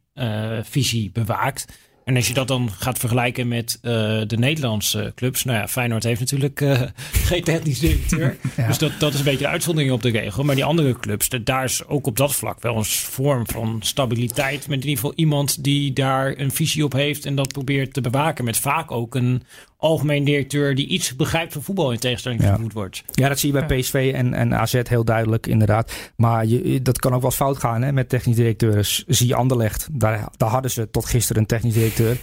visie 0.63 1.11
bewaakt. 1.13 1.67
En 2.11 2.17
als 2.17 2.29
je 2.29 2.35
dat 2.35 2.49
dan 2.49 2.71
gaat 2.79 2.99
vergelijken 2.99 3.49
met 3.49 3.79
eh, 3.83 3.93
de 4.27 4.37
Nederlandse 4.39 5.13
clubs. 5.15 5.45
Nou 5.45 5.59
ja, 5.59 5.69
Feyenoord 5.69 6.03
heeft 6.03 6.21
natuurlijk 6.21 6.61
eh, 6.61 6.81
geen 7.29 7.45
technisch 7.45 7.79
directeur. 7.79 8.37
Ja. 8.57 8.67
Dus 8.67 8.79
dat, 8.79 8.93
dat 8.99 9.13
is 9.13 9.19
een 9.19 9.25
beetje 9.25 9.45
de 9.45 9.49
uitzondering 9.49 9.93
op 9.93 10.03
de 10.03 10.11
regel. 10.11 10.45
Maar 10.45 10.55
die 10.55 10.65
andere 10.65 10.99
clubs, 10.99 11.29
de- 11.29 11.43
daar 11.43 11.65
is 11.65 11.87
ook 11.87 12.07
op 12.07 12.17
dat 12.17 12.35
vlak 12.35 12.63
wel 12.63 12.77
een 12.77 12.85
vorm 12.85 13.47
van 13.47 13.77
stabiliteit. 13.83 14.69
Met 14.69 14.79
in 14.83 14.89
ieder 14.89 14.95
geval 14.95 15.13
iemand 15.15 15.65
die 15.65 15.93
daar 15.93 16.39
een 16.39 16.51
visie 16.51 16.85
op 16.85 16.93
heeft 16.93 17.27
en 17.27 17.35
dat 17.35 17.53
probeert 17.53 17.93
te 17.93 18.01
bewaken. 18.01 18.45
Met 18.45 18.57
vaak 18.57 18.91
ook 18.91 19.15
een 19.15 19.43
algemeen 19.81 20.25
directeur 20.25 20.75
die 20.75 20.87
iets 20.87 21.17
begrijpt 21.17 21.53
van 21.53 21.63
voetbal 21.63 21.93
in 21.93 21.99
tegenstelling 21.99 22.43
Ja. 22.43 22.51
tot 22.51 22.61
Woodward. 22.61 23.05
Ja, 23.13 23.29
dat 23.29 23.39
zie 23.39 23.53
je 23.53 23.65
bij 23.67 23.79
PSV 23.81 24.11
en, 24.15 24.35
en 24.35 24.55
AZ 24.55 24.81
heel 24.83 25.05
duidelijk, 25.05 25.47
inderdaad. 25.47 25.93
Maar 26.17 26.47
je, 26.47 26.83
dat 26.83 26.99
kan 26.99 27.15
ook 27.15 27.23
wel 27.23 27.31
fout 27.31 27.59
gaan 27.59 27.83
hè, 27.83 27.93
met 27.93 28.09
technisch 28.09 28.37
directeuren. 28.37 28.85
S- 28.85 29.05
Zie 29.07 29.27
je 29.27 29.35
Anderlecht, 29.35 29.89
daar, 29.93 30.29
daar 30.37 30.49
hadden 30.51 30.71
ze 30.71 30.91
tot 30.91 31.05
gisteren 31.05 31.43
een 31.43 31.49
technisch 31.49 31.75
directeur. 31.75 32.17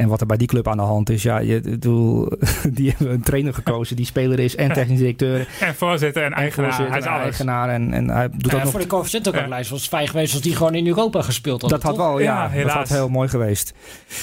En 0.00 0.08
wat 0.08 0.20
er 0.20 0.26
bij 0.26 0.36
die 0.36 0.46
club 0.46 0.68
aan 0.68 0.76
de 0.76 0.82
hand 0.82 1.10
is, 1.10 1.22
ja, 1.22 1.38
je, 1.38 1.60
bedoel, 1.60 2.28
die 2.72 2.88
hebben 2.96 3.10
een 3.14 3.22
trainer 3.22 3.54
gekozen 3.54 3.96
die 3.96 4.06
speler 4.06 4.38
is 4.38 4.56
en 4.56 4.72
technisch 4.72 4.98
directeur. 4.98 5.38
En 5.60 5.74
voorzitter 5.74 6.22
en 6.22 6.32
En 6.32 6.36
eigenaar. 6.38 6.66
voorzitter 6.74 6.90
Hij 6.92 6.98
is 7.00 7.06
en 7.06 7.12
alles. 7.12 7.24
eigenaar. 7.24 7.68
En, 7.68 7.92
en 7.92 8.08
hij 8.10 8.28
doet 8.28 8.44
ook 8.46 8.50
ja, 8.52 8.62
nog... 8.62 8.70
voor 8.70 8.80
de 8.80 8.86
coëfficiënt 8.86 9.28
ook 9.28 9.34
Ja. 9.34 9.46
lijst 9.48 9.70
was 9.70 9.88
fijn 9.88 10.08
geweest 10.08 10.32
als 10.32 10.42
die 10.42 10.56
gewoon 10.56 10.74
in 10.74 10.86
Europa 10.86 11.22
gespeeld 11.22 11.60
had. 11.60 11.70
Dat 11.70 11.82
had 11.82 11.96
wel, 11.96 12.18
ja, 12.18 12.24
Ja, 12.24 12.42
dat 12.42 12.50
helaas. 12.52 12.74
had 12.74 12.88
heel 12.88 13.08
mooi 13.08 13.28
geweest. 13.28 13.72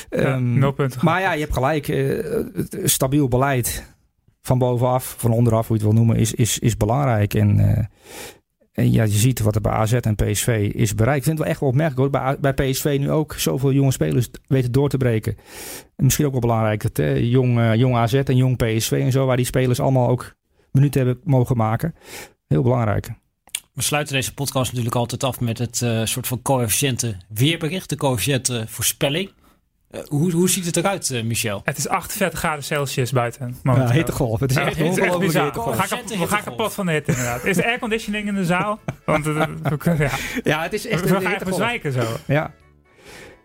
Ehm, 0.09 0.71
punten. 0.75 0.99
maar 1.03 1.21
ja, 1.21 1.33
je 1.33 1.39
hebt 1.41 1.53
gelijk. 1.53 1.87
eh, 1.87 2.07
het- 2.55 2.77
stabiel 2.83 3.27
beleid 3.27 3.95
van 4.41 4.57
bovenaf, 4.57 5.15
van 5.17 5.31
onderaf, 5.31 5.67
hoe 5.67 5.77
je 5.77 5.83
het 5.83 5.91
wil 5.93 6.01
noemen, 6.01 6.17
is, 6.21 6.33
is, 6.33 6.59
is 6.59 6.77
belangrijk. 6.77 7.33
En, 7.33 7.59
eh, 7.75 7.83
en 8.77 8.91
ja, 8.91 9.03
je 9.03 9.17
ziet 9.17 9.39
wat 9.39 9.55
er 9.55 9.61
bij 9.61 9.71
AZ 9.71 9.93
en 9.93 10.15
PSV 10.15 10.71
is 10.73 10.95
bereikt. 10.95 11.17
Ik 11.17 11.23
vind 11.23 11.37
het 11.37 11.37
wel 11.37 11.47
echt 11.47 11.59
wel 11.59 11.69
opmerkelijk 11.69 12.13
hoor. 12.13 12.37
Bij, 12.39 12.53
PSV 12.53 12.97
nu 12.99 13.11
ook 13.11 13.33
zoveel 13.33 13.71
jonge 13.71 13.91
spelers 13.91 14.29
weten 14.47 14.71
door 14.71 14.89
te 14.89 14.97
breken. 14.97 15.37
En 15.95 16.03
misschien 16.03 16.25
ook 16.25 16.31
wel 16.31 16.41
belangrijk 16.41 16.89
jong, 17.19 17.59
eh, 17.59 17.75
jong 17.75 17.95
AZ 17.95 18.13
en 18.13 18.35
jong 18.35 18.57
PSV 18.57 18.91
en 18.91 19.11
zo, 19.11 19.25
waar 19.25 19.35
die 19.35 19.45
spelers 19.45 19.79
allemaal 19.79 20.09
ook 20.09 20.35
minuten 20.71 21.05
hebben 21.05 21.23
mogen 21.23 21.57
maken. 21.57 21.95
Heel 22.47 22.61
belangrijk. 22.61 23.09
We 23.73 23.81
sluiten 23.81 24.15
deze 24.15 24.33
podcast 24.33 24.69
natuurlijk 24.69 24.95
altijd 24.95 25.23
af 25.23 25.39
met 25.39 25.57
het 25.57 25.81
eh, 25.81 26.05
soort 26.05 26.27
van 26.27 26.41
coëfficiënte 26.41 27.17
weerbericht. 27.27 27.89
De 27.89 27.97
coëfficiënte 27.97 28.65
voorspelling. 28.67 29.31
Eh, 29.91 30.01
hoe, 30.07 30.31
hoe 30.31 30.49
ziet 30.49 30.65
het 30.65 30.77
eruit, 30.77 31.09
eh, 31.11 31.23
Michel? 31.23 31.61
Het 31.63 31.77
is 31.77 31.87
48 31.87 32.39
graden 32.39 32.63
Celsius 32.63 33.11
buiten. 33.11 33.57
Ja, 33.63 33.89
hittegolf. 33.91 34.39
Het 34.39 34.49
is 34.49 34.55
Ja, 34.55 34.61
echt 34.65 34.69
het 34.69 34.79
is 34.79 34.87
echt 34.87 34.97
ongelooflijk 34.99 35.25
bizar. 35.31 35.43
hittegolf. 35.43 35.75
We 35.75 35.81
gaan, 35.81 35.99
kap- 35.99 36.07
we 36.19 36.27
gaan 36.27 36.43
kapot 36.43 36.73
van 36.73 36.85
de 36.85 36.91
hitte 36.91 37.11
inderdaad. 37.11 37.43
Is 37.45 37.57
er 37.57 37.65
airconditioning 37.65 38.27
in 38.27 38.35
de 38.35 38.45
zaal? 38.45 38.79
Want 39.05 39.27
eh, 39.27 39.33
we, 39.33 39.95
ja. 39.97 40.09
Ja, 40.43 40.61
het 40.61 40.73
is 40.73 40.87
echt 40.87 41.01
we 41.01 41.07
een 41.15 41.21
gaan 41.21 41.31
zo. 41.91 42.01
Ja. 42.25 42.51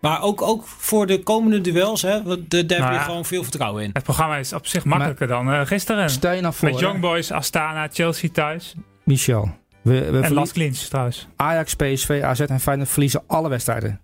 Maar 0.01 0.21
ook, 0.21 0.41
ook 0.41 0.67
voor 0.67 1.07
de 1.07 1.23
komende 1.23 1.61
duels, 1.61 2.01
hè, 2.01 2.23
want 2.23 2.51
de- 2.51 2.65
daar 2.65 2.77
heb 2.77 2.87
Nou 2.87 2.91
je 2.93 2.99
ja. 2.99 3.05
gewoon 3.05 3.25
veel 3.25 3.43
vertrouwen 3.43 3.83
in. 3.83 3.89
Het 3.93 4.03
programma 4.03 4.37
is 4.37 4.53
op 4.53 4.67
zich 4.67 4.85
makkelijker 4.85 5.27
dan 5.27 5.51
eh, 5.51 5.61
gisteren. 5.65 6.09
Stel 6.09 6.31
je 6.33 6.41
nou 6.41 6.53
voor, 6.53 6.69
Met 6.69 6.79
hè, 6.79 6.85
Young 6.85 6.99
Boys, 6.99 7.31
Astana, 7.31 7.87
Chelsea 7.91 8.29
thuis. 8.33 8.75
Michel. 9.03 9.51
We, 9.81 10.11
we 10.11 10.19
En 10.19 10.33
Las 10.33 10.51
Klins 10.51 10.87
trouwens. 10.87 11.27
Ajax, 11.35 11.75
PSV, 11.75 12.21
AZ 12.23 12.39
en 12.39 12.59
Feyenoord 12.59 12.89
verliezen 12.89 13.23
alle 13.27 13.49
wedstrijden. 13.49 14.01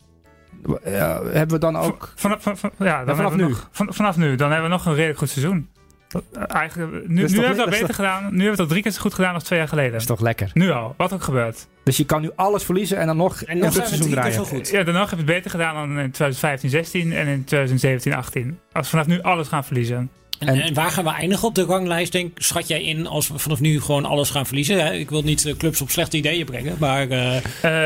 Ja, 0.85 1.21
hebben 1.23 1.49
we 1.49 1.57
dan 1.57 1.75
ook... 1.77 2.13
Vanaf, 2.15 2.41
van, 2.43 2.57
van- 2.57 2.71
ja, 2.79 3.05
dan 3.05 3.15
vanaf 3.15 3.35
nu? 3.35 3.43
Nog, 3.47 3.69
van- 3.71 3.93
vanaf 3.93 4.17
nu. 4.17 4.35
Dan 4.35 4.51
hebben 4.51 4.69
we 4.69 4.75
nog 4.75 4.85
een 4.85 4.93
redelijk 4.95 5.19
goed 5.19 5.29
seizoen. 5.29 5.69
Dat, 6.07 6.23
eh, 6.33 6.43
Eigenlijk, 6.47 6.91
nu, 6.91 6.99
nu 7.07 7.21
Dat 7.21 7.31
hebben 7.31 7.41
we 7.41 7.47
het 7.47 7.57
dat 7.57 7.69
beter 7.79 7.93
gedaan. 7.93 8.21
Nu 8.21 8.27
hebben 8.29 8.43
we 8.45 8.49
het 8.49 8.59
al 8.59 8.65
drie 8.67 8.81
keer 8.81 8.91
zo 8.91 9.01
goed 9.01 9.13
gedaan 9.13 9.33
als 9.33 9.43
twee 9.43 9.59
jaar 9.59 9.67
geleden. 9.67 9.91
Dat 9.91 10.01
is 10.01 10.07
toch 10.07 10.19
lekker. 10.19 10.49
Nu 10.53 10.71
al, 10.71 10.93
wat 10.97 11.13
ook 11.13 11.23
gebeurt. 11.23 11.67
Dus 11.83 11.97
je 11.97 12.05
kan 12.05 12.21
nu 12.21 12.29
alles 12.35 12.63
verliezen 12.63 12.97
en 12.97 13.07
dan 13.07 13.17
nog 13.17 13.41
En 13.41 13.55
een 13.55 13.63
nog 13.63 13.73
we 13.75 13.85
seizoen 13.85 14.09
draaien. 14.09 14.33
zo 14.33 14.43
goed. 14.43 14.69
Ja, 14.69 14.83
daarna 14.83 14.99
heb 14.99 15.09
je 15.09 15.15
het 15.15 15.25
beter 15.25 15.51
gedaan 15.51 15.75
dan 15.75 15.83
in 15.99 16.11
2015, 16.11 16.69
16 16.69 17.13
en 17.13 17.27
in 17.27 17.43
2017, 17.43 18.13
18. 18.13 18.59
Als 18.71 18.83
we 18.85 18.89
vanaf 18.97 19.07
nu 19.07 19.21
alles 19.21 19.47
gaan 19.47 19.63
verliezen. 19.63 20.09
En, 20.39 20.47
En- 20.61 20.73
waar 20.73 20.91
gaan 20.91 21.03
we 21.03 21.09
eindigen 21.09 21.47
op 21.47 21.55
de 21.55 21.63
ranglijst? 21.63 22.11
Denk, 22.11 22.31
schat 22.41 22.67
jij 22.67 22.83
in 22.83 23.07
als 23.07 23.27
we 23.27 23.39
vanaf 23.39 23.59
nu 23.59 23.81
gewoon 23.81 24.05
alles 24.05 24.29
gaan 24.29 24.45
verliezen? 24.45 24.85
Hè? 24.85 24.93
Ik 24.93 25.09
wil 25.09 25.21
niet 25.21 25.53
clubs 25.57 25.81
op 25.81 25.89
slechte 25.89 26.17
ideeën 26.17 26.45
brengen, 26.45 26.75
maar 26.79 27.09
eh, 27.09 27.37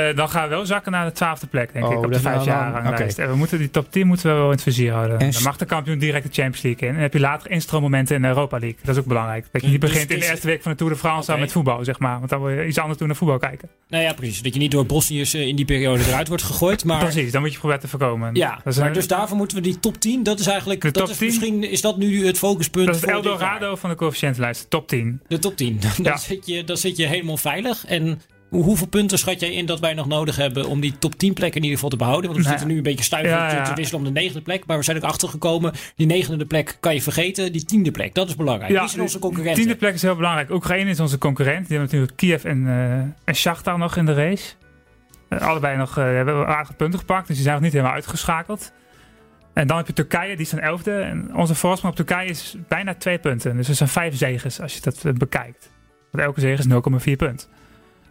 Eh, 0.09 0.15
dan 0.15 0.29
gaan 0.29 0.43
we 0.43 0.49
wel 0.55 0.65
zakken 0.65 0.91
naar 0.91 1.05
de 1.05 1.11
twaalfde 1.11 1.47
plek, 1.47 1.73
denk 1.73 1.85
Oh, 1.85 1.91
ik, 1.91 1.97
op 1.97 2.03
de 2.03 2.09
dat- 2.09 2.21
vijf 2.21 2.45
jaar 2.45 2.83
ranglijst. 2.83 3.19
En 3.19 3.29
we 3.29 3.35
moeten 3.35 3.57
die 3.57 3.69
top 3.69 3.91
10 3.91 4.07
moeten 4.07 4.27
we 4.29 4.35
wel 4.35 4.45
in 4.45 4.51
het 4.51 4.61
vizier 4.63 4.91
houden. 4.91 5.19
En 5.19 5.31
dan 5.31 5.43
mag 5.43 5.57
de 5.57 5.65
kampioen 5.65 5.97
direct 5.99 6.23
de 6.23 6.41
Champions 6.41 6.61
League 6.61 6.81
in. 6.81 6.87
En 6.87 6.93
dan 6.93 7.01
heb 7.03 7.13
je 7.13 7.19
later 7.19 7.51
instroommomenten 7.51 8.15
in 8.15 8.21
de 8.21 8.27
Europa 8.27 8.59
League. 8.59 8.77
Dat 8.83 8.95
is 8.95 9.01
ook 9.01 9.07
belangrijk. 9.07 9.45
Dat 9.51 9.61
je 9.61 9.67
niet 9.67 9.81
Dus 9.81 9.89
begint 9.91 10.11
in 10.11 10.19
de 10.19 10.25
eerste 10.29 10.47
week 10.47 10.61
van 10.61 10.71
de 10.71 10.77
Tour 10.77 10.93
de 10.93 10.99
France 10.99 11.27
al 11.27 11.33
Oké. 11.33 11.43
met 11.43 11.53
voetbal, 11.53 11.83
zeg 11.83 11.99
maar. 11.99 12.17
Want 12.17 12.29
dan 12.29 12.41
wil 12.43 12.49
je 12.49 12.67
iets 12.67 12.77
anders 12.77 12.97
doen 12.99 13.07
dan 13.07 13.17
voetbal 13.17 13.37
kijken. 13.37 13.69
nou 13.87 14.03
ja, 14.03 14.13
precies. 14.13 14.41
Dat 14.41 14.53
je 14.53 14.59
niet 14.59 14.71
door 14.71 14.85
Bosniërs 14.85 15.33
eh, 15.33 15.47
in 15.47 15.55
die 15.55 15.65
periode 15.65 16.03
eruit 16.07 16.27
wordt 16.27 16.43
gegooid. 16.43 16.85
Maar, 16.85 16.99
Precies, 16.99 17.31
dan 17.31 17.41
moet 17.41 17.51
je 17.51 17.57
proberen 17.57 17.81
te 17.81 17.87
voorkomen. 17.87 18.35
Ja, 18.35 18.59
dat 18.63 18.73
is, 18.73 18.79
maar 18.79 18.87
een- 18.87 18.93
dus 18.93 19.07
daarvoor 19.07 19.37
moeten 19.37 19.57
we 19.57 19.63
die 19.63 19.79
top 19.79 19.97
10. 19.99 20.23
Dat 20.23 20.39
is 20.39 20.47
eigenlijk. 20.47 20.81
De 20.81 20.91
dat 20.91 21.01
top 21.03 21.11
is 21.11 21.17
10? 21.17 21.27
misschien 21.27 21.71
is 21.71 21.81
dat 21.81 21.97
nu 21.97 22.25
het 22.25 22.37
focuspunt. 22.47 22.85
dat 22.85 22.95
is 22.95 23.01
het. 23.01 23.09
Eldorado 23.09 23.75
van 23.75 23.89
de 23.89 23.95
coëfficiëntenlijst, 23.95 24.69
top 24.69 24.87
10. 24.87 25.21
De 25.27 25.39
top 25.39 25.57
10. 25.57 25.79
Dan, 25.79 25.91
Ja. 26.03 26.17
zit 26.17 26.47
je, 26.47 26.63
dan 26.63 26.77
zit 26.77 26.97
je 26.97 27.05
helemaal 27.07 27.37
veilig. 27.37 27.85
En 27.85 28.21
hoe- 28.49 28.63
hoeveel 28.63 28.87
punten 28.87 29.17
schat 29.19 29.39
jij 29.39 29.51
in 29.53 29.65
dat 29.65 29.79
wij 29.79 29.93
nog 29.93 30.07
nodig 30.07 30.35
hebben 30.35 30.65
om 30.67 30.79
die 30.79 30.97
top 30.99 31.15
10 31.15 31.33
plek 31.33 31.49
in 31.55 31.61
ieder 31.61 31.73
geval 31.75 31.89
te 31.89 31.95
behouden? 31.97 32.29
Want 32.31 32.35
we 32.43 32.47
Nou, 32.47 32.53
zitten 32.57 32.71
nu 32.71 32.77
een 32.77 32.89
beetje 32.89 33.03
stuiver 33.03 33.31
ja, 33.33 33.49
te, 33.49 33.55
ja. 33.55 33.63
te 33.63 33.73
wisselen 33.73 33.99
om 34.07 34.13
de 34.13 34.19
negende 34.19 34.41
plek. 34.41 34.65
Maar 34.65 34.77
we 34.77 34.83
zijn 34.83 34.97
ook 34.97 35.03
achtergekomen. 35.03 35.73
Die 35.95 36.07
negende 36.07 36.45
plek 36.45 36.77
kan 36.79 36.93
je 36.93 37.01
vergeten. 37.01 37.51
Die 37.51 37.65
tiende 37.65 37.91
plek, 37.91 38.13
dat 38.13 38.27
is 38.27 38.35
belangrijk. 38.35 38.79
die 38.79 38.87
zijn 38.89 39.01
onze 39.01 39.15
de 39.15 39.21
concurrenten. 39.21 39.61
tiende 39.61 39.77
plek 39.77 39.93
is 39.93 40.01
heel 40.01 40.15
belangrijk. 40.15 40.49
Oekraïne 40.49 40.89
is 40.89 40.99
onze 40.99 41.17
concurrent. 41.17 41.67
Die 41.67 41.77
hebben 41.77 41.85
natuurlijk 41.95 42.17
Kiev 42.17 42.43
en, 42.45 42.67
eh 42.67 42.93
en 43.23 43.35
Shakhtar 43.35 43.77
nog 43.77 43.95
in 43.97 44.05
de 44.05 44.13
race. 44.13 44.53
Eh, 45.29 45.41
allebei 45.47 45.77
nog 45.77 45.97
eh, 45.97 46.03
hebben 46.03 46.39
we 46.39 46.45
aardige 46.45 46.73
punten 46.73 46.99
gepakt. 46.99 47.27
Dus 47.27 47.35
die 47.35 47.43
zijn 47.45 47.55
nog 47.55 47.63
niet 47.63 47.73
helemaal 47.73 47.93
uitgeschakeld. 47.93 48.71
En 49.53 49.67
dan 49.67 49.77
heb 49.77 49.87
je 49.87 49.93
Turkije, 49.93 50.35
die 50.35 50.45
is 50.45 50.51
een 50.51 50.59
elfde. 50.59 50.91
En 51.01 51.35
onze 51.35 51.55
voorsprong 51.55 51.97
op 51.99 52.05
Turkije 52.05 52.29
is 52.29 52.55
bijna 52.67 52.93
twee 52.93 53.17
punten. 53.17 53.57
Dus 53.57 53.69
er 53.69 53.75
zijn 53.75 53.89
vijf 53.89 54.17
zegens 54.17 54.61
als 54.61 54.73
je 54.73 54.81
dat 54.81 55.05
eh, 55.05 55.13
bekijkt. 55.13 55.69
Want 56.11 56.23
elke 56.23 56.39
zege 56.39 56.61
is 56.61 56.67
0,4 57.11 57.15
punt. 57.17 57.49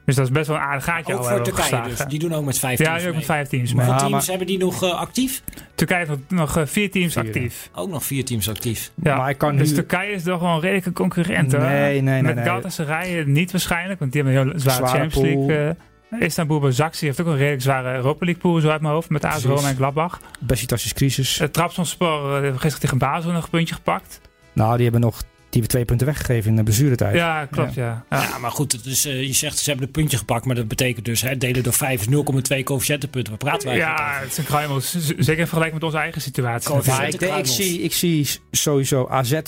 Dus 0.04 0.14
dat 0.14 0.24
is 0.24 0.30
best 0.32 0.46
wel 0.48 0.56
een 0.56 0.62
aardig 0.62 0.84
gaatje 0.84 1.12
ook 1.12 1.18
al 1.18 1.24
voor 1.26 1.36
we 1.36 1.42
Turkije 1.42 1.62
geslagen. 1.64 1.90
dus. 1.90 2.04
Die 2.06 2.18
doen 2.18 2.32
ook 2.34 2.44
met 2.44 2.58
vijf 2.58 2.78
Ja, 2.78 2.84
teams 2.84 3.00
die 3.00 3.08
ook 3.08 3.14
met 3.16 3.24
vijf 3.24 3.48
teams. 3.48 3.72
Hoeveel 3.72 3.92
mee. 3.92 4.00
Teams 4.08 4.26
hebben 4.26 4.46
die 4.46 4.58
nog 4.58 4.82
eh, 4.82 4.90
actief? 4.94 5.42
Turkije 5.74 6.06
heeft 6.06 6.20
nog 6.28 6.56
eh, 6.56 6.66
vier 6.66 6.90
teams 6.90 7.12
Vier. 7.12 7.22
actief. 7.24 7.70
Ook 7.74 7.88
nog 7.90 8.04
vier 8.04 8.24
teams 8.24 8.48
actief. 8.48 8.92
Ja, 9.02 9.16
Maar 9.16 9.30
ik 9.30 9.38
kan 9.38 9.56
dus 9.56 9.68
nu- 9.68 9.74
Turkije 9.74 10.12
is 10.12 10.22
toch 10.22 10.40
wel 10.40 10.50
een 10.54 10.60
redelijke 10.60 10.92
concurrent. 10.92 11.52
hoor. 11.52 11.60
Nee, 11.60 11.70
nee, 12.00 12.00
nee, 12.00 12.22
Met 12.22 12.34
nee. 12.34 12.44
Galatasaray 12.44 13.18
eh, 13.18 13.26
niet 13.26 13.52
waarschijnlijk, 13.52 13.98
want 14.00 14.12
die 14.12 14.22
hebben 14.22 14.40
een 14.40 14.48
heel 14.50 14.60
zware, 14.60 14.76
Zware 14.86 14.98
Champions. 14.98 15.46
League. 15.48 15.68
eh 15.68 15.74
Istanbul 16.18 16.60
Basaksehir 16.60 17.08
heeft 17.08 17.20
ook 17.20 17.26
een 17.26 17.38
redelijk 17.38 17.62
zware 17.62 17.94
Europa 17.94 18.24
League 18.24 18.42
pool 18.42 18.60
zo 18.60 18.68
uit 18.68 18.80
mijn 18.80 18.94
hoofd. 18.94 19.08
Met 19.08 19.24
AS. 19.24 19.44
Roma 19.44 19.68
en 19.68 19.76
Gladbach. 19.76 20.20
Besiktas 20.40 20.84
is 20.84 20.92
crisis. 20.92 21.38
Het 21.38 21.52
Trabzonspor 21.52 22.36
uh, 22.36 22.40
heeft 22.40 22.52
gisteren 22.52 22.80
tegen 22.80 22.98
Basel 22.98 23.30
nog 23.32 23.44
een 23.44 23.50
puntje 23.50 23.74
gepakt. 23.74 24.20
Nou, 24.52 24.74
die 24.74 24.82
hebben 24.82 25.00
nog 25.00 25.22
die 25.52 25.60
hebben 25.60 25.68
twee 25.68 25.84
punten 25.84 26.06
weggegeven 26.06 26.50
in 26.50 26.56
de 26.56 26.62
blessuretijd. 26.62 27.14
Ja, 27.14 27.46
klopt 27.46 27.74
ja. 27.74 28.04
ja. 28.10 28.22
Ja, 28.22 28.38
maar 28.38 28.50
goed, 28.50 28.84
dus, 28.84 29.04
eh, 29.04 29.22
je 29.22 29.32
zegt 29.32 29.58
ze 29.58 29.70
hebben 29.70 29.86
een 29.86 29.92
puntje 29.92 30.16
gepakt, 30.16 30.44
maar 30.44 30.54
dat 30.54 30.68
betekent 30.68 31.04
dus 31.04 31.22
hè, 31.22 31.36
delen 31.36 31.62
door 31.62 31.72
5 31.72 32.00
is 32.00 32.06
0,2 32.06 32.62
coëfficiëntenpunten. 32.62 33.32
Waar 33.32 33.38
praten 33.38 33.68
wij 33.68 33.76
Ja, 33.76 34.18
het 34.20 34.30
is 34.30 34.38
een 34.38 34.44
kruimel. 34.44 34.80
Zeker 34.80 35.38
in 35.38 35.46
vergelijking 35.46 35.72
met 35.72 35.82
onze 35.82 35.98
eigen 35.98 36.20
situatie. 36.20 36.82
Zet 36.82 37.14
ik, 37.14 37.20
denk- 37.20 37.46
zie, 37.46 37.80
ik 37.80 37.92
zie 37.92 38.28
sowieso 38.50 39.08
AZ 39.08 39.40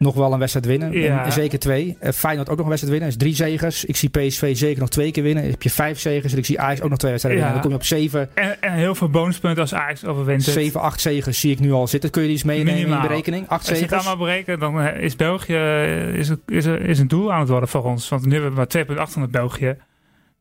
nog 0.00 0.14
wel 0.14 0.32
een 0.32 0.38
wedstrijd 0.38 0.66
winnen. 0.66 0.92
Ja. 0.92 1.24
En 1.24 1.32
zeker 1.32 1.58
twee. 1.58 1.96
Eh, 2.00 2.12
Feyenoord 2.12 2.48
ook 2.48 2.56
nog 2.56 2.64
een 2.64 2.70
wedstrijd 2.70 2.98
winnen. 2.98 3.18
Dat 3.18 3.28
is 3.28 3.34
drie 3.36 3.48
zegers. 3.48 3.84
Ik 3.84 3.96
zie 3.96 4.08
PSV 4.08 4.56
zeker 4.56 4.80
nog 4.80 4.88
twee 4.88 5.10
keer 5.10 5.22
winnen. 5.22 5.42
Dan 5.42 5.52
heb 5.52 5.62
je 5.62 5.70
vijf 5.70 5.98
zegers. 6.00 6.32
En 6.32 6.38
ik 6.38 6.44
zie 6.44 6.60
Ajax 6.60 6.80
ook 6.82 6.88
nog 6.88 6.98
twee 6.98 7.10
wedstrijden 7.10 7.42
Ja. 7.42 7.48
winnen. 7.52 7.70
Dan 7.70 7.78
kom 7.80 7.88
je 7.88 7.94
op 7.96 8.00
zeven, 8.00 8.30
En, 8.34 8.62
en 8.62 8.72
heel 8.72 8.94
veel 8.94 9.08
bonuspunten 9.08 9.60
als 9.62 9.74
Ajax 9.74 10.04
overwint. 10.04 10.42
zeven, 10.42 10.80
acht 10.80 11.00
zegers 11.00 11.40
zie 11.40 11.50
ik 11.52 11.60
nu 11.60 11.72
al 11.72 11.86
zitten. 11.86 12.10
Kun 12.10 12.20
je 12.22 12.26
die 12.28 12.36
eens 12.36 12.46
meenemen 12.46 12.72
in 12.72 12.78
Minimaal. 12.78 13.02
je 13.02 13.08
berekening? 13.08 13.48
Acht 13.48 13.58
Als 13.58 13.68
je 13.68 13.74
het 13.74 13.90
zegers. 13.90 14.06
allemaal 14.06 14.26
berekent, 14.26 14.60
dan 14.60 14.80
eh, 14.80 15.02
is 15.02 15.16
België 15.16 15.54
eh, 15.54 16.14
is, 16.14 16.30
is, 16.46 16.66
is 16.66 16.98
een 16.98 17.08
doel 17.08 17.32
aan 17.32 17.40
het 17.40 17.48
worden 17.48 17.68
voor 17.68 17.84
ons. 17.84 18.08
Want 18.08 18.24
nu 18.26 18.32
hebben 18.32 18.50
we 18.50 18.56
maar 18.56 18.66
twee 18.68 18.84
punten 18.84 19.04
achter 19.04 19.20
met 19.20 19.30
België. 19.30 19.76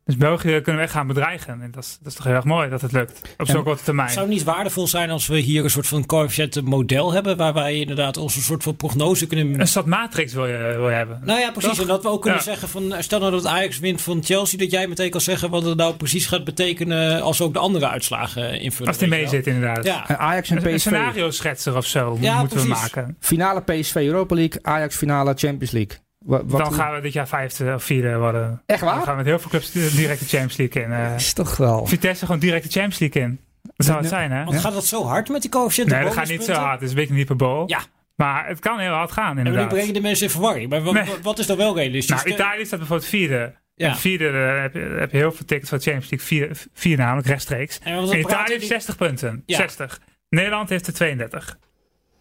Dus 0.10 0.18
België 0.18 0.50
kunnen 0.62 0.76
we 0.76 0.82
echt 0.82 0.92
gaan 0.92 1.08
bedreigen. 1.08 1.62
En 1.62 1.72
dat 1.72 1.84
is, 1.84 1.98
dat 2.02 2.08
is 2.12 2.14
toch 2.18 2.26
heel 2.26 2.34
erg 2.34 2.44
mooi 2.44 2.70
dat 2.70 2.82
het 2.82 2.92
lukt. 2.92 3.22
Op 3.38 3.48
zo'n 3.48 3.64
korte 3.64 3.84
termijn. 3.84 4.10
Zou 4.10 4.26
het 4.26 4.34
niet 4.34 4.44
waardevol 4.44 4.88
zijn 4.88 5.10
als 5.10 5.28
we 5.28 5.38
hier 5.40 5.64
een 5.64 5.70
soort 5.70 5.88
van 5.88 6.06
coëfficiëntenmodel 6.06 7.14
hebben, 7.14 7.38
waar 7.38 7.54
wij 7.54 7.76
inderdaad 7.80 8.18
onze 8.18 8.42
soort 8.42 8.64
van 8.64 8.76
prognose 8.76 9.28
kunnen... 9.28 9.60
Een 9.60 9.68
soort 9.68 9.86
matrix 9.86 10.34
wil 10.34 10.46
je, 10.48 10.58
wil 10.78 10.90
je 10.90 10.96
hebben. 10.96 11.22
Nou 11.24 11.40
ja, 11.40 11.52
precies. 11.52 11.70
Toch? 11.70 11.80
En 11.82 11.88
dat 11.88 12.04
we 12.04 12.10
ook 12.10 12.22
kunnen 12.22 12.40
Ja. 12.40 12.46
zeggen 12.46 12.70
van, 12.70 12.94
stel 13.00 13.20
nou 13.20 13.32
dat 13.32 13.46
Ajax 13.46 13.80
wint 13.80 14.02
van 14.02 14.24
Chelsea, 14.24 14.60
dat 14.60 14.72
jij 14.72 14.88
meteen 14.88 15.10
kan 15.10 15.22
zeggen 15.22 15.50
wat 15.50 15.64
het 15.64 15.78
nou 15.78 15.96
precies 15.96 16.26
gaat 16.26 16.44
betekenen 16.44 17.22
als 17.22 17.42
ook 17.42 17.54
de 17.54 17.60
andere 17.60 17.88
uitslagen 17.90 18.60
invullen. 18.62 18.88
Als 18.88 18.98
die 18.98 19.08
mee 19.08 19.28
zit 19.28 19.48
inderdaad. 19.48 19.84
Ja. 19.86 20.08
En 20.10 20.20
Ajax 20.20 20.50
en 20.50 20.58
Een, 20.58 20.66
een 20.68 20.70
PSV. 20.76 20.80
scenario 20.80 21.32
schetser 21.32 21.76
of 21.78 21.86
zo 21.86 22.18
Ja, 22.22 22.40
moeten 22.40 22.58
we 22.58 22.64
precies. 22.66 22.82
maken. 22.82 23.18
Finale 23.20 23.62
PSV 23.62 23.96
Europa 23.96 24.36
League. 24.36 24.60
Ajax 24.64 24.96
finale 24.96 25.34
Champions 25.36 25.72
League. 25.72 25.98
Wat, 26.26 26.50
Dan 26.50 26.74
gaan 26.74 26.94
we 26.96 27.02
dit 27.02 27.14
jaar 27.14 27.28
vijfde 27.28 27.74
of 27.74 27.84
vierde 27.84 28.18
worden. 28.18 28.62
Echt 28.66 28.80
Dan 28.80 28.90
waar? 28.90 29.02
gaan 29.02 29.12
we 29.12 29.18
met 29.18 29.26
heel 29.26 29.40
veel 29.40 29.50
clubs 29.50 29.72
direct 29.72 30.20
de 30.20 30.26
Champions 30.26 30.58
League 30.58 30.84
in. 30.84 30.92
eh. 30.92 31.16
Is 31.16 31.34
toch 31.34 31.58
wel. 31.58 31.86
Vitesse 31.86 32.26
gewoon 32.26 32.40
direct 32.40 32.64
de 32.64 32.70
Champions 32.70 33.00
League 33.00 33.22
in. 33.22 33.40
Dat 33.62 33.86
zou 33.86 34.00
het 34.00 34.08
zijn, 34.08 34.32
hè? 34.32 34.44
Want 34.44 34.60
gaat 34.60 34.74
dat 34.74 34.86
zo 34.86 35.04
hard 35.06 35.30
met 35.30 35.42
die 35.42 35.52
coëfficiënten? 35.52 35.96
Nee, 35.96 36.04
dat 36.06 36.14
gaat 36.14 36.28
niet 36.28 36.44
zo 36.44 36.54
hard. 36.54 36.74
Het 36.74 36.82
is 36.82 36.90
een 36.90 36.96
beetje 36.96 37.12
een 37.12 37.18
hyperbool. 37.20 37.64
Ja. 37.68 37.80
Maar 38.16 38.48
het 38.48 38.60
kan 38.60 38.80
heel 38.80 38.92
hard 38.94 39.12
gaan, 39.12 39.30
En 39.30 39.44
nu 39.44 39.50
inderdaad. 39.50 39.70
brengen 39.70 39.94
de 39.94 40.02
mensen 40.02 40.26
in 40.26 40.32
verwarring. 40.32 40.70
Maar 40.70 40.82
wat, 40.82 40.94
Nee. 40.94 41.04
wat- 41.22 41.40
is 41.40 41.46
dan 41.48 41.58
wel 41.58 41.76
realistisch? 41.76 42.24
Nou, 42.24 42.30
Italië 42.36 42.66
staat 42.66 42.80
bijvoorbeeld 42.80 43.10
vierde. 43.10 43.56
Ja. 43.76 43.88
En 43.90 43.96
vierde 43.98 44.26
eh, 44.28 44.62
heb, 44.62 44.74
je, 44.74 44.80
heb 45.00 45.12
je 45.12 45.18
heel 45.18 45.32
veel 45.32 45.46
tickets 45.46 45.70
voor 45.70 45.78
de 45.78 45.84
Champions 45.84 46.12
League. 46.12 46.28
Vier, 46.28 46.68
vier 46.74 46.98
namelijk, 46.98 47.28
rechtstreeks. 47.28 47.80
En 47.84 48.04
Italië 48.20 48.44
heeft 48.46 48.60
die- 48.60 48.68
60 48.70 48.96
punten. 48.96 49.44
Ja. 49.46 49.56
60. 49.58 50.00
Nederland 50.30 50.70
heeft 50.70 50.88
er 50.88 50.94
32. 50.94 51.58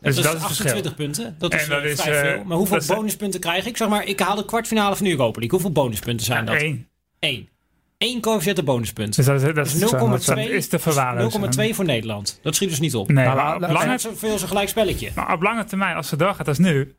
Dus 0.00 0.14
dat, 0.14 0.24
dat, 0.24 0.34
is 0.34 0.40
is 0.40 0.48
het 0.48 0.56
verschil. 0.56 0.66
28 0.76 0.94
punten. 0.94 1.36
Dat 1.38 1.54
is, 1.54 1.62
En 1.62 1.68
dat 1.68 1.82
eh, 1.82 1.90
is, 1.90 2.00
vrij 2.00 2.22
eh, 2.22 2.34
veel. 2.34 2.44
Maar 2.44 2.56
hoeveel 2.56 2.76
is- 2.76 2.86
bonuspunten 2.86 3.40
krijg 3.40 3.66
ik? 3.66 3.76
Zeg 3.76 3.88
maar, 3.88 4.04
ik 4.06 4.20
haal 4.20 4.36
de 4.36 4.44
kwartfinale 4.44 4.96
van 4.96 5.04
de 5.04 5.10
Europa 5.10 5.38
League. 5.40 5.50
Hoeveel 5.50 5.72
bonuspunten 5.82 6.26
zijn 6.26 6.44
dat? 6.44 6.60
Eén. 6.62 6.86
Eén. 7.18 7.48
Eén 7.98 8.20
coëfficiënte 8.20 8.62
bonuspunt. 8.62 9.16
Dus 9.16 9.26
dat 9.26 9.34
is, 9.36 9.42
dat 9.42 9.54
Dat 9.54 9.66
is 9.66 9.74
is, 9.74 9.92
0,2 10.48 10.50
is 10.52 10.68
te 10.68 10.78
verwaarlozen. 10.78 11.40
0,2 11.70 11.74
voor 11.74 11.84
Nederland. 11.84 12.38
Dat 12.42 12.54
schiet 12.54 12.68
dus 12.68 12.80
niet 12.80 12.94
op. 12.94 13.08
Nee, 13.12 13.24
Nou, 13.24 13.36
maar 13.36 13.54
op 13.54 13.60
la- 13.60 13.72
lange, 13.72 13.98
zoveel 13.98 14.32
als 14.32 14.42
een 14.42 14.48
gelijk 14.48 14.68
spelletje. 14.68 15.10
maar 15.14 15.32
op 15.32 15.42
lange 15.42 15.64
termijn, 15.64 15.96
als 15.96 16.10
het 16.10 16.18
doorgaat 16.18 16.48
als 16.48 16.58
nu, 16.58 16.94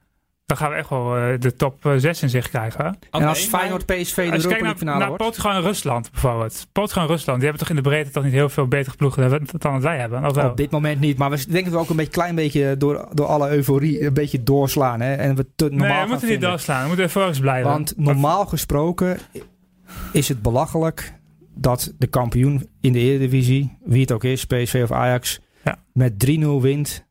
dan 0.50 0.58
gaan 0.58 0.70
we 0.70 0.76
echt 0.76 0.89
wel 0.89 1.18
eh, 1.18 1.39
de 1.39 1.56
top 1.56 1.93
6 1.97 2.22
in 2.22 2.30
zich 2.30 2.50
krijgen. 2.50 2.86
En 2.86 2.95
Oké, 3.12 3.26
als 3.26 3.50
maar- 3.50 3.60
Feyenoord 3.60 3.86
PSV 3.86 4.16
de 4.16 4.22
Europa 4.24 4.47
League 4.47 4.62
naar, 4.64 4.78
finale 4.78 5.00
naar 5.00 5.08
wordt. 5.08 5.24
Portugal 5.24 5.52
en 5.52 5.62
Rusland 5.62 6.12
bijvoorbeeld. 6.12 6.68
Portugal 6.72 7.04
en 7.04 7.10
Rusland, 7.10 7.38
die 7.39 7.47
hebben 7.50 7.68
toch 7.68 7.78
in 7.78 7.84
de 7.84 7.89
breedte 7.89 8.12
toch 8.12 8.24
niet 8.24 8.34
heel 8.34 8.50
veel 8.50 8.68
betere 8.68 8.95
ploegen 8.95 9.30
dan, 9.30 9.47
dan 9.58 9.72
wat 9.74 9.82
wij 9.82 9.97
hebben? 9.97 10.26
Of 10.26 10.36
wel? 10.36 10.50
Op 10.50 10.58
dit 10.58 10.72
moment 10.72 11.00
niet. 11.00 11.18
Maar 11.18 11.30
we 11.30 11.36
denken 11.45 11.64
dat 11.64 11.72
we 11.74 11.78
ook 11.80 11.89
een 11.89 11.95
beetje, 11.95 12.12
klein 12.12 12.36
beetje 12.36 12.78
door, 12.78 13.08
door 13.14 13.26
alle 13.26 13.50
euforie 13.50 14.06
een 14.06 14.14
beetje 14.14 14.43
doorslaan. 14.43 15.02
Hè? 15.02 15.14
En 15.14 15.36
we 15.36 15.45
te 15.56 15.70
normaal 15.70 15.88
nee, 15.89 16.04
we 16.04 16.10
moeten 16.10 16.30
niet 16.30 16.41
doorslaan. 16.41 16.82
We 16.82 16.88
moeten 16.88 17.06
euforisch 17.06 17.39
blijven. 17.39 17.72
Want 17.72 17.93
normaal 17.97 18.45
gesproken 18.45 19.18
is 20.14 20.28
het 20.28 20.41
belachelijk 20.41 21.14
dat 21.56 21.93
de 21.97 22.08
kampioen 22.08 22.70
in 22.82 22.93
de 22.93 23.00
Eredivisie, 23.00 23.78
wie 23.84 24.02
het 24.02 24.12
ook 24.12 24.24
is, 24.24 24.45
PSV 24.45 24.80
of 24.84 24.91
Ajax, 24.91 25.39
Ja. 25.64 25.78
met 25.93 26.20
3-0 26.20 26.62
wint 26.62 27.08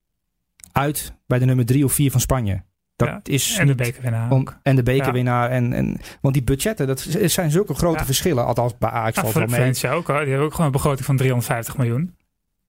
uit 0.73 1.13
bij 1.27 1.39
de 1.39 1.45
nummer 1.45 1.67
3 1.67 1.85
of 1.85 1.93
4 1.93 2.11
van 2.11 2.21
Spanje. 2.21 2.63
Dat 2.99 3.09
Ja, 3.09 3.21
is 3.23 3.57
en 3.59 3.67
de 3.67 3.75
bekerwinnaar 3.75 4.31
om- 4.31 4.47
en 4.63 4.77
de 4.77 4.83
bekerwinnaar. 4.83 5.51
En, 5.51 5.73
en, 5.73 5.97
want 6.21 6.35
die 6.35 6.43
budgetten, 6.45 6.87
dat 6.87 7.07
zijn 7.25 7.51
zulke 7.51 7.75
grote 7.75 7.99
Ja. 7.99 8.05
verschillen. 8.05 8.47
Althans, 8.47 8.79
bij 8.79 8.91
Ajax 8.91 9.17
Ja, 9.17 9.23
valt 9.23 9.35
wel 9.35 9.47
mee. 9.47 9.55
Valencia 9.57 9.93
ook 9.93 10.07
hoor. 10.07 10.19
Die 10.19 10.29
hebben 10.29 10.47
ook 10.47 10.51
gewoon 10.53 10.67
een 10.67 10.73
begroting 10.73 11.05
van 11.07 11.17
350 11.17 11.77
miljoen. 11.77 12.15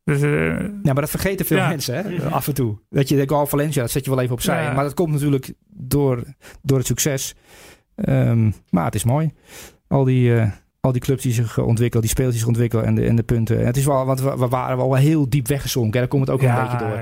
Dus, 0.04 0.22
eh, 0.22 0.30
Ja, 0.60 0.94
maar 0.94 0.96
dat 1.02 1.10
vergeten 1.10 1.46
veel 1.46 1.68
mensen 1.68 1.96
hè, 1.96 2.30
af 2.30 2.48
en 2.48 2.54
toe. 2.54 2.78
Dat 2.90 3.10
je 3.10 3.16
denkt, 3.16 3.32
oh 3.32 3.46
Valencia, 3.46 3.82
dat 3.82 3.92
zet 3.92 4.04
je 4.06 4.10
wel 4.12 4.20
even 4.22 4.34
opzij. 4.34 4.74
Maar 4.74 4.84
dat 4.84 4.94
komt 4.94 5.12
natuurlijk 5.12 5.54
door, 5.68 6.24
door 6.62 6.78
het 6.78 6.88
succes. 6.88 7.36
Ehm, 7.96 8.52
maar 8.70 8.86
het 8.86 8.96
is 8.96 9.04
mooi. 9.04 9.32
Al 9.88 10.04
die, 10.04 10.36
eh, 10.36 10.52
al 10.80 10.92
die 10.92 11.02
clubs 11.02 11.24
die 11.24 11.34
zich 11.34 11.58
ontwikkelen, 11.58 12.08
die 12.16 12.32
zich 12.32 12.48
ontwikkelen 12.48 12.86
en 12.86 12.96
de, 12.96 13.06
en 13.06 13.16
de 13.16 13.24
punten. 13.24 13.60
En 13.60 13.66
het 13.66 13.78
is 13.78 13.86
wel, 13.86 14.06
want 14.06 14.22
we, 14.22 14.38
we 14.38 14.48
waren 14.48 14.78
wel 14.78 14.94
heel 14.96 15.30
diep 15.30 15.48
weggezonken. 15.48 15.94
hè. 15.94 16.00
Daar 16.00 16.08
komt 16.08 16.22
het 16.28 16.36
ook 16.36 16.42
een 16.42 16.62
beetje 16.62 16.78
door. 16.78 17.00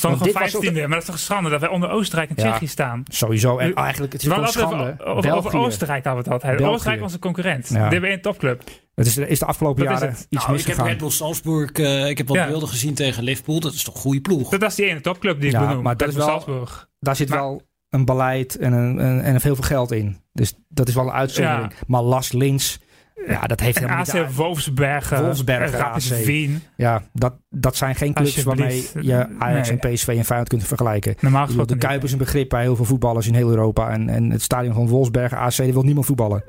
Was 0.00 0.04
ook- 0.04 0.28
15e, 0.32 0.72
maar 0.72 0.88
dat 0.88 0.98
is 0.98 1.04
toch 1.04 1.14
een 1.14 1.20
schande 1.20 1.50
dat 1.50 1.60
wij 1.60 1.68
onder 1.68 1.90
Oostenrijk 1.90 2.30
en 2.30 2.34
Ja. 2.44 2.50
Tsjechië 2.50 2.66
staan. 2.66 3.02
Sowieso. 3.08 3.58
En 3.58 3.74
eigenlijk, 3.74 4.12
het 4.12 4.22
is 4.22 4.28
We 4.28 4.34
gewoon 4.34 4.48
hadden 4.52 4.68
schande. 4.68 5.04
Over, 5.04 5.32
over. 5.34 5.56
Oostenrijk 5.58 6.04
hadden 6.04 6.22
we 6.24 6.30
het 6.30 6.42
altijd. 6.42 6.56
België. 6.58 6.72
Oostenrijk 6.74 7.00
was 7.02 7.12
een 7.12 7.18
concurrent. 7.18 7.68
Ja. 7.68 7.88
Hebben 7.88 8.10
één 8.10 8.20
topclub. 8.20 8.62
Het 8.94 9.06
is, 9.06 9.16
is 9.16 9.38
de 9.38 9.44
afgelopen 9.46 9.84
Dat 9.84 9.92
is 9.94 10.00
jaren 10.00 10.14
iets 10.16 10.26
Nou, 10.30 10.42
ik 10.42 10.46
heb 10.46 10.56
misgegaan. 10.56 10.86
Red 10.86 10.98
Bull 10.98 11.10
Salzburg, 11.10 11.70
eh, 11.72 12.08
ik 12.08 12.18
heb 12.18 12.28
wat 12.28 12.36
Ja. 12.36 12.46
beelden 12.46 12.68
gezien 12.68 12.94
tegen 12.94 13.22
Liverpool. 13.22 13.60
Dat 13.60 13.72
is 13.74 13.82
toch 13.84 13.94
een 13.94 14.00
goede 14.00 14.20
ploeg. 14.20 14.50
Dat 14.50 14.60
was 14.60 14.74
die 14.74 14.86
ene 14.86 15.00
topclub 15.00 15.36
die 15.40 15.46
ik 15.48 15.52
Ja, 15.54 15.66
benoem. 15.66 15.82
maar 15.82 15.96
dat 15.96 16.06
Red 16.08 16.10
is 16.10 16.14
Bull 16.24 16.26
wel- 16.26 16.40
Salzburg. 16.40 16.88
Daar 17.00 17.16
zit 17.16 17.28
Maar- 17.28 17.38
wel 17.38 17.62
een 17.90 18.04
beleid 18.04 18.56
en, 18.56 18.72
een, 18.72 18.98
en, 18.98 19.22
en 19.22 19.40
veel 19.40 19.56
geld 19.56 19.92
in. 19.92 20.20
Dus 20.32 20.54
dat 20.68 20.88
is 20.88 20.94
wel 20.94 21.04
een 21.04 21.12
uitzondering. 21.12 21.72
Maar 21.86 22.02
Las 22.02 22.32
Lins, 22.32 22.80
ja, 23.26 23.46
dat 23.46 23.60
heeft 23.60 23.76
En 23.76 23.82
helemaal 23.82 24.04
AC 24.06 24.12
niet... 24.26 24.34
Wolfsbergen. 24.36 25.24
Wolfsbergen, 25.24 25.78
Rapid 25.78 26.12
AC. 26.12 26.24
Wien. 26.24 26.62
Ja, 26.76 27.02
dat, 27.12 27.34
dat 27.50 27.76
zijn 27.76 27.94
geen 27.94 28.12
clubs 28.14 28.42
waarmee 28.42 28.88
je 29.00 29.26
Ajax 29.38 29.68
Nee. 29.68 29.78
en 29.78 29.92
PSV 29.92 30.08
en 30.08 30.24
Feyenoord 30.24 30.48
kunt 30.48 30.64
vergelijken. 30.66 31.14
Normaal 31.20 31.44
gesproken 31.46 31.78
de 31.78 31.86
Kuip 31.86 32.04
is 32.04 32.12
een 32.12 32.18
begrip 32.18 32.48
bij 32.48 32.62
heel 32.62 32.76
veel 32.76 32.84
voetballers 32.84 33.26
in 33.26 33.34
heel 33.34 33.48
Europa. 33.50 33.90
En, 33.90 34.08
en 34.08 34.30
het 34.30 34.42
stadion 34.42 34.74
van 34.74 34.88
Wolfsbergen, 34.88 35.38
AC, 35.38 35.56
daar 35.56 35.72
wil 35.72 35.82
niemand 35.82 36.06
voetballen. 36.06 36.44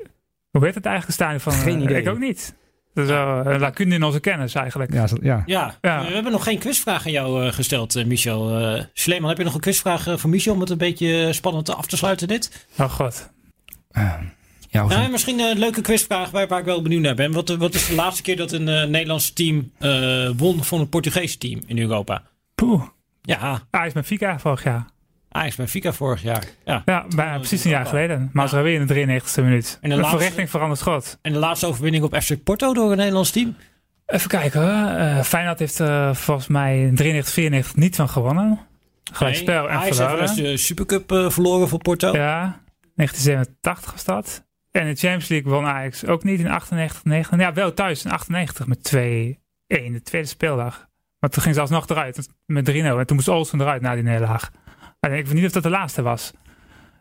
Hoe 0.50 0.64
heet 0.64 0.74
het 0.74 0.86
eigenlijk 0.86 1.14
stadion 1.16 1.40
van? 1.40 1.52
Geen 1.52 1.76
eh, 1.76 1.82
idee. 1.82 2.00
Ik 2.00 2.08
ook 2.08 2.18
niet. 2.18 2.54
Dat 2.94 3.04
is 3.04 3.10
wel 3.10 3.46
een 3.46 3.60
lacune 3.60 3.94
in 3.94 4.02
onze 4.02 4.20
kennis 4.20 4.54
eigenlijk. 4.54 4.92
Ja, 4.92 5.06
ja. 5.22 5.42
Ja, 5.46 5.74
Ja. 5.80 6.06
we 6.06 6.12
hebben 6.12 6.32
nog 6.32 6.44
geen 6.44 6.58
quizvraag 6.58 7.06
aan 7.06 7.12
jou 7.12 7.46
eh, 7.46 7.52
gesteld, 7.52 7.96
eh, 7.96 8.04
Michel. 8.04 8.58
Eh 8.58 8.84
Sleeman, 8.92 9.28
heb 9.28 9.38
je 9.38 9.44
nog 9.44 9.54
een 9.54 9.60
quizvraag 9.60 10.08
voor 10.20 10.30
Michel 10.30 10.54
om 10.54 10.60
het 10.60 10.70
een 10.70 10.78
beetje 10.78 11.32
spannend 11.32 11.74
af 11.76 11.86
te 11.86 11.96
sluiten 11.96 12.28
dit? 12.28 12.66
Oh 12.78 12.90
god. 12.90 13.30
Ja, 14.74 14.84
Nou, 14.86 15.10
misschien 15.10 15.38
een 15.40 15.58
leuke 15.58 15.80
quizvraag 15.80 16.30
waar, 16.30 16.46
waar 16.46 16.58
ik 16.58 16.64
wel 16.64 16.82
benieuwd 16.82 17.02
naar 17.02 17.14
ben. 17.14 17.32
Wat, 17.32 17.48
wat 17.48 17.74
is 17.74 17.86
de 17.86 17.94
laatste 17.94 18.22
keer 18.22 18.36
dat 18.36 18.52
een 18.52 18.68
eh, 18.68 18.84
Nederlands 18.88 19.32
team 19.32 19.70
eh, 19.78 20.28
won 20.36 20.64
van 20.64 20.80
een 20.80 20.88
Portugese 20.88 21.38
team 21.38 21.60
in 21.66 21.78
Europa? 21.78 22.22
Poeh. 22.54 22.82
Ja, 23.22 23.60
Ajax 23.70 23.92
Benfica 23.92 24.38
vorig 24.38 24.64
jaar. 24.64 24.84
Ajax 25.28 25.56
Benfica 25.56 25.92
vorig 25.92 26.22
jaar. 26.22 26.44
Ja. 26.64 26.82
Ja, 26.84 27.06
bijna 27.16 27.36
precies 27.38 27.64
een 27.64 27.70
jaar 27.70 27.86
geleden. 27.86 28.30
Maar 28.32 28.48
ze 28.48 28.60
weer 28.60 28.80
in 28.80 28.86
de 28.86 29.20
93e 29.22 29.42
minuut. 29.42 29.78
En 29.80 29.90
de 29.90 29.96
laatste- 29.96 30.16
verrichting 30.16 30.50
veranderd 30.50 30.80
schot. 30.80 31.18
En 31.22 31.32
de 31.32 31.38
laatste 31.38 31.66
overwinning 31.66 32.04
op 32.04 32.16
FC 32.22 32.42
Porto 32.44 32.74
door 32.74 32.90
een 32.90 32.96
Nederlands 32.96 33.30
team? 33.30 33.56
Even 34.06 34.28
kijken. 34.28 34.98
Eh, 34.98 35.20
Feyenoord 35.22 35.58
heeft 35.58 35.76
volgens 36.18 36.46
mij 36.48 36.80
in 36.82 36.94
93, 36.94 37.34
94 37.34 37.76
niet 37.76 37.96
van 37.96 38.08
gewonnen. 38.08 38.58
Gelijk 39.12 39.34
Nee, 39.34 39.42
spel 39.44 39.62
en 39.68 39.70
Ajax 39.70 39.84
heeft 39.84 39.96
verloren. 39.96 40.20
eens 40.28 40.34
de 40.36 40.56
Supercup 40.56 41.04
verloren 41.32 41.68
voor 41.68 41.78
Porto. 41.78 42.12
Ja, 42.12 42.60
1987 42.94 43.92
was 43.92 44.04
dat. 44.04 44.43
En 44.74 44.86
de 44.86 44.94
Champions 44.94 45.28
League 45.28 45.52
won 45.52 45.66
Ajax 45.66 46.06
ook 46.06 46.24
niet 46.24 46.40
in 46.40 46.48
98, 46.48 47.04
9. 47.04 47.38
Ja, 47.38 47.52
wel 47.52 47.74
thuis 47.74 48.04
in 48.04 48.10
98 48.10 48.66
met 48.66 48.94
2-1, 48.94 49.00
de 49.66 50.02
tweede 50.02 50.28
speeldag. 50.28 50.88
Maar 51.18 51.30
toen 51.30 51.42
ging 51.42 51.54
ze 51.54 51.60
alsnog 51.60 51.88
eruit 51.88 52.28
met 52.46 52.70
3-0. 52.70 52.72
En 52.74 53.06
toen 53.06 53.16
moest 53.16 53.28
Olsen 53.28 53.60
eruit 53.60 53.82
na 53.82 53.94
die 53.94 54.02
nederlaag. 54.02 54.50
Alleen 55.00 55.18
ik 55.18 55.26
weet 55.26 55.34
niet 55.34 55.44
of 55.44 55.52
dat 55.52 55.62
de 55.62 55.70
laatste 55.70 56.02
was. 56.02 56.32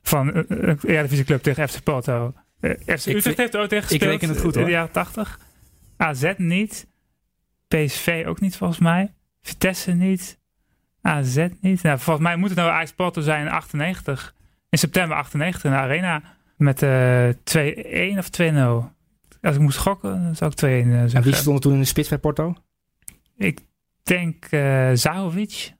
Van 0.01 0.33
eh, 0.33 0.43
een 0.47 0.79
Eredivisie 0.81 1.25
club 1.25 1.41
tegen 1.43 1.69
FC 1.69 1.83
Porto. 1.83 2.33
Eh, 2.59 2.71
FC 2.97 3.05
Utrecht 3.05 3.37
heeft 3.37 3.55
ook 3.55 3.67
tegen 3.67 3.77
ik 3.77 3.89
gespeeld 3.89 4.11
reken 4.11 4.29
het 4.29 4.39
goed, 4.39 4.55
in 4.55 4.59
de 4.59 4.59
hoor. 4.59 4.69
jaren 4.69 4.91
80. 4.91 5.39
AZ 5.97 6.33
niet. 6.37 6.87
PSV 7.67 8.23
ook 8.27 8.39
niet 8.39 8.57
volgens 8.57 8.79
mij. 8.79 9.13
Vitesse 9.41 9.91
niet. 9.91 10.39
AZ 11.01 11.47
niet. 11.61 11.83
Nou, 11.83 11.99
volgens 11.99 12.25
mij 12.25 12.35
moet 12.35 12.49
het 12.49 12.57
nou 12.57 12.69
Ajax 12.69 12.93
Porto 12.93 13.21
zijn 13.21 13.45
in 13.45 13.51
98. 13.51 14.35
In 14.69 14.77
september 14.77 15.17
98 15.17 15.63
in 15.63 15.71
de 15.71 15.77
Arena. 15.77 16.32
Met 16.57 16.81
eh 16.81 17.29
2-1 18.15 18.17
of 18.17 18.29
2-0. 18.41 18.91
Als 19.41 19.55
ik 19.55 19.61
moest 19.61 19.77
gokken, 19.77 20.23
dan 20.23 20.35
zou 20.35 20.51
ik 20.51 20.57
2-1 20.57 20.63
eh, 20.63 20.79
En 20.79 20.99
wie 21.01 21.09
zeggen. 21.09 21.33
stond 21.33 21.55
er 21.55 21.61
toen 21.61 21.73
in 21.73 21.79
de 21.79 21.85
spits 21.85 22.09
bij 22.09 22.17
Porto? 22.17 22.55
Ik 23.37 23.59
denk 24.03 24.45
eh 24.45 24.91
Zahovic. 24.93 25.73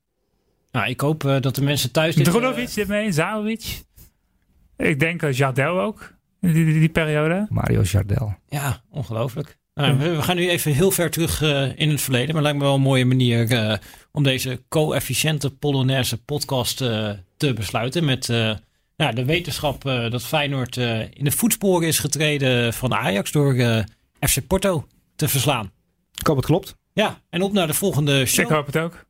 Nou, 0.71 0.89
ik 0.89 0.99
hoop 0.99 1.25
eh, 1.25 1.41
dat 1.41 1.55
de 1.55 1.63
mensen 1.63 1.91
thuis... 1.91 2.15
dit, 2.15 2.25
Drulovic 2.25 2.69
zit 2.69 2.87
mee. 2.87 3.11
Zahovic. 3.11 3.81
Ik 4.77 4.99
denk 4.99 5.21
uh, 5.21 5.31
Jardel 5.31 5.79
ook. 5.79 6.13
In 6.41 6.53
die, 6.53 6.65
die, 6.65 6.79
die 6.79 6.89
periode. 6.89 7.47
Mario 7.49 7.81
Jardel. 7.81 8.35
Ja, 8.47 8.81
ongelooflijk. 8.89 9.57
Nou, 9.73 9.97
we, 9.97 10.09
we 10.15 10.21
gaan 10.21 10.35
nu 10.35 10.49
even 10.49 10.73
heel 10.73 10.91
ver 10.91 11.11
terug 11.11 11.41
eh, 11.41 11.77
in 11.79 11.89
het 11.89 12.01
verleden. 12.01 12.33
Maar 12.33 12.43
lijkt 12.43 12.57
me 12.57 12.63
wel 12.63 12.73
een 12.75 12.81
mooie 12.81 13.05
manier 13.05 13.51
eh, 13.51 13.77
om 14.11 14.23
deze 14.23 14.63
co-efficiënte 14.69 15.49
Polonaise 15.55 16.23
podcast 16.23 16.81
eh, 16.81 17.09
te 17.37 17.53
besluiten. 17.53 18.05
Met 18.05 18.29
eh, 18.29 18.55
ja, 18.95 19.11
de 19.11 19.25
wetenschap 19.25 19.85
eh, 19.85 20.11
dat 20.11 20.23
Feyenoord 20.23 20.77
eh, 20.77 20.99
in 20.99 21.23
de 21.23 21.31
voetsporen 21.31 21.87
is 21.87 21.99
getreden 21.99 22.73
van 22.73 22.93
Ajax 22.93 23.31
door 23.31 23.53
eh, 23.53 23.83
FC 24.19 24.47
Porto 24.47 24.87
te 25.15 25.27
verslaan. 25.27 25.71
Ik 26.19 26.27
hoop 26.27 26.37
het 26.37 26.45
klopt. 26.45 26.75
Ja, 26.93 27.21
en 27.29 27.41
op 27.41 27.51
naar 27.53 27.67
de 27.67 27.73
volgende 27.73 28.25
show. 28.25 28.45
Ik 28.45 28.51
hoop 28.51 28.65
het 28.65 28.77
ook. 28.77 29.05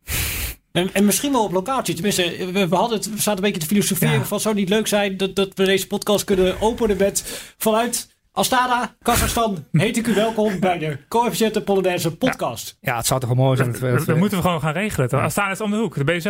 En, 0.72 0.94
en 0.94 1.06
misschien 1.06 1.32
wel 1.32 1.44
op 1.44 1.52
locatie. 1.52 1.94
Tenminste, 1.94 2.52
we, 2.52 2.68
we, 2.68 2.76
hadden 2.76 2.98
het, 2.98 3.10
we 3.10 3.22
zaten 3.22 3.36
een 3.36 3.52
beetje 3.52 3.60
te 3.60 3.74
filosoferen 3.74 4.20
Ja. 4.20 4.26
van 4.26 4.40
zou 4.40 4.54
het 4.56 4.64
niet 4.64 4.74
leuk 4.74 4.88
zijn 4.88 5.18
dat, 5.18 5.36
dat 5.36 5.52
we 5.56 5.66
deze 5.66 5.88
podcast 5.88 6.24
kunnen 6.24 6.62
openen 6.62 6.98
met 6.98 7.54
vanuit 7.58 8.13
Astana, 8.36 8.96
Kazachstan. 9.02 9.66
Heet 9.72 9.98
ik 9.98 10.08
u 10.08 10.14
welkom 10.14 10.60
bij 10.60 10.78
de 10.78 10.98
Coëfficiënte 11.08 11.62
Polonaise 11.62 12.16
podcast. 12.18 12.78
Ja, 12.82 12.96
het 12.98 13.06
zou 13.06 13.20
toch 13.20 13.30
wel 13.30 13.44
mooi 13.44 13.58
zijn. 13.58 13.72
Dat, 13.72 13.80
dat 13.82 13.90
we- 13.90 13.98
dat, 13.98 14.06
dat 14.06 14.18
moeten 14.18 14.38
we 14.38 14.44
gewoon 14.44 14.60
gaan 14.62 14.74
regelen. 14.74 15.10
Toch? 15.10 15.22
Astana 15.22 15.52
is 15.52 15.62
om 15.62 15.72
de 15.72 15.78
hoek. 15.78 15.96
De 15.96 16.04
BSO. 16.04 16.30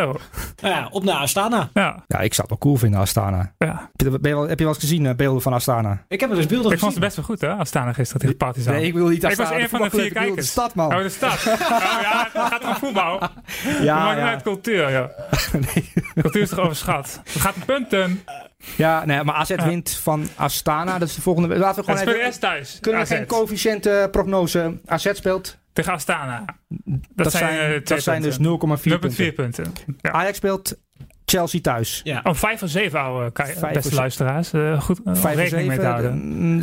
Nou 0.61 0.75
ja, 0.75 0.87
op 0.91 1.03
naar 1.03 1.15
Astana. 1.15 1.69
Ja. 1.73 2.03
Ja, 2.07 2.19
ik 2.19 2.33
zou 2.33 2.47
het 2.47 2.49
wel 2.49 2.57
cool 2.57 2.75
vinden, 2.75 2.99
Astana. 2.99 3.53
ja. 3.57 3.89
Heb 3.95 4.11
je, 4.11 4.19
ben 4.19 4.29
je 4.31 4.37
wel, 4.37 4.47
heb 4.47 4.57
je 4.59 4.65
wel 4.65 4.73
eens 4.73 4.83
gezien, 4.83 5.05
eh, 5.05 5.15
beelden 5.15 5.41
van 5.41 5.53
Astana? 5.53 6.03
Ik 6.07 6.19
heb 6.19 6.29
er 6.29 6.35
dus 6.35 6.45
beelden 6.45 6.71
Ik 6.71 6.79
vond 6.79 6.93
gezien. 6.93 7.07
het 7.07 7.15
best 7.15 7.15
wel 7.15 7.25
goed, 7.25 7.41
hè? 7.41 7.61
Astana 7.61 7.93
gisteren 7.93 8.21
tegen 8.21 8.37
Partizan. 8.37 8.73
Nee, 8.73 8.85
ik 8.85 8.93
wil 8.93 9.07
niet 9.07 9.23
Ik 9.23 9.29
Astana. 9.29 9.49
was 9.49 9.59
een 9.61 9.69
van 9.69 9.81
de 9.81 9.89
vier 9.89 10.05
ik 10.05 10.13
kijkers. 10.13 10.35
De 10.35 10.51
stad, 10.51 10.75
man. 10.75 10.95
Oh, 10.95 11.01
de 11.01 11.09
stad. 11.09 11.45
Oh 11.73 12.01
ja, 12.01 12.29
het 12.33 12.41
gaat 12.51 12.63
om 12.65 12.75
voetbal. 12.75 13.19
Ja, 13.81 14.13
ja. 14.15 14.27
uit 14.29 14.41
cultuur, 14.41 14.89
ja. 14.89 15.09
Cultuur 16.21 16.41
is 16.41 16.49
toch 16.49 16.59
overschat. 16.59 17.21
Het 17.23 17.41
gaat 17.41 17.55
om 17.55 17.65
punten. 17.65 18.23
Ja, 18.77 19.05
nee, 19.05 19.23
maar 19.23 19.35
AZ 19.35 19.55
wint 19.55 19.89
van 19.91 20.27
Astana. 20.35 20.97
Dat 20.99 21.07
is 21.07 21.15
de 21.15 21.21
volgende. 21.21 21.57
Laten 21.57 21.75
we 21.75 21.83
gewoon 21.83 21.97
spelen 21.97 22.13
even... 22.15 22.25
eerst 22.27 22.39
thuis. 22.39 22.77
Kunnen 22.81 23.01
we 23.01 23.07
AZ. 23.07 23.15
geen 23.17 23.25
coëfficiënte 23.27 24.07
prognose? 24.11 24.79
AZ 24.85 25.09
speelt. 25.13 25.57
Tegen 25.73 25.93
Astana. 25.93 26.43
Dat, 26.67 26.99
Dat, 27.15 27.31
zijn, 27.31 27.73
eh, 27.73 27.85
dat 27.85 28.03
zijn 28.03 28.21
dus 28.21 28.37
0,4 28.37 28.41
punten. 28.99 29.31
0,4 29.31 29.33
punten. 29.35 29.71
Ja. 30.01 30.11
Ajax 30.11 30.37
speelt 30.37 30.75
Chelsea 31.25 31.61
thuis. 31.61 32.01
Ja. 32.03 32.19
Oh, 32.23 32.33
vijf 32.33 32.61
of 32.63 32.69
zeven 32.69 32.99
oude 32.99 33.31
ki- 33.31 33.43
Vijf 33.43 33.73
beste 33.73 33.95
luisteraars. 33.95 34.53
Eh, 34.53 34.81
goed 34.81 34.99
uh, 35.05 35.15
Vijf 35.15 35.35
rekening 35.35 35.67
mee 35.67 35.77
te 35.79 35.85
houden. 35.85 36.61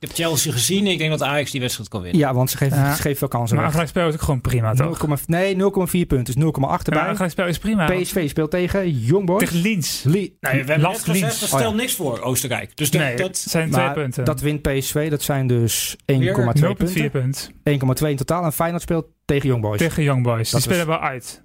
Ik 0.00 0.08
heb 0.08 0.16
Chelsea 0.16 0.52
gezien. 0.52 0.86
Ik 0.86 0.98
denk 0.98 1.10
dat 1.10 1.22
Ajax 1.22 1.50
die 1.50 1.60
wedstrijd 1.60 1.88
kan 1.88 2.02
winnen. 2.02 2.20
Ja, 2.20 2.34
want 2.34 2.50
ze 2.50 2.56
geven, 2.56 2.76
ze 2.94 3.02
geven 3.02 3.16
veel 3.18 3.28
kansen 3.28 3.56
Maar 3.56 3.88
spel 3.88 4.08
is 4.08 4.14
ook 4.14 4.20
gewoon 4.20 4.40
prima, 4.40 4.74
toch? 4.74 5.06
0,4 5.18 5.24
nee, 5.26 5.54
0,4 5.54 6.06
punten. 6.06 6.24
Dus 6.24 6.34
0,8 6.34 6.60
Ja, 6.60 6.78
erbij. 6.84 7.14
gelijk 7.14 7.30
spel 7.30 7.46
is 7.46 7.58
prima. 7.58 7.86
PSV 7.86 8.28
speelt 8.28 8.50
tegen 8.50 8.90
Young 8.98 9.26
Boys. 9.26 9.38
Tegen 9.38 9.60
Linz. 9.60 10.02
Li- 10.04 10.12
Nee, 10.12 10.32
we 10.40 10.48
hebben 10.72 10.80
net 10.80 10.98
gezegd, 11.04 11.40
dat 11.40 11.50
Oh, 11.50 11.56
stelt 11.58 11.62
ja. 11.74 11.80
niks 11.80 11.94
voor 11.94 12.20
Oostenrijk. 12.20 12.76
Dus 12.76 12.90
dat, 12.90 13.00
Nee, 13.02 13.16
dat, 13.16 13.26
het 13.26 13.36
zijn 13.38 13.70
twee 13.70 13.84
maar 13.84 13.94
punten. 13.94 14.24
dat 14.24 14.40
wint 14.40 14.62
PSV. 14.62 15.10
Dat 15.10 15.22
zijn 15.22 15.46
dus 15.46 15.96
1,2 16.06 16.18
Weer 16.18 16.34
0,4 16.34 16.74
punten. 16.76 17.10
punten. 17.10 17.52
1,2 17.62 18.10
in 18.10 18.16
totaal. 18.16 18.44
En 18.44 18.52
Feyenoord 18.52 18.82
speelt 18.82 19.06
tegen 19.24 19.48
Young 19.48 19.62
Boys. 19.62 19.78
Tegen 19.78 20.02
Young 20.02 20.22
Boys. 20.22 20.50
Dat 20.50 20.62
Die 20.62 20.70
spelen 20.70 20.86
wel 20.86 21.00
uit. 21.00 21.42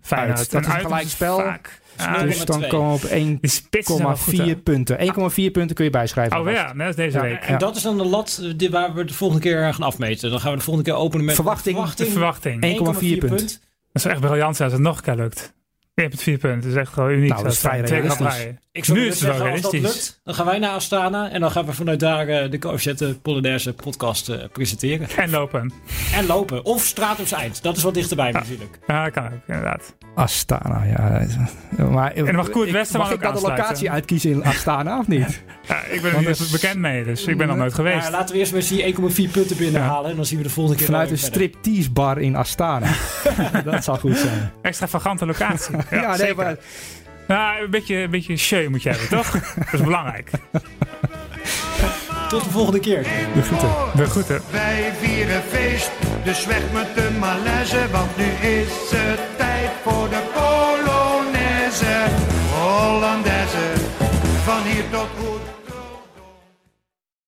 Feyenoord. 0.00 0.38
Uit. 0.38 0.50
Dat 0.50 0.60
is 0.60 0.66
een 0.66 0.72
uit 0.72 0.82
gelijk 0.82 1.04
is 1.04 1.10
spel. 1.10 1.36
vaak. 1.38 1.80
Ja, 1.98 2.22
Dus 2.22 2.44
dan 2.44 2.62
0,2. 2.62 2.68
komen 2.68 2.88
we 2.88 2.94
op 3.06 3.10
1,4 3.10 3.40
die 3.40 3.50
spitsen 3.50 3.94
zijn 3.96 4.06
wel 4.08 4.16
goed, 4.16 4.36
hè? 4.38 4.56
punten. 4.56 4.98
1,4 4.98 5.50
punten 5.52 5.74
kun 5.74 5.84
je 5.84 5.90
bijschrijven. 5.90 6.40
Oh 6.40 6.50
ja, 6.50 6.72
net 6.72 6.86
als 6.86 6.96
deze 6.96 7.16
Ja, 7.16 7.22
week. 7.22 7.40
en 7.42 7.58
dat 7.58 7.76
is 7.76 7.82
dan 7.82 7.96
de 7.98 8.04
lat 8.04 8.40
eh, 8.42 8.52
die, 8.56 8.70
waar 8.70 8.94
we 8.94 9.04
de 9.04 9.14
volgende 9.14 9.42
keer 9.42 9.74
gaan 9.74 9.82
afmeten. 9.86 10.30
Dan 10.30 10.40
gaan 10.40 10.50
we 10.52 10.56
de 10.58 10.64
volgende 10.64 10.90
keer 10.90 10.98
openen 10.98 11.24
met 11.24 11.34
Verwachting. 11.34 11.78
Verwachting. 11.94 12.64
1,4 12.64 13.18
punt. 13.18 13.18
punt. 13.18 13.60
Dat 13.92 14.02
zou 14.02 14.14
echt 14.14 14.22
briljant 14.26 14.56
zijn 14.56 14.68
als 14.68 14.78
het 14.78 14.86
nog 14.86 14.96
een 14.96 15.02
keer 15.02 15.14
lukt. 15.16 15.54
1,4 16.00 16.04
punten. 16.24 16.60
Dat 16.60 16.64
is 16.70 16.74
echt 16.74 16.92
gewoon 16.92 17.10
uniek. 17.10 17.30
Nou, 17.30 17.42
dat 17.42 17.52
is 17.52 17.58
vrij 17.58 17.86
zijn. 17.86 18.00
Realistisch. 18.00 18.46
Ik 18.72 18.84
zou 18.84 18.98
Nu 18.98 19.04
nu 19.04 19.10
is 19.10 19.14
het 19.20 19.28
wel 19.28 19.32
zeggen, 19.36 19.52
als 19.52 19.60
dat 19.62 19.72
realistisch. 19.72 20.04
lukt, 20.06 20.20
dan 20.24 20.34
gaan 20.34 20.46
wij 20.46 20.58
naar 20.58 20.70
Astana. 20.70 21.30
En 21.30 21.40
dan 21.40 21.50
gaan 21.50 21.64
we 21.66 21.72
vanuit 21.72 22.00
daar 22.00 22.28
eh, 22.28 22.50
de 22.50 22.58
coëfficiënte 22.58 23.18
Polonaise 23.22 23.72
podcast 23.72 24.28
eh, 24.28 24.38
presenteren. 24.52 25.08
En 25.16 25.30
lopen. 25.30 25.72
En 26.14 26.26
lopen. 26.26 26.64
Of 26.64 26.82
straat 26.84 27.20
op 27.20 27.30
eind. 27.30 27.62
Dat 27.62 27.76
is 27.76 27.82
wat 27.82 27.94
dichterbij 27.94 28.30
natuurlijk. 28.30 28.78
Ja, 28.86 29.04
dat 29.04 29.12
kan 29.12 29.24
ook, 29.26 29.32
inderdaad. 29.46 29.94
Astana, 30.14 30.82
ja. 30.84 31.26
Maar, 31.88 32.12
En 32.12 32.24
dan 32.24 32.34
mag 32.34 32.50
Koert 32.50 32.66
ik- 32.68 32.72
Westerman 32.74 33.06
Mag 33.06 33.16
ook 33.16 33.22
ik 33.22 33.32
dan 33.32 33.42
de 33.42 33.48
locatie 33.48 33.90
uitkiezen 33.90 34.30
in 34.30 34.44
Astana 34.44 34.98
of 34.98 35.06
niet? 35.08 35.42
Ja, 35.68 35.82
ik 35.84 36.02
ben 36.02 36.12
er 36.12 36.18
niet 36.18 36.28
is- 36.28 36.50
bekend 36.50 36.78
mee, 36.78 37.04
dus 37.04 37.24
ik 37.26 37.36
ben 37.36 37.46
nog 37.46 37.56
nooit 37.56 37.74
geweest. 37.74 37.98
Nou, 37.98 38.10
laten 38.10 38.34
we 38.34 38.40
eerst 38.40 38.52
met 38.52 38.68
die 38.68 38.94
1,4 39.28 39.30
punten 39.32 39.56
binnenhalen. 39.56 40.10
En 40.10 40.16
dan 40.16 40.24
zien 40.26 40.38
we 40.38 40.44
de 40.44 40.50
volgende 40.50 40.78
keer 40.78 40.86
Vanuit 40.86 41.10
een 41.10 41.18
striptease 41.18 41.90
bar 41.90 42.18
in 42.20 42.36
Astana. 42.36 42.86
dat 43.64 43.84
zou 43.84 43.98
goed 43.98 44.16
zijn. 44.16 44.50
Extravagante 44.62 45.26
locatie. 45.26 45.74
Ja, 45.90 46.00
Ja, 46.02 46.16
nee, 46.16 46.34
maar 46.34 46.56
Nou, 47.26 47.62
een 47.64 47.70
beetje, 47.70 47.96
een 47.96 48.10
beetje 48.10 48.36
show 48.36 48.68
moet 48.68 48.82
je 48.82 48.88
hebben, 48.88 49.08
toch? 49.08 49.30
Dat 49.70 49.72
is 49.72 49.80
belangrijk. 49.80 50.30
Tot 52.28 52.44
de 52.44 52.50
volgende 52.50 52.80
keer. 52.80 53.02
De 53.34 53.42
groeten. 53.42 53.70
De 53.94 54.06
groeten. 54.06 54.42
Wij 54.50 54.92
vieren 55.00 55.42
feest, 55.42 55.90
dus 56.24 56.46
weg 56.46 56.62
met 56.72 56.94
de 56.94 57.10
malaise, 57.18 57.90
want 57.90 58.16
nu 58.16 58.24
is 58.48 58.68
het 58.90 59.20
tijd 59.36 59.70
voor 59.82 60.08
de 60.08 60.20
Polonaise. 60.34 62.04
Hollandaise, 62.52 63.72
van 64.44 64.62
hier 64.62 64.84
tot 64.90 65.08
goed. 65.18 65.55